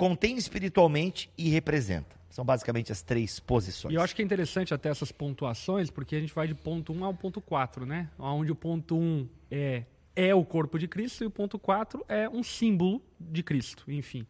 contém 0.00 0.38
espiritualmente 0.38 1.30
e 1.36 1.50
representa. 1.50 2.18
São 2.30 2.42
basicamente 2.42 2.90
as 2.90 3.02
três 3.02 3.38
posições. 3.38 3.92
E 3.92 3.96
eu 3.96 4.00
acho 4.00 4.16
que 4.16 4.22
é 4.22 4.24
interessante 4.24 4.72
até 4.72 4.88
essas 4.88 5.12
pontuações, 5.12 5.90
porque 5.90 6.16
a 6.16 6.20
gente 6.20 6.32
vai 6.32 6.48
de 6.48 6.54
ponto 6.54 6.90
1 6.90 7.04
ao 7.04 7.12
ponto 7.12 7.38
4, 7.38 7.84
né? 7.84 8.08
Onde 8.18 8.50
o 8.50 8.54
ponto 8.54 8.96
1 8.96 9.28
é, 9.50 9.84
é 10.16 10.34
o 10.34 10.42
corpo 10.42 10.78
de 10.78 10.88
Cristo 10.88 11.22
e 11.22 11.26
o 11.26 11.30
ponto 11.30 11.58
4 11.58 12.02
é 12.08 12.26
um 12.26 12.42
símbolo 12.42 13.02
de 13.20 13.42
Cristo, 13.42 13.84
enfim. 13.88 14.26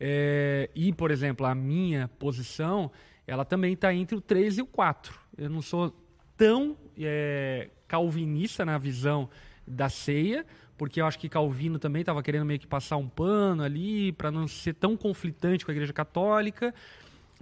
É, 0.00 0.68
e, 0.74 0.92
por 0.92 1.12
exemplo, 1.12 1.46
a 1.46 1.54
minha 1.54 2.08
posição, 2.18 2.90
ela 3.24 3.44
também 3.44 3.74
está 3.74 3.94
entre 3.94 4.16
o 4.16 4.20
3 4.20 4.58
e 4.58 4.62
o 4.62 4.66
4. 4.66 5.16
Eu 5.38 5.48
não 5.48 5.62
sou 5.62 5.94
tão 6.36 6.76
é, 6.98 7.70
calvinista 7.86 8.64
na 8.64 8.76
visão 8.76 9.30
da 9.64 9.88
ceia, 9.88 10.44
porque 10.76 11.00
eu 11.00 11.06
acho 11.06 11.18
que 11.18 11.28
Calvino 11.28 11.78
também 11.78 12.00
estava 12.00 12.22
querendo 12.22 12.44
meio 12.44 12.58
que 12.58 12.66
passar 12.66 12.96
um 12.96 13.08
pano 13.08 13.62
ali 13.62 14.12
para 14.12 14.30
não 14.30 14.48
ser 14.48 14.74
tão 14.74 14.96
conflitante 14.96 15.64
com 15.64 15.70
a 15.70 15.74
Igreja 15.74 15.92
Católica. 15.92 16.74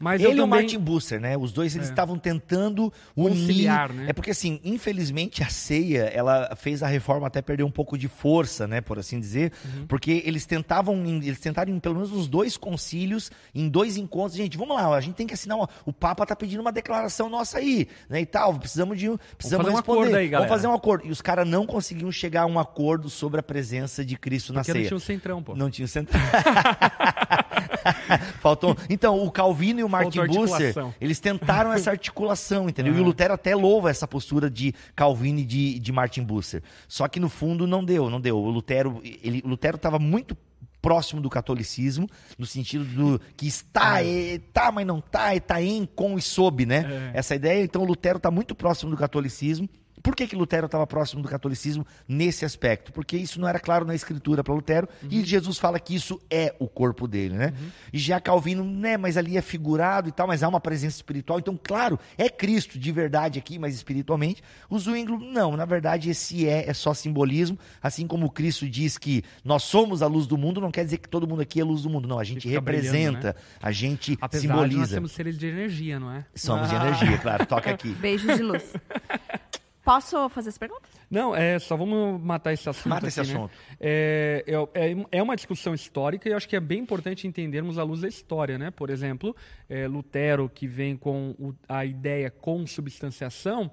Mas 0.00 0.22
Ele 0.22 0.38
e 0.38 0.42
o. 0.42 0.46
Martin 0.48 0.78
Busser, 0.78 1.20
né? 1.20 1.36
Os 1.36 1.52
dois 1.52 1.74
eles 1.76 1.88
É. 1.88 1.90
estavam 1.92 2.18
tentando 2.18 2.90
unir. 3.14 3.36
Conciliar, 3.40 3.92
né? 3.92 4.06
É 4.08 4.12
porque 4.14 4.30
assim, 4.30 4.58
infelizmente 4.64 5.42
a 5.42 5.48
ceia, 5.50 6.04
ela 6.04 6.56
fez 6.56 6.82
a 6.82 6.86
reforma 6.86 7.26
até 7.26 7.42
perder 7.42 7.64
um 7.64 7.70
pouco 7.70 7.98
de 7.98 8.08
força, 8.08 8.66
né, 8.66 8.80
por 8.80 8.98
assim 8.98 9.20
dizer, 9.20 9.52
Uhum. 9.64 9.86
porque 9.86 10.22
eles 10.24 10.46
tentavam, 10.46 11.04
eles 11.04 11.38
tentaram 11.38 11.70
em 11.70 11.78
pelo 11.78 11.96
menos 11.96 12.10
nos 12.10 12.26
dois 12.26 12.56
concílios, 12.56 13.30
em 13.54 13.68
dois 13.68 13.98
encontros, 13.98 14.36
gente, 14.36 14.56
vamos 14.56 14.74
lá, 14.74 14.96
a 14.96 15.00
gente 15.02 15.14
tem 15.16 15.26
que 15.26 15.34
assinar 15.34 15.58
uma, 15.58 15.68
o 15.84 15.92
Papa 15.92 16.24
tá 16.24 16.34
pedindo 16.34 16.60
uma 16.60 16.72
declaração 16.72 17.28
nossa 17.28 17.58
aí, 17.58 17.86
né, 18.08 18.22
e 18.22 18.26
tal, 18.26 18.54
precisamos 18.58 18.98
de 18.98 19.10
um- 19.10 19.18
precisamos 19.36 19.66
fazer 19.66 19.74
um 19.74 19.76
responder. 19.76 19.98
acordo 20.00 20.16
aí, 20.16 20.24
Vamos 20.26 20.30
galera. 20.32 20.48
fazer 20.48 20.66
um 20.66 20.74
acordo. 20.74 21.06
E 21.06 21.10
os 21.10 21.20
caras 21.20 21.46
não 21.46 21.66
conseguiam 21.66 22.10
chegar 22.10 22.42
a 22.42 22.46
um 22.46 22.58
acordo 22.58 23.10
sobre 23.10 23.38
a 23.38 23.42
presença 23.42 24.02
de 24.02 24.16
Cristo 24.16 24.54
na 24.54 24.60
Porque 24.60 24.72
ceia. 24.72 24.82
não 24.84 24.88
tinha 24.88 24.96
o 24.96 25.00
centrão, 25.00 25.42
pô. 25.42 25.54
Não 25.54 25.70
tinha 25.70 25.84
o 25.84 25.88
centro. 25.88 26.18
Faltou. 28.40 28.76
Então, 28.88 29.22
o 29.22 29.30
Calvino 29.30 29.80
e 29.80 29.84
o 29.84 29.88
Martin 29.90 30.18
Faltou 30.18 30.46
Busser, 30.46 30.74
eles 31.00 31.20
tentaram 31.20 31.72
essa 31.72 31.90
articulação, 31.90 32.68
entendeu? 32.68 32.94
E 32.96 33.00
o 33.00 33.04
Lutero 33.04 33.34
até 33.34 33.54
louva 33.54 33.90
essa 33.90 34.06
postura 34.06 34.48
de 34.48 34.74
Calvino 34.94 35.40
e 35.40 35.44
de, 35.44 35.78
de 35.78 35.92
Martin 35.92 36.22
Busser. 36.22 36.62
Só 36.88 37.06
que 37.08 37.20
no 37.20 37.28
fundo 37.28 37.66
não 37.66 37.84
deu, 37.84 38.08
não 38.08 38.20
deu. 38.20 38.36
O 38.38 38.50
Lutero, 38.50 39.00
ele, 39.04 39.42
o 39.44 39.48
Lutero 39.48 39.76
estava 39.76 39.98
muito 39.98 40.36
próximo 40.80 41.20
do 41.20 41.28
catolicismo, 41.28 42.08
no 42.38 42.46
sentido 42.46 42.84
do 42.84 43.20
que 43.36 43.46
está, 43.46 44.02
é, 44.02 44.38
tá, 44.52 44.72
mas 44.72 44.86
não 44.86 45.00
tá, 45.00 45.34
é 45.34 45.40
tá 45.40 45.60
em, 45.62 45.84
com 45.84 46.16
e 46.16 46.22
sob, 46.22 46.64
né? 46.64 47.10
É. 47.14 47.18
Essa 47.18 47.34
ideia, 47.34 47.62
então 47.62 47.82
o 47.82 47.84
Lutero 47.84 48.16
está 48.16 48.30
muito 48.30 48.54
próximo 48.54 48.90
do 48.90 48.96
catolicismo, 48.96 49.68
Por 50.02 50.14
que, 50.16 50.26
que 50.26 50.34
Lutero 50.36 50.66
estava 50.66 50.86
próximo 50.86 51.22
do 51.22 51.28
catolicismo 51.28 51.86
nesse 52.08 52.44
aspecto? 52.44 52.92
Porque 52.92 53.16
isso 53.16 53.40
não 53.40 53.46
era 53.48 53.58
claro 53.60 53.84
na 53.84 53.94
escritura 53.94 54.42
para 54.42 54.54
Lutero 54.54 54.88
e 55.10 55.22
Jesus 55.24 55.58
fala 55.58 55.78
que 55.78 55.94
isso 55.94 56.20
é 56.30 56.54
o 56.58 56.66
corpo 56.68 57.06
dele, 57.06 57.34
né? 57.36 57.52
E 57.92 57.98
já 57.98 58.20
Calvino, 58.20 58.64
né, 58.64 58.96
mas 58.96 59.16
ali 59.16 59.36
é 59.36 59.42
figurado 59.42 60.08
e 60.08 60.12
tal, 60.12 60.26
mas 60.26 60.42
há 60.42 60.48
uma 60.48 60.60
presença 60.60 60.96
espiritual, 60.96 61.38
então, 61.38 61.58
claro, 61.62 61.98
é 62.16 62.28
Cristo 62.28 62.78
de 62.78 62.92
verdade 62.92 63.38
aqui, 63.38 63.58
mas 63.58 63.74
espiritualmente. 63.74 64.42
O 64.68 64.78
Zwingli, 64.78 65.30
não, 65.32 65.56
na 65.56 65.64
verdade, 65.64 66.10
esse 66.10 66.46
é, 66.48 66.68
é 66.68 66.72
só 66.74 66.94
simbolismo, 66.94 67.58
assim 67.82 68.06
como 68.06 68.30
Cristo 68.30 68.68
diz 68.68 68.96
que 68.96 69.22
nós 69.44 69.62
somos 69.62 70.02
a 70.02 70.06
luz 70.06 70.26
do 70.26 70.36
mundo, 70.38 70.60
não 70.60 70.70
quer 70.70 70.84
dizer 70.84 70.98
que 70.98 71.08
todo 71.08 71.26
mundo 71.26 71.42
aqui 71.42 71.60
é 71.60 71.64
luz 71.64 71.82
do 71.82 71.90
mundo, 71.90 72.08
não, 72.08 72.18
a 72.18 72.24
gente 72.24 72.48
representa, 72.48 73.36
a 73.60 73.70
gente 73.70 74.16
Apesar 74.20 74.40
de 74.42 74.48
nós 74.48 74.68
simboliza. 74.70 74.94
temos 74.94 75.12
seres 75.12 75.36
de 75.38 75.46
energia, 75.46 76.00
não 76.00 76.10
é? 76.12 76.24
Somos 76.34 76.68
de 76.68 76.74
Ah. 76.76 76.86
energia, 76.86 77.18
claro, 77.18 77.44
toca 77.46 77.70
aqui. 77.70 77.90
Beijos 77.94 78.36
de 78.36 78.42
luz. 78.42 78.72
Posso 79.84 80.28
fazer 80.28 80.50
as 80.50 80.58
perguntas? 80.58 80.90
Não, 81.10 81.34
é 81.34 81.58
só 81.58 81.76
vamos 81.76 82.20
matar 82.20 82.52
esse 82.52 82.68
assunto. 82.68 82.88
Mata 82.88 83.08
esse 83.08 83.18
aqui, 83.20 83.30
né? 83.30 83.36
assunto. 83.36 83.52
É, 83.80 84.44
é, 84.74 84.90
é- 84.92 85.06
é 85.18 85.22
uma 85.22 85.34
discussão 85.34 85.72
histórica 85.74 86.28
e 86.28 86.32
eu 86.32 86.36
acho 86.36 86.48
que 86.48 86.54
é 86.54 86.60
bem 86.60 86.80
importante 86.80 87.26
entendermos 87.26 87.78
à 87.78 87.82
luz 87.82 88.02
da 88.02 88.08
história, 88.08 88.58
né? 88.58 88.70
Por 88.70 88.90
exemplo, 88.90 89.34
é, 89.68 89.88
Lutero, 89.88 90.48
que 90.48 90.66
vem 90.66 90.96
com 90.96 91.34
o- 91.38 91.54
a 91.68 91.84
ideia 91.84 92.30
consubstanciação, 92.30 93.70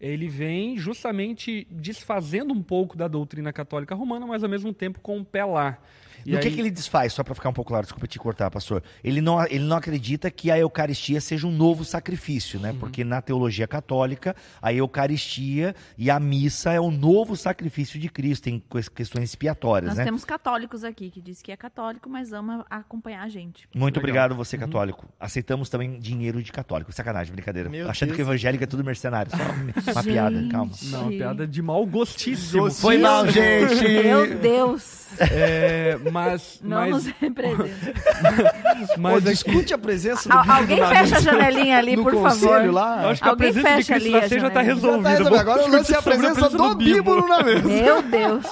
ele 0.00 0.28
vem 0.28 0.76
justamente 0.76 1.66
desfazendo 1.70 2.52
um 2.52 2.62
pouco 2.62 2.96
da 2.96 3.08
doutrina 3.08 3.52
católica 3.52 3.94
romana, 3.94 4.26
mas 4.26 4.42
ao 4.44 4.50
mesmo 4.50 4.72
tempo 4.72 5.00
com 5.00 5.18
o 5.18 5.24
pé 5.24 5.44
lá. 5.44 5.78
E 6.26 6.32
No 6.32 6.40
que, 6.40 6.48
aí- 6.48 6.54
que 6.54 6.60
ele 6.60 6.70
desfaz, 6.70 7.12
só 7.12 7.22
para 7.22 7.34
ficar 7.34 7.48
um 7.48 7.52
pouco 7.52 7.68
claro, 7.68 7.84
desculpa 7.84 8.06
te 8.06 8.18
cortar, 8.18 8.50
pastor. 8.50 8.82
Ele 9.04 9.20
não, 9.20 9.42
ele 9.46 9.64
não 9.64 9.76
acredita 9.76 10.30
que 10.30 10.50
a 10.50 10.58
Eucaristia 10.58 11.20
seja 11.20 11.46
um 11.46 11.52
novo 11.52 11.84
sacrifício, 11.84 12.58
Uhum. 12.58 12.62
né? 12.66 12.76
Porque 12.78 13.04
na 13.04 13.22
teologia 13.22 13.66
católica, 13.68 14.34
a 14.60 14.72
Eucaristia 14.72 15.74
e 15.96 16.10
a 16.10 16.18
missa 16.18 16.72
é 16.72 16.80
o 16.80 16.90
novo 16.90 17.36
sacrifício 17.36 17.98
de 18.00 18.08
Cristo, 18.08 18.44
tem 18.44 18.58
que- 18.58 18.90
questões 18.90 19.24
expiatórias, 19.30 19.90
Nós 19.90 19.98
né? 19.98 20.04
temos 20.04 20.24
católicos 20.24 20.82
aqui 20.84 21.10
que 21.10 21.20
diz 21.20 21.40
que 21.40 21.52
é 21.52 21.56
católico, 21.56 22.08
mas 22.10 22.32
ama 22.32 22.66
acompanhar 22.68 23.22
a 23.22 23.28
gente. 23.28 23.68
Muito 23.74 23.96
Legal. 23.96 24.00
obrigado, 24.02 24.30
Uhum. 24.32 24.36
você 24.38 24.58
católico. 24.58 25.06
Aceitamos 25.20 25.68
também 25.68 25.98
dinheiro 25.98 26.42
de 26.42 26.50
católico. 26.50 26.92
Sacanagem, 26.92 27.32
brincadeira. 27.32 27.68
Meu 27.68 27.88
Achando 27.88 28.08
Deus. 28.08 28.16
que 28.16 28.22
evangélico 28.22 28.64
é 28.64 28.66
tudo 28.66 28.82
mercenário. 28.82 29.30
Só 29.30 29.92
uma 29.92 30.02
piada, 30.02 30.48
calma. 30.50 30.72
Não, 30.84 31.02
uma 31.02 31.08
piada 31.10 31.46
de 31.46 31.62
mau 31.62 31.84
gostíssimo. 31.86 32.62
Gostíssimo. 32.62 32.82
Foi 32.88 32.98
mal, 32.98 33.28
gente! 33.28 33.82
Meu 34.02 34.38
Deus! 34.38 35.06
É, 35.20 35.96
mas, 36.24 36.60
Não 36.62 36.76
mas, 36.78 36.90
nos 36.90 37.06
representa. 37.06 37.94
mas 38.98 39.16
aqui- 39.18 39.30
discute 39.30 39.74
a 39.74 39.78
presença 39.78 40.28
do 40.28 40.34
alguém 40.50 40.78
fecha 40.78 41.16
a 41.16 41.20
janelinha 41.20 41.78
ali, 41.78 41.96
por 41.96 42.12
favor. 42.22 42.72
lá. 42.72 43.02
Eu 43.04 43.08
acho 43.10 43.22
que 43.22 43.28
a 43.28 43.30
Alguém 43.32 43.52
presença 43.52 43.68
de 43.76 43.84
fecha 43.84 43.92
Cristo 43.94 44.06
ali 44.06 44.12
na 44.12 44.18
a 44.24 44.28
ceia 44.28 44.40
já 44.40 44.48
está 44.48 44.64
janela. 44.64 44.80
Já 44.80 44.82
tá 44.82 44.88
resolvida. 44.90 45.08
resolvido. 45.10 45.38
Agora 45.40 45.62
é 45.62 45.96
a 45.96 46.02
presença 46.02 46.50
do 46.50 46.74
Bíblo 46.74 47.28
na 47.28 47.42
mesa. 47.42 47.68
Meu 47.68 48.02
Deus! 48.02 48.46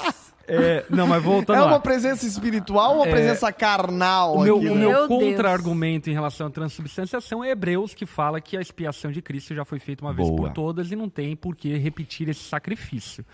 É, 0.46 0.84
não, 0.90 1.06
mas 1.06 1.22
voltando 1.22 1.56
É 1.56 1.60
lá. 1.60 1.66
uma 1.68 1.80
presença 1.80 2.26
espiritual 2.26 2.90
ou 2.90 2.96
uma 2.98 3.06
É, 3.06 3.10
presença 3.10 3.50
carnal 3.50 4.34
O 4.36 4.42
meu, 4.42 4.56
aqui, 4.58 4.66
né? 4.68 4.74
meu 4.74 5.08
contra-argumento 5.08 6.10
em 6.10 6.12
relação 6.12 6.48
à 6.48 6.50
transubstanciação 6.50 7.42
é 7.42 7.48
Hebreus, 7.50 7.94
que 7.94 8.04
fala 8.04 8.38
que 8.42 8.54
a 8.54 8.60
expiação 8.60 9.10
de 9.10 9.22
Cristo 9.22 9.54
já 9.54 9.64
foi 9.64 9.78
feita 9.78 10.04
uma 10.04 10.12
vez 10.12 10.28
Boa. 10.28 10.42
por 10.42 10.52
todas 10.52 10.92
e 10.92 10.96
não 10.96 11.08
tem 11.08 11.34
por 11.34 11.56
que 11.56 11.74
repetir 11.78 12.28
esse 12.28 12.42
sacrifício. 12.46 13.24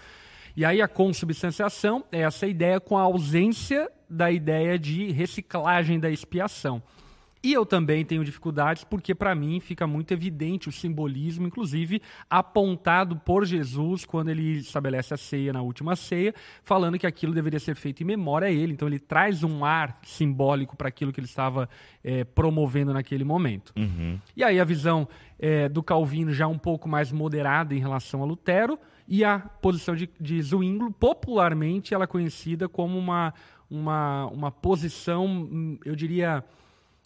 E 0.57 0.65
aí 0.65 0.81
a 0.81 0.87
consubstanciação 0.87 2.05
é 2.13 2.21
essa 2.21 2.47
ideia 2.47 2.79
com 2.79 2.97
a 2.97 3.03
ausência 3.03 3.91
da 4.11 4.31
ideia 4.31 4.79
de 4.79 5.13
reciclagem 5.13 6.01
da 6.01 6.11
expiação. 6.11 6.83
E 7.43 7.55
eu 7.55 7.65
também 7.65 8.05
tenho 8.05 8.23
dificuldades 8.23 8.85
porque, 8.85 9.15
para 9.15 9.35
mim, 9.35 9.61
fica 9.61 9.87
muito 9.87 10.13
evidente 10.13 10.69
o 10.69 10.73
simbolismo, 10.73 11.47
inclusive 11.47 12.03
apontado 12.29 13.17
por 13.17 13.47
Jesus 13.47 14.05
quando 14.05 14.29
ele 14.29 14.59
estabelece 14.59 15.15
a 15.15 15.17
ceia 15.17 15.51
na 15.51 15.63
última 15.63 15.97
ceia, 15.97 16.35
falando 16.63 16.99
que 16.99 17.07
aquilo 17.07 17.33
deveria 17.33 17.59
ser 17.59 17.77
feito 17.77 18.03
em 18.03 18.05
memória 18.05 18.49
a 18.49 18.51
ele. 18.51 18.75
Então, 18.75 18.87
ele 18.87 18.99
traz 18.99 19.43
um 19.43 19.65
ar 19.65 19.99
simbólico 20.03 20.77
para 20.77 20.89
aquilo 20.89 21.13
que 21.13 21.21
ele 21.21 21.27
estava 21.27 21.67
eh, 22.05 22.25
promovendo 22.25 22.93
naquele 22.93 23.25
momento. 23.25 23.73
E 24.37 24.45
aí, 24.45 24.61
a 24.61 24.65
visão 24.65 25.09
eh, 25.39 25.67
do 25.71 25.83
Calvino 25.83 26.35
já 26.35 26.47
um 26.47 26.59
pouco 26.59 26.91
mais 26.91 27.11
moderada 27.11 27.75
em 27.75 27.79
relação 27.79 28.23
a 28.23 28.27
Lutero, 28.27 28.79
e 29.09 29.25
a 29.25 29.41
posição 29.41 29.97
de, 29.97 30.09
de 30.21 30.41
Zwingli, 30.41 30.93
popularmente, 30.93 31.93
ela 31.93 32.05
é 32.05 32.07
conhecida 32.07 32.69
como 32.69 32.97
uma, 32.97 33.35
uma, 33.71 34.27
uma 34.27 34.51
posição, 34.51 35.79
eu 35.85 35.95
diria 35.95 36.45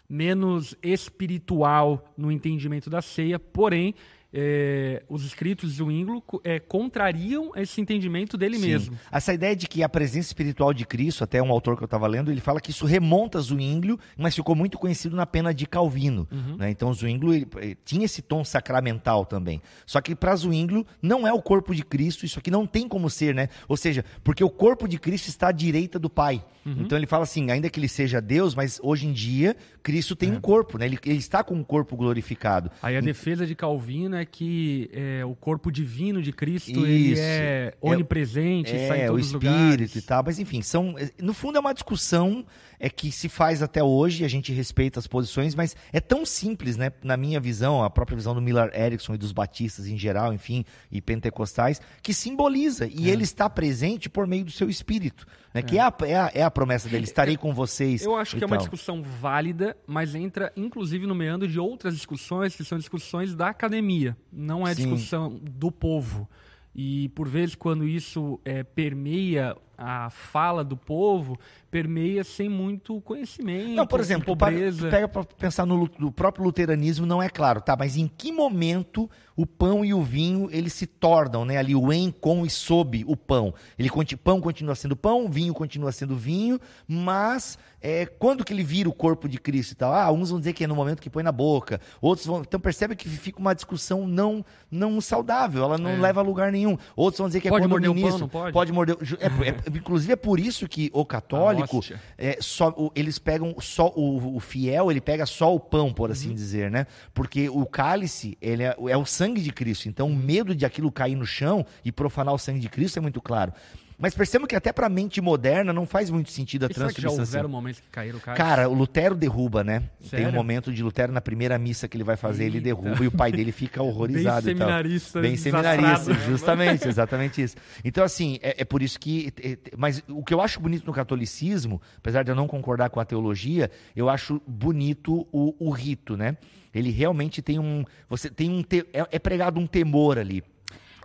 menos 0.09 0.75
espiritual 0.83 2.13
no 2.17 2.31
entendimento 2.31 2.89
da 2.89 3.03
ceia, 3.03 3.39
porém 3.39 3.95
eh, 4.37 5.01
os 5.09 5.25
escritos 5.25 5.71
de 5.71 5.77
Zwingli 5.77 6.21
eh, 6.43 6.59
contrariam 6.59 7.53
esse 7.55 7.81
entendimento 7.81 8.37
dele 8.37 8.59
Sim. 8.59 8.67
mesmo. 8.67 8.99
Essa 9.11 9.33
ideia 9.33 9.55
de 9.55 9.69
que 9.69 9.81
a 9.81 9.89
presença 9.89 10.27
espiritual 10.27 10.75
de 10.75 10.85
Cristo, 10.85 11.23
até 11.23 11.41
um 11.41 11.53
autor 11.53 11.77
que 11.77 11.85
eu 11.85 11.87
estava 11.87 12.09
lendo, 12.09 12.33
ele 12.33 12.41
fala 12.41 12.61
que 12.61 12.73
isso 12.73 12.85
remonta 12.85 13.39
a 13.39 13.41
Zwinglio, 13.41 13.97
mas 14.17 14.35
ficou 14.35 14.57
muito 14.57 14.77
conhecido 14.77 15.15
na 15.15 15.25
pena 15.25 15.55
de 15.55 15.67
Calvino. 15.67 16.27
né? 16.59 16.69
Então 16.69 16.93
Zwinglio 16.93 17.33
ele, 17.33 17.47
eh, 17.59 17.77
tinha 17.85 18.07
esse 18.07 18.23
tom 18.23 18.45
sacramental 18.45 19.25
também. 19.25 19.63
Só 19.87 20.01
que 20.01 20.17
para 20.17 20.35
Zwinglio 20.35 20.85
não 21.01 21.25
é 21.25 21.33
o 21.33 21.41
corpo 21.41 21.73
de 21.73 21.85
Cristo, 21.85 22.27
isso 22.27 22.41
aqui 22.41 22.51
não 22.51 22.67
tem 22.67 22.89
como 22.89 23.09
ser, 23.09 23.37
né? 23.37 23.49
Ou 23.69 23.77
seja, 23.77 24.05
porque 24.25 24.43
o 24.43 24.51
corpo 24.51 24.89
de 24.89 24.99
Cristo 24.99 25.29
está 25.29 25.49
à 25.49 25.53
direita 25.53 25.97
do 25.97 26.11
Pai. 26.11 26.45
Então 26.67 26.97
ele 26.97 27.07
fala 27.07 27.25
assim, 27.25 27.51
ainda 27.51 27.69
que 27.69 27.79
ele 27.79 27.89
seja 27.89 28.21
Deus, 28.21 28.55
mas 28.55 28.81
hoje 28.83 29.07
em 29.07 29.13
dia 29.13 29.57
Cristo 29.83 30.17
tem 30.17 30.31
um 30.33 30.41
corpo, 30.41 30.79
né? 30.79 30.87
Ele, 30.87 30.99
ele 31.05 31.19
está 31.19 31.45
com 31.45 31.55
um 31.55 31.65
corpo 31.65 31.97
glorificado. 31.97 32.71
Aí 32.83 32.97
a 32.97 33.01
defesa 33.01 33.47
de 33.47 33.55
Calvino 33.55 34.17
é 34.17 34.25
que 34.25 34.91
eh, 34.93 35.25
o 35.25 35.35
corpo 35.35 35.71
divino 35.71 36.23
de 36.23 36.33
Cristo 36.33 36.87
ele 36.87 37.13
Isso. 37.13 37.23
é 37.23 37.75
onipresente, 37.81 38.73
em 38.73 38.79
É, 38.79 39.11
o 39.11 39.13
todos 39.13 39.27
os 39.27 39.43
espírito 39.43 39.99
e 39.99 40.03
tal, 40.03 40.23
mas 40.25 40.39
enfim, 40.39 40.63
são, 40.63 40.95
no 41.21 41.35
fundo 41.35 41.59
é 41.59 41.61
uma 41.61 41.75
discussão 41.75 42.45
é 42.79 42.91
que 42.91 43.11
se 43.11 43.29
faz 43.29 43.63
até 43.63 43.83
hoje, 43.83 44.25
a 44.25 44.29
gente 44.29 44.53
respeita 44.53 44.99
as 44.99 45.07
posições, 45.07 45.55
mas 45.55 45.77
é 45.93 46.01
tão 46.01 46.27
simples, 46.27 46.77
né, 46.77 46.93
na 47.03 47.17
minha 47.17 47.41
visão, 47.41 47.83
a 47.83 47.89
própria 47.89 48.17
visão 48.17 48.35
do 48.35 48.43
Miller 48.43 48.71
Erickson 48.75 49.15
e 49.15 49.19
dos 49.19 49.33
batistas 49.33 49.87
em 49.87 49.97
geral, 49.97 50.35
enfim, 50.35 50.65
e 50.91 51.01
pentecostais, 51.01 51.81
que 52.03 52.13
simboliza, 52.13 52.87
e 52.87 53.09
ele 53.09 53.23
está 53.23 53.49
presente 53.49 54.09
por 54.09 54.27
meio 54.27 54.45
do 54.45 54.51
seu 54.51 54.69
espírito, 54.69 55.27
né, 55.53 55.63
que 55.63 55.79
é 55.79 55.81
a, 55.81 55.95
é, 56.03 56.15
a, 56.15 56.31
é 56.35 56.43
a 56.43 56.51
promessa 56.55 56.89
dele, 56.89 57.05
estarei 57.05 57.37
com 57.37 57.53
vocês. 57.53 58.03
Eu 58.03 58.17
acho 58.17 58.37
que 58.37 58.45
é 58.45 58.47
uma 58.47 58.57
discussão 58.57 59.03
válida, 59.03 59.77
mas 59.87 60.15
entra 60.15 60.53
inclusive 60.57 61.07
no 61.07 61.15
meandro 61.15 61.47
de 61.47 61.59
outras 61.61 61.95
discussões 61.95 62.57
que 62.57 62.65
são 62.65 62.79
discussões 62.79 63.35
da 63.35 63.49
academia, 63.49 64.17
não 64.33 64.67
é 64.67 64.75
Sim. 64.75 64.83
discussão 64.83 65.41
do 65.43 65.71
povo. 65.71 66.29
E 66.75 67.09
por 67.11 67.29
vezes, 67.29 67.55
quando 67.55 67.87
isso 67.87 68.41
é, 68.45 68.65
permeia 68.65 69.57
a 69.77 70.09
fala 70.11 70.63
do 70.63 70.77
povo, 70.77 71.39
permeia 71.71 72.23
sem 72.23 72.49
muito 72.49 73.01
conhecimento, 73.01 73.71
Não, 73.71 73.87
por 73.87 73.99
exemplo, 73.99 74.27
pobreza. 74.27 74.89
pega 74.89 75.09
para 75.09 75.25
pensar 75.25 75.67
no, 75.67 75.91
no 75.99 76.13
próprio 76.13 76.45
luteranismo, 76.45 77.05
não 77.05 77.23
é 77.23 77.29
claro, 77.29 77.61
tá? 77.61 77.75
Mas 77.77 77.97
em 77.97 78.07
que 78.07 78.31
momento 78.31 79.11
o 79.37 79.45
pão 79.45 79.85
e 79.85 79.93
o 79.93 80.01
vinho 80.01 80.49
eles 80.53 80.73
se 80.73 80.87
tornam, 80.87 81.45
né? 81.45 81.57
Ali 81.57 81.75
o 81.75 81.93
em, 81.93 82.13
com 82.13 82.47
e 82.47 82.51
sob 82.51 83.05
o 83.09 83.17
pão. 83.17 83.53
Ele 83.77 83.91
pão 84.23 84.41
continua 84.41 84.75
sendo 84.77 84.95
pão, 84.95 85.29
vinho 85.29 85.53
continua 85.53 85.91
sendo 85.91 86.15
vinho, 86.15 86.61
mas 86.87 87.59
é, 87.81 88.07
quando 88.07 88.45
que 88.45 88.53
ele 88.53 88.63
vira 88.63 88.89
o 88.89 88.93
corpo 88.93 89.29
de 89.29 89.39
Cristo 89.39 89.73
e 89.73 89.75
tal? 89.75 89.93
Ah, 89.93 90.11
uns 90.13 90.31
vão 90.31 90.39
dizer 90.39 90.53
que 90.53 90.63
é 90.65 90.67
no 90.67 90.77
momento 90.77 91.03
que 91.03 91.11
põe 91.11 91.23
na 91.25 91.33
boca, 91.33 91.81
outros 92.01 92.27
vão. 92.27 92.41
Então 92.43 92.61
percebe 92.61 92.95
que 92.95 93.09
fica 93.09 93.41
uma 93.41 93.55
discussão 93.55 94.07
não 94.07 94.45
não 94.71 95.01
saudável, 95.01 95.65
ela 95.65 95.77
não 95.79 95.91
É. 95.91 95.97
leva 95.97 96.21
a 96.21 96.23
lugar 96.23 96.53
nenhum. 96.53 96.79
Outros 96.95 97.19
vão 97.19 97.27
dizer 97.27 97.41
que 97.41 97.49
Pode 97.49 97.65
é 97.65 97.69
quando 97.69 97.71
morder 97.73 97.91
o 97.91 97.95
pão, 98.11 98.19
não 98.19 98.29
pode? 98.29 98.53
pode 98.53 98.73
morder. 98.73 98.97
É, 99.21 99.49
é- 99.49 99.64
inclusive 99.75 100.13
é 100.13 100.17
por 100.17 100.39
isso 100.41 100.67
que 100.69 100.91
o 100.93 101.05
católico 101.05 101.81
é, 102.19 102.39
só, 102.41 102.69
o- 102.71 102.91
eles 102.95 103.19
pegam 103.19 103.55
só 103.61 103.89
o, 103.95 104.37
o 104.37 104.41
fiel, 104.41 104.91
ele 104.91 105.01
pega 105.01 105.27
só 105.27 105.55
o 105.55 105.61
pão, 105.61 105.93
por 105.93 106.11
assim 106.11 106.29
Uhum. 106.29 106.35
dizer, 106.35 106.71
né? 106.71 106.87
Porque 107.13 107.49
o 107.49 107.65
cálice, 107.67 108.37
ele 108.41 108.63
é, 108.63 108.77
é 108.89 108.97
o 108.97 109.05
sangue 109.05 109.41
de 109.41 109.53
Cristo. 109.53 109.89
Então, 109.89 110.09
o 110.09 110.15
medo 110.17 110.55
de 110.55 110.65
aquilo 110.67 110.91
cair 110.93 111.15
no 111.17 111.27
chão 111.27 111.65
e 111.85 111.93
profanar 111.93 112.35
o 112.35 112.39
sangue 112.39 112.61
de 112.61 112.69
Cristo 112.69 112.99
é 112.99 113.03
muito 113.03 113.21
claro. 113.21 113.53
Mas 113.99 114.15
percebam 114.15 114.47
que 114.47 114.57
até 114.57 114.73
para 114.73 114.87
a 114.87 114.91
mente 114.91 115.21
moderna 115.21 115.73
não 115.73 115.87
faz 115.87 116.11
muito 116.11 116.31
sentido 116.31 116.65
a 116.65 116.69
E 116.69 116.75
será 116.75 116.93
que 116.93 117.01
já 117.01 117.11
houveram 117.11 117.49
momentos 117.49 117.81
que 117.81 117.89
caíram, 117.91 118.19
cara? 118.19 118.37
Cara, 118.37 118.69
o 118.69 118.75
Lutero 118.75 119.15
derruba, 119.15 119.63
né? 119.63 119.85
Tem 120.01 120.09
Sério? 120.11 120.29
um 120.29 120.33
momento 120.33 120.73
de 120.73 120.83
Lutero 120.83 121.13
na 121.13 121.21
primeira 121.21 121.57
missa 121.59 121.87
que 121.87 121.97
ele 121.97 122.05
vai 122.05 122.17
fazer, 122.17 122.45
ele 122.45 122.59
Eita. 122.59 122.65
derruba 122.65 123.05
e 123.05 123.07
o 123.07 123.13
pai 123.13 123.31
dele 123.31 123.53
fica 123.53 123.81
horrorizado. 123.85 124.47
Bem 124.47 124.55
e 124.55 124.59
tal. 124.59 124.67
seminarista, 124.69 125.21
Bem 125.21 125.37
seminarista, 125.37 126.13
né? 126.13 126.21
justamente, 126.27 126.87
exatamente 126.89 127.41
isso. 127.43 127.57
Então, 127.85 128.03
assim, 128.05 128.39
é, 128.43 128.63
é 128.63 128.65
por 128.65 128.83
isso 128.83 128.99
que. 128.99 129.33
é, 129.43 129.53
é, 129.53 129.59
mas 129.77 130.03
o 130.09 130.25
que 130.25 130.35
eu 130.35 130.41
acho 130.41 130.59
bonito 130.61 130.85
no 130.87 130.93
catolicismo, 130.93 131.81
apesar 131.99 132.23
de 132.25 132.31
eu 132.31 132.35
não 132.35 132.47
concordar 132.49 132.91
com 132.91 132.99
a 133.01 133.05
teologia, 133.05 133.71
eu 133.95 134.09
acho 134.09 134.43
bonito 134.47 135.27
o, 135.33 135.55
o 135.59 135.71
rito, 135.71 136.17
né? 136.17 136.37
Ele 136.75 136.91
realmente 136.91 137.41
tem 137.41 137.59
um. 137.61 137.85
Você 138.09 138.29
tem 138.29 138.51
um. 138.51 138.63
te- 138.63 138.85
é, 138.93 139.07
é 139.13 139.19
pregado 139.21 139.61
um 139.61 139.67
temor 139.67 140.19
ali. 140.19 140.43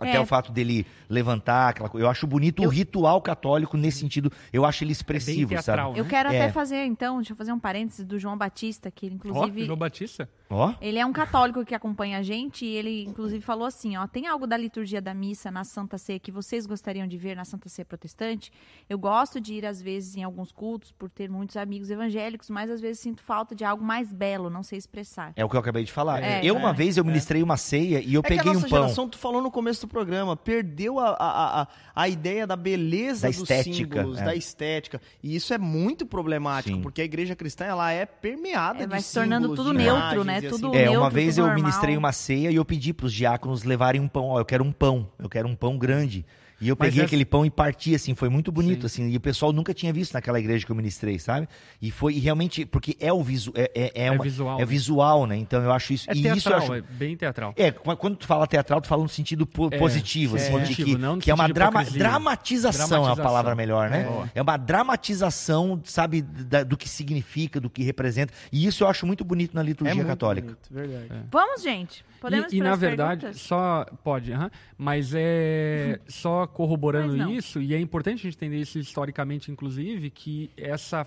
Até 0.00 0.16
É. 0.16 0.20
o 0.20 0.26
fato 0.26 0.50
dele 0.50 0.86
levantar 1.08 1.68
aquela 1.68 1.88
coisa. 1.88 2.06
Eu 2.06 2.10
acho 2.10 2.26
bonito 2.26 2.62
o 2.62 2.68
ritual 2.68 3.20
católico 3.20 3.76
nesse 3.76 3.98
sentido. 3.98 4.32
Eu 4.52 4.64
acho 4.64 4.82
ele 4.84 4.92
expressivo, 4.92 5.50
teatral. 5.50 5.88
sabe? 5.90 5.98
Eu 6.00 6.04
quero 6.06 6.30
É. 6.32 6.36
até 6.40 6.52
fazer, 6.52 6.84
então, 6.86 7.16
deixa 7.18 7.32
eu 7.32 7.36
fazer 7.36 7.52
um 7.52 7.58
parênteses 7.58 8.04
do 8.04 8.18
João 8.18 8.36
Batista, 8.36 8.90
que 8.90 9.06
ele, 9.06 9.14
Ó, 9.14 9.28
inclusive. 9.28 9.64
João 9.66 9.78
Batista. 9.78 10.28
Ó. 10.48 10.74
Ele 10.80 10.98
é 10.98 11.06
um 11.06 11.12
católico 11.12 11.64
que 11.64 11.74
acompanha 11.74 12.18
a 12.18 12.22
gente 12.22 12.64
e 12.64 12.74
ele, 12.74 13.04
inclusive, 13.04 13.40
falou 13.44 13.66
assim: 13.66 13.96
ó, 13.96 14.06
tem 14.06 14.26
algo 14.26 14.46
da 14.46 14.56
liturgia 14.56 15.00
da 15.00 15.14
missa 15.14 15.50
na 15.50 15.62
Santa 15.64 15.96
Ceia 15.98 16.18
que 16.18 16.32
vocês 16.32 16.66
gostariam 16.66 17.06
de 17.06 17.16
ver 17.16 17.36
na 17.36 17.44
Santa 17.44 17.68
Ceia 17.68 17.84
protestante? 17.86 18.50
Eu 18.88 18.98
gosto 18.98 19.40
de 19.40 19.54
ir, 19.54 19.66
às 19.66 19.80
vezes, 19.80 20.16
em 20.16 20.24
alguns 20.24 20.50
cultos 20.50 20.90
por 20.92 21.08
ter 21.08 21.28
muitos 21.30 21.56
amigos 21.56 21.90
evangélicos, 21.90 22.50
mas 22.50 22.68
às 22.70 22.80
vezes 22.80 23.00
sinto 23.00 23.22
falta 23.22 23.54
de 23.54 23.64
algo 23.64 23.84
mais 23.84 24.12
belo, 24.12 24.50
não 24.50 24.62
sei 24.62 24.78
expressar. 24.78 25.32
É 25.36 25.44
o 25.44 25.48
que 25.48 25.54
eu 25.56 25.60
acabei 25.60 25.84
de 25.84 25.92
falar. 25.92 26.20
É, 26.22 26.40
eu, 26.44 26.56
uma 26.56 26.70
é. 26.70 26.72
vez, 26.72 26.96
eu 26.96 27.04
ministrei 27.04 27.42
uma 27.42 27.56
ceia 27.56 28.00
e 28.00 28.14
eu 28.14 28.20
é 28.20 28.22
que 28.26 28.32
a 28.34 28.36
peguei 28.38 28.52
nossa 28.52 28.66
um 28.66 28.70
pão. 28.70 28.82
geração, 28.82 29.08
tu 29.08 29.18
falou 29.18 29.40
no 29.40 29.50
começo 29.50 29.86
do 29.86 29.89
programa, 29.90 30.36
perdeu 30.36 30.98
a, 30.98 31.10
a, 31.10 31.62
a, 31.62 31.66
a 31.94 32.08
ideia 32.08 32.46
da 32.46 32.56
beleza 32.56 33.22
Da 33.22 33.28
dos 33.28 33.38
estética, 33.42 33.96
símbolos, 33.98 34.18
é. 34.18 34.24
da 34.24 34.34
estética. 34.34 35.00
E 35.22 35.36
isso 35.36 35.52
é 35.52 35.58
muito 35.58 36.06
problemático, 36.06 36.76
Sim. 36.76 36.82
porque 36.82 37.02
a 37.02 37.04
igreja 37.04 37.36
cristã 37.36 37.64
ela 37.66 37.92
é 37.92 38.06
permeada 38.06 38.78
É, 38.78 38.82
de 38.86 38.90
vai 38.90 39.00
se 39.02 39.12
tornando 39.12 39.54
tudo 39.54 39.72
neutro, 39.72 40.24
né? 40.24 40.38
assim 40.38 40.48
Tudo 40.48 40.68
por 40.70 40.76
É, 40.76 40.82
neutro, 40.84 41.00
uma 41.00 41.10
vez 41.10 41.34
tudo 41.34 41.42
eu 41.42 41.46
normal. 41.48 41.64
ministrei 41.64 41.96
uma 41.96 42.12
ceia 42.12 42.50
e 42.50 42.54
eu 42.54 42.64
pedi 42.64 42.92
pros 42.94 43.12
diáconos 43.12 43.64
levarem 43.64 44.00
um 44.00 44.08
pão. 44.08 44.28
Ó, 44.28 44.38
eu 44.40 44.44
quero 44.44 44.64
um 44.64 44.72
pão, 44.72 45.08
eu 45.18 45.28
quero 45.28 45.46
um 45.48 45.54
pão 45.54 45.76
grande. 45.76 46.24
E 46.60 46.68
eu 46.68 46.76
peguei 46.76 47.00
essa- 47.00 47.06
aquele 47.06 47.24
pão 47.24 47.44
e 47.46 47.50
parti, 47.50 47.94
assim, 47.94 48.14
foi 48.14 48.28
muito 48.28 48.52
bonito, 48.52 48.88
Sim. 48.88 49.04
assim. 49.04 49.12
E 49.12 49.16
o 49.16 49.20
pessoal 49.20 49.52
nunca 49.52 49.72
tinha 49.72 49.92
visto 49.92 50.12
naquela 50.12 50.38
igreja 50.38 50.66
que 50.66 50.70
eu 50.70 50.76
ministrei, 50.76 51.18
sabe? 51.18 51.48
E 51.80 51.90
foi 51.90 52.14
e 52.14 52.18
realmente, 52.18 52.66
porque 52.66 52.96
é 53.00 53.10
o 53.12 53.22
visu, 53.22 53.52
é, 53.54 53.70
é, 53.74 53.92
é, 53.94 54.06
É 54.06 54.10
uma- 54.10 54.22
visual, 54.22 54.56
é 54.56 54.60
né? 54.60 54.66
visual, 54.66 55.26
né? 55.26 55.36
Então 55.36 55.62
eu 55.62 55.72
acho 55.72 55.92
isso. 55.94 56.10
É 56.10 56.12
e 56.14 56.22
teatral, 56.22 56.36
isso 56.38 56.48
eu 56.50 56.56
acho, 56.56 56.74
é 56.74 56.80
bem 56.82 57.16
teatral. 57.16 57.54
É, 57.56 57.70
qu- 57.70 57.96
quando 57.96 58.16
tu 58.16 58.26
fala 58.26 58.46
teatral, 58.46 58.80
tu 58.80 58.88
fala 58.88 59.02
no 59.02 59.08
sentido 59.08 59.46
po- 59.46 59.68
É, 59.72 59.78
positivo, 59.78 60.36
é, 60.36 60.40
assim, 60.40 60.52
positivo, 60.52 60.88
de 60.90 60.94
que, 60.96 61.00
não 61.00 61.18
que 61.18 61.30
é 61.30 61.34
uma 61.34 61.48
drama, 61.48 61.80
hipocrisia. 61.80 61.98
dramatização, 61.98 62.80
é 62.80 62.84
a 62.84 62.88
Dramatização. 62.88 63.24
palavra 63.24 63.54
melhor, 63.54 63.88
né? 63.88 64.06
É. 64.34 64.38
É. 64.40 64.42
uma 64.42 64.56
dramatização, 64.56 65.80
sabe, 65.84 66.22
da- 66.22 66.62
do 66.62 66.76
que 66.76 66.88
significa, 66.88 67.60
do 67.60 67.70
que 67.70 67.82
representa. 67.82 68.32
E 68.52 68.66
isso 68.66 68.84
eu 68.84 68.88
acho 68.88 69.06
muito 69.06 69.24
bonito 69.24 69.54
na 69.54 69.60
É 69.62 69.64
liturgia 69.64 69.94
muito 69.94 70.06
católica. 70.06 70.46
bonito, 70.48 70.68
verdade. 70.70 71.22
Vamos, 71.30 71.62
gente. 71.62 72.04
Podemos 72.20 72.52
e, 72.52 72.58
e 72.58 72.60
na 72.60 72.76
verdade, 72.76 73.20
perguntas? 73.22 73.40
só 73.40 73.86
pode, 74.04 74.30
mas 74.76 75.12
é 75.14 75.98
só 76.06 76.46
corroborando 76.46 77.30
isso, 77.32 77.60
e 77.62 77.74
é 77.74 77.80
importante 77.80 78.20
a 78.20 78.22
gente 78.24 78.36
entender 78.36 78.58
isso 78.58 78.78
historicamente, 78.78 79.50
inclusive, 79.50 80.10
que 80.10 80.50
essa 80.56 81.06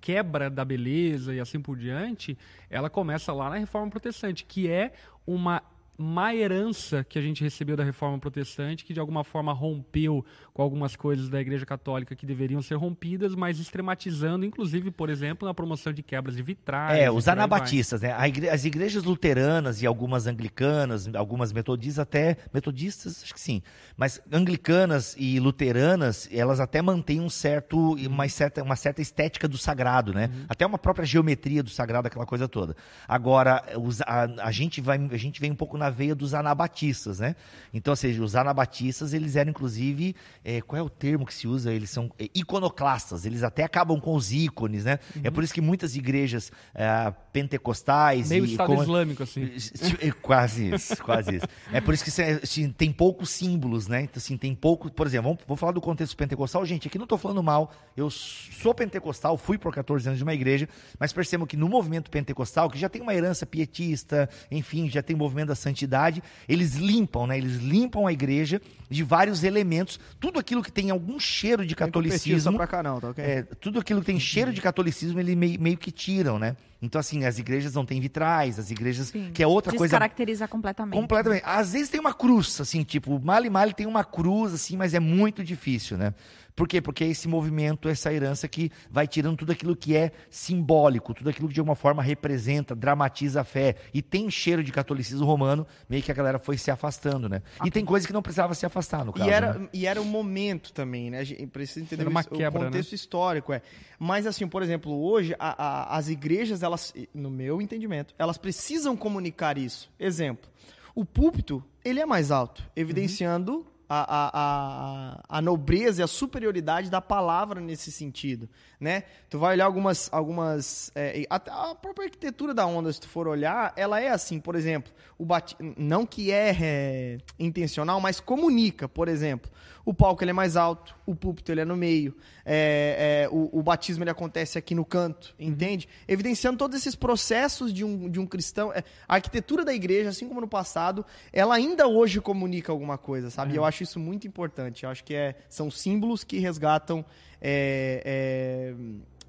quebra 0.00 0.48
da 0.48 0.64
beleza 0.64 1.34
e 1.34 1.40
assim 1.40 1.60
por 1.60 1.76
diante, 1.76 2.38
ela 2.70 2.88
começa 2.88 3.32
lá 3.32 3.50
na 3.50 3.56
Reforma 3.56 3.90
Protestante, 3.90 4.44
que 4.44 4.68
é 4.68 4.92
uma 5.26 5.62
má 6.00 6.32
herança 6.32 7.02
que 7.02 7.18
a 7.18 7.22
gente 7.22 7.42
recebeu 7.42 7.76
da 7.76 7.82
Reforma 7.82 8.16
Protestante, 8.20 8.84
que 8.84 8.94
de 8.94 9.00
alguma 9.00 9.24
forma 9.24 9.52
rompeu 9.52 10.24
com 10.54 10.62
algumas 10.62 10.94
coisas 10.94 11.28
da 11.28 11.40
Igreja 11.40 11.66
Católica 11.66 12.14
que 12.14 12.24
deveriam 12.24 12.62
ser 12.62 12.76
rompidas, 12.76 13.34
mas 13.34 13.58
extrematizando, 13.58 14.44
inclusive, 14.46 14.92
por 14.92 15.10
exemplo, 15.10 15.46
na 15.48 15.52
promoção 15.52 15.92
de 15.92 16.00
quebras 16.02 16.36
de 16.36 16.42
vitrais. 16.42 17.00
É, 17.00 17.10
os 17.10 17.26
anabatistas, 17.26 18.00
né? 18.02 18.12
As 18.52 18.64
igrejas 18.64 19.02
luteranas 19.02 19.82
e 19.82 19.86
algumas 19.86 20.28
anglicanas, 20.28 21.12
algumas 21.14 21.52
metodistas 21.52 21.98
até, 21.98 22.36
metodistas, 22.54 23.24
acho 23.24 23.34
que 23.34 23.40
sim, 23.40 23.60
mas 23.96 24.20
anglicanas 24.32 25.16
e 25.18 25.40
luteranas, 25.40 26.28
elas 26.32 26.60
até 26.60 26.80
mantêm 26.80 27.20
um 27.20 27.28
certo, 27.28 27.94
uma 28.06 28.28
certa, 28.28 28.62
uma 28.62 28.76
certa 28.76 29.02
estética 29.02 29.48
do 29.48 29.58
sagrado, 29.58 30.14
né? 30.14 30.30
Até 30.48 30.64
uma 30.64 30.78
própria 30.78 31.04
geometria 31.04 31.60
do 31.62 31.70
sagrado, 31.70 32.06
aquela 32.06 32.26
coisa 32.26 32.46
toda. 32.46 32.76
Agora, 33.08 33.64
os- 33.80 34.00
a, 34.02 34.28
a 34.44 34.52
gente 34.52 34.80
vai, 34.80 34.96
a 35.10 35.16
gente 35.16 35.40
vem 35.40 35.50
um 35.50 35.56
pouco 35.56 35.76
na 35.76 35.87
veia 35.90 36.14
dos 36.14 36.34
anabatistas, 36.34 37.18
né? 37.20 37.34
Então, 37.72 37.92
ou 37.92 37.96
seja, 37.96 38.22
os 38.22 38.34
anabatistas, 38.36 39.12
eles 39.12 39.36
eram 39.36 39.50
inclusive, 39.50 40.14
é, 40.44 40.60
qual 40.60 40.78
é 40.78 40.82
o 40.82 40.88
termo 40.88 41.26
que 41.26 41.34
se 41.34 41.46
usa? 41.46 41.72
Eles 41.72 41.90
são 41.90 42.10
é, 42.18 42.28
iconoclastas, 42.34 43.24
eles 43.24 43.42
até 43.42 43.62
acabam 43.64 44.00
com 44.00 44.14
os 44.14 44.32
ícones, 44.32 44.84
né? 44.84 44.98
É 45.22 45.30
por 45.30 45.42
isso 45.44 45.52
que 45.54 45.60
muitas 45.60 45.96
igrejas 45.96 46.50
é, 46.74 47.12
pentecostais 47.32 48.28
Meio 48.28 48.44
e 48.44 48.50
Estado 48.52 48.66
como- 48.66 48.82
Islâmico, 48.82 49.22
assim. 49.22 49.48
É, 50.00 50.10
Quase 50.10 50.74
isso, 50.74 50.96
quase 51.02 51.36
isso. 51.36 51.46
É 51.72 51.80
por 51.80 51.94
isso 51.94 52.04
que 52.04 52.10
assim, 52.10 52.70
tem 52.70 52.92
poucos 52.92 53.30
símbolos, 53.30 53.86
né? 53.88 54.02
Então, 54.02 54.14
assim, 54.16 54.36
tem 54.36 54.54
pouco. 54.54 54.90
Por 54.90 55.06
exemplo, 55.06 55.30
vamos, 55.30 55.44
vou 55.46 55.56
falar 55.56 55.72
do 55.72 55.80
contexto 55.80 56.16
pentecostal. 56.16 56.64
Gente, 56.64 56.88
aqui 56.88 56.98
não 56.98 57.04
estou 57.04 57.18
falando 57.18 57.42
mal. 57.42 57.72
Eu 57.96 58.10
sou 58.10 58.74
pentecostal, 58.74 59.36
fui 59.36 59.56
por 59.58 59.72
14 59.72 60.08
anos 60.08 60.18
de 60.18 60.22
uma 60.24 60.34
igreja, 60.34 60.68
mas 60.98 61.12
percebo 61.12 61.46
que 61.46 61.56
no 61.56 61.68
movimento 61.68 62.10
pentecostal, 62.10 62.68
que 62.70 62.78
já 62.78 62.88
tem 62.88 63.00
uma 63.02 63.14
herança 63.14 63.46
pietista, 63.46 64.28
enfim, 64.50 64.88
já 64.90 65.02
tem 65.02 65.16
o 65.16 65.18
movimento 65.18 65.48
da 65.48 65.54
santidade, 65.78 66.22
eles 66.48 66.74
limpam, 66.74 67.26
né? 67.26 67.38
Eles 67.38 67.56
limpam 67.56 68.06
a 68.06 68.12
igreja 68.12 68.60
de 68.90 69.02
vários 69.04 69.44
elementos. 69.44 70.00
Tudo 70.18 70.38
aquilo 70.38 70.62
que 70.62 70.72
tem 70.72 70.90
algum 70.90 71.20
cheiro 71.20 71.64
de 71.64 71.76
catolicismo. 71.76 72.56
pra 72.56 72.66
cá 72.66 72.82
não, 72.82 73.00
tá 73.00 73.10
ok? 73.10 73.24
É, 73.24 73.42
tudo 73.42 73.78
aquilo 73.78 74.00
que 74.00 74.06
tem 74.06 74.18
cheiro 74.18 74.52
de 74.52 74.60
catolicismo, 74.60 75.20
eles 75.20 75.36
meio, 75.36 75.60
meio 75.60 75.76
que 75.76 75.92
tiram, 75.92 76.38
né? 76.38 76.56
Então, 76.80 76.98
assim, 76.98 77.24
as 77.24 77.38
igrejas 77.38 77.74
não 77.74 77.84
têm 77.84 78.00
vitrais, 78.00 78.58
as 78.58 78.70
igrejas. 78.70 79.08
Sim. 79.08 79.30
Que 79.32 79.42
é 79.42 79.46
outra 79.46 79.72
coisa. 79.72 79.92
Descaracteriza 79.92 80.46
completamente. 80.48 80.94
Completamente. 80.94 81.42
Às 81.44 81.72
vezes 81.72 81.88
tem 81.88 82.00
uma 82.00 82.14
cruz, 82.14 82.60
assim, 82.60 82.82
tipo, 82.82 83.20
Mali 83.20 83.50
Mali 83.50 83.74
tem 83.74 83.86
uma 83.86 84.04
cruz, 84.04 84.54
assim, 84.54 84.76
mas 84.76 84.94
é 84.94 85.00
muito 85.00 85.44
difícil, 85.44 85.96
né? 85.96 86.14
Por 86.58 86.66
quê? 86.68 86.80
Porque 86.80 87.04
é 87.04 87.06
esse 87.06 87.28
movimento, 87.28 87.88
essa 87.88 88.12
herança 88.12 88.48
que 88.48 88.70
vai 88.90 89.06
tirando 89.06 89.36
tudo 89.36 89.52
aquilo 89.52 89.76
que 89.76 89.94
é 89.96 90.10
simbólico, 90.28 91.14
tudo 91.14 91.30
aquilo 91.30 91.46
que 91.48 91.54
de 91.54 91.60
alguma 91.60 91.76
forma 91.76 92.02
representa, 92.02 92.74
dramatiza 92.74 93.42
a 93.42 93.44
fé. 93.44 93.76
E 93.94 94.02
tem 94.02 94.28
cheiro 94.30 94.62
de 94.64 94.72
catolicismo 94.72 95.24
romano, 95.24 95.66
meio 95.88 96.02
que 96.02 96.10
a 96.10 96.14
galera 96.14 96.38
foi 96.38 96.58
se 96.58 96.70
afastando, 96.70 97.28
né? 97.28 97.42
E 97.64 97.70
tem 97.70 97.84
coisa 97.84 98.06
que 98.06 98.12
não 98.12 98.20
precisava 98.22 98.54
se 98.54 98.66
afastar, 98.66 99.04
no 99.04 99.12
caso. 99.12 99.28
E 99.28 99.32
era, 99.32 99.54
né? 99.54 99.68
e 99.72 99.86
era 99.86 100.02
o 100.02 100.04
momento 100.04 100.72
também, 100.72 101.10
né? 101.10 101.20
A 101.20 101.24
gente 101.24 101.46
precisa 101.46 101.80
entender 101.80 102.02
Era 102.02 102.10
uma 102.10 102.20
o- 102.22 102.24
quebra, 102.36 102.60
o 102.60 102.64
contexto 102.64 102.92
histórico, 102.94 103.52
é. 103.52 103.62
Mas 103.98 104.26
assim, 104.26 104.48
por 104.48 104.60
exemplo, 104.62 104.92
hoje 105.00 105.34
a- 105.38 105.54
a- 105.92 105.96
as 105.96 106.08
igrejas, 106.08 106.62
elas, 106.64 106.92
no 107.14 107.30
meu 107.30 107.62
entendimento, 107.62 108.14
elas 108.18 108.36
precisam 108.36 108.96
comunicar 108.96 109.56
isso. 109.56 109.90
Exemplo, 109.98 110.50
o 110.94 111.04
púlpito, 111.04 111.62
ele 111.84 112.00
é 112.00 112.06
mais 112.06 112.30
alto, 112.32 112.62
evidenciando 112.74 113.64
a, 113.88 114.00
a, 114.00 114.30
a, 114.34 115.38
a 115.38 115.42
nobreza 115.42 116.02
e 116.02 116.04
a 116.04 116.06
superioridade 116.06 116.90
da 116.90 117.00
palavra 117.00 117.60
nesse 117.60 117.90
sentido, 117.90 118.48
né? 118.80 119.04
Tu 119.28 119.38
vai 119.38 119.54
olhar 119.54 119.64
algumas, 119.64 120.08
algumas 120.12 120.90
é, 120.94 121.26
até 121.28 121.50
a 121.50 121.74
própria 121.74 122.04
arquitetura 122.04 122.54
da 122.54 122.64
onda, 122.66 122.92
se 122.92 123.00
tu 123.00 123.08
for 123.08 123.26
olhar, 123.26 123.72
ela 123.76 124.00
é 124.00 124.08
assim, 124.08 124.38
por 124.38 124.54
exemplo, 124.54 124.92
o 125.18 125.24
bati 125.24 125.56
não 125.76 126.06
que 126.06 126.30
é, 126.30 126.56
é, 126.60 127.18
intencional, 127.38 128.00
mas 128.00 128.20
comunica, 128.20 128.88
por 128.88 129.08
exemplo, 129.08 129.50
o 129.84 129.92
palco 129.92 130.22
ele 130.22 130.30
é 130.30 130.34
mais 130.34 130.56
alto, 130.56 130.94
o 131.04 131.14
púlpito 131.14 131.50
ele 131.50 131.62
é 131.62 131.64
no 131.64 131.76
meio, 131.76 132.14
é, 132.44 133.24
é, 133.24 133.28
o, 133.30 133.58
o 133.58 133.62
batismo 133.62 134.04
ele 134.04 134.10
acontece 134.10 134.58
aqui 134.58 134.74
no 134.74 134.84
canto, 134.84 135.34
entende? 135.38 135.88
Evidenciando 136.06 136.58
todos 136.58 136.76
esses 136.76 136.94
processos 136.94 137.72
de 137.72 137.84
um, 137.84 138.08
de 138.08 138.20
um 138.20 138.26
cristão. 138.26 138.72
É, 138.72 138.84
a 139.08 139.14
arquitetura 139.14 139.64
da 139.64 139.74
igreja, 139.74 140.10
assim 140.10 140.28
como 140.28 140.40
no 140.40 140.48
passado, 140.48 141.04
ela 141.32 141.54
ainda 141.54 141.88
hoje 141.88 142.20
comunica 142.20 142.70
alguma 142.70 142.96
coisa, 142.96 143.30
sabe? 143.30 143.54
E 143.54 143.56
eu 143.56 143.64
acho 143.64 143.82
isso 143.82 143.98
muito 143.98 144.26
importante. 144.26 144.84
Eu 144.84 144.90
acho 144.90 145.02
que 145.02 145.14
é, 145.14 145.34
são 145.48 145.70
símbolos 145.70 146.22
que 146.22 146.38
resgatam 146.38 147.04
é, 147.40 148.02
é, 148.04 148.74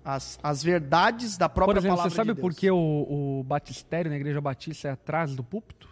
as, 0.03 0.39
as 0.41 0.63
verdades 0.63 1.37
da 1.37 1.47
própria 1.49 1.75
Por 1.75 1.79
exemplo, 1.79 1.97
palavra 1.97 2.09
você 2.11 2.15
sabe 2.15 2.33
de 2.33 2.41
por 2.41 2.53
que 2.53 2.69
o, 2.71 2.77
o 3.39 3.43
batistério 3.43 4.09
na 4.09 4.17
igreja 4.17 4.39
batista 4.41 4.87
é 4.87 4.91
atrás 4.91 5.35
do 5.35 5.43
púlpito? 5.43 5.87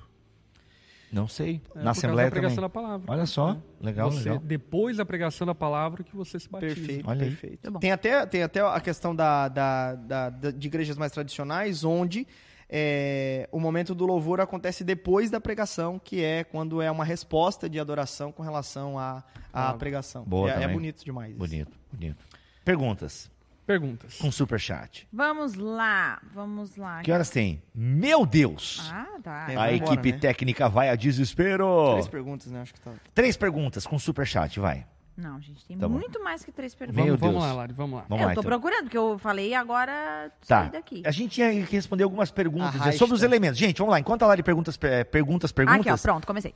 Não 1.12 1.26
sei. 1.28 1.62
É 1.74 1.84
Na 1.84 1.92
Assembleia 1.92 2.30
também. 2.30 2.54
da 2.54 2.68
palavra. 2.68 3.10
Olha 3.10 3.26
só, 3.26 3.58
legal, 3.80 4.12
você, 4.12 4.30
legal. 4.30 4.40
Depois 4.40 4.98
da 4.98 5.06
pregação 5.06 5.48
da 5.48 5.56
palavra 5.56 6.04
que 6.04 6.14
você 6.14 6.38
se 6.38 6.50
batiza. 6.50 6.76
Perfeito, 6.76 7.10
Olha 7.10 7.20
perfeito. 7.20 7.72
Bom. 7.72 7.80
Tem 7.80 7.92
até, 7.94 8.26
tem 8.26 8.44
até 8.44 8.60
a 8.60 8.80
questão 8.82 9.16
da, 9.16 9.48
da- 9.48 9.96
da- 9.96 10.30
da- 10.30 10.52
de 10.52 10.68
igrejas 10.68 10.98
mais 10.98 11.14
tradicionais, 11.14 11.86
onde 11.86 12.28
é, 12.70 13.48
o 13.52 13.60
momento 13.60 13.96
do 13.96 14.06
louvor 14.06 14.42
acontece 14.42 14.84
depois 14.84 15.30
da 15.30 15.40
pregação, 15.40 16.00
que 16.00 16.24
é 16.24 16.44
quando 16.44 16.82
é 16.82 16.92
uma 16.92 17.06
resposta 17.06 17.70
de 17.70 17.80
adoração 17.80 18.32
com 18.32 18.44
relação 18.44 19.00
à, 19.00 19.24
à 19.54 19.70
Ah, 19.70 19.74
pregação. 19.74 20.24
boa 20.26 20.52
é, 20.52 20.64
é 20.64 20.68
bonito 20.68 21.04
demais. 21.04 21.30
isso. 21.32 21.40
Bonito, 21.40 21.72
bonito. 21.92 22.26
Perguntas. 22.66 23.30
Perguntas. 23.66 24.18
Com 24.18 24.32
superchat. 24.32 25.06
Vamos 25.12 25.56
lá, 25.56 26.22
vamos 26.34 26.78
lá. 26.78 27.02
Que 27.02 27.12
horas 27.12 27.30
tem? 27.30 27.62
Meu 27.76 28.26
Deus! 28.26 28.90
Ah, 28.94 29.20
tá. 29.22 29.46
É, 29.52 29.58
a 29.58 29.74
equipe 29.74 30.14
né? 30.14 30.18
técnica 30.20 30.70
vai 30.70 30.88
a 30.88 30.96
desespero. 30.96 31.92
Três 31.92 32.08
perguntas, 32.08 32.48
né? 32.50 32.62
Acho 32.62 32.74
que 32.74 32.80
tá. 32.80 32.94
Três 33.14 33.36
perguntas 33.36 33.86
com 33.86 34.00
superchat, 34.00 34.58
vai. 34.58 34.86
Não, 35.18 35.42
gente, 35.42 35.66
tem 35.66 35.76
Tá 35.76 35.88
bom. 35.88 35.96
muito 35.96 36.24
mais 36.24 36.46
que 36.46 36.52
três 36.52 36.76
perguntas. 36.76 37.04
Meu 37.04 37.18
Vamos, 37.18 37.20
vamos 37.20 37.42
Deus. 37.44 37.46
lá, 37.56 37.58
Lari, 37.62 37.74
vamos 37.74 37.96
lá. 38.00 38.06
Vamos 38.08 38.22
eu 38.22 38.28
lá, 38.28 38.34
tô 38.36 38.42
então. 38.42 38.52
procurando, 38.52 38.84
porque 38.84 38.98
eu 38.98 39.18
falei 39.18 39.54
agora 39.56 40.32
Tá. 40.48 40.62
saí 40.62 40.70
daqui. 40.70 41.02
A 41.06 41.10
gente 41.12 41.32
tinha 41.32 41.50
que 41.66 41.76
responder 41.76 42.04
algumas 42.04 42.30
perguntas 42.30 42.68
Arrasta. 42.76 42.90
é, 42.90 42.92
sobre 42.92 43.16
os 43.16 43.24
elementos. 43.24 43.58
Gente, 43.58 43.80
vamos 43.80 43.92
lá. 43.94 44.00
Enquanto 44.00 44.22
a 44.22 44.28
Lari 44.28 44.44
perguntas, 44.44 44.78
perguntas, 44.78 45.52
perguntas. 45.52 45.80
Aqui, 45.82 45.90
ó, 45.90 45.98
pronto, 45.98 46.28
comecei. 46.28 46.54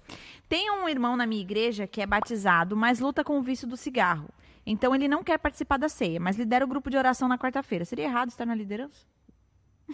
Tem 0.47 0.69
um 0.69 0.88
irmão 0.88 1.17
na 1.17 1.25
minha 1.25 1.41
igreja 1.41 1.88
que 1.88 2.01
é 2.01 2.05
batizado, 2.05 2.77
mas 2.77 2.99
luta 2.99 3.23
com 3.23 3.39
o 3.39 3.41
vício 3.41 3.67
do 3.67 3.75
cigarro. 3.75 4.29
Então 4.63 4.93
ele 4.93 5.07
não 5.07 5.23
quer 5.23 5.39
participar 5.39 5.77
da 5.77 5.89
ceia, 5.89 6.19
mas 6.19 6.38
lidera 6.38 6.63
o 6.63 6.67
grupo 6.67 6.88
de 6.91 6.97
oração 6.97 7.27
na 7.27 7.39
quarta-feira. 7.39 7.83
Seria 7.83 8.05
errado 8.05 8.29
estar 8.29 8.45
na 8.45 8.53
liderança? 8.53 9.07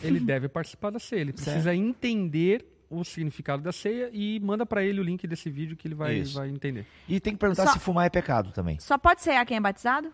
Ele 0.03 0.19
deve 0.19 0.49
participar 0.49 0.89
da 0.89 0.99
ceia. 0.99 1.22
Ele 1.22 1.31
precisa 1.31 1.73
entender 1.73 2.65
o 2.90 3.04
significado 3.04 3.62
da 3.62 3.72
ceia 3.72 4.10
e 4.14 4.40
manda 4.40 4.66
para 4.66 4.84
ele 4.84 5.00
o 5.00 5.04
link 5.04 5.28
desse 5.28 5.50
vídeo 5.50 5.76
que 5.76 5.88
ele 5.88 5.96
vai, 5.96 6.16
Isso. 6.20 6.36
vai 6.36 6.50
entender. 6.50 6.86
E 7.08 7.20
tem 7.20 7.34
que 7.34 7.40
perguntar 7.40 7.66
Só- 7.68 7.74
se 7.74 7.80
fumar 7.80 8.06
é 8.06 8.10
pecado 8.10 8.52
também. 8.52 8.80
Só 8.80 8.98
pode 8.98 9.22
cear 9.22 9.46
quem 9.46 9.58
é 9.58 9.60
batizado? 9.62 10.12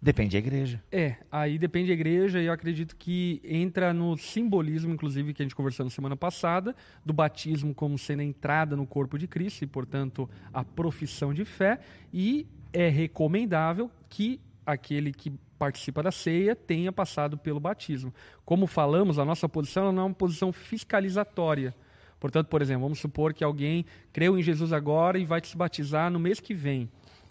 Depende 0.00 0.32
da 0.32 0.38
igreja. 0.38 0.82
É, 0.92 1.16
aí 1.32 1.58
depende 1.58 1.88
da 1.88 1.94
igreja 1.94 2.38
e 2.38 2.44
eu 2.44 2.52
acredito 2.52 2.94
que 2.94 3.40
entra 3.42 3.94
no 3.94 4.18
simbolismo, 4.18 4.92
inclusive, 4.92 5.32
que 5.32 5.40
a 5.40 5.44
gente 5.46 5.54
conversou 5.54 5.84
na 5.84 5.88
semana 5.90 6.14
passada, 6.14 6.76
do 7.02 7.14
batismo 7.14 7.74
como 7.74 7.96
sendo 7.96 8.20
a 8.20 8.24
entrada 8.24 8.76
no 8.76 8.86
corpo 8.86 9.18
de 9.18 9.26
Cristo 9.26 9.62
e, 9.62 9.66
portanto, 9.66 10.28
a 10.52 10.62
profissão 10.62 11.32
de 11.32 11.46
fé. 11.46 11.80
E 12.12 12.46
é 12.70 12.90
recomendável 12.90 13.90
que 14.10 14.38
aquele 14.66 15.10
que 15.10 15.32
participa 15.58 16.02
da 16.02 16.12
ceia 16.12 16.54
tenha 16.54 16.92
passado 16.92 17.38
pelo 17.38 17.60
batismo. 17.60 18.12
Como 18.44 18.66
falamos, 18.66 19.18
a 19.18 19.24
nossa 19.24 19.48
posição 19.48 19.92
não 19.92 20.02
é 20.02 20.06
uma 20.06 20.14
posição 20.14 20.52
fiscalizatória. 20.52 21.74
Portanto, 22.20 22.48
por 22.48 22.62
exemplo, 22.62 22.82
vamos 22.82 22.98
supor 22.98 23.34
que 23.34 23.44
alguém 23.44 23.84
creu 24.12 24.38
em 24.38 24.42
Jesus 24.42 24.72
agora 24.72 25.18
e 25.18 25.24
vai 25.24 25.40
se 25.44 25.56
batizar 25.56 26.10
no 26.10 26.18
mês 26.18 26.40
que 26.40 26.54
vem. 26.54 26.88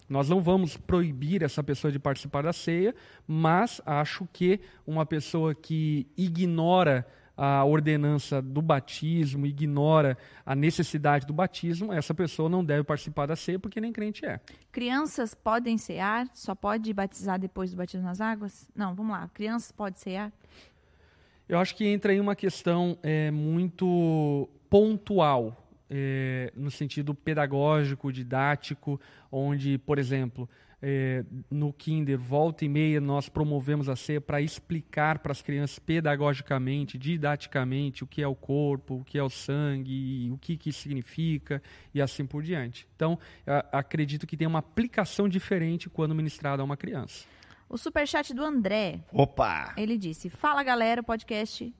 Nós 0.08 0.28
não 0.28 0.40
vamos 0.40 0.76
proibir 0.76 1.42
essa 1.42 1.62
pessoa 1.62 1.90
de 1.90 1.98
participar 1.98 2.42
da 2.42 2.52
ceia, 2.52 2.94
mas 3.26 3.80
acho 3.86 4.28
que 4.32 4.60
uma 4.86 5.06
pessoa 5.06 5.54
que 5.54 6.06
ignora 6.16 7.06
a 7.36 7.64
ordenança 7.64 8.40
do 8.40 8.62
batismo, 8.62 9.46
ignora 9.46 10.16
a 10.46 10.54
necessidade 10.54 11.26
do 11.26 11.32
batismo, 11.32 11.92
essa 11.92 12.14
pessoa 12.14 12.48
não 12.48 12.64
deve 12.64 12.84
participar 12.84 13.26
da 13.26 13.34
ceia 13.34 13.58
porque 13.58 13.80
nem 13.80 13.92
crente 13.92 14.24
é. 14.24 14.40
Crianças 14.70 15.34
podem 15.34 15.76
cear? 15.76 16.28
Só 16.32 16.54
pode 16.54 16.92
batizar 16.92 17.38
depois 17.38 17.72
do 17.72 17.76
batismo 17.76 18.06
nas 18.06 18.20
águas? 18.20 18.68
Não, 18.74 18.94
vamos 18.94 19.12
lá. 19.12 19.28
Crianças 19.34 19.72
podem 19.72 19.98
cear? 19.98 20.32
Eu 21.48 21.58
acho 21.58 21.74
que 21.74 21.86
entra 21.86 22.12
aí 22.12 22.20
uma 22.20 22.36
questão 22.36 22.96
é, 23.02 23.30
muito 23.30 24.48
pontual, 24.70 25.56
é, 25.90 26.52
no 26.56 26.70
sentido 26.70 27.14
pedagógico, 27.14 28.12
didático, 28.12 29.00
onde, 29.30 29.76
por 29.78 29.98
exemplo, 29.98 30.48
é, 30.86 31.24
no 31.50 31.72
Kinder, 31.72 32.18
volta 32.18 32.62
e 32.62 32.68
meia, 32.68 33.00
nós 33.00 33.26
promovemos 33.26 33.88
a 33.88 33.96
ceia 33.96 34.20
para 34.20 34.42
explicar 34.42 35.20
para 35.20 35.32
as 35.32 35.40
crianças 35.40 35.78
pedagogicamente, 35.78 36.98
didaticamente, 36.98 38.04
o 38.04 38.06
que 38.06 38.20
é 38.20 38.28
o 38.28 38.34
corpo, 38.34 38.96
o 38.96 39.04
que 39.04 39.16
é 39.16 39.22
o 39.22 39.30
sangue, 39.30 40.30
o 40.30 40.36
que, 40.36 40.58
que 40.58 40.68
isso 40.68 40.82
significa 40.82 41.62
e 41.94 42.02
assim 42.02 42.26
por 42.26 42.42
diante. 42.42 42.86
Então, 42.94 43.18
acredito 43.72 44.26
que 44.26 44.36
tem 44.36 44.46
uma 44.46 44.58
aplicação 44.58 45.26
diferente 45.26 45.88
quando 45.88 46.14
ministrado 46.14 46.60
a 46.60 46.64
uma 46.64 46.76
criança. 46.76 47.24
O 47.66 47.78
superchat 47.78 48.34
do 48.34 48.44
André, 48.44 49.00
Opa! 49.10 49.72
ele 49.78 49.96
disse: 49.96 50.28
Fala 50.28 50.62
galera, 50.62 51.00
o 51.00 51.04
podcast 51.04 51.74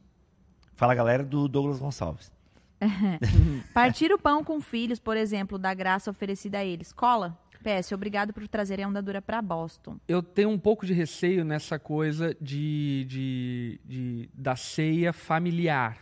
Fala 0.75 0.95
galera 0.95 1.23
do 1.23 1.47
Douglas 1.47 1.79
Gonçalves. 1.79 2.33
Partir 3.73 4.13
o 4.13 4.19
pão 4.19 4.43
com 4.43 4.61
filhos, 4.61 4.99
por 4.99 5.17
exemplo, 5.17 5.59
da 5.59 5.73
graça 5.73 6.11
oferecida 6.11 6.59
a 6.59 6.65
eles. 6.65 6.93
Cola? 6.93 7.39
PS, 7.65 7.93
obrigado 7.93 8.33
por 8.33 8.47
trazerem 8.47 8.85
a 8.85 8.89
ondadura 8.89 9.23
para 9.23 9.41
Boston. 9.41 9.97
eu 10.07 10.23
tenho 10.23 10.51
um 10.51 10.59
pouco 10.59 10.85
de 10.87 10.93
receio 10.93 11.45
nessa 11.45 11.79
coisa 11.79 12.37
de, 12.41 13.05
de, 13.09 13.81
de- 13.85 14.29
da 14.35 14.55
ceia 14.55 15.13
familiar, 15.13 15.99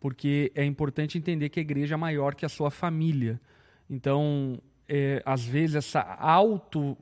porque 0.00 0.50
é 0.54 0.64
importante 0.64 1.18
entender 1.18 1.48
que 1.50 1.60
a 1.60 1.62
igreja 1.62 1.94
é 1.94 1.96
maior 1.98 2.34
que 2.34 2.44
a 2.44 2.48
sua 2.48 2.70
família. 2.70 3.40
Então, 3.88 4.58
é, 4.88 5.22
às 5.24 5.44
vezes, 5.44 5.76
essa 5.76 6.00
auto. 6.00 6.96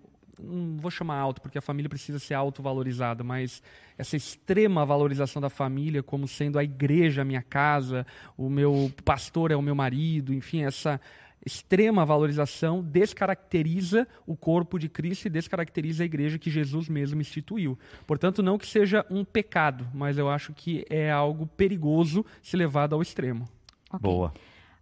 Não 0.44 0.76
vou 0.78 0.90
chamar 0.90 1.18
auto, 1.18 1.40
porque 1.40 1.58
a 1.58 1.62
família 1.62 1.88
precisa 1.88 2.18
ser 2.18 2.34
autovalorizada, 2.34 3.22
mas 3.22 3.62
essa 3.96 4.16
extrema 4.16 4.84
valorização 4.84 5.40
da 5.40 5.48
família 5.48 6.02
como 6.02 6.26
sendo 6.26 6.58
a 6.58 6.64
igreja 6.64 7.22
a 7.22 7.24
minha 7.24 7.42
casa, 7.42 8.04
o 8.36 8.48
meu 8.50 8.90
pastor 9.04 9.52
é 9.52 9.56
o 9.56 9.62
meu 9.62 9.74
marido, 9.76 10.34
enfim, 10.34 10.64
essa 10.64 11.00
extrema 11.44 12.04
valorização 12.04 12.82
descaracteriza 12.82 14.06
o 14.26 14.36
corpo 14.36 14.78
de 14.78 14.88
Cristo 14.88 15.26
e 15.26 15.30
descaracteriza 15.30 16.02
a 16.02 16.06
igreja 16.06 16.38
que 16.38 16.50
Jesus 16.50 16.88
mesmo 16.88 17.20
instituiu. 17.20 17.78
Portanto, 18.06 18.42
não 18.42 18.58
que 18.58 18.66
seja 18.66 19.04
um 19.10 19.24
pecado, 19.24 19.86
mas 19.92 20.18
eu 20.18 20.28
acho 20.28 20.52
que 20.52 20.84
é 20.88 21.10
algo 21.10 21.46
perigoso 21.46 22.24
se 22.42 22.56
levado 22.56 22.94
ao 22.94 23.02
extremo. 23.02 23.48
Ok. 23.92 24.00
Boa. 24.00 24.32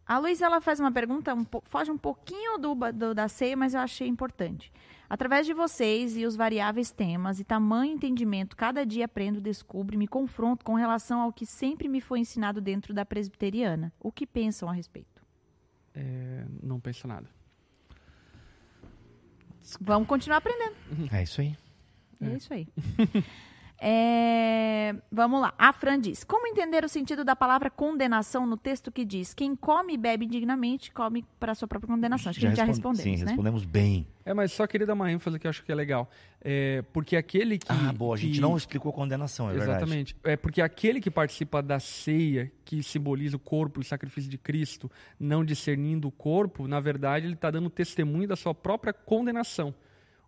A 0.07 0.19
Luísa 0.19 0.47
ela 0.47 0.61
faz 0.61 0.81
uma 0.81 0.91
pergunta, 0.91 1.33
um 1.35 1.47
foge 1.65 1.91
um 1.91 1.97
pouquinho 1.99 2.59
do, 2.59 2.75
do- 2.93 3.15
da 3.15 3.29
ceia, 3.29 3.57
mas 3.57 3.75
eu 3.75 3.81
achei 3.81 4.09
importante. 4.09 4.73
Através 5.09 5.47
de 5.47 5.53
vocês 5.55 6.17
e 6.17 6.25
os 6.27 6.37
variáveis 6.37 6.91
temas 6.91 7.41
e 7.41 7.45
tamanho 7.45 7.93
entendimento, 7.95 8.57
cada 8.57 8.85
dia 8.85 9.05
aprendo, 9.07 9.41
descubro 9.41 9.95
e 9.95 9.99
me 9.99 10.07
confronto 10.09 10.65
com 10.65 10.75
relação 10.75 11.21
ao 11.21 11.33
que 11.33 11.47
sempre 11.47 11.89
me 11.89 12.01
foi 12.01 12.21
ensinado 12.21 12.61
dentro 12.61 12.93
da 12.93 13.05
presbiteriana. 13.05 13.93
O 14.01 14.11
que 14.13 14.27
pensam 14.27 14.69
a 14.69 14.73
respeito? 14.73 15.20
É, 15.95 16.45
não 16.63 16.79
penso 16.81 17.07
nada. 17.07 17.29
Vamos 19.81 20.09
continuar 20.09 20.39
aprendendo. 20.39 20.75
É 21.13 21.23
isso 21.23 21.41
aí. 21.41 21.57
É 22.21 22.37
isso 22.37 22.53
aí. 22.53 22.69
É, 23.83 24.95
vamos 25.11 25.41
lá. 25.41 25.55
A 25.57 25.73
Fran 25.73 25.99
diz: 25.99 26.23
Como 26.23 26.47
entender 26.47 26.85
o 26.85 26.89
sentido 26.89 27.25
da 27.25 27.35
palavra 27.35 27.71
condenação 27.71 28.47
no 28.47 28.57
texto 28.57 28.93
que 28.93 29.05
diz: 29.07 29.33
Quem 29.33 29.57
come 29.57 29.95
e 29.95 29.97
bebe 29.97 30.27
indignamente, 30.27 30.93
come 30.93 31.25
para 31.39 31.55
sua 31.55 31.67
própria 31.67 31.89
condenação? 31.89 32.29
Acho 32.31 32.39
que 32.41 32.47
a 32.47 32.49
gente 32.51 32.59
já 32.59 32.65
responde- 32.65 32.99
respondemos, 32.99 33.19
Sim, 33.21 33.25
né? 33.25 33.31
respondemos 33.31 33.65
bem. 33.65 34.07
É, 34.25 34.35
mas 34.35 34.53
só 34.53 34.67
queria 34.67 34.87
dar 34.87 34.93
uma 34.93 35.11
ênfase 35.11 35.39
que 35.39 35.47
eu 35.47 35.49
acho 35.49 35.65
que 35.65 35.73
é 35.73 35.75
legal. 35.75 36.11
É, 36.43 36.83
porque 36.93 37.17
aquele 37.17 37.59
que. 37.59 37.67
ah, 37.73 37.93
boa. 37.93 38.15
A 38.17 38.19
gente 38.19 38.35
que- 38.35 38.41
não 38.41 38.55
explicou 38.57 38.93
condenação, 38.93 39.49
é 39.49 39.55
verdade. 39.55 39.71
Exatamente. 39.71 40.17
É 40.25 40.37
porque 40.37 40.61
aquele 40.61 41.01
que 41.01 41.11
participa 41.11 41.63
da 41.63 41.81
ceia, 41.81 42.53
que 42.65 42.83
simboliza 42.83 43.37
o 43.37 43.41
corpo 43.41 43.81
e 43.81 43.83
o 43.83 43.85
sacrifício 43.85 44.31
de 44.31 44.37
Cristo, 44.37 44.91
não 45.19 45.43
discernindo 45.43 46.07
o 46.07 46.13
corpo, 46.13 46.69
na 46.69 46.81
verdade, 46.81 47.27
ele 47.27 47.35
está 47.35 47.51
dando 47.51 47.71
testemunho 47.71 48.29
da 48.29 48.37
sua 48.37 48.55
própria 48.55 48.93
condenação. 48.93 49.75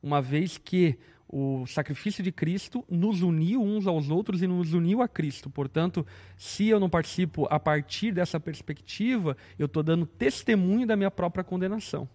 Uma 0.02 0.20
vez 0.22 0.58
que 0.58 0.98
o 1.32 1.66
sacrifício 1.66 2.22
de 2.22 2.30
Cristo 2.30 2.84
nos 2.90 3.22
uniu 3.22 3.62
uns 3.62 3.86
aos 3.86 4.10
outros 4.10 4.42
e 4.42 4.46
nos 4.46 4.74
uniu 4.74 5.00
a 5.00 5.08
Cristo. 5.08 5.48
Portanto, 5.48 6.06
se 6.36 6.68
eu 6.68 6.78
não 6.78 6.90
participo 6.90 7.46
a 7.50 7.58
partir 7.58 8.12
dessa 8.12 8.38
perspectiva, 8.38 9.34
eu 9.58 9.64
estou 9.64 9.82
dando 9.82 10.04
testemunho 10.04 10.86
da 10.86 10.94
minha 10.94 11.10
própria 11.10 11.42
condenação. 11.42 12.06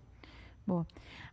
Boa. 0.67 0.85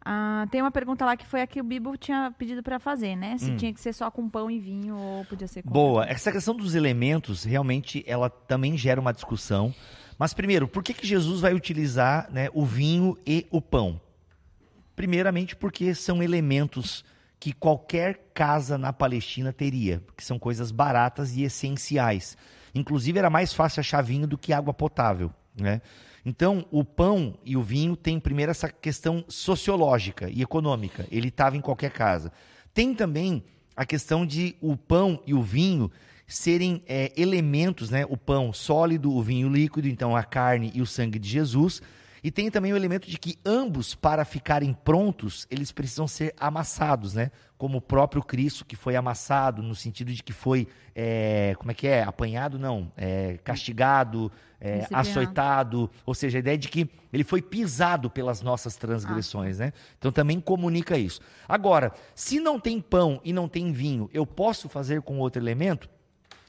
Ah, 0.03 0.47
tem 0.51 0.63
uma 0.63 0.71
pergunta 0.71 1.05
lá 1.05 1.17
que 1.17 1.27
foi 1.27 1.43
a 1.43 1.47
que 1.47 1.61
o 1.61 1.65
Bibo 1.65 1.97
tinha 1.97 2.33
pedido 2.39 2.63
para 2.63 2.79
fazer, 2.79 3.17
né? 3.17 3.37
Se 3.37 3.55
tinha 3.57 3.73
que 3.73 3.81
ser 3.81 3.93
só 3.93 4.11
com 4.11 4.29
pão 4.29 4.51
e 4.51 4.59
vinho 4.59 4.97
ou 4.97 5.25
podia 5.27 5.49
ser 5.49 5.63
com. 5.63 5.69
Hum. 5.69 5.73
Boa. 5.73 6.07
Essa 6.07 6.33
questão 6.33 6.55
dos 6.55 6.75
elementos, 6.75 7.45
realmente, 7.45 8.03
ela 8.07 8.31
também 8.31 8.79
gera 8.79 9.01
uma 9.01 9.13
discussão. 9.13 9.75
Mas, 10.19 10.33
primeiro, 10.33 10.69
por 10.69 10.83
que, 10.83 10.95
que 10.95 11.07
Jesus 11.07 11.41
vai 11.41 11.53
utilizar 11.53 12.31
né, 12.31 12.49
o 12.55 12.65
vinho 12.65 13.19
e 13.27 13.47
o 13.51 13.61
pão? 13.61 14.01
Primeiramente, 14.95 15.57
porque 15.57 15.95
são 15.95 16.23
elementos 16.23 17.05
que 17.45 17.53
qualquer 17.53 18.31
casa 18.33 18.79
na 18.79 18.91
Palestina 18.91 19.53
teria, 19.53 20.03
que 20.17 20.25
são 20.25 20.39
coisas 20.39 20.71
baratas 20.71 21.37
e 21.37 21.43
essenciais. 21.43 22.39
Inclusive, 22.75 23.19
era 23.19 23.29
mais 23.29 23.53
fácil 23.53 23.81
achar 23.81 24.01
vinho 24.01 24.27
do 24.27 24.39
que 24.39 24.51
água 24.51 24.73
potável. 24.73 25.31
Né? 25.55 25.83
Então, 26.25 26.65
o 26.71 26.83
pão 26.83 27.37
e 27.45 27.55
o 27.55 27.63
vinho 27.63 27.97
têm 27.97 28.19
primeiro 28.19 28.51
essa 28.51 28.71
questão 28.71 29.27
sociológica 29.29 30.31
e 30.31 30.41
econômica. 30.41 31.07
Ele 31.11 31.29
estava 31.29 31.55
em 31.55 31.61
qualquer 31.61 31.91
casa. 31.91 32.33
Tem 32.73 32.95
também 32.95 33.45
a 33.77 33.85
questão 33.85 34.25
de 34.25 34.57
o 34.59 34.75
pão 34.75 35.21
e 35.27 35.35
o 35.35 35.43
vinho 35.43 35.93
serem 36.27 36.83
é, 36.87 37.13
elementos, 37.15 37.91
né? 37.91 38.07
O 38.09 38.17
pão 38.17 38.55
sólido, 38.55 39.13
o 39.13 39.23
vinho 39.23 39.51
líquido, 39.51 39.87
então 39.87 40.17
a 40.17 40.23
carne 40.23 40.73
e 40.75 40.81
o 40.81 40.87
sangue 40.87 41.19
de 41.19 41.29
Jesus. 41.29 41.83
E 42.25 42.31
tem 42.31 42.51
também 42.51 42.73
o 42.73 42.77
elemento 42.77 43.07
de 43.07 43.19
que 43.19 43.39
ambos, 43.45 43.95
para 43.95 44.25
ficarem 44.25 44.73
prontos, 44.73 45.47
eles 45.51 45.71
precisam 45.71 46.09
ser 46.09 46.35
amassados, 46.41 47.13
né? 47.13 47.31
Como 47.59 47.77
o 47.77 47.83
próprio 47.83 48.23
Cristo, 48.23 48.65
que 48.65 48.75
foi 48.75 48.97
amassado, 48.97 49.63
no 49.63 49.75
sentido 49.75 50.11
de 50.11 50.23
que 50.23 50.33
foi, 50.33 50.67
é, 50.95 51.55
como 51.59 51.71
é 51.71 51.75
que 51.75 51.87
é? 51.87 52.03
Apanhado? 52.03 52.59
Não. 52.59 52.91
É, 52.97 53.37
castigado, 53.45 54.33
é, 54.59 54.87
açoitado. 54.91 55.91
Ou 56.07 56.15
seja, 56.15 56.39
a 56.39 56.41
ideia 56.41 56.57
de 56.57 56.69
que 56.71 56.89
ele 57.13 57.25
foi 57.25 57.43
pisado 57.43 58.09
pelas 58.09 58.41
nossas 58.41 58.75
transgressões, 58.75 59.59
né? 59.59 59.75
Então 59.99 60.11
também 60.11 60.41
comunica 60.41 60.97
isso. 60.97 61.21
Agora, 61.47 61.93
se 62.15 62.41
não 62.41 62.59
tem 62.59 62.81
pão 62.81 63.21
e 63.23 63.35
não 63.35 63.47
tem 63.47 63.71
vinho, 63.71 64.09
eu 64.15 64.25
posso 64.25 64.67
fazer 64.67 65.03
com 65.03 65.19
outro 65.19 65.43
elemento? 65.43 65.91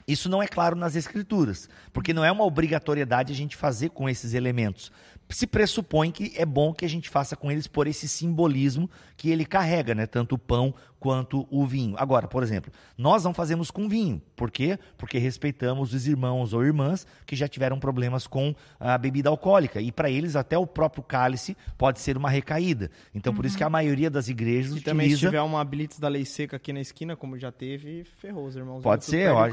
Isso 0.08 0.30
não 0.30 0.42
é 0.42 0.48
claro 0.48 0.76
nas 0.76 0.96
escrituras, 0.96 1.68
porque 1.92 2.14
não 2.14 2.24
é 2.24 2.32
uma 2.32 2.44
obrigatoriedade 2.44 3.34
a 3.34 3.36
gente 3.36 3.56
fazer 3.56 3.90
com 3.90 4.08
esses 4.08 4.34
elementos. 4.36 4.92
Se 5.30 5.48
pressupõe 5.48 6.12
que 6.12 6.34
é 6.36 6.46
bom 6.46 6.74
que 6.74 6.86
a 6.86 6.90
gente 6.90 7.10
faça 7.10 7.36
com 7.36 7.52
eles 7.52 7.68
por 7.68 7.88
esse 7.88 8.08
simbolismo 8.08 8.90
que 9.18 9.30
ele 9.30 9.46
carrega, 9.46 9.96
né? 9.96 10.06
Tanto 10.06 10.36
o 10.36 10.40
pão 10.40 10.74
quanto 11.06 11.46
o 11.52 11.68
vinho. 11.68 11.94
Agora, 12.00 12.28
por 12.28 12.42
exemplo, 12.42 12.72
nós 12.98 13.24
não 13.24 13.32
fazemos 13.32 13.70
com 13.70 13.88
vinho. 13.88 14.20
Por 14.36 14.50
quê? 14.50 14.80
Porque 14.98 15.20
respeitamos 15.20 15.94
os 15.94 16.08
irmãos 16.08 16.52
ou 16.52 16.66
irmãs 16.66 17.06
que 17.28 17.36
já 17.36 17.48
tiveram 17.48 17.78
problemas 17.80 18.26
com 18.26 18.56
a 18.80 18.98
bebida 18.98 19.30
alcoólica. 19.30 19.80
E 19.80 19.92
para 19.92 20.10
eles, 20.10 20.36
até 20.36 20.58
o 20.58 20.66
próprio 20.66 21.04
cálice 21.04 21.56
pode 21.78 22.00
ser 22.00 22.18
uma 22.18 22.28
recaída. 22.28 22.90
Então, 23.14 23.36
por 23.36 23.46
isso 23.46 23.56
que 23.56 23.64
a 23.64 23.70
maioria 23.70 24.10
das 24.10 24.30
igrejas 24.30 24.72
Se 24.72 24.80
utiliza... 24.80 24.86
também 24.92 25.12
se 25.12 25.18
tiver 25.18 25.44
uma 25.44 25.64
blitz 25.64 26.00
da 26.00 26.08
lei 26.08 26.26
seca 26.26 26.56
aqui 26.56 26.74
na 26.74 26.82
esquina, 26.82 27.16
como 27.16 27.38
já 27.38 27.52
teve, 27.52 28.04
ferrou 28.20 28.48
os 28.48 28.56
irmãos. 28.56 28.82
Pode 28.82 29.06
ser, 29.06 29.30
ó, 29.32 29.48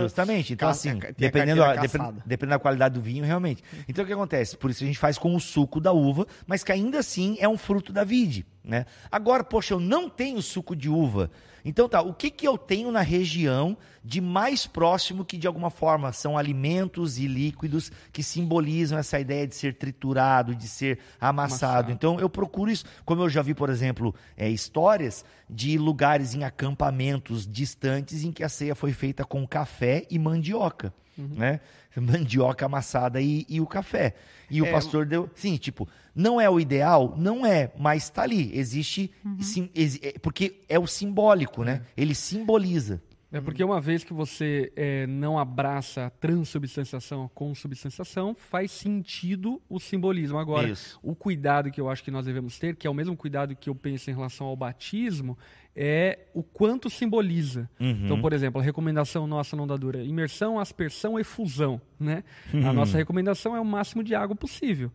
justamente. 0.00 0.52
Então, 0.52 0.66
assim, 0.68 0.90
a 0.90 1.12
dependendo, 1.16 1.62
depend- 1.80 2.14
dependendo 2.26 2.56
da 2.56 2.58
qualidade 2.58 2.96
do 2.96 3.00
vinho, 3.00 3.24
realmente. 3.24 3.62
Então, 3.88 4.02
o 4.02 4.06
que 4.06 4.12
acontece? 4.12 4.56
Por 4.56 4.68
isso 4.68 4.82
a 4.82 4.86
gente 4.88 4.98
faz 4.98 5.16
com 5.16 5.36
o 5.36 5.38
suco 5.38 5.80
da 5.80 5.92
uva, 5.92 6.26
mas 6.44 6.64
que 6.64 6.72
ainda 6.72 6.98
assim 6.98 7.36
é 7.38 7.48
um 7.48 7.56
fruto 7.56 7.92
da 7.92 8.02
vide, 8.02 8.44
né? 8.68 8.84
Agora, 9.10 9.42
poxa, 9.42 9.72
eu 9.72 9.80
não 9.80 10.10
tenho 10.10 10.42
suco 10.42 10.76
de 10.76 10.90
uva. 10.90 11.30
Então, 11.64 11.88
tá, 11.88 12.02
o 12.02 12.12
que, 12.12 12.30
que 12.30 12.46
eu 12.46 12.58
tenho 12.58 12.92
na 12.92 13.00
região 13.00 13.76
de 14.04 14.20
mais 14.20 14.66
próximo 14.66 15.24
que, 15.24 15.38
de 15.38 15.46
alguma 15.46 15.70
forma, 15.70 16.12
são 16.12 16.36
alimentos 16.36 17.18
e 17.18 17.26
líquidos 17.26 17.90
que 18.12 18.22
simbolizam 18.22 18.98
essa 18.98 19.18
ideia 19.18 19.46
de 19.46 19.54
ser 19.54 19.74
triturado, 19.74 20.54
de 20.54 20.68
ser 20.68 20.98
amassado. 21.18 21.38
Amassado. 21.38 21.92
Então, 21.92 22.20
eu 22.20 22.28
procuro 22.28 22.70
isso. 22.70 22.84
Como 23.04 23.22
eu 23.22 23.28
já 23.28 23.40
vi, 23.40 23.54
por 23.54 23.70
exemplo, 23.70 24.14
é, 24.36 24.48
histórias 24.48 25.24
de 25.48 25.78
lugares 25.78 26.34
em 26.34 26.44
acampamentos 26.44 27.46
distantes 27.46 28.22
em 28.22 28.30
que 28.30 28.44
a 28.44 28.48
ceia 28.48 28.74
foi 28.74 28.92
feita 28.92 29.24
com 29.24 29.46
café 29.46 30.06
e 30.10 30.18
mandioca, 30.18 30.92
né? 31.18 31.60
Mandioca 31.96 32.66
amassada 32.66 33.20
e, 33.20 33.44
e 33.48 33.60
o 33.60 33.66
café. 33.66 34.14
E 34.50 34.62
o 34.62 34.66
É, 34.66 34.70
pastor 34.72 35.04
deu. 35.04 35.28
Sim, 35.34 35.56
tipo, 35.56 35.88
não 36.14 36.40
é 36.40 36.48
o 36.48 36.60
ideal? 36.60 37.14
Não 37.18 37.44
é, 37.44 37.70
mas 37.78 38.08
tá 38.08 38.22
ali. 38.22 38.56
Existe. 38.56 39.10
sim, 39.40 39.68
exi- 39.74 40.00
é, 40.02 40.12
porque 40.20 40.60
é 40.68 40.78
o 40.78 40.86
simbólico, 40.86 41.64
né? 41.64 41.82
Ele 41.96 42.14
simboliza. 42.14 43.02
É 43.30 43.42
porque 43.42 43.62
uma 43.62 43.78
vez 43.78 44.02
que 44.02 44.14
você 44.14 44.72
eh, 44.74 45.06
não 45.06 45.38
abraça 45.38 46.06
a 46.06 46.10
transubstanciação 46.10 47.24
a 47.24 47.28
consubstanciação, 47.28 48.34
faz 48.34 48.70
sentido 48.70 49.60
o 49.68 49.78
simbolismo. 49.78 50.38
Agora, 50.38 50.70
Isso. 50.70 50.98
o 51.02 51.14
cuidado 51.14 51.70
que 51.70 51.78
eu 51.78 51.90
acho 51.90 52.02
que 52.02 52.10
nós 52.10 52.24
devemos 52.24 52.58
ter, 52.58 52.74
que 52.74 52.86
é 52.86 52.90
o 52.90 52.94
mesmo 52.94 53.14
cuidado 53.14 53.54
que 53.54 53.68
eu 53.68 53.74
penso 53.74 54.10
em 54.10 54.14
relação 54.14 54.46
ao 54.46 54.56
batismo, 54.56 55.36
é 55.76 56.20
o 56.32 56.42
quanto 56.42 56.88
simboliza. 56.88 57.68
Uhum. 57.78 58.04
Então, 58.04 58.20
por 58.20 58.32
exemplo, 58.32 58.62
a 58.62 58.64
recomendação 58.64 59.26
nossa 59.26 59.54
não 59.54 59.66
dadura, 59.66 60.02
imersão, 60.02 60.58
aspersão 60.58 61.20
e 61.20 61.22
fusão, 61.22 61.80
né? 62.00 62.24
A 62.64 62.72
nossa 62.72 62.96
recomendação 62.96 63.54
é 63.54 63.60
o 63.60 63.64
máximo 63.64 64.02
de 64.02 64.14
água 64.14 64.34
possível. 64.34 64.90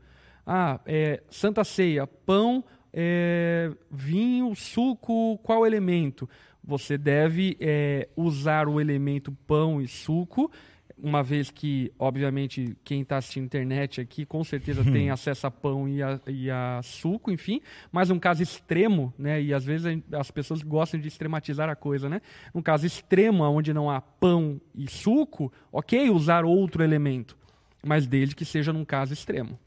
Ah, 0.45 0.79
é, 0.87 1.21
Santa 1.29 1.63
Ceia, 1.63 2.07
pão, 2.07 2.63
é, 2.91 3.71
vinho, 3.89 4.53
suco, 4.55 5.37
qual 5.43 5.65
elemento? 5.65 6.27
Você 6.63 6.97
deve 6.97 7.57
é, 7.59 8.07
usar 8.15 8.67
o 8.67 8.79
elemento 8.79 9.31
pão 9.45 9.81
e 9.81 9.87
suco, 9.87 10.49
uma 10.97 11.21
vez 11.21 11.51
que, 11.51 11.91
obviamente, 11.99 12.77
quem 12.83 13.01
está 13.01 13.17
assistindo 13.17 13.45
internet 13.45 13.99
aqui 13.99 14.25
com 14.25 14.43
certeza 14.43 14.83
tem 14.83 15.09
acesso 15.09 15.47
a 15.47 15.51
pão 15.51 15.89
e 15.89 16.01
a, 16.01 16.19
e 16.27 16.49
a 16.49 16.79
suco, 16.81 17.31
enfim, 17.31 17.59
mas 17.91 18.09
um 18.09 18.17
caso 18.17 18.41
extremo, 18.41 19.13
né? 19.17 19.41
E 19.41 19.53
às 19.53 19.65
vezes 19.65 20.01
as 20.13 20.31
pessoas 20.31 20.61
gostam 20.61 20.99
de 20.99 21.07
extrematizar 21.07 21.69
a 21.69 21.75
coisa, 21.75 22.07
né? 22.07 22.21
Um 22.55 22.61
caso 22.61 22.85
extremo 22.85 23.43
onde 23.43 23.73
não 23.73 23.89
há 23.89 23.99
pão 23.99 24.61
e 24.73 24.89
suco, 24.89 25.51
ok, 25.71 26.09
usar 26.09 26.45
outro 26.45 26.83
elemento, 26.83 27.37
mas 27.83 28.07
desde 28.07 28.35
que 28.35 28.45
seja 28.45 28.71
num 28.71 28.85
caso 28.85 29.11
extremo. 29.11 29.59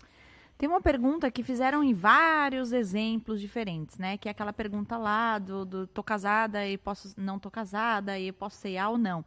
Tem 0.59 0.69
uma 0.69 0.81
pergunta 0.81 1.31
que 1.31 1.43
fizeram 1.43 1.85
em 1.85 1.93
vários 1.93 2.73
exemplos 2.73 3.41
diferentes, 3.41 3.99
né? 3.99 4.17
Que 4.17 4.29
é 4.29 4.31
aquela 4.31 4.53
pergunta 4.53 4.97
lá 4.97 5.39
do, 5.39 5.67
do 5.67 5.87
tô 5.87 6.03
casada 6.03 6.67
e 6.67 6.79
posso 6.79 7.13
não 7.21 7.39
tô 7.39 7.51
casada 7.51 8.19
e 8.19 8.33
posso 8.33 8.57
ceiar 8.57 8.91
ou 8.91 8.97
não. 8.97 9.25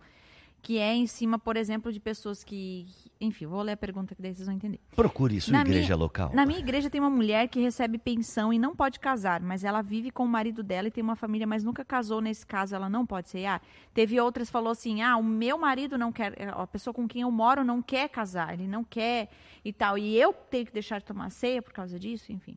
Que 0.61 0.79
é 0.79 0.93
em 0.93 1.05
cima, 1.05 1.37
por 1.37 1.55
exemplo, 1.55 1.91
de 1.93 1.99
pessoas 1.99 2.43
que. 2.43 2.87
Enfim, 3.21 3.45
vou 3.47 3.61
ler 3.61 3.73
a 3.73 3.77
pergunta 3.77 4.15
que 4.15 4.21
daí 4.21 4.33
vocês 4.33 4.45
vão 4.47 4.55
entender. 4.55 4.79
Procure 4.95 5.35
isso 5.35 5.51
Na 5.51 5.59
igreja 5.59 5.87
minha- 5.87 5.95
local. 5.97 6.31
Na 6.33 6.45
minha 6.45 6.59
igreja 6.59 6.89
tem 6.89 7.01
uma 7.01 7.09
mulher 7.09 7.49
que 7.49 7.59
recebe 7.59 7.97
pensão 7.97 8.53
e 8.53 8.57
não 8.57 8.73
pode 8.73 8.97
casar, 8.97 9.41
mas 9.41 9.65
ela 9.65 9.81
vive 9.81 10.09
com 10.09 10.23
o 10.23 10.27
marido 10.27 10.63
dela 10.63 10.87
e 10.87 10.91
tem 10.91 11.03
uma 11.03 11.17
família, 11.17 11.45
mas 11.45 11.61
nunca 11.61 11.83
casou. 11.83 12.21
Nesse 12.21 12.45
caso, 12.45 12.75
ela 12.75 12.87
não 12.89 13.05
pode 13.05 13.27
ceiar. 13.27 13.61
Teve 13.93 14.17
outras 14.21 14.47
que 14.47 14.53
falou 14.53 14.71
assim: 14.71 15.01
ah, 15.01 15.17
o 15.17 15.23
meu 15.23 15.57
marido 15.57 15.97
não 15.97 16.13
quer, 16.13 16.33
a 16.49 16.65
pessoa 16.65 16.93
com 16.93 17.05
quem 17.09 17.23
eu 17.23 17.31
moro 17.31 17.61
não 17.61 17.81
quer 17.81 18.07
casar, 18.07 18.53
ele 18.53 18.67
não 18.67 18.85
quer 18.85 19.27
e 19.65 19.73
tal. 19.73 19.97
E 19.97 20.15
eu 20.17 20.31
tenho 20.31 20.65
que 20.65 20.71
deixar 20.71 20.99
de 20.99 21.05
tomar 21.05 21.29
ceia 21.29 21.61
por 21.61 21.73
causa 21.73 21.99
disso, 21.99 22.31
enfim. 22.31 22.55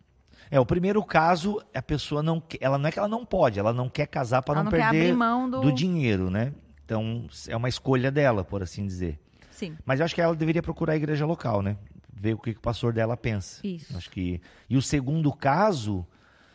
É, 0.48 0.60
o 0.60 0.66
primeiro 0.66 1.02
caso, 1.05 1.60
a 1.74 1.82
pessoa 1.82 2.22
não 2.22 2.40
quer, 2.40 2.59
ela 2.60 2.78
não 2.78 2.89
é 2.89 2.93
que 2.93 2.98
ela 3.01 3.09
não 3.09 3.24
pode, 3.26 3.59
ela 3.59 3.72
não 3.72 3.89
quer 3.89 4.06
casar 4.06 4.43
para 4.43 4.56
não, 4.56 4.64
não 4.64 4.70
perder 4.70 5.12
mão 5.12 5.51
do- 5.51 5.72
dinheiro, 5.72 6.30
né? 6.30 6.52
Então, 6.84 7.26
é 7.48 7.56
uma 7.56 7.68
escolha 7.68 8.12
dela, 8.12 8.44
por 8.44 8.62
assim 8.62 8.86
dizer. 8.86 9.18
Sim. 9.66 9.76
Mas 9.84 10.01
eu 10.01 10.05
acho 10.05 10.14
que 10.14 10.20
ela 10.20 10.34
deveria 10.34 10.62
procurar 10.62 10.94
a 10.94 10.97
igreja 10.97 11.24
local, 11.24 11.62
né? 11.62 11.76
Ver 12.12 12.34
o 12.34 12.39
que, 12.39 12.52
que 12.52 12.59
o 12.59 12.62
pastor 12.62 12.93
dela 12.93 13.16
pensa. 13.16 13.64
Isso. 13.66 13.97
Acho 13.97 14.10
que 14.10 14.40
E 14.68 14.76
o 14.76 14.82
segundo 14.82 15.32
caso, 15.32 16.05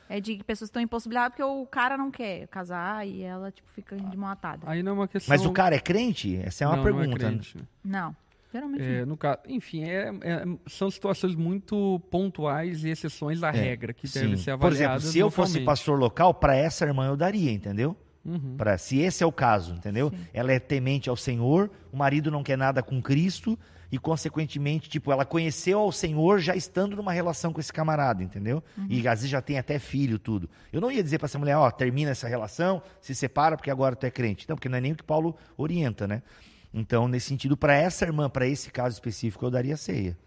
É 0.09 0.19
de 0.21 0.37
pessoas 0.43 0.69
que 0.69 0.71
estão 0.71 0.81
impossibilitadas 0.81 1.29
porque 1.31 1.43
o 1.43 1.65
cara 1.65 1.97
não 1.97 2.09
quer 2.11 2.47
casar 2.47 3.05
e 3.07 3.21
ela, 3.23 3.51
tipo, 3.51 3.69
fica 3.69 3.95
de 3.95 4.17
mão 4.17 4.29
atada. 4.29 4.61
Aí 4.65 4.81
não 4.83 4.91
é 4.91 4.95
uma 4.95 5.07
questão. 5.07 5.33
mas 5.35 5.45
o 5.45 5.51
cara 5.51 5.75
é 5.75 5.79
crente? 5.79 6.37
Essa 6.43 6.63
é 6.63 6.67
uma 6.67 6.77
Não, 6.77 6.83
pergunta. 6.83 7.05
Não 7.07 7.13
é 7.13 7.17
né? 7.17 7.29
crente, 7.29 7.57
né? 7.57 7.63
Não. 7.83 8.15
Geralmente 8.53 8.81
É, 8.83 9.05
no 9.05 9.17
caso, 9.17 9.39
enfim, 9.47 9.83
é- 9.83 10.09
é- 10.21 10.45
são 10.67 10.89
situações 10.89 11.35
muito 11.35 11.99
pontuais 12.09 12.85
e 12.85 12.89
exceções 12.89 13.43
à 13.43 13.49
É, 13.49 13.51
regra 13.51 13.93
que 13.93 14.07
devem 14.07 14.37
ser 14.37 14.57
Por 14.57 14.67
avaliadas. 14.67 15.03
exemplo, 15.03 15.11
se 15.11 15.19
eu 15.19 15.29
fosse 15.29 15.59
pastor 15.65 15.99
local, 15.99 16.33
para 16.33 16.55
essa 16.55 16.85
irmã 16.85 17.07
eu 17.07 17.17
daria, 17.17 17.51
entendeu? 17.51 17.95
Uhum. 18.27 18.55
Pra, 18.57 18.77
se 18.77 18.99
esse 18.99 19.23
é 19.23 19.25
o 19.25 19.31
caso, 19.31 19.73
entendeu? 19.73 20.09
Sim. 20.09 20.27
Ela 20.33 20.51
é 20.51 20.59
temente 20.59 21.09
ao 21.09 21.15
Senhor, 21.15 21.71
o 21.91 21.97
marido 21.97 22.29
não 22.29 22.43
quer 22.43 22.57
nada 22.57 22.83
com 22.83 23.01
Cristo 23.01 23.57
e, 23.89 23.97
consequentemente, 23.97 24.89
tipo, 24.89 25.13
ela 25.13 25.25
conheceu 25.25 25.79
ao 25.79 25.93
Senhor 25.93 26.39
já 26.39 26.53
estando 26.53 26.97
numa 26.97 27.13
relação 27.13 27.53
com 27.53 27.61
esse 27.61 27.71
camarada, 27.71 28.21
entendeu? 28.21 28.61
E 28.89 29.07
às 29.07 29.19
vezes 29.19 29.29
já 29.29 29.41
tem 29.41 29.57
até 29.57 29.79
filho, 29.79 30.19
tudo. 30.19 30.49
Eu 30.73 30.81
não 30.81 30.91
ia 30.91 31.01
dizer 31.01 31.19
pra 31.19 31.25
essa 31.25 31.39
mulher, 31.39 31.55
ó, 31.55 31.71
termina 31.71 32.11
essa 32.11 32.27
relação, 32.27 32.81
se 32.99 33.15
separa 33.15 33.55
porque 33.55 33.71
agora 33.71 33.95
tu 33.95 34.05
é 34.05 34.11
crente. 34.11 34.45
Não, 34.49 34.57
porque 34.57 34.67
não 34.67 34.77
é 34.77 34.81
nem 34.81 34.91
o 34.91 34.95
que 34.95 35.03
Paulo 35.03 35.37
orienta, 35.55 36.05
né? 36.05 36.21
Então, 36.73 37.07
nesse 37.07 37.27
sentido, 37.27 37.55
para 37.55 37.75
essa 37.75 38.05
irmã, 38.05 38.29
para 38.29 38.45
esse 38.45 38.69
caso 38.69 38.93
específico, 38.95 39.45
eu 39.45 39.49
daria 39.49 39.77
ceia. 39.77 40.17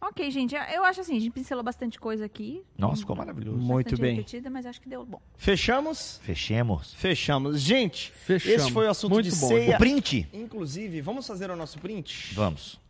Ok, 0.00 0.30
gente. 0.30 0.54
Eu 0.54 0.82
acho 0.84 1.02
assim, 1.02 1.16
a 1.16 1.20
gente 1.20 1.30
pincelou 1.30 1.62
bastante 1.62 2.00
coisa 2.00 2.24
aqui. 2.24 2.64
Nossa, 2.78 3.00
ficou 3.02 3.14
maravilhoso. 3.14 3.58
Muito 3.58 3.86
bastante 3.90 4.00
bem. 4.00 4.14
repetida, 4.16 4.48
mas 4.48 4.64
acho 4.64 4.80
que 4.80 4.88
deu 4.88 5.04
bom. 5.04 5.20
Fechamos? 5.36 6.18
Fechemos. 6.22 6.94
Fechamos. 6.94 7.60
Gente, 7.60 8.10
Fechamos. 8.12 8.62
esse 8.62 8.72
foi 8.72 8.86
o 8.86 8.90
assunto 8.90 9.12
Muito 9.12 9.28
de 9.28 9.36
bom. 9.36 9.48
ceia. 9.48 9.74
O 9.74 9.78
print? 9.78 10.28
Inclusive, 10.32 11.00
vamos 11.02 11.26
fazer 11.26 11.50
o 11.50 11.56
nosso 11.56 11.78
print? 11.78 12.34
Vamos. 12.34 12.80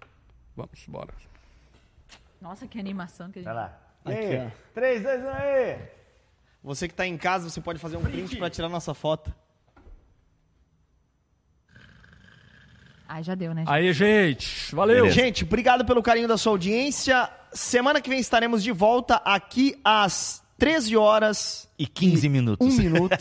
Vamos, 0.57 0.85
bora. 0.87 1.13
Nossa, 2.41 2.67
que 2.67 2.79
animação 2.79 3.31
que 3.31 3.41
a 3.41 3.43
gente... 3.43 3.53
Vai 3.53 3.55
lá. 3.55 3.79
Aqui, 4.05 4.17
Aí, 4.17 4.47
ó. 4.47 4.51
3, 4.75 5.03
2, 5.03 5.21
1, 5.25 5.29
aí! 5.29 5.79
Você 6.63 6.89
que 6.89 6.95
tá 6.95 7.07
em 7.07 7.17
casa, 7.19 7.51
você 7.51 7.61
pode 7.61 7.79
fazer 7.79 7.97
um 7.97 8.03
print 8.03 8.37
para 8.37 8.49
tirar 8.51 8.69
nossa 8.69 8.95
foto. 8.95 9.35
Ai, 13.13 13.25
já 13.25 13.35
deu, 13.35 13.53
né? 13.53 13.63
gente? 13.63 13.71
Aí, 13.73 13.93
gente. 13.93 14.73
Valeu. 14.75 15.03
Beleza. 15.05 15.21
Gente, 15.21 15.43
obrigado 15.43 15.85
pelo 15.85 16.01
carinho 16.01 16.29
da 16.29 16.39
sua 16.39 16.53
audiência. 16.53 17.29
Semana 17.53 18.01
que 18.01 18.09
vem 18.09 18.21
estaremos 18.21 18.63
de 18.63 18.71
volta 18.71 19.17
aqui 19.25 19.75
às 19.83 20.41
13 20.57 20.97
horas 20.97 21.69
E 21.77 21.89
15 21.89 22.29
minutos. 22.29 22.65
um 22.65 22.71
minuto 22.71 23.19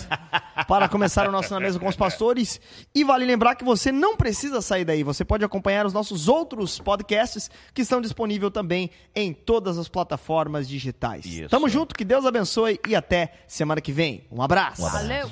para 0.68 0.88
começar 0.88 1.28
o 1.28 1.32
nosso 1.32 1.52
Na 1.52 1.60
Mesa 1.60 1.80
com 1.80 1.88
os 1.88 1.96
Pastores. 1.96 2.62
E 2.94 3.04
vale 3.04 3.26
lembrar 3.26 3.56
que 3.56 3.64
você 3.64 3.92
não 3.92 4.16
precisa 4.16 4.62
sair 4.62 4.86
daí. 4.86 5.02
Você 5.02 5.26
pode 5.26 5.44
acompanhar 5.44 5.88
os 5.88 5.94
nossos 5.94 6.28
outros 6.28 6.78
podcasts 6.78 7.50
que 7.74 7.82
estão 7.82 8.00
disponíveis 8.00 8.54
também 8.54 8.92
em 9.16 9.34
todas 9.34 9.80
as 9.80 9.88
plataformas 9.88 10.68
digitais. 10.68 11.26
Isso. 11.26 11.50
Tamo 11.50 11.68
junto, 11.68 11.96
que 11.96 12.06
Deus 12.06 12.28
abençoe 12.28 12.80
e 12.88 12.96
até 12.96 13.34
semana 13.48 13.82
que 13.82 13.92
vem. 13.92 14.24
Um 14.32 14.44
abraço. 14.44 14.84
Um 14.84 14.86
abraço. 14.86 15.08
Valeu! 15.08 15.30